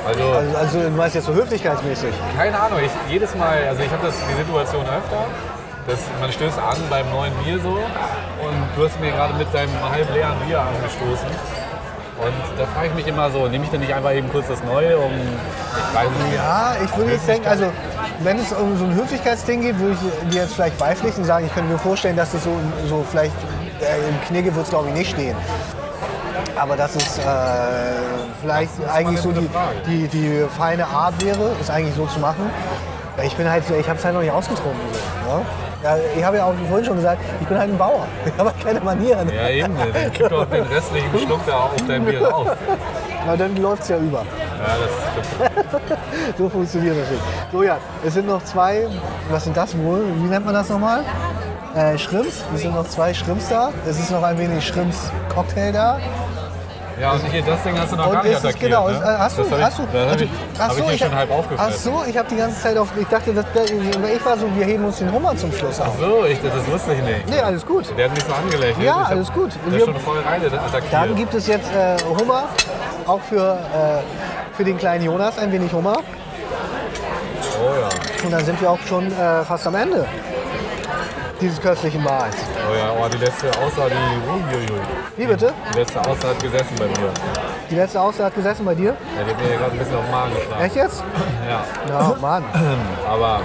Also, 0.07 0.23
also, 0.23 0.57
also 0.57 0.81
du 0.81 0.91
meinst 0.91 1.15
jetzt 1.17 1.27
so 1.27 1.35
höflichkeitsmäßig. 1.35 2.15
keine 2.37 2.59
Ahnung, 2.59 2.79
ich, 2.85 2.91
jedes 3.13 3.35
Mal, 3.35 3.67
also 3.69 3.83
ich 3.83 3.91
habe 3.91 4.07
das 4.07 4.15
die 4.31 4.35
Situation 4.35 4.83
öfter, 4.83 5.27
dass 5.87 5.99
man 6.21 6.31
stößt 6.33 6.59
an 6.59 6.77
beim 6.89 7.11
neuen 7.11 7.33
Bier 7.43 7.59
so 7.59 7.71
und 7.71 8.69
du 8.77 8.85
hast 8.85 9.01
mir 9.01 9.11
gerade 9.11 9.35
mit 9.35 9.53
deinem 9.53 9.75
halb 9.91 10.13
leeren 10.15 10.39
Bier 10.47 10.61
angestoßen. 10.61 11.29
Und 12.25 12.59
da 12.59 12.67
frage 12.67 12.89
ich 12.89 12.95
mich 12.95 13.07
immer 13.09 13.31
so, 13.31 13.49
nehme 13.49 13.65
ich 13.65 13.71
denn 13.71 13.81
nicht 13.81 13.93
einfach 13.93 14.13
eben 14.13 14.31
kurz 14.31 14.47
das 14.47 14.63
Neue, 14.63 14.97
um, 14.97 15.11
ich 15.11 15.95
weiß 15.95 16.09
nicht. 16.25 16.37
Ja, 16.37 16.77
ich 16.85 16.97
würde 16.97 17.13
jetzt 17.13 17.27
denken, 17.27 17.49
also 17.49 17.67
wenn 18.21 18.39
es 18.39 18.53
um 18.53 18.79
so 18.79 18.85
ein 18.85 18.95
Höflichkeitsding 18.95 19.63
geht, 19.63 19.79
würde 19.79 19.97
ich 19.97 20.31
dir 20.31 20.43
jetzt 20.43 20.55
vielleicht 20.55 20.79
beipflichten 20.79 21.23
und 21.23 21.27
sagen, 21.27 21.47
ich 21.47 21.55
könnte 21.55 21.73
mir 21.73 21.79
vorstellen, 21.79 22.17
dass 22.17 22.31
das 22.31 22.45
so, 22.45 22.51
so 22.89 23.05
vielleicht 23.11 23.35
äh, 23.81 24.09
im 24.09 24.21
Knigge 24.29 24.55
wird 24.55 24.65
es 24.65 24.71
glaube 24.71 24.89
ich 24.91 24.95
nicht 24.95 25.11
stehen. 25.11 25.37
Aber 26.57 26.77
dass 26.77 26.95
es 26.95 27.19
äh, 27.19 27.23
vielleicht 28.41 28.71
Das 28.81 28.93
eigentlich 28.93 29.21
so 29.21 29.33
die, 29.33 29.49
die, 29.87 30.09
die 30.09 30.47
feine 30.57 30.87
Art 30.87 31.21
wäre, 31.25 31.51
es 31.61 31.71
eigentlich 31.71 31.97
so 31.97 32.07
zu 32.07 32.21
machen. 32.21 32.49
Ich 33.25 33.35
bin 33.35 33.51
halt, 33.51 33.65
ich 33.69 33.89
habe 33.89 33.99
es 33.99 34.05
halt 34.05 34.15
noch 34.15 34.23
nicht 34.23 34.33
ausgetrunken. 34.33 34.81
So, 35.27 35.39
ne? 35.39 35.45
Ja, 35.83 35.97
ich 36.17 36.25
habe 36.25 36.37
ja 36.37 36.45
auch 36.45 36.55
vorhin 36.69 36.85
schon 36.85 36.97
gesagt, 36.97 37.21
ich 37.41 37.47
bin 37.47 37.59
halt 37.59 37.71
ein 37.71 37.79
Bauer. 37.79 38.07
Ich 38.27 38.39
habe 38.39 38.51
halt 38.51 38.65
keine 38.65 38.81
Manieren. 38.81 39.29
Ja, 39.33 39.49
eben, 39.49 39.77
dann 39.77 40.13
kipp 40.13 40.29
doch 40.29 40.47
den 40.47 40.63
restlichen 40.63 41.19
Schluck 41.19 41.41
da 41.47 41.57
auf 41.65 41.77
dein 41.87 42.05
Bier 42.05 42.27
raus. 42.27 42.49
Na, 43.27 43.37
dann 43.37 43.57
läuft 43.57 43.83
es 43.83 43.89
ja 43.89 43.99
über. 43.99 44.19
Ja, 44.19 44.77
das. 44.81 45.99
So 46.39 46.49
funktioniert 46.49 46.97
das 47.01 47.11
nicht. 47.11 47.23
So 47.53 47.63
ja, 47.63 47.79
es 48.05 48.15
sind 48.15 48.27
noch 48.27 48.43
zwei, 48.45 48.87
was 49.31 49.45
sind 49.45 49.57
das 49.57 49.77
wohl? 49.77 50.05
Wie 50.17 50.29
nennt 50.29 50.45
man 50.45 50.55
das 50.55 50.69
nochmal? 50.69 51.05
Äh, 51.75 51.97
Shrimps. 51.99 52.45
Es 52.55 52.63
sind 52.63 52.75
noch 52.75 52.89
zwei 52.89 53.13
Shrimps 53.15 53.49
da. 53.49 53.71
Es 53.89 53.99
ist 53.99 54.11
noch 54.11 54.23
ein 54.23 54.39
wenig 54.39 54.67
Shrimps-Cocktail 54.67 55.73
da. 55.73 55.99
Ja, 57.03 57.11
und 57.15 57.25
hier, 57.33 57.43
das 57.43 57.61
Ding 57.65 57.77
hast 57.77 57.91
du 57.91 57.97
noch 57.97 58.13
gar 58.13 58.21
Und 58.21 58.29
nicht 58.29 58.33
es 58.35 58.39
ist 58.39 58.45
attackiert. 58.45 58.71
genau, 58.71 58.89
ne? 58.89 58.95
äh, 58.95 59.19
hast 59.19 59.37
du, 59.37 59.43
das 59.43 59.61
hast 59.61 59.79
du, 59.79 59.83
also, 59.99 60.25
ach 60.57 60.71
so, 60.71 60.85
ich 60.85 60.93
ich 60.95 61.01
schon 61.01 61.13
halb 61.17 61.31
Ach 61.33 61.37
aufgefressen. 61.39 61.93
so, 61.93 62.05
ich 62.09 62.17
habe 62.17 62.29
die 62.31 62.37
ganze 62.37 62.61
Zeit 62.63 62.77
auf, 62.79 62.89
ich 62.97 63.09
dachte, 63.09 63.35
das, 63.35 63.45
ich 63.71 64.25
war 64.25 64.39
so, 64.39 64.47
wir 64.55 64.65
heben 64.65 64.85
uns 64.85 64.99
den 64.99 65.11
Hummer 65.13 65.37
zum 65.37 65.53
Schluss 65.53 65.81
auf. 65.81 65.99
So, 65.99 66.25
ich, 66.27 66.39
das 66.41 66.65
wusste 66.73 66.95
ich 66.95 67.03
nicht. 67.03 67.29
Nee, 67.29 67.41
alles 67.41 67.67
gut. 67.67 67.87
Der 67.99 68.05
hat 68.05 68.15
mich 68.15 68.23
so 68.25 68.33
angelächelt. 68.33 68.85
Ja, 68.87 68.93
Ich 68.93 68.99
hab- 69.01 69.11
alles 69.11 69.33
gut. 69.33 69.51
Der 69.67 69.73
Wir- 69.73 69.79
ist 69.81 69.85
schon 69.87 69.97
voll 69.99 70.19
rein 70.21 70.43
attackiert. 70.47 70.93
Dann 70.93 71.17
gibt 71.17 71.35
es 71.35 71.49
jetzt 71.49 71.69
äh, 71.75 71.97
Hummer, 72.21 72.45
auch 73.09 73.21
für, 73.29 73.55
äh, 73.55 74.55
für 74.57 74.63
den 74.63 74.79
kleinen 74.79 75.05
Jonas 75.05 75.37
ein 75.39 75.51
wenig 75.51 75.73
Hummer. 75.73 75.97
oh 75.99 77.81
ja, 77.81 78.25
Und 78.25 78.31
dann 78.33 78.45
sind 78.45 78.61
wir 78.61 78.71
auch 78.71 78.79
schon 78.89 79.09
äh, 79.09 79.43
fast 79.45 79.67
am 79.67 79.75
Ende 79.75 80.07
dieses 81.43 81.61
köstlichen 81.61 82.03
Mahls. 82.03 82.37
oh 82.71 82.75
ja, 82.75 82.93
oh, 82.93 83.09
die 83.09 83.19
letzte 83.19 83.49
Aussage, 83.59 83.93
die. 83.95 85.21
Wie 85.23 85.27
bitte? 85.27 85.53
Die 85.73 85.79
letzte 85.79 86.01
Aussage 86.01 86.35
hat 86.35 86.43
gesessen 86.43 86.75
bei 86.79 86.87
mir. 86.87 87.11
Die 87.71 87.75
letzte 87.75 88.01
Aussage 88.01 88.25
hat 88.27 88.35
gesessen 88.35 88.65
bei 88.65 88.75
dir? 88.75 88.91
Ja, 88.91 89.25
die 89.25 89.31
hat 89.31 89.43
mir 89.43 89.57
gerade 89.59 89.73
ein 89.73 89.79
bisschen 89.79 89.97
auf 89.97 90.05
den 90.05 90.11
Magen 90.11 90.35
geschlagen. 90.35 90.63
Echt 90.63 90.77
jetzt? 90.77 91.05
Ja, 91.49 91.65
Ja, 91.89 92.17
Mann. 92.21 92.45
aber 93.09 93.41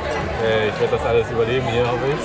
äh, 0.45 0.69
ich 0.69 0.79
werde 0.79 0.97
das 0.97 1.05
alles 1.05 1.29
überleben 1.31 1.67
hier, 1.67 1.85
hoffe 1.85 2.07
ich. 2.07 2.19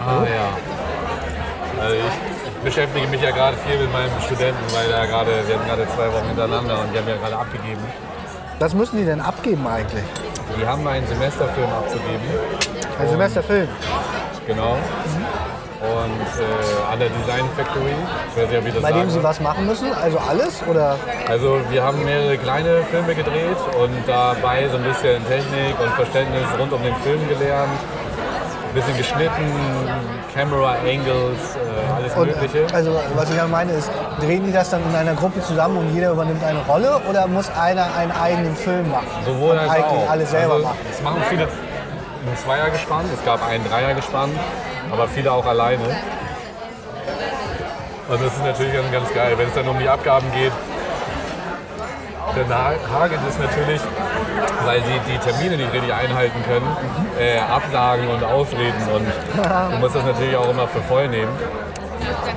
Ah 0.00 0.24
ja. 0.24 1.82
Also 1.82 1.94
ich, 1.94 2.64
beschäftige 2.64 3.06
mich 3.06 3.22
ja 3.22 3.30
gerade 3.30 3.56
viel 3.66 3.78
mit 3.78 3.90
meinen 3.92 4.10
Studenten, 4.20 4.62
weil 4.72 4.88
da 4.90 5.06
gerade, 5.06 5.30
wir 5.46 5.54
haben 5.58 5.66
gerade 5.66 5.86
zwei 5.94 6.12
Wochen 6.12 6.26
hintereinander 6.26 6.80
und 6.80 6.92
die 6.92 6.98
haben 6.98 7.08
ja 7.08 7.16
gerade 7.16 7.36
abgegeben. 7.36 7.80
Was 8.58 8.74
müssen 8.74 8.98
die 8.98 9.06
denn 9.06 9.20
abgeben 9.20 9.66
eigentlich? 9.66 10.04
Die 10.58 10.66
haben 10.66 10.86
einen 10.86 11.06
Semesterfilm 11.06 11.70
abzugeben. 11.70 12.20
Ein 12.98 13.08
Semesterfilm. 13.08 13.68
Genau. 14.46 14.76
Und 15.80 16.20
äh, 16.38 16.92
an 16.92 16.98
der 16.98 17.08
Design 17.08 17.48
Factory. 17.56 17.94
Ich 18.28 18.42
weiß 18.42 18.48
nicht, 18.50 18.58
ob 18.58 18.66
ich 18.66 18.74
das 18.74 18.82
Bei 18.82 18.92
dem 18.92 19.08
sie 19.08 19.22
was 19.22 19.40
machen 19.40 19.66
müssen? 19.66 19.92
Also 19.94 20.18
alles? 20.18 20.62
Oder? 20.68 20.96
Also 21.26 21.58
wir 21.70 21.82
haben 21.82 22.04
mehrere 22.04 22.36
kleine 22.36 22.82
Filme 22.90 23.14
gedreht 23.14 23.56
und 23.80 23.96
dabei 24.06 24.68
so 24.68 24.76
ein 24.76 24.84
bisschen 24.84 25.26
Technik 25.26 25.80
und 25.80 25.90
Verständnis 25.94 26.44
rund 26.58 26.72
um 26.72 26.82
den 26.82 26.94
Film 26.96 27.26
gelernt. 27.28 27.78
Ein 28.70 28.74
bisschen 28.74 28.96
geschnitten, 28.98 29.52
Camera 30.32 30.74
Angles, 30.86 31.56
äh, 31.56 31.92
alles 31.96 32.14
Und, 32.14 32.26
Mögliche. 32.28 32.72
also 32.72 33.00
was 33.16 33.28
ich 33.28 33.36
ja 33.36 33.46
meine 33.48 33.72
ist, 33.72 33.90
drehen 34.20 34.46
die 34.46 34.52
das 34.52 34.70
dann 34.70 34.80
in 34.88 34.94
einer 34.94 35.14
Gruppe 35.14 35.42
zusammen 35.42 35.76
und 35.78 35.92
jeder 35.92 36.12
übernimmt 36.12 36.44
eine 36.44 36.60
Rolle 36.60 37.00
oder 37.08 37.26
muss 37.26 37.50
einer 37.50 37.86
einen 37.98 38.12
eigenen 38.12 38.54
Film 38.54 38.88
machen? 38.90 39.06
Sowohl 39.26 39.58
als 39.58 39.70
eigentlich 39.70 39.84
auch. 39.86 40.10
alles 40.10 40.30
selber 40.30 40.54
also, 40.54 40.66
machen? 40.66 40.78
Es 40.92 41.02
machen 41.02 41.22
viele 41.28 41.42
ein 41.42 42.36
Zweiergespann, 42.36 43.04
es 43.12 43.24
gab 43.24 43.44
einen 43.48 43.68
Dreiergespann, 43.68 44.30
aber 44.92 45.08
viele 45.08 45.32
auch 45.32 45.46
alleine. 45.46 45.82
Und 48.08 48.22
das 48.22 48.32
ist 48.32 48.44
natürlich 48.44 48.74
dann 48.74 48.92
ganz 48.92 49.12
geil, 49.12 49.32
wenn 49.36 49.48
es 49.48 49.54
dann 49.54 49.66
um 49.68 49.78
die 49.80 49.88
Abgaben 49.88 50.30
geht. 50.32 50.52
Dann 52.36 52.54
ha- 52.56 52.74
hagelt 53.00 53.20
es 53.28 53.36
natürlich, 53.38 53.80
weil 54.64 54.82
sie 54.82 55.00
die 55.10 55.18
Termine 55.18 55.56
nicht 55.56 55.72
richtig 55.72 55.92
einhalten 55.92 56.42
können, 56.46 56.66
äh, 57.18 57.38
Absagen 57.38 58.08
und 58.08 58.22
Ausreden. 58.24 58.82
Und 58.94 59.06
du 59.72 59.76
musst 59.78 59.94
das 59.94 60.04
natürlich 60.04 60.36
auch 60.36 60.48
immer 60.48 60.68
für 60.68 60.80
voll 60.82 61.08
nehmen. 61.08 61.32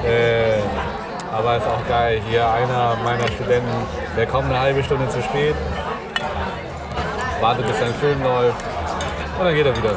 Äh, 0.06 0.62
aber 1.34 1.58
ist 1.58 1.66
auch 1.68 1.88
geil. 1.88 2.22
Hier 2.30 2.48
einer 2.48 2.96
meiner 3.04 3.28
Studenten, 3.28 3.72
der 4.16 4.28
kommt 4.28 4.50
eine 4.50 4.60
halbe 4.60 4.84
Stunde 4.84 5.10
zu 5.10 5.22
spät, 5.22 5.56
wartet 7.42 7.68
bis 7.68 7.80
sein 7.80 7.94
Film 8.00 8.24
läuft 8.24 8.64
und 9.40 9.46
dann 9.46 9.56
geht 9.56 9.66
er 9.66 9.76
wieder. 9.76 9.96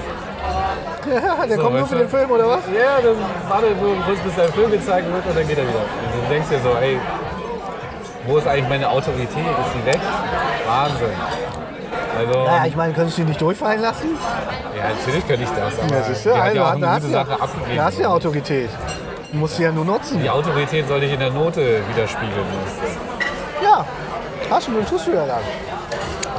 Der 1.48 1.56
So, 1.56 1.62
kommt 1.62 1.76
nur 1.76 1.86
für 1.86 1.96
den 1.96 2.08
Film 2.08 2.30
oder 2.30 2.48
was? 2.48 2.60
Ja, 2.66 2.98
dann 3.00 3.16
wartet 3.48 3.76
kurz 4.06 4.18
bis 4.20 4.34
sein 4.34 4.52
Film 4.52 4.70
gezeigt 4.72 5.06
wird 5.12 5.24
und 5.24 5.36
dann 5.36 5.46
geht 5.46 5.58
er 5.58 5.64
wieder. 5.68 5.78
Und 5.78 6.24
du 6.24 6.28
denkst 6.28 6.48
dir 6.48 6.58
so, 6.58 6.70
ey, 6.80 6.98
wo 8.26 8.38
ist 8.38 8.48
eigentlich 8.48 8.68
meine 8.68 8.88
Autorität? 8.88 9.28
Ist 9.28 9.72
sie 9.72 9.86
weg? 9.86 10.00
Wahnsinn. 10.66 11.45
Also, 12.16 12.44
Naja, 12.44 12.66
ich 12.66 12.76
meine, 12.76 12.92
könntest 12.92 13.18
du 13.18 13.22
die 13.22 13.28
nicht 13.28 13.40
durchfallen 13.40 13.82
lassen? 13.82 14.08
ja, 14.76 14.84
natürlich 14.88 15.26
könnte 15.26 15.42
ich 15.44 15.50
das, 15.50 15.78
aber 15.78 15.96
Ja, 15.96 16.02
siehst 16.04 16.26
du, 16.26 16.34
also, 16.34 16.56
ja 16.56 16.72
auch 16.72 16.80
da 16.80 16.90
hast 16.92 17.04
ja, 17.04 17.10
Sache 17.10 17.42
abgegeben. 17.42 17.76
da 17.76 17.84
hast 17.84 17.98
du 17.98 18.02
ja 18.02 18.08
Autorität. 18.08 18.70
Du 19.32 19.38
musst 19.38 19.56
sie 19.56 19.62
ja 19.64 19.72
nur 19.72 19.84
nutzen. 19.84 20.20
Die 20.22 20.30
Autorität 20.30 20.88
soll 20.88 21.02
ich 21.02 21.12
in 21.12 21.20
der 21.20 21.30
Note 21.30 21.80
widerspiegeln. 21.88 22.46
Ja, 23.62 23.84
hast 24.50 24.68
du, 24.68 24.82
tust 24.88 25.06
du 25.08 25.12
ja 25.12 25.26
dann. 25.26 25.40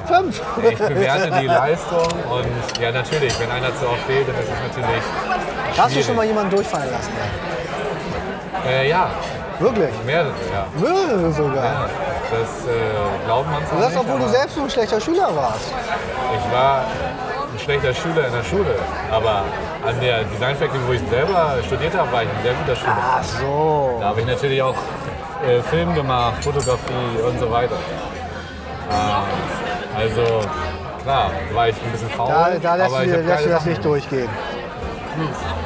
Fünf. 0.08 0.42
Ich 0.70 0.78
bewerte 0.78 1.32
die 1.42 1.48
Leistung 1.48 2.00
und 2.32 2.82
ja, 2.82 2.92
natürlich, 2.92 3.38
wenn 3.42 3.52
einer 3.52 3.76
zu 3.76 3.88
oft 3.90 4.00
fehlt, 4.08 4.28
dann 4.28 4.36
ist 4.36 4.44
es 4.46 4.76
natürlich 4.76 5.04
Hast 5.78 5.96
du 5.96 6.02
schon 6.04 6.16
mal 6.16 6.26
jemanden 6.26 6.50
durchfallen 6.56 6.90
lassen? 6.92 7.12
Ja. 8.66 8.70
Äh, 8.72 8.90
ja, 8.90 9.10
Wirklich? 9.60 9.90
mehrere, 10.06 10.32
ja. 10.54 10.66
Mehrere 10.80 11.32
sogar. 11.34 11.64
ja. 11.64 11.90
Das 12.30 12.68
äh, 12.68 13.26
glaubt 13.26 13.50
man 13.50 13.66
zwar 13.66 13.78
Und 13.78 13.82
das, 13.82 13.90
nicht, 13.90 14.00
obwohl 14.00 14.20
du 14.20 14.26
aber 14.26 14.34
selbst 14.34 14.56
so 14.56 14.64
ein 14.64 14.70
schlechter 14.70 15.00
Schüler 15.00 15.36
warst. 15.36 15.72
ich 16.36 16.54
war 16.54 16.84
ein 17.54 17.60
schlechter 17.60 17.94
Schüler 17.94 18.28
in 18.28 18.34
der 18.34 18.44
Schule. 18.44 18.76
Aber 19.12 19.44
an 19.86 20.00
der 20.02 20.24
Design 20.26 20.56
Factory, 20.56 20.80
wo 20.88 20.94
ich 20.94 21.02
selber 21.10 21.56
studiert 21.66 21.96
habe, 21.98 22.12
war 22.12 22.24
ich 22.24 22.30
ein 22.30 22.44
sehr 22.44 22.54
guter 22.54 22.76
Schüler. 22.76 22.98
Ach 23.00 23.24
so. 23.24 23.98
Da 24.00 24.08
habe 24.08 24.20
ich 24.22 24.28
natürlich 24.28 24.62
auch 24.62 24.76
äh, 25.48 25.62
Film 25.62 25.94
gemacht, 25.96 26.44
Fotografie 26.44 27.22
und 27.26 27.40
so 27.40 27.50
weiter. 27.50 27.76
Äh, 28.90 30.00
also 30.02 30.42
klar, 31.04 31.32
war 31.54 31.70
ich 31.70 31.76
ein 31.76 31.92
bisschen 31.92 32.10
faul. 32.10 32.28
Da, 32.30 32.50
da 32.62 32.76
lässt, 32.76 32.94
aber 32.94 33.06
du, 33.06 33.20
ich 33.20 33.26
lässt 33.28 33.46
du 33.46 33.50
das 33.50 33.60
Sachen 33.60 33.70
nicht 33.70 33.86
durchgehen. 33.86 34.30
Ich 35.20 35.57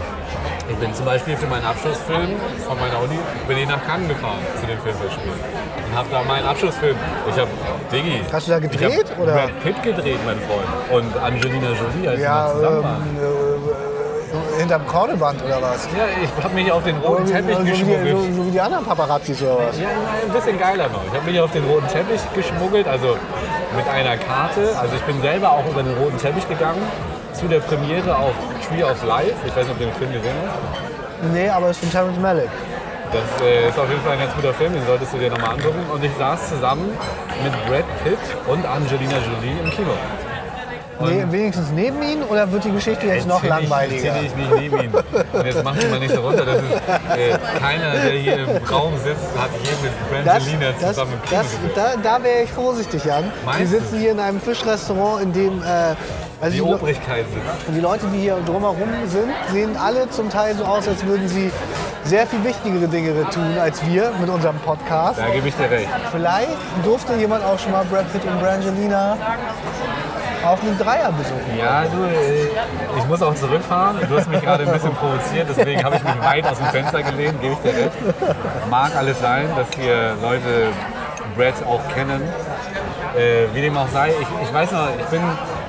bin 0.82 0.94
zum 0.96 1.06
Beispiel 1.06 1.38
für 1.38 1.46
meinen 1.46 1.64
Abschlussfilm 1.64 2.32
von 2.68 2.80
meiner 2.80 3.00
Uni 3.00 3.20
bin 3.48 3.58
ich 3.60 3.68
nach 3.68 3.86
Cannes 3.86 4.10
gefahren 4.10 4.40
zu 4.60 4.66
den 4.66 4.80
Filmfestspielen 4.80 5.40
und 5.86 5.96
habe 5.98 6.08
da 6.12 6.24
meinen 6.24 6.46
Abschlussfilm. 6.48 6.96
Ich 7.30 7.38
habe 7.38 7.50
Diggi. 7.92 8.22
Hast 8.34 8.48
du 8.48 8.52
da 8.52 8.58
ich 8.58 8.64
gedreht, 8.64 9.12
hab 9.12 9.20
oder? 9.20 9.34
Brad 9.34 9.60
Pitt 9.64 9.84
gedreht, 9.84 10.18
mein 10.26 10.40
Freund. 10.40 10.68
Und 11.06 11.18
Angelina 11.22 11.68
Jolie, 11.70 12.10
als 12.10 12.20
Ja, 12.20 12.48
wir 12.48 12.54
zusammen 12.56 12.84
waren. 12.84 13.18
ähm, 13.22 13.70
äh, 14.58 14.60
hinterm 14.60 14.88
Korneband 14.88 15.44
oder 15.44 15.62
was? 15.62 15.86
Ja, 15.96 16.06
ich 16.24 16.44
habe 16.44 16.56
mich 16.56 16.72
auf 16.72 16.84
den 16.84 16.98
roten 16.98 17.28
So 17.28 17.34
Teppich 17.34 17.58
so, 17.58 17.66
wie, 17.66 17.70
geschmuggelt. 17.70 18.18
so, 18.18 18.34
so 18.42 18.48
wie 18.48 18.52
die 18.52 18.62
anderen 18.62 18.86
Paparazzis 18.86 19.42
oder 19.44 19.58
was? 19.68 19.78
Ja, 19.78 19.84
nein, 19.88 20.22
ein 20.26 20.34
bisschen 20.34 20.60
geiler 20.60 20.88
noch. 20.90 21.04
Ich 21.08 21.14
habe 21.20 21.30
mich 21.30 21.40
auf 21.40 21.52
den 21.52 21.64
roten 21.66 21.88
Teppich 21.90 22.22
geschmuggelt, 22.34 22.88
also 22.88 23.18
mit 23.78 23.88
einer 23.88 24.18
Karte. 24.18 24.74
Also 24.82 24.96
ich 24.96 25.02
bin 25.04 25.22
selber 25.22 25.52
auch 25.52 25.66
über 25.70 25.84
den 25.84 25.94
roten 25.98 26.18
Teppich 26.18 26.48
gegangen 26.50 26.82
zu 27.34 27.48
der 27.48 27.60
Premiere 27.60 28.16
auf 28.16 28.34
Tree 28.68 28.84
of 28.84 29.04
Life. 29.06 29.34
Ich 29.46 29.56
weiß 29.56 29.64
nicht, 29.66 29.72
ob 29.72 29.80
du 29.80 29.86
den 29.86 29.94
Film 29.96 30.14
gesehen 30.14 30.34
hast. 30.48 31.32
Nee, 31.34 31.50
aber 31.50 31.68
es 31.70 31.78
ist 31.78 31.84
von 31.84 31.92
Terrence 31.92 32.20
Malick. 32.20 32.50
Das 33.12 33.42
äh, 33.46 33.68
ist 33.68 33.78
auf 33.78 33.90
jeden 33.90 34.02
Fall 34.02 34.14
ein 34.14 34.20
ganz 34.20 34.34
guter 34.36 34.54
Film, 34.54 34.74
den 34.74 34.86
solltest 34.86 35.14
du 35.14 35.18
dir 35.18 35.30
nochmal 35.30 35.52
angucken. 35.52 35.84
Und 35.94 36.04
ich 36.04 36.12
saß 36.18 36.50
zusammen 36.50 36.90
mit 37.44 37.52
Brad 37.68 37.84
Pitt 38.04 38.18
und 38.48 38.66
Angelina 38.66 39.18
Jolie 39.18 39.60
im 39.64 39.70
Kino. 39.70 39.92
Nee, 41.04 41.26
wenigstens 41.32 41.72
neben 41.72 42.00
ihn 42.04 42.22
oder 42.24 42.50
wird 42.52 42.64
die 42.64 42.72
Geschichte 42.72 43.08
jetzt 43.08 43.28
noch 43.28 43.44
Erzähl 43.44 43.64
ich- 43.64 43.70
langweiliger? 43.70 44.08
Erzähl 44.10 44.26
ich 44.26 44.36
nicht 44.36 44.52
neben 44.56 44.80
ihn. 44.84 44.92
Und 45.34 45.46
jetzt 45.46 45.64
mach 45.64 45.76
ihn 45.76 45.90
mal 45.90 46.00
nicht 46.00 46.14
so 46.14 46.22
runter. 46.22 46.46
Das 46.46 46.58
ist, 46.58 46.72
äh, 47.18 47.38
keiner, 47.60 47.92
der 47.94 48.12
hier 48.12 48.38
im 48.38 48.64
Raum 48.72 48.94
sitzt, 49.04 49.26
hat 49.36 49.50
je 49.64 49.72
mit 49.82 50.26
Brangelina 50.26 50.72
das, 50.80 50.90
zusammen 50.90 51.14
im 51.14 51.22
Kino 51.28 51.42
das, 51.42 51.76
da, 52.04 52.18
da 52.18 52.24
wäre 52.24 52.44
ich 52.44 52.52
vorsichtig, 52.52 53.04
Jan. 53.04 53.32
Meinst 53.46 53.60
Wir 53.72 53.80
du? 53.80 53.84
sitzen 53.84 54.00
hier 54.00 54.12
in 54.12 54.20
einem 54.20 54.40
Fischrestaurant, 54.40 55.24
in 55.24 55.34
dem 55.34 55.64
äh, 55.64 55.96
also 56.42 56.56
Die 56.56 56.62
die, 56.64 56.74
Obrigkeit 56.74 57.26
sitzt. 57.32 57.76
die 57.76 57.80
Leute, 57.80 58.08
die 58.14 58.20
hier 58.20 58.38
drumherum 58.46 58.89
sind, 59.06 59.30
sehen 59.52 59.78
alle 59.78 60.10
zum 60.10 60.30
Teil 60.30 60.56
so 60.56 60.64
aus, 60.66 60.88
als 60.88 61.06
würden 61.06 61.28
sie 61.28 61.52
sehr 62.04 62.26
viel 62.26 62.44
wichtigere 62.44 62.88
Dinge 62.88 63.14
tun 63.30 63.56
als 63.62 63.86
wir 63.86 64.12
mit 64.20 64.30
unserem 64.30 64.58
Podcast. 64.60 65.20
Da 65.20 65.30
gebe 65.30 65.48
ich 65.48 65.56
dir 65.56 65.70
recht. 65.70 65.88
Vielleicht 66.12 66.58
durfte 66.84 67.14
jemand 67.16 67.44
auch 67.46 67.60
schon 67.60 67.72
mal 67.72 67.86
Brad 67.86 68.12
Pitt 68.12 68.26
und 68.26 68.39
Brangelina 68.39 69.16
auf 70.44 70.60
einen 70.64 70.76
Dreier 70.78 71.12
besuchen. 71.12 71.56
Ja, 71.60 71.84
du, 71.84 72.04
äh, 72.04 72.48
ich 72.98 73.06
muss 73.08 73.22
auch 73.22 73.36
zurückfahren. 73.36 74.00
Du 74.10 74.18
hast 74.18 74.28
mich 74.28 74.42
gerade 74.42 74.64
ein 74.66 74.72
bisschen 74.74 74.96
provoziert, 74.96 75.48
deswegen 75.56 75.84
habe 75.84 75.98
ich 75.98 76.04
mich 76.04 76.24
weit 76.24 76.48
aus 76.48 76.58
dem 76.58 76.66
Fenster 76.68 77.04
gelehnt, 77.04 77.39
gebe 77.39 77.54
ich 77.54 77.60
dir 77.60 77.78
recht. 77.78 77.92
Mag 78.72 78.96
alles 78.96 79.20
sein, 79.22 79.48
dass 79.56 79.68
hier 79.80 80.16
Leute 80.20 80.70
Brad 81.38 81.54
auch 81.68 81.82
kennen. 81.94 82.22
Äh, 83.16 83.54
wie 83.54 83.62
dem 83.62 83.78
auch 83.78 83.88
sei, 83.89 84.10
ich, 84.20 84.48
ich 84.48 84.54
weiß 84.54 84.72
noch, 84.72 84.88
ich 85.00 85.06
bin, 85.08 85.22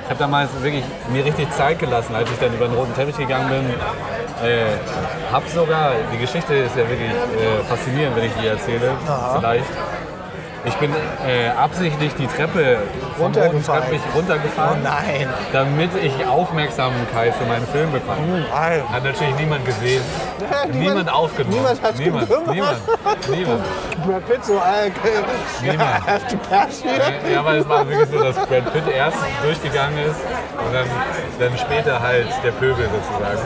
ich 0.03 0.09
habe 0.09 0.19
damals 0.19 0.49
wirklich 0.61 0.83
mir 1.11 1.23
richtig 1.23 1.51
Zeit 1.51 1.79
gelassen, 1.79 2.15
als 2.15 2.29
ich 2.29 2.37
dann 2.37 2.53
über 2.53 2.67
den 2.67 2.75
roten 2.75 2.93
Teppich 2.93 3.17
gegangen 3.17 3.49
bin. 3.49 3.69
Äh, 4.47 4.65
hab 5.31 5.47
sogar, 5.47 5.93
die 6.13 6.17
Geschichte 6.17 6.53
ist 6.53 6.75
ja 6.75 6.87
wirklich 6.89 7.11
äh, 7.11 7.63
faszinierend, 7.67 8.15
wenn 8.15 8.25
ich 8.25 8.33
die 8.33 8.47
erzähle, 8.47 8.91
vielleicht. 9.35 9.65
Ich 10.65 10.75
bin 10.75 10.91
äh, 11.27 11.49
absichtlich 11.49 12.13
die 12.15 12.25
Treppe 12.27 12.77
Runtergefallen. 13.19 13.83
Teppich 13.83 14.01
runtergefallen 14.15 14.79
Oh 14.81 14.83
nein. 14.83 15.27
damit 15.51 15.89
ich 16.01 16.25
Aufmerksamkeit 16.25 17.35
für 17.35 17.45
meinen 17.45 17.67
Film 17.67 17.91
bekomme. 17.91 18.45
Nein. 18.49 18.81
Hat 18.89 19.03
natürlich 19.03 19.35
niemand 19.35 19.65
gesehen, 19.65 20.01
niemand- 20.39 20.75
niemand, 20.75 21.13
aufgenommen. 21.13 21.55
niemand 21.57 21.81
hat's 21.83 21.99
niemand, 21.99 22.29
gekümmert. 22.29 22.53
niemand, 22.55 23.29
niemand. 23.29 23.63
Brad 24.07 24.25
Pitt 24.29 24.45
so, 24.45 24.53
äh, 24.53 24.89
Niemand. 25.61 25.81
I 25.81 26.09
have 26.11 26.27
to 26.29 26.37
pass 26.49 26.81
here. 26.81 27.31
Ja, 27.33 27.39
aber 27.41 27.57
es 27.57 27.67
war 27.67 27.87
wirklich 27.89 28.09
so, 28.09 28.23
dass 28.23 28.35
Brad 28.35 28.71
Pitt 28.73 28.87
erst 28.87 29.17
durchgegangen 29.43 29.97
ist 29.99 30.15
und 30.65 30.73
dann, 30.73 30.85
dann 31.39 31.57
später 31.57 31.99
halt 31.99 32.27
der 32.41 32.51
Pöbel 32.51 32.87
sozusagen. 32.89 33.37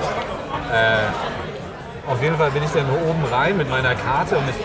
Äh, 0.71 2.11
auf 2.11 2.21
jeden 2.21 2.37
Fall 2.37 2.51
bin 2.51 2.63
ich 2.63 2.71
dann 2.71 2.85
oben 2.89 3.23
rein 3.31 3.57
mit 3.57 3.69
meiner 3.69 3.95
Karte 3.95 4.37
und 4.37 4.43
ich, 4.49 4.55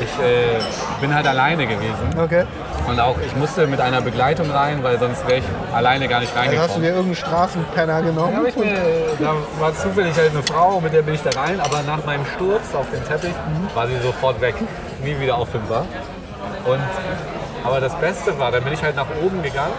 ich 0.00 0.24
äh, 0.24 0.60
bin 1.00 1.14
halt 1.14 1.26
alleine 1.26 1.66
gewesen. 1.66 2.08
Okay. 2.18 2.44
Und 2.86 2.98
auch 2.98 3.16
ich 3.24 3.34
musste 3.36 3.66
mit 3.66 3.80
einer 3.80 4.00
Begleitung 4.00 4.50
rein, 4.50 4.82
weil 4.82 4.98
sonst 4.98 5.26
wäre 5.26 5.38
ich 5.38 5.44
alleine 5.74 6.08
gar 6.08 6.20
nicht 6.20 6.34
Dann 6.34 6.44
hast 6.44 6.50
du 6.50 6.56
reingekommen. 6.56 6.82
dir 6.82 6.88
irgendeinen 6.88 7.14
Straßenpenner 7.16 8.02
genommen. 8.02 8.46
ich 8.46 8.56
mir, 8.56 8.76
da 9.18 9.34
war 9.58 9.74
zufällig 9.74 10.16
halt 10.16 10.30
eine 10.30 10.42
Frau, 10.42 10.80
mit 10.80 10.92
der 10.92 11.02
bin 11.02 11.14
ich 11.14 11.22
da 11.22 11.38
rein, 11.38 11.60
aber 11.60 11.82
nach 11.82 12.04
meinem 12.04 12.24
Sturz 12.36 12.74
auf 12.74 12.86
den 12.90 13.04
Teppich 13.06 13.34
war 13.74 13.86
sie 13.86 13.98
sofort 14.02 14.40
weg, 14.40 14.54
nie 15.04 15.18
wieder 15.20 15.36
auffindbar. 15.36 15.84
Und, 16.64 16.80
aber 17.64 17.80
das 17.80 17.94
Beste 17.96 18.38
war, 18.38 18.50
dann 18.50 18.64
bin 18.64 18.72
ich 18.72 18.82
halt 18.82 18.96
nach 18.96 19.06
oben 19.22 19.42
gegangen 19.42 19.72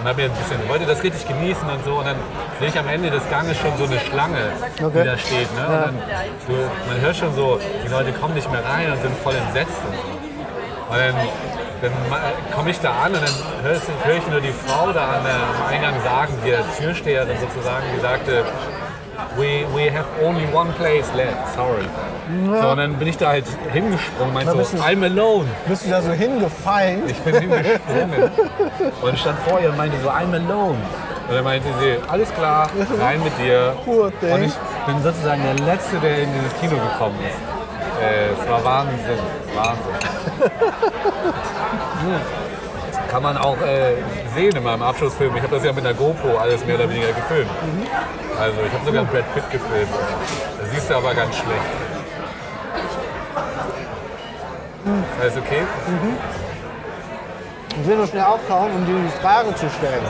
und 0.00 0.08
habe 0.08 0.22
mir 0.22 0.30
ein 0.30 0.36
bisschen, 0.36 0.68
wollte 0.68 0.86
das 0.86 1.02
richtig 1.02 1.26
genießen 1.26 1.68
und 1.68 1.84
so. 1.84 1.96
Und 1.98 2.06
dann 2.06 2.16
sehe 2.60 2.68
ich 2.68 2.78
am 2.78 2.88
Ende 2.88 3.10
des 3.10 3.28
Ganges 3.30 3.56
schon 3.58 3.76
so 3.76 3.84
eine 3.84 3.98
Schlange, 4.00 4.38
Okay. 4.82 5.00
die 5.02 5.04
da 5.04 5.18
steht. 5.18 5.54
Ne? 5.54 5.66
Und 5.66 5.72
dann, 5.72 5.94
du, 6.46 6.54
man 6.88 7.00
hört 7.00 7.16
schon 7.16 7.34
so, 7.34 7.58
die 7.84 7.88
Leute 7.88 8.12
kommen 8.12 8.34
nicht 8.34 8.50
mehr 8.50 8.64
rein 8.64 8.92
und 8.92 9.02
sind 9.02 9.16
voll 9.18 9.34
entsetzt. 9.34 9.80
Und, 9.86 9.94
so. 9.96 10.92
und 10.92 10.98
dann, 10.98 11.14
dann 11.82 11.92
komme 12.54 12.70
ich 12.70 12.80
da 12.80 12.90
an 13.04 13.12
und 13.14 13.22
dann 13.22 13.34
höre 13.62 13.76
ich, 13.76 13.82
hör 14.04 14.14
ich 14.16 14.26
nur 14.28 14.40
die 14.40 14.52
Frau 14.66 14.92
da 14.92 15.18
an 15.18 15.24
der, 15.24 15.34
am 15.34 15.66
Eingang 15.68 16.02
sagen, 16.02 16.34
die 16.44 16.54
Türsteherin 16.82 17.36
sozusagen, 17.40 17.84
die 17.94 18.00
sagte, 18.00 18.44
we, 19.36 19.64
we 19.74 19.90
have 19.90 20.06
only 20.22 20.44
one 20.52 20.72
place 20.74 21.12
left, 21.14 21.54
sorry. 21.54 21.84
So, 22.60 22.68
und 22.68 22.76
dann 22.76 22.94
bin 22.94 23.08
ich 23.08 23.16
da 23.16 23.28
halt 23.28 23.46
hingesprungen, 23.72 24.34
meinte 24.34 24.52
so, 24.52 24.76
du- 24.76 24.82
I'm 24.82 25.02
alone. 25.04 25.46
Bist 25.66 25.86
du 25.86 25.90
da 25.90 26.02
so 26.02 26.12
hingefallen? 26.12 27.02
Ich 27.08 27.18
bin 27.20 27.34
hingesprungen 27.34 28.30
und 29.02 29.18
stand 29.18 29.38
vor 29.40 29.60
ihr 29.60 29.70
und 29.70 29.76
meinte 29.76 29.96
so, 30.02 30.08
I'm 30.10 30.34
alone. 30.34 30.76
Und 31.28 31.34
dann 31.34 31.44
meinte 31.44 31.68
sie, 31.80 31.96
alles 32.08 32.32
klar, 32.34 32.68
rein 33.00 33.22
mit 33.22 33.38
dir. 33.38 33.74
Thing. 34.20 34.32
Und 34.32 34.42
ich 34.44 34.54
bin 34.86 35.02
sozusagen 35.02 35.42
der 35.42 35.54
Letzte, 35.66 35.98
der 35.98 36.22
in 36.22 36.28
dieses 36.32 36.58
Kino 36.60 36.72
gekommen 36.76 37.18
ist. 37.26 37.38
Äh, 38.02 38.30
es 38.40 38.48
war 38.48 38.64
Wahnsinn, 38.64 39.18
Wahnsinn. 39.54 39.94
Kann 43.08 43.22
man 43.22 43.38
auch 43.38 43.56
äh, 43.62 43.94
sehen 44.34 44.54
in 44.54 44.62
meinem 44.62 44.82
Abschlussfilm. 44.82 45.34
Ich 45.36 45.42
habe 45.42 45.54
das 45.54 45.64
ja 45.64 45.72
mit 45.72 45.84
einer 45.84 45.94
GoPro 45.94 46.36
alles 46.36 46.64
mehr 46.66 46.76
oder 46.76 46.90
weniger 46.90 47.12
gefilmt. 47.12 47.50
Also 48.38 48.56
ich 48.66 48.72
habe 48.72 48.84
sogar 48.84 49.04
Brad 49.04 49.34
Pitt 49.34 49.50
gefilmt. 49.50 49.88
Das 50.60 50.70
siehst 50.70 50.90
du 50.90 50.94
aber 50.94 51.14
ganz 51.14 51.34
schlecht. 51.34 51.62
Alles 55.20 55.36
okay? 55.36 55.62
Ich 57.80 57.86
will 57.86 57.96
nur 57.96 58.06
schnell 58.06 58.24
aufkauen, 58.24 58.72
um 58.72 58.86
dir 58.86 58.94
die 58.94 59.22
Frage 59.22 59.54
zu 59.54 59.68
stellen. 59.70 60.04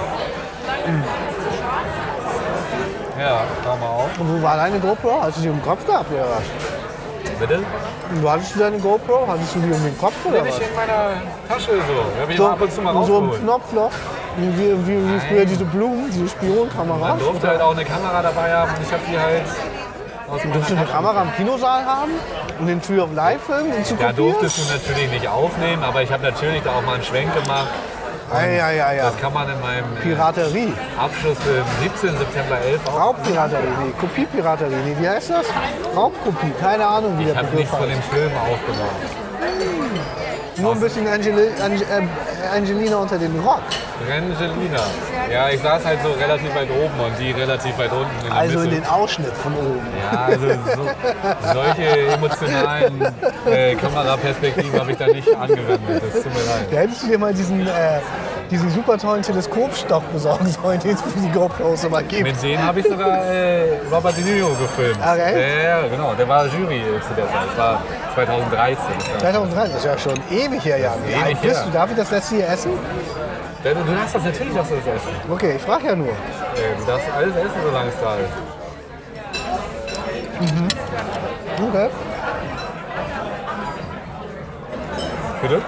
Ja, 3.18 3.42
schau 3.64 3.76
mal 3.76 3.86
auf. 3.86 4.18
Und 4.18 4.38
wo 4.38 4.42
war 4.42 4.56
deine 4.56 4.78
GoPro? 4.78 5.22
Hast 5.22 5.38
du 5.38 5.42
die 5.42 5.48
im 5.48 5.62
Kopf 5.62 5.84
gehabt 5.86 6.10
oder 6.12 6.22
was? 6.22 6.77
Bitte? 7.38 7.60
Wo 8.20 8.30
hattest 8.30 8.54
du 8.54 8.58
deine 8.60 8.78
GoPro? 8.78 9.26
Hattest 9.28 9.54
du 9.54 9.60
die 9.60 9.72
um 9.72 9.84
den 9.84 9.98
Kopf 9.98 10.14
oder 10.24 10.40
was? 10.40 10.48
ich 10.48 10.68
in 10.68 10.74
meiner 10.74 11.10
Tasche 11.48 11.70
so. 11.70 12.20
Hab 12.20 12.30
ich 12.30 12.38
mal 12.38 12.50
ab 12.50 12.60
und 12.60 12.72
zu 12.72 12.80
mal 12.80 13.04
so 13.04 13.20
ein. 13.20 13.30
Knopfloch. 13.40 13.90
Wie, 14.36 14.58
wie, 14.58 15.14
wie, 15.14 15.20
früher 15.28 15.44
diese 15.44 15.64
Blumen, 15.64 16.10
diese 16.10 16.28
Spionkamera. 16.28 17.08
Man 17.08 17.18
durfte 17.18 17.48
halt 17.48 17.60
auch 17.60 17.72
eine 17.72 17.84
Kamera 17.84 18.22
dabei 18.22 18.52
haben 18.52 18.70
und 18.70 18.82
ich 18.82 18.92
habe 18.92 19.02
die 19.10 19.18
halt 19.18 19.42
aus 20.28 20.42
du 20.42 20.48
eine 20.50 20.60
Tasche 20.60 20.92
Kamera 20.92 21.22
im 21.22 21.34
Kinosaal 21.34 21.84
haben? 21.84 22.12
Und 22.60 22.66
den 22.66 22.82
Tree 22.82 23.00
of 23.00 23.12
Life 23.14 23.40
Film 23.46 23.72
zu 23.84 23.94
Da 23.94 24.08
kopieren? 24.08 24.16
durftest 24.16 24.58
du 24.58 24.72
natürlich 24.72 25.10
nicht 25.10 25.28
aufnehmen, 25.28 25.82
aber 25.82 26.02
ich 26.02 26.12
habe 26.12 26.22
natürlich 26.22 26.62
da 26.62 26.72
auch 26.72 26.82
mal 26.82 26.94
einen 26.94 27.04
Schwenk 27.04 27.32
gemacht. 27.34 27.68
Ja, 28.32 28.70
ja, 28.70 28.92
ja. 28.92 29.02
Das 29.04 29.16
kann 29.18 29.32
man 29.32 29.48
in 29.48 29.60
meinem 29.60 29.84
äh, 29.96 30.00
Piraterie. 30.02 30.72
Abschlussfilm 30.98 31.64
17. 31.82 32.18
September 32.18 32.58
11 32.60 32.86
auch. 32.86 32.98
Raubpiraterie, 33.00 33.62
nee, 33.84 33.92
Kopiepiraterie, 33.98 34.76
nee, 34.84 34.96
wie 34.98 35.08
heißt 35.08 35.30
das? 35.30 35.46
Raubkopie, 35.96 36.52
keine 36.60 36.86
Ahnung, 36.86 37.18
wie 37.18 37.22
Ich 37.22 37.28
der 37.28 37.36
habe 37.36 37.46
Begriff 37.48 37.60
nichts 37.60 37.76
von 37.76 37.88
dem 37.88 38.02
Film 38.02 38.32
aufgenommen. 38.36 40.27
Nur 40.58 40.72
ein 40.72 40.80
bisschen 40.80 41.06
Angeli 41.06 41.48
Ange 41.62 41.82
äh, 41.82 42.56
Angelina 42.56 42.96
unter 42.96 43.16
den 43.18 43.38
Rock. 43.40 43.60
Brangelina. 44.06 44.80
Ja, 45.30 45.48
ich 45.50 45.60
saß 45.60 45.84
halt 45.84 45.98
so 46.02 46.10
relativ 46.12 46.54
weit 46.54 46.68
oben 46.70 46.98
und 47.04 47.18
die 47.18 47.30
relativ 47.32 47.76
weit 47.78 47.92
unten 47.92 48.26
in 48.26 48.32
Also 48.32 48.60
in 48.60 48.64
Mitte. 48.70 48.80
den 48.80 48.86
Ausschnitt 48.86 49.32
von 49.42 49.52
oben. 49.54 49.86
Ja, 50.12 50.18
also 50.26 50.46
so, 50.48 50.88
solche 51.52 52.12
emotionalen 52.12 53.06
äh, 53.46 53.74
Kameraperspektiven 53.76 54.80
habe 54.80 54.92
ich 54.92 54.96
da 54.98 55.06
nicht 55.06 55.34
angewendet. 55.34 56.02
Das 56.12 56.22
tut 56.22 56.34
mir 56.34 56.40
leid. 56.40 56.66
Da 56.72 56.76
hättest 56.78 57.02
du 57.02 57.06
dir 57.08 57.18
mal 57.18 57.34
diesen, 57.34 57.60
äh, 57.66 58.00
diesen 58.50 58.70
super 58.70 58.96
tollen 58.98 59.22
Teleskopstock 59.22 60.02
besorgen 60.12 60.46
sollen, 60.48 60.80
den 60.80 60.92
es 60.94 61.02
für 61.02 61.18
die 61.18 61.28
GoPros 61.30 61.84
immer 61.84 62.02
gibt. 62.02 62.22
Mit 62.22 62.42
denen 62.42 62.64
habe 62.64 62.80
ich 62.80 62.86
sogar 62.86 63.24
äh, 63.24 63.78
Robert 63.92 64.16
De 64.16 64.24
Niro 64.24 64.48
gefilmt. 64.60 64.98
Ah, 65.02 65.16
echt? 65.16 65.36
Ja, 65.36 65.80
ja, 65.82 65.88
genau. 65.88 66.14
Der 66.14 66.28
war 66.28 66.46
Jury 66.46 66.82
zu 67.06 67.14
der 67.14 67.26
Zeit. 67.26 67.34
Das 67.50 67.58
war 67.58 67.82
2013. 68.14 68.84
2003, 69.20 69.66
das 69.68 69.74
ist 69.76 69.84
ja 69.84 69.98
schon 69.98 70.14
ewig 70.30 70.64
her, 70.64 70.78
Jan. 70.78 70.94
Wie 71.06 71.14
alt 71.14 71.40
bist 71.42 71.64
du? 71.66 71.70
Darf 71.70 71.90
ich 71.90 71.96
das 71.96 72.10
letzte 72.10 72.36
hier 72.36 72.48
essen? 72.48 72.70
Ja, 73.64 73.74
Du, 73.74 73.80
du 73.84 73.92
darfst 73.92 74.14
das 74.14 74.24
natürlich 74.24 74.52
du 74.52 74.58
das 74.58 74.70
essen. 74.70 75.30
Okay, 75.30 75.54
ich 75.56 75.62
frage 75.62 75.86
ja 75.88 75.94
nur. 75.96 76.08
Äh, 76.08 76.12
Du 76.78 76.84
darfst 76.86 77.06
alles 77.16 77.34
essen, 77.36 77.60
solange 77.64 77.88
es 77.88 77.94
da 78.00 78.14
ist. 78.14 78.30
Okay. 81.68 81.88
Bitte? 85.42 85.60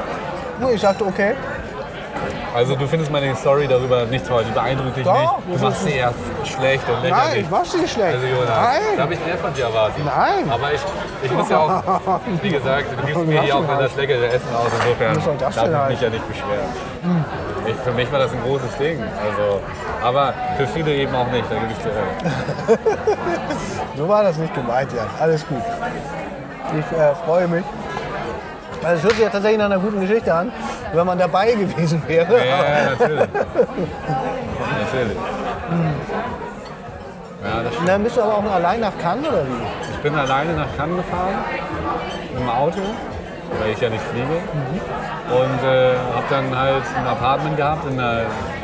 Nee, 0.61 0.73
Ich 0.75 0.81
sagte, 0.81 1.05
okay. 1.05 1.35
Also 2.55 2.75
du 2.75 2.87
findest 2.87 3.13
meine 3.13 3.35
Story 3.37 3.69
darüber 3.69 4.05
nicht 4.07 4.27
toll, 4.27 4.45
die 4.47 4.53
beeindruckt 4.53 4.97
dich 4.97 5.05
Doch, 5.05 5.39
nicht. 5.47 5.61
Du 5.61 5.65
machst 5.65 5.85
sie 5.85 5.93
erst 5.93 6.19
schlecht 6.45 6.89
und 6.89 6.95
Nein, 6.95 7.03
lächerlich. 7.05 7.43
ich 7.45 7.51
mach's 7.51 7.75
nicht 7.75 7.93
schlecht. 7.93 8.15
Also 8.15 8.27
Jonas, 8.27 8.49
da 8.49 8.63
Nein. 8.63 9.01
habe 9.01 9.15
ich 9.15 9.27
mehr 9.27 9.39
von 9.39 9.55
dir 9.55 9.65
erwartet. 9.65 10.05
Nein. 10.05 10.51
Aber 10.51 10.73
ich, 10.73 10.81
ich 11.23 11.31
muss 11.33 11.49
ja 11.49 11.59
auch, 11.59 12.21
wie 12.43 12.51
gesagt, 12.51 12.87
du 12.91 13.07
gibst 13.07 13.27
mir 13.27 13.43
hier 13.43 13.57
auch 13.57 13.67
dann 13.67 13.79
das 13.79 13.95
leckere 13.97 14.27
Essen 14.27 14.55
aus. 14.55 14.67
Insofern 14.81 15.39
darf 15.39 15.57
ich 15.57 15.63
halt? 15.63 15.91
mich 15.91 16.01
ja 16.01 16.11
nicht 16.11 16.29
beschweren. 16.29 17.25
Ich, 17.67 17.77
für 17.77 17.93
mich 17.93 18.11
war 18.11 18.19
das 18.19 18.33
ein 18.33 18.43
großes 18.43 18.77
Ding. 18.79 19.01
Also, 19.01 19.61
aber 20.03 20.35
für 20.57 20.67
viele 20.67 20.93
eben 20.95 21.15
auch 21.15 21.31
nicht, 21.31 21.45
da 21.49 21.55
gebe 21.55 21.73
ich 21.73 21.79
dir 21.79 21.91
recht. 21.91 22.81
So 23.97 24.09
war 24.09 24.23
das 24.23 24.39
nicht 24.39 24.55
gemeint, 24.55 24.91
Jan. 24.95 25.07
Alles 25.21 25.47
gut. 25.47 25.63
Ich 26.73 26.99
äh, 26.99 27.15
freue 27.27 27.49
mich. 27.49 27.65
Also 28.83 28.97
es 28.97 29.03
hört 29.03 29.13
sich 29.15 29.23
ja 29.25 29.29
tatsächlich 29.31 29.59
nach 29.59 29.67
einer 29.67 29.79
guten 29.79 30.01
Geschichte 30.01 30.33
an, 30.35 30.53
wenn 30.93 31.07
man 31.07 31.19
dabei 31.19 31.53
gewesen 31.55 32.03
wäre. 32.07 32.33
Ja, 32.39 32.91
natürlich. 32.91 33.21
natürlich. 34.81 35.17
Ja, 37.43 37.63
das 37.63 37.73
dann 37.87 38.03
bist 38.05 38.17
du 38.17 38.23
aber 38.23 38.35
auch 38.37 38.53
allein 38.53 38.81
nach 38.81 38.93
Cannes 39.01 39.27
oder 39.27 39.45
wie? 39.45 39.93
Ich 39.93 39.99
bin 40.01 40.15
alleine 40.15 40.53
nach 40.55 40.77
Cannes 40.77 40.97
gefahren 40.97 41.35
dem 42.39 42.49
Auto, 42.49 42.81
weil 43.61 43.71
ich 43.73 43.81
ja 43.81 43.89
nicht 43.91 44.03
fliege. 44.05 44.27
Und 45.31 45.69
äh, 45.69 45.93
habe 46.15 46.25
dann 46.29 46.59
halt 46.59 46.83
ein 46.97 47.07
Apartment 47.07 47.57
gehabt 47.57 47.87
in 47.91 47.99
einer 47.99 48.23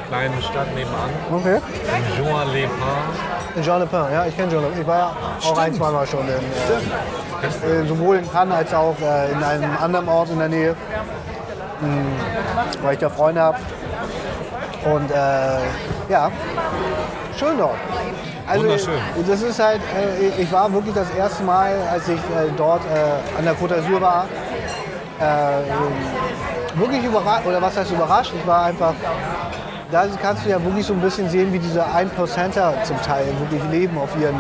kleinen 0.09 0.41
Stadt 0.43 0.67
nebenan, 0.75 1.11
Okay. 1.33 1.59
in 1.59 2.25
Juan-les-Pins. 2.25 3.36
In 3.57 3.63
Jean 3.63 3.79
Le 3.81 3.87
Pen, 3.87 4.05
ja, 4.13 4.27
ich 4.27 4.37
kenne 4.37 4.53
Jean 4.53 4.61
Le 4.61 4.69
Pen. 4.69 4.83
Ich 4.83 4.87
war 4.87 4.99
ja 4.99 5.11
auch 5.51 5.59
ein, 5.59 5.73
zwei 5.73 5.91
Mal 5.91 6.07
schon 6.07 6.21
in, 6.21 6.29
äh, 6.29 7.81
äh, 7.81 7.87
sowohl 7.89 8.17
in 8.17 8.31
Cannes 8.31 8.55
als 8.55 8.75
auch 8.75 8.95
äh, 9.01 9.33
in 9.33 9.43
einem 9.43 9.77
anderen 9.83 10.09
Ort 10.09 10.29
in 10.29 10.39
der 10.39 10.49
Nähe, 10.49 10.77
mh, 11.81 12.83
weil 12.83 12.93
ich 12.93 12.99
da 12.99 13.09
Freunde 13.09 13.41
habe. 13.41 13.57
Und 14.85 15.11
äh, 15.11 16.13
ja, 16.13 16.31
schön 17.39 17.57
dort. 17.57 17.77
Also 18.47 18.65
Wunderschön. 18.65 18.95
das 19.27 19.41
ist 19.43 19.59
halt, 19.59 19.81
äh, 19.81 20.41
ich 20.41 20.53
war 20.53 20.71
wirklich 20.71 20.95
das 20.95 21.11
erste 21.17 21.43
Mal, 21.43 21.73
als 21.91 22.07
ich 22.09 22.19
äh, 22.19 22.51
dort 22.59 22.83
an 23.39 23.45
der 23.45 23.55
Côte 23.55 23.75
d'Azur 23.75 24.01
war, 24.03 24.27
wirklich 26.75 27.05
überrascht, 27.05 27.47
oder 27.47 27.63
was 27.63 27.75
heißt 27.75 27.91
überrascht, 27.91 28.33
ich 28.39 28.47
war 28.47 28.67
einfach, 28.67 28.93
da 29.91 30.07
kannst 30.21 30.45
du 30.45 30.51
ja 30.51 30.63
wirklich 30.63 30.87
so 30.87 30.95
ein 30.95 31.01
bisschen 31.01 31.29
sehen, 31.31 31.53
wie 31.53 31.59
diese 31.59 31.85
1%er 31.85 32.83
zum 32.85 33.01
Teil 33.03 33.27
wirklich 33.41 33.63
leben 33.71 33.99
auf 33.99 34.11
ihren 34.21 34.37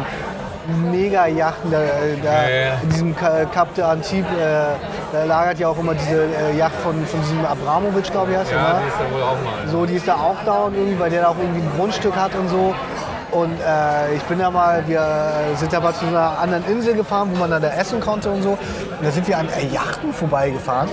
Mega-Yachten. 0.90 1.70
Da, 1.70 1.78
da 2.22 2.32
Ja, 2.32 2.48
ja. 2.48 2.74
In 2.82 2.88
diesem 2.88 3.16
Cap 3.16 3.74
de 3.74 3.84
Antibes, 3.84 4.30
äh, 4.32 4.66
da 5.12 5.24
lagert 5.24 5.58
ja 5.58 5.68
auch 5.68 5.78
immer 5.78 5.94
diese 5.94 6.24
äh, 6.24 6.56
Yacht 6.56 6.74
von, 6.82 7.06
von 7.06 7.20
diesem 7.20 7.44
Abramowitsch, 7.44 8.10
glaube 8.10 8.32
ich, 8.32 8.38
heißt 8.38 8.52
Ja, 8.52 8.74
ne? 8.74 8.80
die 8.82 8.88
ist 8.88 8.98
ja 8.98 9.14
wohl 9.14 9.22
auch 9.22 9.36
mal. 9.42 9.68
So, 9.70 9.86
die 9.86 9.94
ist 9.94 10.08
da 10.08 10.14
auch 10.14 10.42
dauernd 10.44 10.76
irgendwie, 10.76 10.98
weil 10.98 11.10
der 11.10 11.22
da 11.22 11.28
auch 11.28 11.38
irgendwie 11.38 11.60
ein 11.60 11.72
Grundstück 11.76 12.16
hat 12.16 12.34
und 12.34 12.48
so. 12.48 12.74
Und 13.32 13.58
äh, 13.60 14.14
ich 14.14 14.22
bin 14.22 14.38
da 14.38 14.50
mal, 14.50 14.82
wir 14.86 15.04
sind 15.56 15.72
da 15.72 15.80
mal 15.80 15.92
zu 15.94 16.06
einer 16.06 16.38
anderen 16.38 16.64
Insel 16.66 16.94
gefahren, 16.94 17.28
wo 17.32 17.38
man 17.38 17.50
dann 17.50 17.62
da 17.62 17.68
essen 17.68 18.00
konnte 18.00 18.30
und 18.30 18.42
so. 18.42 18.50
Und 18.50 19.02
da 19.02 19.10
sind 19.10 19.28
wir 19.28 19.36
an 19.36 19.48
äh, 19.48 19.66
Yachten 19.66 20.12
vorbeigefahren. 20.12 20.88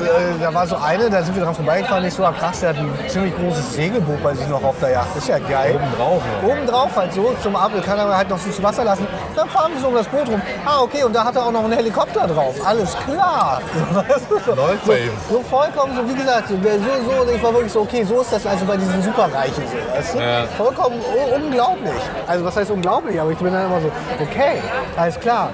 Äh, 0.00 0.40
da 0.40 0.54
war 0.54 0.66
so 0.66 0.76
eine, 0.76 1.10
da 1.10 1.22
sind 1.22 1.34
wir 1.34 1.44
dran 1.44 1.54
vorbeigefahren. 1.54 2.04
Ich 2.04 2.14
so, 2.14 2.24
ah, 2.24 2.32
krass, 2.32 2.60
der 2.60 2.70
hat 2.70 2.76
ein 2.76 2.90
ziemlich 3.08 3.34
großes 3.36 3.74
Segelboot 3.74 4.22
bei 4.22 4.34
sich 4.34 4.46
noch 4.48 4.62
auf 4.62 4.78
der 4.80 4.90
Yacht. 4.90 5.16
Ist 5.16 5.28
ja 5.28 5.38
geil. 5.38 5.74
Oben 5.74 5.96
drauf 5.96 6.22
noch. 6.42 6.50
Oben 6.50 6.66
drauf 6.66 6.96
halt 6.96 7.12
so, 7.12 7.34
zum 7.42 7.56
Abend 7.56 7.84
kann 7.84 7.98
er 7.98 8.16
halt 8.16 8.28
noch 8.28 8.38
so 8.38 8.50
zu 8.50 8.62
Wasser 8.62 8.84
lassen. 8.84 9.06
Dann 9.34 9.48
fahren 9.48 9.72
wir 9.74 9.80
so 9.80 9.88
um 9.88 9.94
das 9.94 10.06
Boot 10.06 10.28
rum. 10.28 10.40
Ah, 10.64 10.82
okay, 10.82 11.02
und 11.04 11.14
da 11.14 11.24
hat 11.24 11.36
er 11.36 11.46
auch 11.46 11.52
noch 11.52 11.64
einen 11.64 11.72
Helikopter 11.72 12.26
drauf. 12.26 12.54
Alles 12.64 12.96
klar. 13.04 13.60
Läuft 13.94 14.86
so, 14.86 14.92
so 15.30 15.40
vollkommen, 15.42 15.96
so 15.96 16.08
wie 16.08 16.14
gesagt, 16.14 16.48
so, 16.48 16.54
so, 16.54 17.32
ich 17.32 17.42
war 17.42 17.52
wirklich 17.52 17.72
so, 17.72 17.80
okay, 17.80 18.04
so 18.04 18.20
ist 18.20 18.32
das 18.32 18.46
also 18.46 18.64
bei 18.64 18.76
diesen 18.76 19.02
Superreichen 19.02 19.64
so, 19.66 19.96
weißt 19.96 20.14
du? 20.14 20.18
Ja. 20.18 20.46
Vollkommen 20.56 21.00
unglaublich. 21.34 22.00
Also 22.26 22.44
was 22.44 22.56
heißt 22.56 22.70
unglaublich, 22.70 23.20
aber 23.20 23.30
ich 23.30 23.38
bin 23.38 23.52
dann 23.52 23.66
immer 23.66 23.80
so, 23.80 23.90
okay, 24.20 24.62
alles 24.96 25.18
klar. 25.18 25.50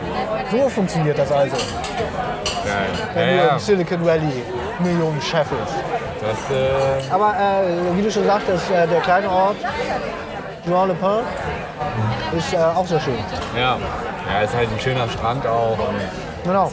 So 0.51 0.69
funktioniert 0.69 1.19
das 1.19 1.31
also. 1.33 1.57
Wenn 3.15 3.37
du 3.39 3.49
im 3.49 3.59
Silicon 3.59 4.05
Valley 4.05 4.43
Millionen 4.81 5.21
Chef 5.21 5.47
ist. 5.51 5.75
Das, 6.21 6.57
äh, 6.57 7.13
Aber 7.13 7.35
äh, 7.35 7.97
wie 7.97 8.03
du 8.03 8.11
schon 8.11 8.25
sagtest, 8.25 8.71
äh, 8.71 8.87
der 8.87 9.01
kleine 9.01 9.29
Ort, 9.31 9.57
Jean 10.67 10.89
Le 10.89 10.95
Pen, 10.95 11.21
ist 12.37 12.53
äh, 12.53 12.57
auch 12.57 12.87
sehr 12.87 13.01
schön. 13.01 13.19
ja. 13.57 13.79
ja, 14.33 14.41
ist 14.43 14.55
halt 14.55 14.69
ein 14.73 14.81
schöner 14.81 15.09
Strand 15.09 15.47
auch. 15.47 15.77
Genau. 16.45 16.71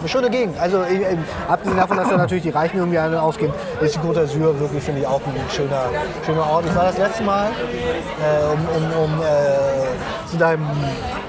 Eine 0.00 0.08
schöne 0.08 0.30
Gegend. 0.30 0.58
Also 0.58 0.82
ich, 0.84 1.02
äh, 1.02 1.18
abgesehen 1.46 1.76
davon, 1.76 1.98
dass 1.98 2.08
da 2.08 2.16
natürlich 2.16 2.44
die 2.44 2.50
Reichen 2.50 2.78
irgendwie 2.78 2.96
alle 2.96 3.20
ausgehen, 3.20 3.52
ist 3.82 3.94
die 3.94 3.98
Côte 3.98 4.20
d'Azur 4.20 4.58
wirklich, 4.58 4.82
finde 4.82 5.02
ich, 5.02 5.06
auch 5.06 5.20
ein 5.26 5.34
schöner, 5.54 5.84
schöner 6.24 6.50
Ort. 6.50 6.64
Ich 6.66 6.74
war 6.74 6.84
das 6.84 6.96
letzte 6.96 7.22
Mal, 7.22 7.48
äh, 7.48 8.46
um, 8.46 8.82
um, 8.82 9.04
um, 9.04 9.20
äh, 9.20 10.26
zu 10.26 10.38
deinem, 10.38 10.66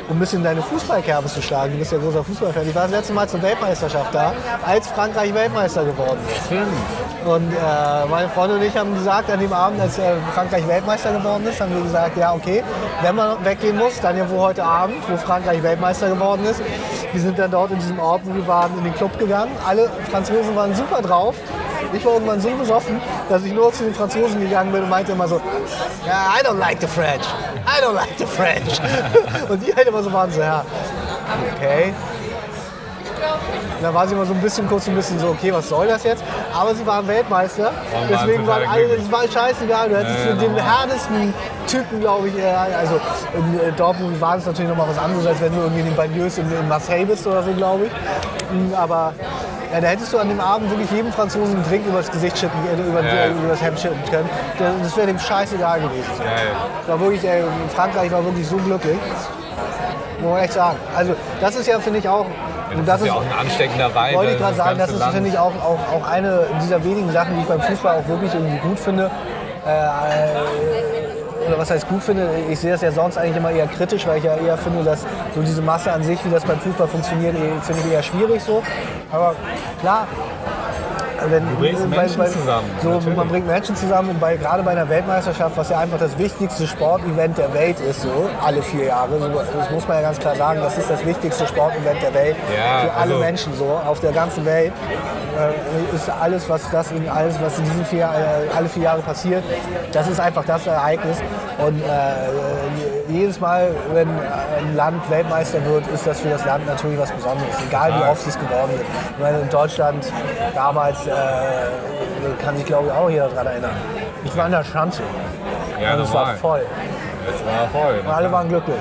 um 0.08 0.16
ein 0.16 0.20
bisschen 0.20 0.42
deine 0.42 0.62
Fußballkerbe 0.62 1.28
zu 1.28 1.42
schlagen. 1.42 1.74
Du 1.74 1.80
bist 1.80 1.92
ja 1.92 1.98
großer 1.98 2.24
Fußballfan. 2.24 2.70
Ich 2.70 2.74
war 2.74 2.84
das 2.84 2.92
letzte 2.92 3.14
Mal 3.14 3.28
zur 3.28 3.42
Weltmeisterschaft 3.42 4.16
da, 4.16 4.32
als 4.66 4.88
Frankreich 4.88 5.34
Weltmeister 5.34 5.84
geworden 5.84 6.20
ist. 6.30 6.52
Und 7.26 7.52
äh, 7.52 8.06
meine 8.10 8.30
Freunde 8.30 8.56
und 8.56 8.64
ich 8.64 8.76
haben 8.76 8.94
gesagt, 8.94 9.30
an 9.30 9.40
dem 9.40 9.54
Abend, 9.54 9.82
als 9.82 10.00
äh, 10.00 10.14
Frankreich 10.34 10.68
Weltmeister 10.68 11.12
geworden 11.12 11.46
ist, 11.46 11.60
haben 11.60 11.74
wir 11.76 11.84
gesagt, 11.84 12.18
ja 12.18 12.34
okay, 12.34 12.64
wenn 13.02 13.16
man 13.16 13.44
weggehen 13.44 13.78
muss, 13.78 14.00
dann 14.00 14.18
ja 14.18 14.30
wohl 14.30 14.40
heute 14.40 14.64
Abend, 14.64 14.96
wo 15.10 15.18
Frankreich 15.18 15.62
Weltmeister 15.62 16.10
geworden 16.10 16.46
ist. 16.46 16.62
Wir 17.12 17.22
sind 17.22 17.38
dann 17.38 17.52
dort 17.52 17.72
in 17.72 17.80
diesem 17.80 18.00
Ort, 18.00 18.22
wo 18.24 18.34
wir 18.34 18.48
waren, 18.48 18.61
in 18.78 18.84
den 18.84 18.96
Club 18.96 19.18
gegangen. 19.18 19.52
Alle 19.66 19.90
Franzosen 20.10 20.56
waren 20.56 20.76
super 20.76 21.02
drauf. 21.02 21.36
Ich 21.94 22.06
war 22.06 22.14
irgendwann 22.14 22.40
so 22.40 22.50
besoffen, 22.52 23.02
dass 23.30 23.44
ich 23.44 23.54
nur 23.54 23.74
zu 23.74 23.84
den 23.84 23.94
Franzosen 23.94 24.40
gegangen 24.40 24.72
bin 24.72 24.84
und 24.84 24.90
meinte 24.90 25.12
immer 25.12 25.28
so, 25.28 25.42
ja, 26.06 26.34
I 26.40 26.46
don't 26.46 26.58
like 26.58 26.80
the 26.80 26.88
French. 26.88 27.24
I 27.66 27.84
don't 27.84 27.94
like 27.94 28.18
the 28.18 28.26
French. 28.26 28.80
und 29.50 29.66
die 29.66 29.76
halt 29.76 29.88
immer 29.88 30.02
so 30.02 30.12
waren 30.14 30.32
so, 30.32 30.42
ja, 30.42 30.64
okay. 31.56 31.94
Dann 33.82 33.94
war 33.94 34.08
sie 34.08 34.14
immer 34.14 34.26
so 34.26 34.34
ein 34.34 34.42
bisschen 34.42 34.68
kurz 34.70 34.88
ein 34.88 34.96
bisschen 34.96 35.18
so, 35.20 35.30
okay, 35.30 35.52
was 35.52 35.68
soll 35.70 35.88
das 35.88 36.04
jetzt? 36.04 36.24
Aber 36.54 36.74
sie 36.76 36.86
waren 36.86 37.08
Weltmeister. 37.08 37.66
waren 37.66 37.74
deswegen 38.10 38.46
waren 38.46 38.64
alle, 38.68 38.84
es 38.96 39.12
war 39.12 39.24
scheißegal. 39.28 39.90
Du 39.90 39.98
hättest 39.98 40.20
Ja, 40.26 40.34
dem 40.34 40.56
genau. 40.56 40.62
härtesten 40.64 41.34
Typen, 41.68 42.00
glaube 42.00 42.28
ich, 42.30 42.38
äh, 42.38 42.54
also 42.80 43.00
in 43.34 43.60
äh, 43.60 43.72
Dortmund 43.72 44.20
war 44.22 44.36
es 44.38 44.46
natürlich 44.46 44.70
nochmal 44.70 44.88
was 44.90 44.98
anderes, 45.00 45.26
als 45.26 45.42
wenn 45.42 45.54
du 45.56 45.62
irgendwie 45.62 45.80
in 45.82 45.86
den 45.88 45.96
Bagneus 45.96 46.38
in, 46.38 46.52
in 46.52 46.68
Marseille 46.68 47.06
bist 47.06 47.26
oder 47.26 47.42
so, 47.42 47.52
glaube 47.54 47.86
ich. 47.86 47.92
Mm, 48.52 48.74
Aber 48.76 49.14
ja, 49.74 49.80
da 49.82 49.88
hättest 49.88 50.12
du 50.14 50.18
an 50.20 50.30
dem 50.30 50.40
Abend 50.42 50.70
wirklich 50.70 50.92
jedem 50.92 51.12
Franzosen 51.14 51.56
einen 51.56 51.64
Drink 51.68 51.88
übers 51.88 52.12
Gesicht 52.12 52.38
schütten, 52.38 52.60
äh, 52.68 52.88
über, 52.88 53.02
Ja. 53.04 53.28
über 53.30 53.50
das 53.50 53.62
Hemd 53.62 53.80
schütten 53.80 54.04
können. 54.12 54.30
Das- 54.60 54.96
wäre 54.98 55.08
dem 55.08 55.18
scheißegal 55.20 55.80
gewesen. 55.80 56.10
So. 56.18 56.24
geil. 56.24 56.52
War 56.88 57.00
wirklich, 57.00 57.24
äh, 57.24 57.44
Frankreich 57.76 58.12
war 58.12 58.24
wirklich 58.26 58.46
so 58.48 58.58
glücklich. 58.58 58.98
Muss 60.20 60.32
man 60.34 60.40
echt 60.44 60.54
sagen. 60.54 60.78
Also 60.96 61.16
das 61.40 61.56
ist 61.56 61.66
ja, 61.68 61.80
finde 61.80 62.00
ich, 62.00 62.08
auch. 62.08 62.26
Und 62.76 62.88
Das 62.88 63.02
ist 63.02 63.08
ja 63.08 63.14
auch 63.14 63.22
ein 63.22 63.40
ansteckender 63.40 63.94
Wein. 63.96 64.16
wollte 64.16 64.32
ich 64.34 64.38
das 64.40 64.56
gerade 64.56 64.58
sagen, 64.58 64.80
das 64.80 64.92
ist, 64.92 65.04
finde 65.04 65.30
ich, 65.30 65.38
auch, 65.38 65.52
auch, 65.64 65.80
auch 65.96 66.08
eine 66.10 66.46
dieser 66.62 66.84
wenigen 66.84 67.12
Sachen, 67.12 67.36
die 67.36 67.42
ich 67.42 67.48
beim 67.48 67.62
Fußball 67.62 67.98
auch 68.00 68.08
wirklich 68.08 68.34
irgendwie 68.34 68.58
gut 68.58 68.80
finde. 68.80 69.10
Äh, 69.66 71.48
oder 71.48 71.58
was 71.58 71.72
heißt 71.72 71.88
gut 71.90 72.04
finde, 72.04 72.30
ich 72.50 72.60
sehe 72.60 72.72
das 72.72 72.82
ja 72.82 72.92
sonst 72.92 73.18
eigentlich 73.18 73.38
immer 73.38 73.52
eher 73.52 73.68
kritisch, 73.68 74.06
weil 74.08 74.20
ich 74.20 74.24
ja 74.24 74.36
eher 74.36 74.58
finde, 74.58 74.84
dass 74.84 75.02
so 75.36 75.42
diese 75.42 75.62
Masse 75.62 75.92
an 75.92 76.04
sich, 76.04 76.24
wie 76.24 76.30
das 76.30 76.44
beim 76.44 76.60
Fußball 76.60 76.88
funktioniert, 76.88 77.36
eh- 77.36 77.60
finde 77.62 77.82
ich 77.86 77.92
eher 77.94 78.04
schwierig 78.04 78.44
so. 78.44 78.62
Aber 79.12 79.36
klar, 79.82 80.08
wenn, 81.30 81.48
Du 81.50 81.56
bringst 81.58 81.88
Menschen 81.90 82.26
zusammen, 82.40 82.70
So, 82.82 82.90
natürlich. 82.90 83.18
man 83.18 83.28
bringt 83.28 83.48
Menschen 83.48 83.76
zusammen 83.76 84.10
und 84.12 84.20
bei, 84.20 84.38
gerade 84.38 84.64
bei 84.64 84.72
einer 84.72 84.88
Weltmeisterschaft, 84.88 85.58
was 85.58 85.70
ja 85.70 85.80
einfach 85.80 86.00
das 86.00 86.18
wichtigste 86.18 86.66
Sportevent 86.68 87.38
der 87.38 87.54
Welt 87.54 87.80
ist, 87.80 88.02
so 88.02 88.30
alle 88.44 88.62
vier 88.62 88.86
Jahre, 88.86 89.20
so, 89.20 89.28
das 89.28 89.72
muss 89.72 89.88
man 89.88 89.98
ja 89.98 90.04
ganz 90.04 90.20
klar 90.20 90.36
sagen, 90.36 90.62
das 90.62 90.78
ist 90.78 90.90
das 90.90 91.06
wichtigste 91.06 91.46
Sportevent 91.48 92.02
der 92.02 92.14
Welt 92.14 92.36
Ja, 92.56 92.80
für 92.88 92.94
alle 92.94 93.02
also- 93.14 93.18
Menschen 93.20 93.32
Menschen 93.32 93.54
so 93.58 93.80
auf 93.88 94.00
der 94.02 94.12
ganzen 94.12 94.46
Welt. 94.46 94.74
Äh, 95.40 95.96
ist 95.96 96.10
alles, 96.10 96.50
was 96.50 96.70
das 96.70 96.92
in 96.92 97.08
alles, 97.10 97.36
was 97.42 97.58
in 97.58 97.64
diesen 97.64 97.86
vier, 97.86 98.04
äh, 98.04 98.56
alle 98.56 98.68
vier 98.68 98.84
Jahre 98.84 99.02
passiert, 99.02 99.42
das 99.94 100.08
ist 100.10 100.20
einfach 100.20 100.44
das 100.46 100.68
Ereignis. 100.68 101.18
Und 101.58 101.82
äh, 101.82 101.86
jedes 103.12 103.40
Mal, 103.40 103.70
wenn 103.94 104.08
ein 104.10 104.76
Land 104.76 105.10
Weltmeister 105.10 105.64
wird, 105.66 105.88
ist 105.88 106.06
das 106.08 106.20
für 106.22 106.30
das 106.30 106.46
Land 106.46 106.66
natürlich 106.66 107.00
was 107.00 107.12
Besonderes, 107.12 107.56
egal 107.68 107.94
wie 107.98 108.10
oft 108.10 108.26
es 108.26 108.38
geworden 108.38 108.72
wird. 108.72 108.82
Ich 108.82 109.20
meine, 109.22 109.40
in 109.40 109.50
Deutschland 109.50 110.06
damals 110.56 111.06
äh, 111.08 111.12
kann 112.44 112.58
sich 112.58 112.66
glaube 112.66 112.88
ich 112.88 112.94
auch 112.94 113.10
jeder 113.10 113.28
daran 113.30 113.48
erinnern. 113.48 113.72
Ich 114.24 114.36
war 114.36 114.46
in 114.46 114.52
der 114.52 114.64
Schanze 114.64 115.02
Ja, 115.82 115.96
und 115.96 116.02
es 116.02 116.14
war 116.14 116.36
voll. 116.36 116.62
Es 117.28 117.46
war 117.46 117.68
voll. 117.82 118.00
Und 118.00 118.12
alle 118.12 118.32
waren 118.32 118.50
glücklich. 118.50 118.78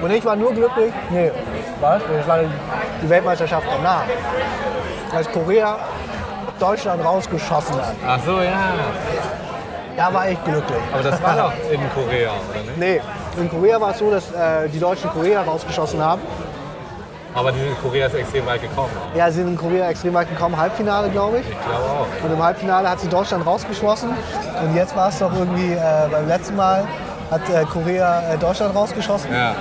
Und 0.00 0.10
ich 0.10 0.24
war 0.24 0.36
nur 0.36 0.52
glücklich. 0.52 0.92
Nee, 1.10 1.32
was? 1.80 2.02
Das 2.16 2.28
war 2.28 2.38
die 3.02 3.08
Weltmeisterschaft 3.08 3.66
danach. 3.76 4.02
Als 5.14 5.30
Korea 5.32 5.78
Deutschland 6.60 7.04
rausgeschossen 7.04 7.76
hat. 7.76 7.94
Ach 8.06 8.18
so, 8.24 8.40
ja. 8.40 8.74
Da 9.96 10.14
war 10.14 10.28
ich 10.28 10.42
glücklich. 10.44 10.78
Aber 10.92 11.02
das 11.02 11.22
war 11.22 11.36
doch 11.42 11.52
in 11.70 11.80
Korea, 11.92 12.30
oder 12.50 12.60
nicht? 12.62 12.78
Nee, 12.78 13.00
in 13.40 13.50
Korea 13.50 13.80
war 13.80 13.90
es 13.92 13.98
so, 13.98 14.10
dass 14.10 14.30
äh, 14.32 14.68
die 14.68 14.78
Deutschen 14.78 15.10
Korea 15.10 15.42
rausgeschossen 15.42 16.02
haben. 16.02 16.22
Aber 17.34 17.52
die 17.52 17.60
sind 17.60 17.80
Korea 17.80 18.06
ist 18.06 18.14
extrem 18.14 18.46
weit 18.46 18.62
gekommen. 18.62 18.90
Ja, 19.14 19.30
sie 19.30 19.38
sind 19.38 19.48
in 19.48 19.56
Korea 19.56 19.88
extrem 19.90 20.14
weit 20.14 20.28
gekommen, 20.28 20.56
Halbfinale, 20.56 21.10
glaube 21.10 21.38
ich. 21.38 21.48
Ich 21.48 21.64
glaube 21.64 21.84
auch. 21.84 22.24
Und 22.24 22.32
im 22.32 22.42
Halbfinale 22.42 22.88
hat 22.88 23.00
sie 23.00 23.08
Deutschland 23.08 23.46
rausgeschossen. 23.46 24.10
Und 24.10 24.74
jetzt 24.74 24.96
war 24.96 25.08
es 25.10 25.18
doch 25.18 25.32
irgendwie 25.32 25.72
äh, 25.72 26.08
beim 26.10 26.26
letzten 26.26 26.56
Mal 26.56 26.86
hat 27.30 27.48
äh, 27.50 27.64
Korea 27.64 28.32
äh, 28.32 28.38
Deutschland 28.38 28.74
rausgeschossen. 28.74 29.32
Ja. 29.32 29.54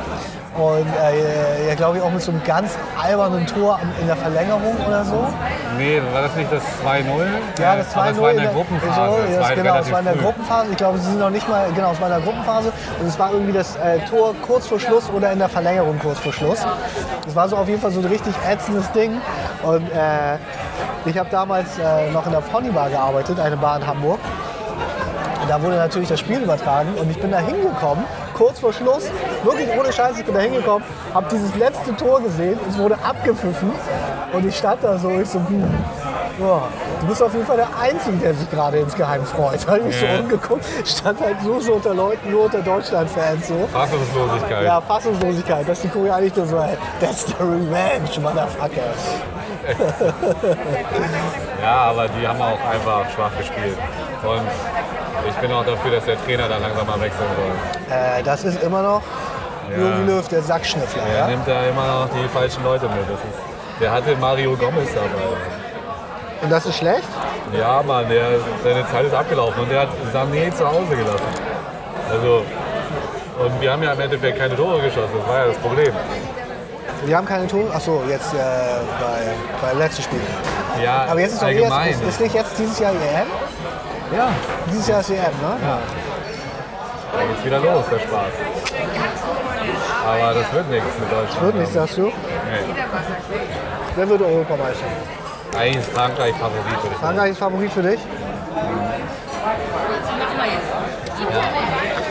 Und 0.58 0.88
äh, 0.88 1.68
ja, 1.68 1.76
glaube 1.76 1.98
ich 1.98 2.04
auch 2.04 2.10
mit 2.10 2.22
so 2.22 2.32
einem 2.32 2.44
ganz 2.44 2.72
albernen 3.00 3.46
Tor 3.46 3.80
in 4.02 4.08
der 4.08 4.16
Verlängerung 4.16 4.76
oder 4.88 5.06
so. 5.06 5.28
Nee, 5.78 6.02
war 6.12 6.24
das 6.24 6.36
nicht 6.36 6.52
das 6.52 6.64
2-0? 6.84 7.62
Ja, 7.62 7.76
das 7.76 7.94
2-0. 7.94 8.00
Aber 8.00 8.10
es 8.10 8.22
war 8.22 8.32
in 8.32 8.38
der 8.38 8.48
Gruppenphase. 8.48 9.12
So, 9.12 9.34
das, 9.34 9.50
war 9.50 9.56
genau, 9.56 9.72
relativ 9.74 9.92
war 9.92 10.00
in 10.00 10.06
der 10.06 10.14
früh. 10.16 10.24
Gruppenphase. 10.24 10.68
Ich 10.72 10.78
glaube, 10.78 10.98
sie 10.98 11.06
sind 11.06 11.20
noch 11.20 11.30
nicht 11.30 11.48
mal, 11.48 11.72
genau, 11.76 11.92
es 11.92 12.02
war 12.02 12.08
in 12.08 12.14
der 12.16 12.24
Gruppenphase. 12.24 12.74
Und 13.00 13.08
es 13.08 13.20
war 13.20 13.32
irgendwie 13.32 13.54
das 13.54 13.76
äh, 13.76 14.00
Tor 14.10 14.34
kurz 14.48 14.66
vor 14.66 14.80
Schluss 14.80 15.12
oder 15.12 15.32
in 15.32 15.38
der 15.38 15.50
Verlängerung 15.50 16.00
kurz 16.00 16.18
vor 16.18 16.34
Schluss. 16.34 16.66
Es 17.28 17.36
war 17.36 17.48
so 17.48 17.56
auf 17.56 17.68
jeden 17.68 17.80
Fall 17.80 17.92
so 17.92 18.00
ein 18.00 18.06
richtig 18.08 18.34
ätzendes 18.50 18.92
Ding. 18.94 19.22
Und 19.62 19.88
äh, 19.92 20.38
ich 21.06 21.18
habe 21.20 21.30
damals 21.30 21.78
äh, 21.78 22.10
noch 22.12 22.26
in 22.26 22.32
der 22.32 22.42
Ponybar 22.42 22.90
gearbeitet, 22.90 23.40
eine 23.40 23.58
Bar 23.58 23.78
in 23.78 23.86
Hamburg. 23.86 24.20
Und 25.42 25.50
da 25.50 25.62
wurde 25.62 25.76
natürlich 25.76 26.10
das 26.10 26.20
Spiel 26.20 26.42
übertragen 26.42 26.90
und 27.00 27.10
ich 27.12 27.22
bin 27.22 27.32
da 27.32 27.40
hingekommen, 27.40 28.04
kurz 28.38 28.60
vor 28.60 28.72
Schluss, 28.74 29.10
wirklich 29.44 29.68
ohne 29.78 29.92
Scheiß, 29.92 30.18
ich 30.20 30.26
bin 30.26 30.34
da 30.36 30.42
hingekommen, 30.42 30.84
habe 31.14 31.26
dieses 31.32 31.56
letzte 31.56 31.96
Tor 31.96 32.22
gesehen, 32.22 32.60
es 32.70 32.78
wurde 32.78 32.96
abgepfiffen 33.04 33.72
und 34.34 34.46
ich 34.48 34.56
stand 34.58 34.84
da 34.84 34.98
so, 34.98 35.10
ich 35.10 35.30
so, 35.30 35.40
hm, 35.40 35.64
ja, 36.40 36.62
du 37.02 37.08
bist 37.08 37.24
auf 37.24 37.34
jeden 37.34 37.46
Fall 37.48 37.58
der 37.58 37.70
Einzige, 37.82 38.18
der 38.18 38.34
sich 38.36 38.50
gerade 38.52 38.78
insgeheim 38.78 39.26
freut. 39.26 39.60
Da 39.66 39.72
habe 39.72 39.80
ich 39.80 39.86
mich 39.88 40.02
Ja. 40.02 40.18
so 40.18 40.24
umgeguckt, 40.24 40.66
stand 40.86 41.20
halt 41.20 41.42
nur 41.44 41.60
so 41.62 41.74
unter 41.74 41.94
Leuten, 41.96 42.30
nur 42.32 42.46
unter 42.46 42.60
Deutschland-Fans 42.62 43.48
so. 43.48 43.68
Fassungslosigkeit. 43.74 44.64
Ja, 44.66 44.80
Fassungslosigkeit, 44.82 45.68
dass 45.68 45.82
die 45.82 45.88
Koreaner 45.90 46.22
nicht 46.22 46.38
nur 46.38 46.46
so, 46.46 46.62
hey, 46.62 46.78
that's 47.00 47.26
the 47.26 47.34
revenge, 47.40 48.20
motherfucker. 48.22 48.94
Ja, 51.62 51.76
aber 51.90 52.08
die 52.08 52.28
haben 52.28 52.42
auch 52.42 52.60
einfach 52.70 53.10
schwach 53.14 53.32
gespielt. 53.38 53.78
Und 54.24 54.42
ich 55.28 55.36
bin 55.36 55.52
auch 55.52 55.66
dafür, 55.66 55.92
dass 55.92 56.06
der 56.06 56.24
Trainer 56.24 56.48
dann 56.48 56.62
langsam 56.62 56.86
mal 56.88 57.00
wechseln 57.02 57.26
soll. 57.36 57.96
Äh, 57.98 58.24
das 58.24 58.44
ist 58.44 58.62
immer 58.64 58.82
noch 58.82 59.02
Jogi 59.70 60.04
Löw, 60.06 60.28
der 60.28 60.42
Sackschnüffler. 60.42 61.04
Er 61.04 61.18
Ja? 61.20 61.28
nimmt 61.28 61.48
da 61.48 61.62
immer 61.64 61.88
noch 61.88 62.10
die 62.10 62.28
falschen 62.30 62.64
Leute 62.64 62.86
mit. 62.88 63.00
Ist, 63.02 63.82
der 63.82 63.92
hatte 63.92 64.16
Mario 64.16 64.56
Gomez 64.56 64.94
dabei. 64.94 65.08
Und 66.42 66.52
das 66.52 66.66
ist 66.68 66.78
schlecht? 66.78 67.08
Ja, 67.58 67.82
Mann, 67.82 68.08
der, 68.10 68.26
seine 68.64 68.88
Zeit 68.88 69.06
ist 69.06 69.14
abgelaufen 69.14 69.64
und 69.64 69.72
der 69.72 69.82
hat 69.82 69.90
Sané 70.14 70.54
zu 70.54 70.68
Hause 70.68 70.96
gelassen. 70.96 71.24
Also, 72.12 72.44
und 73.44 73.60
wir 73.62 73.72
haben 73.72 73.84
ja 73.84 73.94
im 73.94 74.00
Endeffekt 74.00 74.38
keine 74.38 74.56
Tore 74.56 74.80
geschossen, 74.82 75.10
das 75.18 75.28
war 75.28 75.40
ja 75.40 75.48
das 75.48 75.58
Problem. 75.58 75.94
Wir 77.06 77.16
haben 77.18 77.26
keine 77.28 77.48
Tore. 77.48 77.74
Achso, 77.74 78.02
jetzt 78.10 78.34
äh, 78.34 78.38
bei, 78.38 79.68
bei 79.68 79.74
letzten 79.80 80.04
Spiel. 80.04 80.20
Ja, 80.84 81.06
Aber 81.10 81.20
jetzt 81.20 81.34
ist 81.34 81.42
doch 81.42 81.48
allgemein. 81.48 81.90
jetzt, 81.90 82.02
ist, 82.02 82.08
ist 82.10 82.22
nicht 82.22 82.36
jetzt 82.36 82.58
dieses 82.58 82.80
Jahr 82.80 82.92
EM? 82.92 83.28
ja, 84.16 84.30
Dieses 84.72 84.88
Jahr 84.88 85.00
ist 85.00 85.10
EM, 85.10 85.18
ne? 85.18 85.58
Ja. 85.62 85.80
da 87.14 87.26
geht's 87.28 87.46
wieder 87.46 87.60
los, 87.60 87.86
der 87.92 88.00
Spaß. 88.00 88.32
Aber 90.06 90.34
das 90.34 90.54
wird 90.54 90.70
nichts 90.70 90.90
mit 91.00 91.12
Deutschland. 91.12 91.42
Wird 91.42 91.56
nicht, 91.56 91.74
sagst 91.74 91.98
du? 91.98 92.02
Nee. 92.04 92.14
Wer 93.96 94.10
wird 94.10 94.22
Europameister? 94.22 94.86
Eigentlich 95.58 95.78
ist 95.78 95.92
Frankreich 95.92 96.34
Favorit, 96.36 96.56
würde 96.66 96.76
ich 96.76 96.82
sagen. 96.84 96.96
Frankreich 97.00 97.32
ist 97.32 97.38
Favorit 97.40 97.72
für 97.74 97.82
dich? 97.82 98.00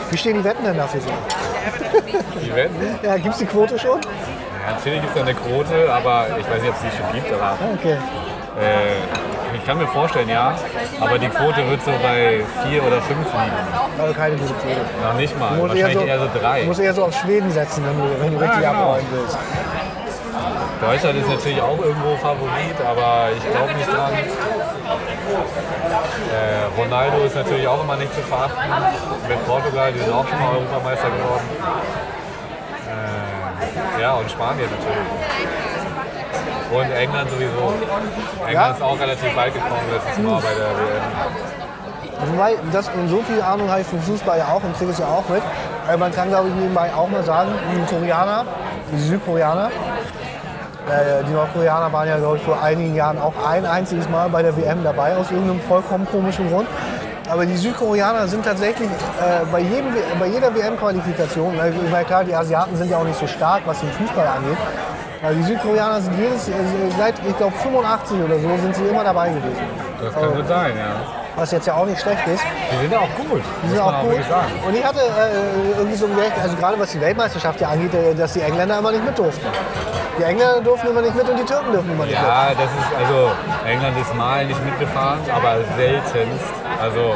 Wie 0.09 0.17
stehen 0.17 0.37
die 0.37 0.43
Wetten 0.43 0.63
denn 0.63 0.77
dafür 0.77 1.01
so? 1.01 1.09
Die 2.41 2.53
Wetten? 2.55 2.75
Ja, 3.03 3.15
gibt 3.17 3.33
es 3.33 3.37
die 3.39 3.45
Quote 3.45 3.77
schon? 3.79 3.99
Ja, 4.67 4.73
natürlich 4.73 5.01
gibt 5.01 5.15
es 5.15 5.21
eine 5.21 5.33
Quote, 5.33 5.93
aber 5.93 6.25
ich 6.37 6.49
weiß 6.49 6.61
nicht, 6.61 6.69
ob 6.69 6.75
es 6.75 6.81
die 6.81 6.97
schon 6.97 7.13
gibt. 7.13 7.31
Aber, 7.33 7.55
Okay. 7.75 7.93
äh, 8.59 9.55
ich 9.55 9.65
kann 9.65 9.77
mir 9.77 9.87
vorstellen, 9.87 10.27
ja. 10.27 10.55
Aber 10.99 11.17
die 11.17 11.29
Quote 11.29 11.69
wird 11.69 11.81
so 11.85 11.91
bei 12.03 12.41
vier 12.67 12.83
oder 12.83 13.01
fünf 13.01 13.25
liegen. 13.31 14.01
Also 14.01 14.13
keine 14.13 14.35
gute 14.35 14.53
Quote. 14.53 14.81
Noch 15.01 15.13
nicht 15.13 15.39
mal. 15.39 15.55
Du 15.55 15.61
musst 15.63 15.73
Wahrscheinlich 15.75 16.07
eher 16.07 16.19
so 16.19 16.25
Du 16.27 16.39
drei. 16.39 16.63
musst 16.63 16.79
eher 16.81 16.93
so 16.93 17.03
auf 17.05 17.15
Schweden 17.15 17.49
setzen, 17.49 17.83
wenn 17.87 17.97
du, 17.97 18.21
wenn 18.21 18.31
du 18.33 18.39
richtig 18.39 18.59
genau. 18.59 18.71
abräumen 18.73 19.07
willst. 19.11 19.37
Deutschland 20.81 21.17
ist 21.17 21.29
natürlich 21.29 21.61
auch 21.61 21.79
irgendwo 21.79 22.15
Favorit, 22.17 22.77
aber 22.87 23.29
ich 23.35 23.43
glaube 23.51 23.73
nicht 23.73 23.87
dran. 23.91 24.11
Äh, 26.27 26.79
Ronaldo 26.79 27.23
ist 27.25 27.35
natürlich 27.35 27.67
auch 27.67 27.81
immer 27.83 27.95
nicht 27.95 28.13
zu 28.13 28.21
verachten. 28.21 28.59
Mit 29.27 29.47
Portugal, 29.47 29.91
die 29.93 29.99
sind 29.99 30.13
auch 30.13 30.27
schon 30.27 30.39
mal 30.39 30.55
Europameister 30.57 31.07
geworden. 31.07 31.45
Ja, 33.99 34.13
und 34.13 34.29
Spanien 34.29 34.69
natürlich. 34.69 35.07
Und 36.71 36.91
England 36.91 37.29
sowieso. 37.29 37.73
England 38.45 38.53
Ja? 38.53 38.71
ist 38.71 38.81
auch 38.81 38.99
relativ 38.99 39.35
weit 39.35 39.53
gekommen 39.53 39.87
letztes 39.91 40.17
Mal 40.23 40.41
bei 40.41 40.53
der 40.53 40.67
WM. 40.75 41.03
Wobei, 42.31 42.55
das, 42.73 42.89
und 42.89 43.07
so 43.09 43.21
viel 43.21 43.41
Ahnung 43.41 43.69
habe 43.69 43.81
ich 43.81 43.87
vom 43.87 44.01
Fußball 44.01 44.39
ja 44.39 44.47
auch 44.47 44.63
und 44.63 44.75
kriege 44.77 44.91
es 44.91 44.97
ja 44.97 45.05
auch 45.05 45.27
mit. 45.29 45.41
Äh, 45.89 45.97
man 45.97 46.11
kann, 46.11 46.29
glaube 46.29 46.49
ich, 46.49 46.55
nebenbei 46.55 46.93
auch 46.93 47.07
mal 47.09 47.23
sagen, 47.23 47.51
die 47.71 47.95
Koreaner, 47.95 48.43
die 48.91 48.99
Südkoreaner, 48.99 49.69
äh, 50.87 51.23
die 51.27 51.31
Nordkoreaner 51.31 51.91
waren 51.93 52.07
ja, 52.07 52.17
glaube 52.17 52.37
ich, 52.37 52.43
vor 52.43 52.61
einigen 52.61 52.95
Jahren 52.95 53.19
auch 53.19 53.33
ein 53.47 53.65
einziges 53.65 54.09
Mal 54.09 54.29
bei 54.29 54.41
der 54.41 54.57
WM 54.57 54.83
dabei, 54.83 55.15
aus 55.15 55.29
irgendeinem 55.31 55.61
vollkommen 55.61 56.07
komischen 56.09 56.49
Grund. 56.49 56.67
Aber 57.29 57.45
die 57.45 57.57
Südkoreaner 57.57 58.27
sind 58.27 58.45
tatsächlich 58.45 58.89
äh, 58.89 59.45
bei, 59.51 59.59
jedem, 59.59 59.93
bei 60.19 60.27
jeder 60.27 60.53
WM-Qualifikation, 60.55 61.55
ich 61.55 61.91
meine, 61.91 62.05
klar, 62.05 62.23
die 62.23 62.33
Asiaten 62.33 62.75
sind 62.77 62.89
ja 62.89 62.97
auch 62.97 63.03
nicht 63.03 63.19
so 63.19 63.27
stark, 63.27 63.63
was 63.65 63.79
den 63.81 63.91
Fußball 63.91 64.27
angeht, 64.27 64.57
aber 65.21 65.33
die 65.33 65.43
Südkoreaner 65.43 65.99
sind 65.99 66.17
jedes, 66.17 66.47
äh, 66.47 66.53
seit, 66.97 67.15
ich 67.27 67.37
glaube, 67.37 67.53
85 67.57 68.17
oder 68.21 68.39
so, 68.39 68.47
sind 68.61 68.75
sie 68.75 68.83
immer 68.83 69.03
dabei 69.03 69.29
gewesen. 69.29 69.65
Das 70.01 70.13
kann 70.13 70.35
gut 70.35 70.47
sein, 70.47 70.73
ja. 70.77 70.95
Was 71.35 71.51
jetzt 71.51 71.67
ja 71.67 71.75
auch 71.75 71.85
nicht 71.85 72.01
schlecht 72.01 72.25
ist. 72.27 72.43
Die 72.71 72.77
sind 72.81 72.91
ja 72.91 72.99
auch 72.99 73.29
gut. 73.29 73.41
Die 73.63 73.69
sind 73.69 73.79
auch 73.79 74.01
gut. 74.01 74.13
Und 74.67 74.75
ich 74.75 74.83
hatte 74.83 74.99
äh, 74.99 75.77
irgendwie 75.77 75.95
so 75.95 76.07
gemerkt, 76.07 76.39
also 76.41 76.55
gerade 76.55 76.79
was 76.79 76.91
die 76.91 77.01
Weltmeisterschaft 77.01 77.61
ja 77.61 77.69
angeht, 77.69 77.93
äh, 77.93 78.15
dass 78.15 78.33
die 78.33 78.41
Engländer 78.41 78.79
immer 78.79 78.91
nicht 78.91 79.05
mit 79.05 79.17
durften. 79.17 79.45
Die 80.17 80.23
Engländer 80.23 80.61
durften 80.61 80.87
immer 80.87 81.01
nicht 81.01 81.15
mit 81.15 81.29
und 81.29 81.37
die 81.37 81.45
Türken 81.45 81.71
dürfen 81.71 81.91
immer 81.91 82.05
nicht 82.05 82.15
Ja, 82.15 82.49
das 82.57 82.71
ist, 82.71 82.97
also 82.97 83.29
England 83.67 83.99
ist 83.99 84.15
mal 84.15 84.45
nicht 84.45 84.63
mitgefahren, 84.65 85.19
aber 85.31 85.57
seltenst. 85.75 86.45
Also 86.81 87.15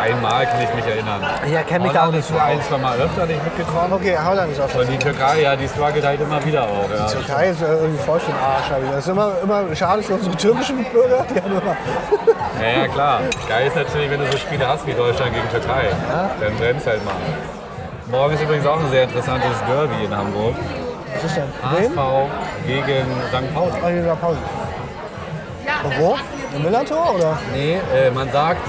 einmal 0.00 0.46
kann 0.46 0.62
ich 0.62 0.74
mich 0.74 0.86
erinnern. 0.86 1.20
Ja, 1.52 1.62
kenn 1.62 1.82
mich 1.82 1.92
da 1.92 2.06
auch 2.06 2.10
nicht 2.10 2.20
ist 2.20 2.28
so 2.28 2.38
ein, 2.38 2.60
zwei 2.62 2.78
Mal 2.78 2.98
öfter 2.98 3.26
nicht 3.26 3.44
mitgekommen. 3.44 3.92
Okay, 3.92 4.16
Holland 4.22 4.52
ist 4.52 4.60
auch 4.60 4.74
Und 4.74 4.90
die 4.90 4.98
Türkei, 4.98 5.42
ja, 5.42 5.56
die 5.56 5.68
struggelt 5.68 6.04
halt 6.04 6.20
immer 6.20 6.42
wieder 6.44 6.64
auch. 6.64 6.88
Ja. 6.90 7.06
Die 7.06 7.12
Türkei 7.12 7.48
ist 7.48 7.60
äh, 7.60 7.66
irgendwie 7.66 8.02
voll 8.02 8.20
für 8.20 8.32
den 8.32 8.40
Arsch. 8.40 8.68
Das 8.90 8.98
ist 8.98 9.08
immer, 9.08 9.32
immer 9.42 9.76
schade 9.76 10.02
für 10.02 10.14
unsere 10.14 10.36
türkischen 10.36 10.78
Mitbürger. 10.78 11.26
Die 11.30 11.40
haben 11.40 11.52
immer 11.52 11.76
Ja, 12.60 12.82
ja, 12.82 12.88
klar. 12.88 13.20
Geil 13.48 13.66
ist 13.66 13.76
natürlich, 13.76 14.10
wenn 14.10 14.20
du 14.20 14.30
so 14.30 14.38
Spiele 14.38 14.66
hast 14.66 14.86
wie 14.86 14.92
Deutschland 14.92 15.34
gegen 15.34 15.48
Türkei. 15.50 15.88
Dann 16.40 16.56
bremst 16.56 16.86
halt 16.86 17.04
mal. 17.04 17.14
Morgen 18.10 18.34
ist 18.34 18.42
übrigens 18.42 18.66
auch 18.66 18.78
ein 18.78 18.90
sehr 18.90 19.04
interessantes 19.04 19.56
Derby 19.66 20.04
in 20.04 20.16
Hamburg. 20.16 20.54
Was 21.14 21.24
ist 21.24 21.36
denn? 21.36 21.44
Wen? 21.76 21.96
HSV 21.96 22.30
gegen 22.66 23.06
St. 23.28 23.54
Pauli. 23.54 23.72
Hier 23.92 24.06
war 24.06 24.16
Pause. 24.16 24.38
Und 25.84 25.98
wo? 25.98 26.16
Im 26.54 26.62
Millantor 26.62 27.14
oder? 27.14 27.38
Nee, 27.52 27.78
äh, 27.94 28.10
man 28.10 28.30
sagt, 28.30 28.60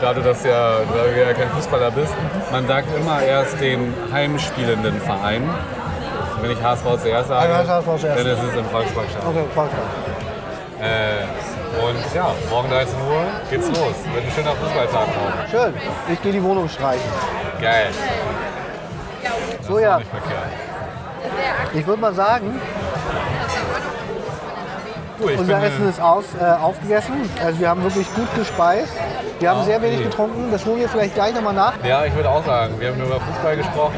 da 0.00 0.12
du 0.12 0.20
das 0.22 0.42
ja, 0.44 0.78
da 0.80 1.04
du 1.04 1.20
ja 1.20 1.32
kein 1.32 1.48
Fußballer 1.50 1.90
bist, 1.92 2.12
man 2.50 2.66
sagt 2.66 2.88
immer 2.96 3.22
erst 3.22 3.60
den 3.60 3.94
heimspielenden 4.12 5.00
Verein. 5.00 5.48
Wenn 6.40 6.50
ich 6.52 6.62
HSV 6.62 6.84
zuerst 7.02 7.28
sage, 7.28 7.52
Ah, 7.52 7.62
ja, 7.62 7.68
HSV 7.68 7.86
zuerst. 8.00 8.18
dann 8.20 8.26
ist 8.26 8.42
es 8.42 8.56
im 8.58 8.64
Volksparkstadion. 8.66 9.30
Okay, 9.30 9.44
Frankreich. 9.54 9.78
Äh, 10.80 11.84
und 11.84 12.14
ja, 12.14 12.30
morgen 12.50 12.70
13 12.70 12.94
Uhr 12.94 13.22
geht's 13.50 13.68
los. 13.68 13.76
Wird 14.12 14.24
ein 14.24 14.32
schöner 14.34 14.52
Fußballtag 14.52 15.06
morgen. 15.08 15.50
Schön. 15.50 15.74
Ich 16.12 16.22
gehe 16.22 16.32
die 16.32 16.42
Wohnung 16.42 16.68
streichen. 16.68 17.10
Geil. 17.60 17.88
So 19.62 19.78
ja, 19.78 20.00
ich 21.74 21.86
würde 21.86 22.00
mal 22.00 22.14
sagen, 22.14 22.60
Du, 25.18 25.28
ich 25.28 25.38
unser 25.38 25.62
Essen 25.62 25.88
ist 25.88 26.00
aus, 26.00 26.24
äh, 26.40 26.44
aufgegessen. 26.44 27.14
Also 27.44 27.58
wir 27.58 27.68
haben 27.68 27.82
wirklich 27.82 28.06
gut 28.14 28.32
gespeist. 28.36 28.92
Wir 29.40 29.50
haben 29.50 29.60
Ah, 29.60 29.64
sehr 29.64 29.82
wenig 29.82 29.98
okay. 29.98 30.08
getrunken. 30.08 30.50
Das 30.52 30.64
holen 30.64 30.78
wir 30.80 30.88
vielleicht 30.88 31.14
gleich 31.14 31.34
nochmal 31.34 31.54
nach. 31.54 31.72
ja, 31.84 32.04
ich 32.04 32.14
würde 32.14 32.28
auch 32.30 32.44
sagen, 32.44 32.74
wir 32.78 32.88
haben 32.88 32.98
nur 32.98 33.06
über 33.08 33.20
Fußball 33.20 33.56
gesprochen. 33.56 33.94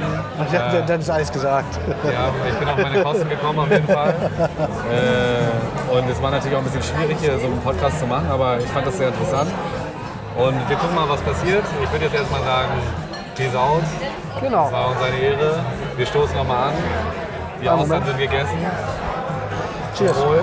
Ja, 0.52 0.72
Äh, 0.74 0.82
dann 0.86 1.00
ist 1.00 1.10
alles 1.10 1.30
gesagt. 1.32 1.78
Ja, 2.04 2.30
ich 2.48 2.54
bin 2.58 2.68
auf 2.68 2.76
meine 2.76 3.02
Kosten 3.02 3.28
gekommen 3.28 3.58
auf 3.58 3.70
jeden 3.70 3.86
Fall. 3.86 4.14
Äh, 4.90 5.94
und 5.96 6.08
es 6.10 6.22
war 6.22 6.30
natürlich 6.30 6.54
auch 6.56 6.60
ein 6.60 6.64
bisschen 6.64 6.82
schwierig, 6.82 7.16
hier 7.20 7.38
so 7.38 7.46
einen 7.46 7.60
Podcast 7.60 7.98
zu 8.00 8.06
machen, 8.06 8.28
aber 8.30 8.58
ich 8.58 8.66
fand 8.66 8.86
das 8.86 8.96
sehr 8.96 9.08
interessant. 9.08 9.50
Und 10.36 10.68
wir 10.68 10.76
gucken 10.76 10.94
mal, 10.94 11.08
was 11.08 11.20
passiert. 11.20 11.64
Ich 11.82 11.92
würde 11.92 12.04
jetzt 12.06 12.14
erstmal 12.14 12.42
sagen, 12.42 12.70
peace 13.36 13.54
out. 13.54 13.82
Genau. 14.40 14.66
Es 14.66 14.72
war 14.72 14.88
uns 14.88 14.96
eine 15.02 15.18
Ehre. 15.18 15.58
Wir 15.96 16.06
stoßen 16.06 16.36
nochmal 16.36 16.68
an. 16.68 16.74
Die 17.62 17.68
Austern 17.68 18.04
sind 18.04 18.18
gegessen. 18.18 18.58
Cheers. 19.96 20.16
Wohl. 20.18 20.42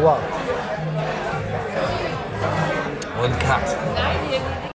what? 0.00 0.20
One 3.18 3.32
cat. 3.40 4.58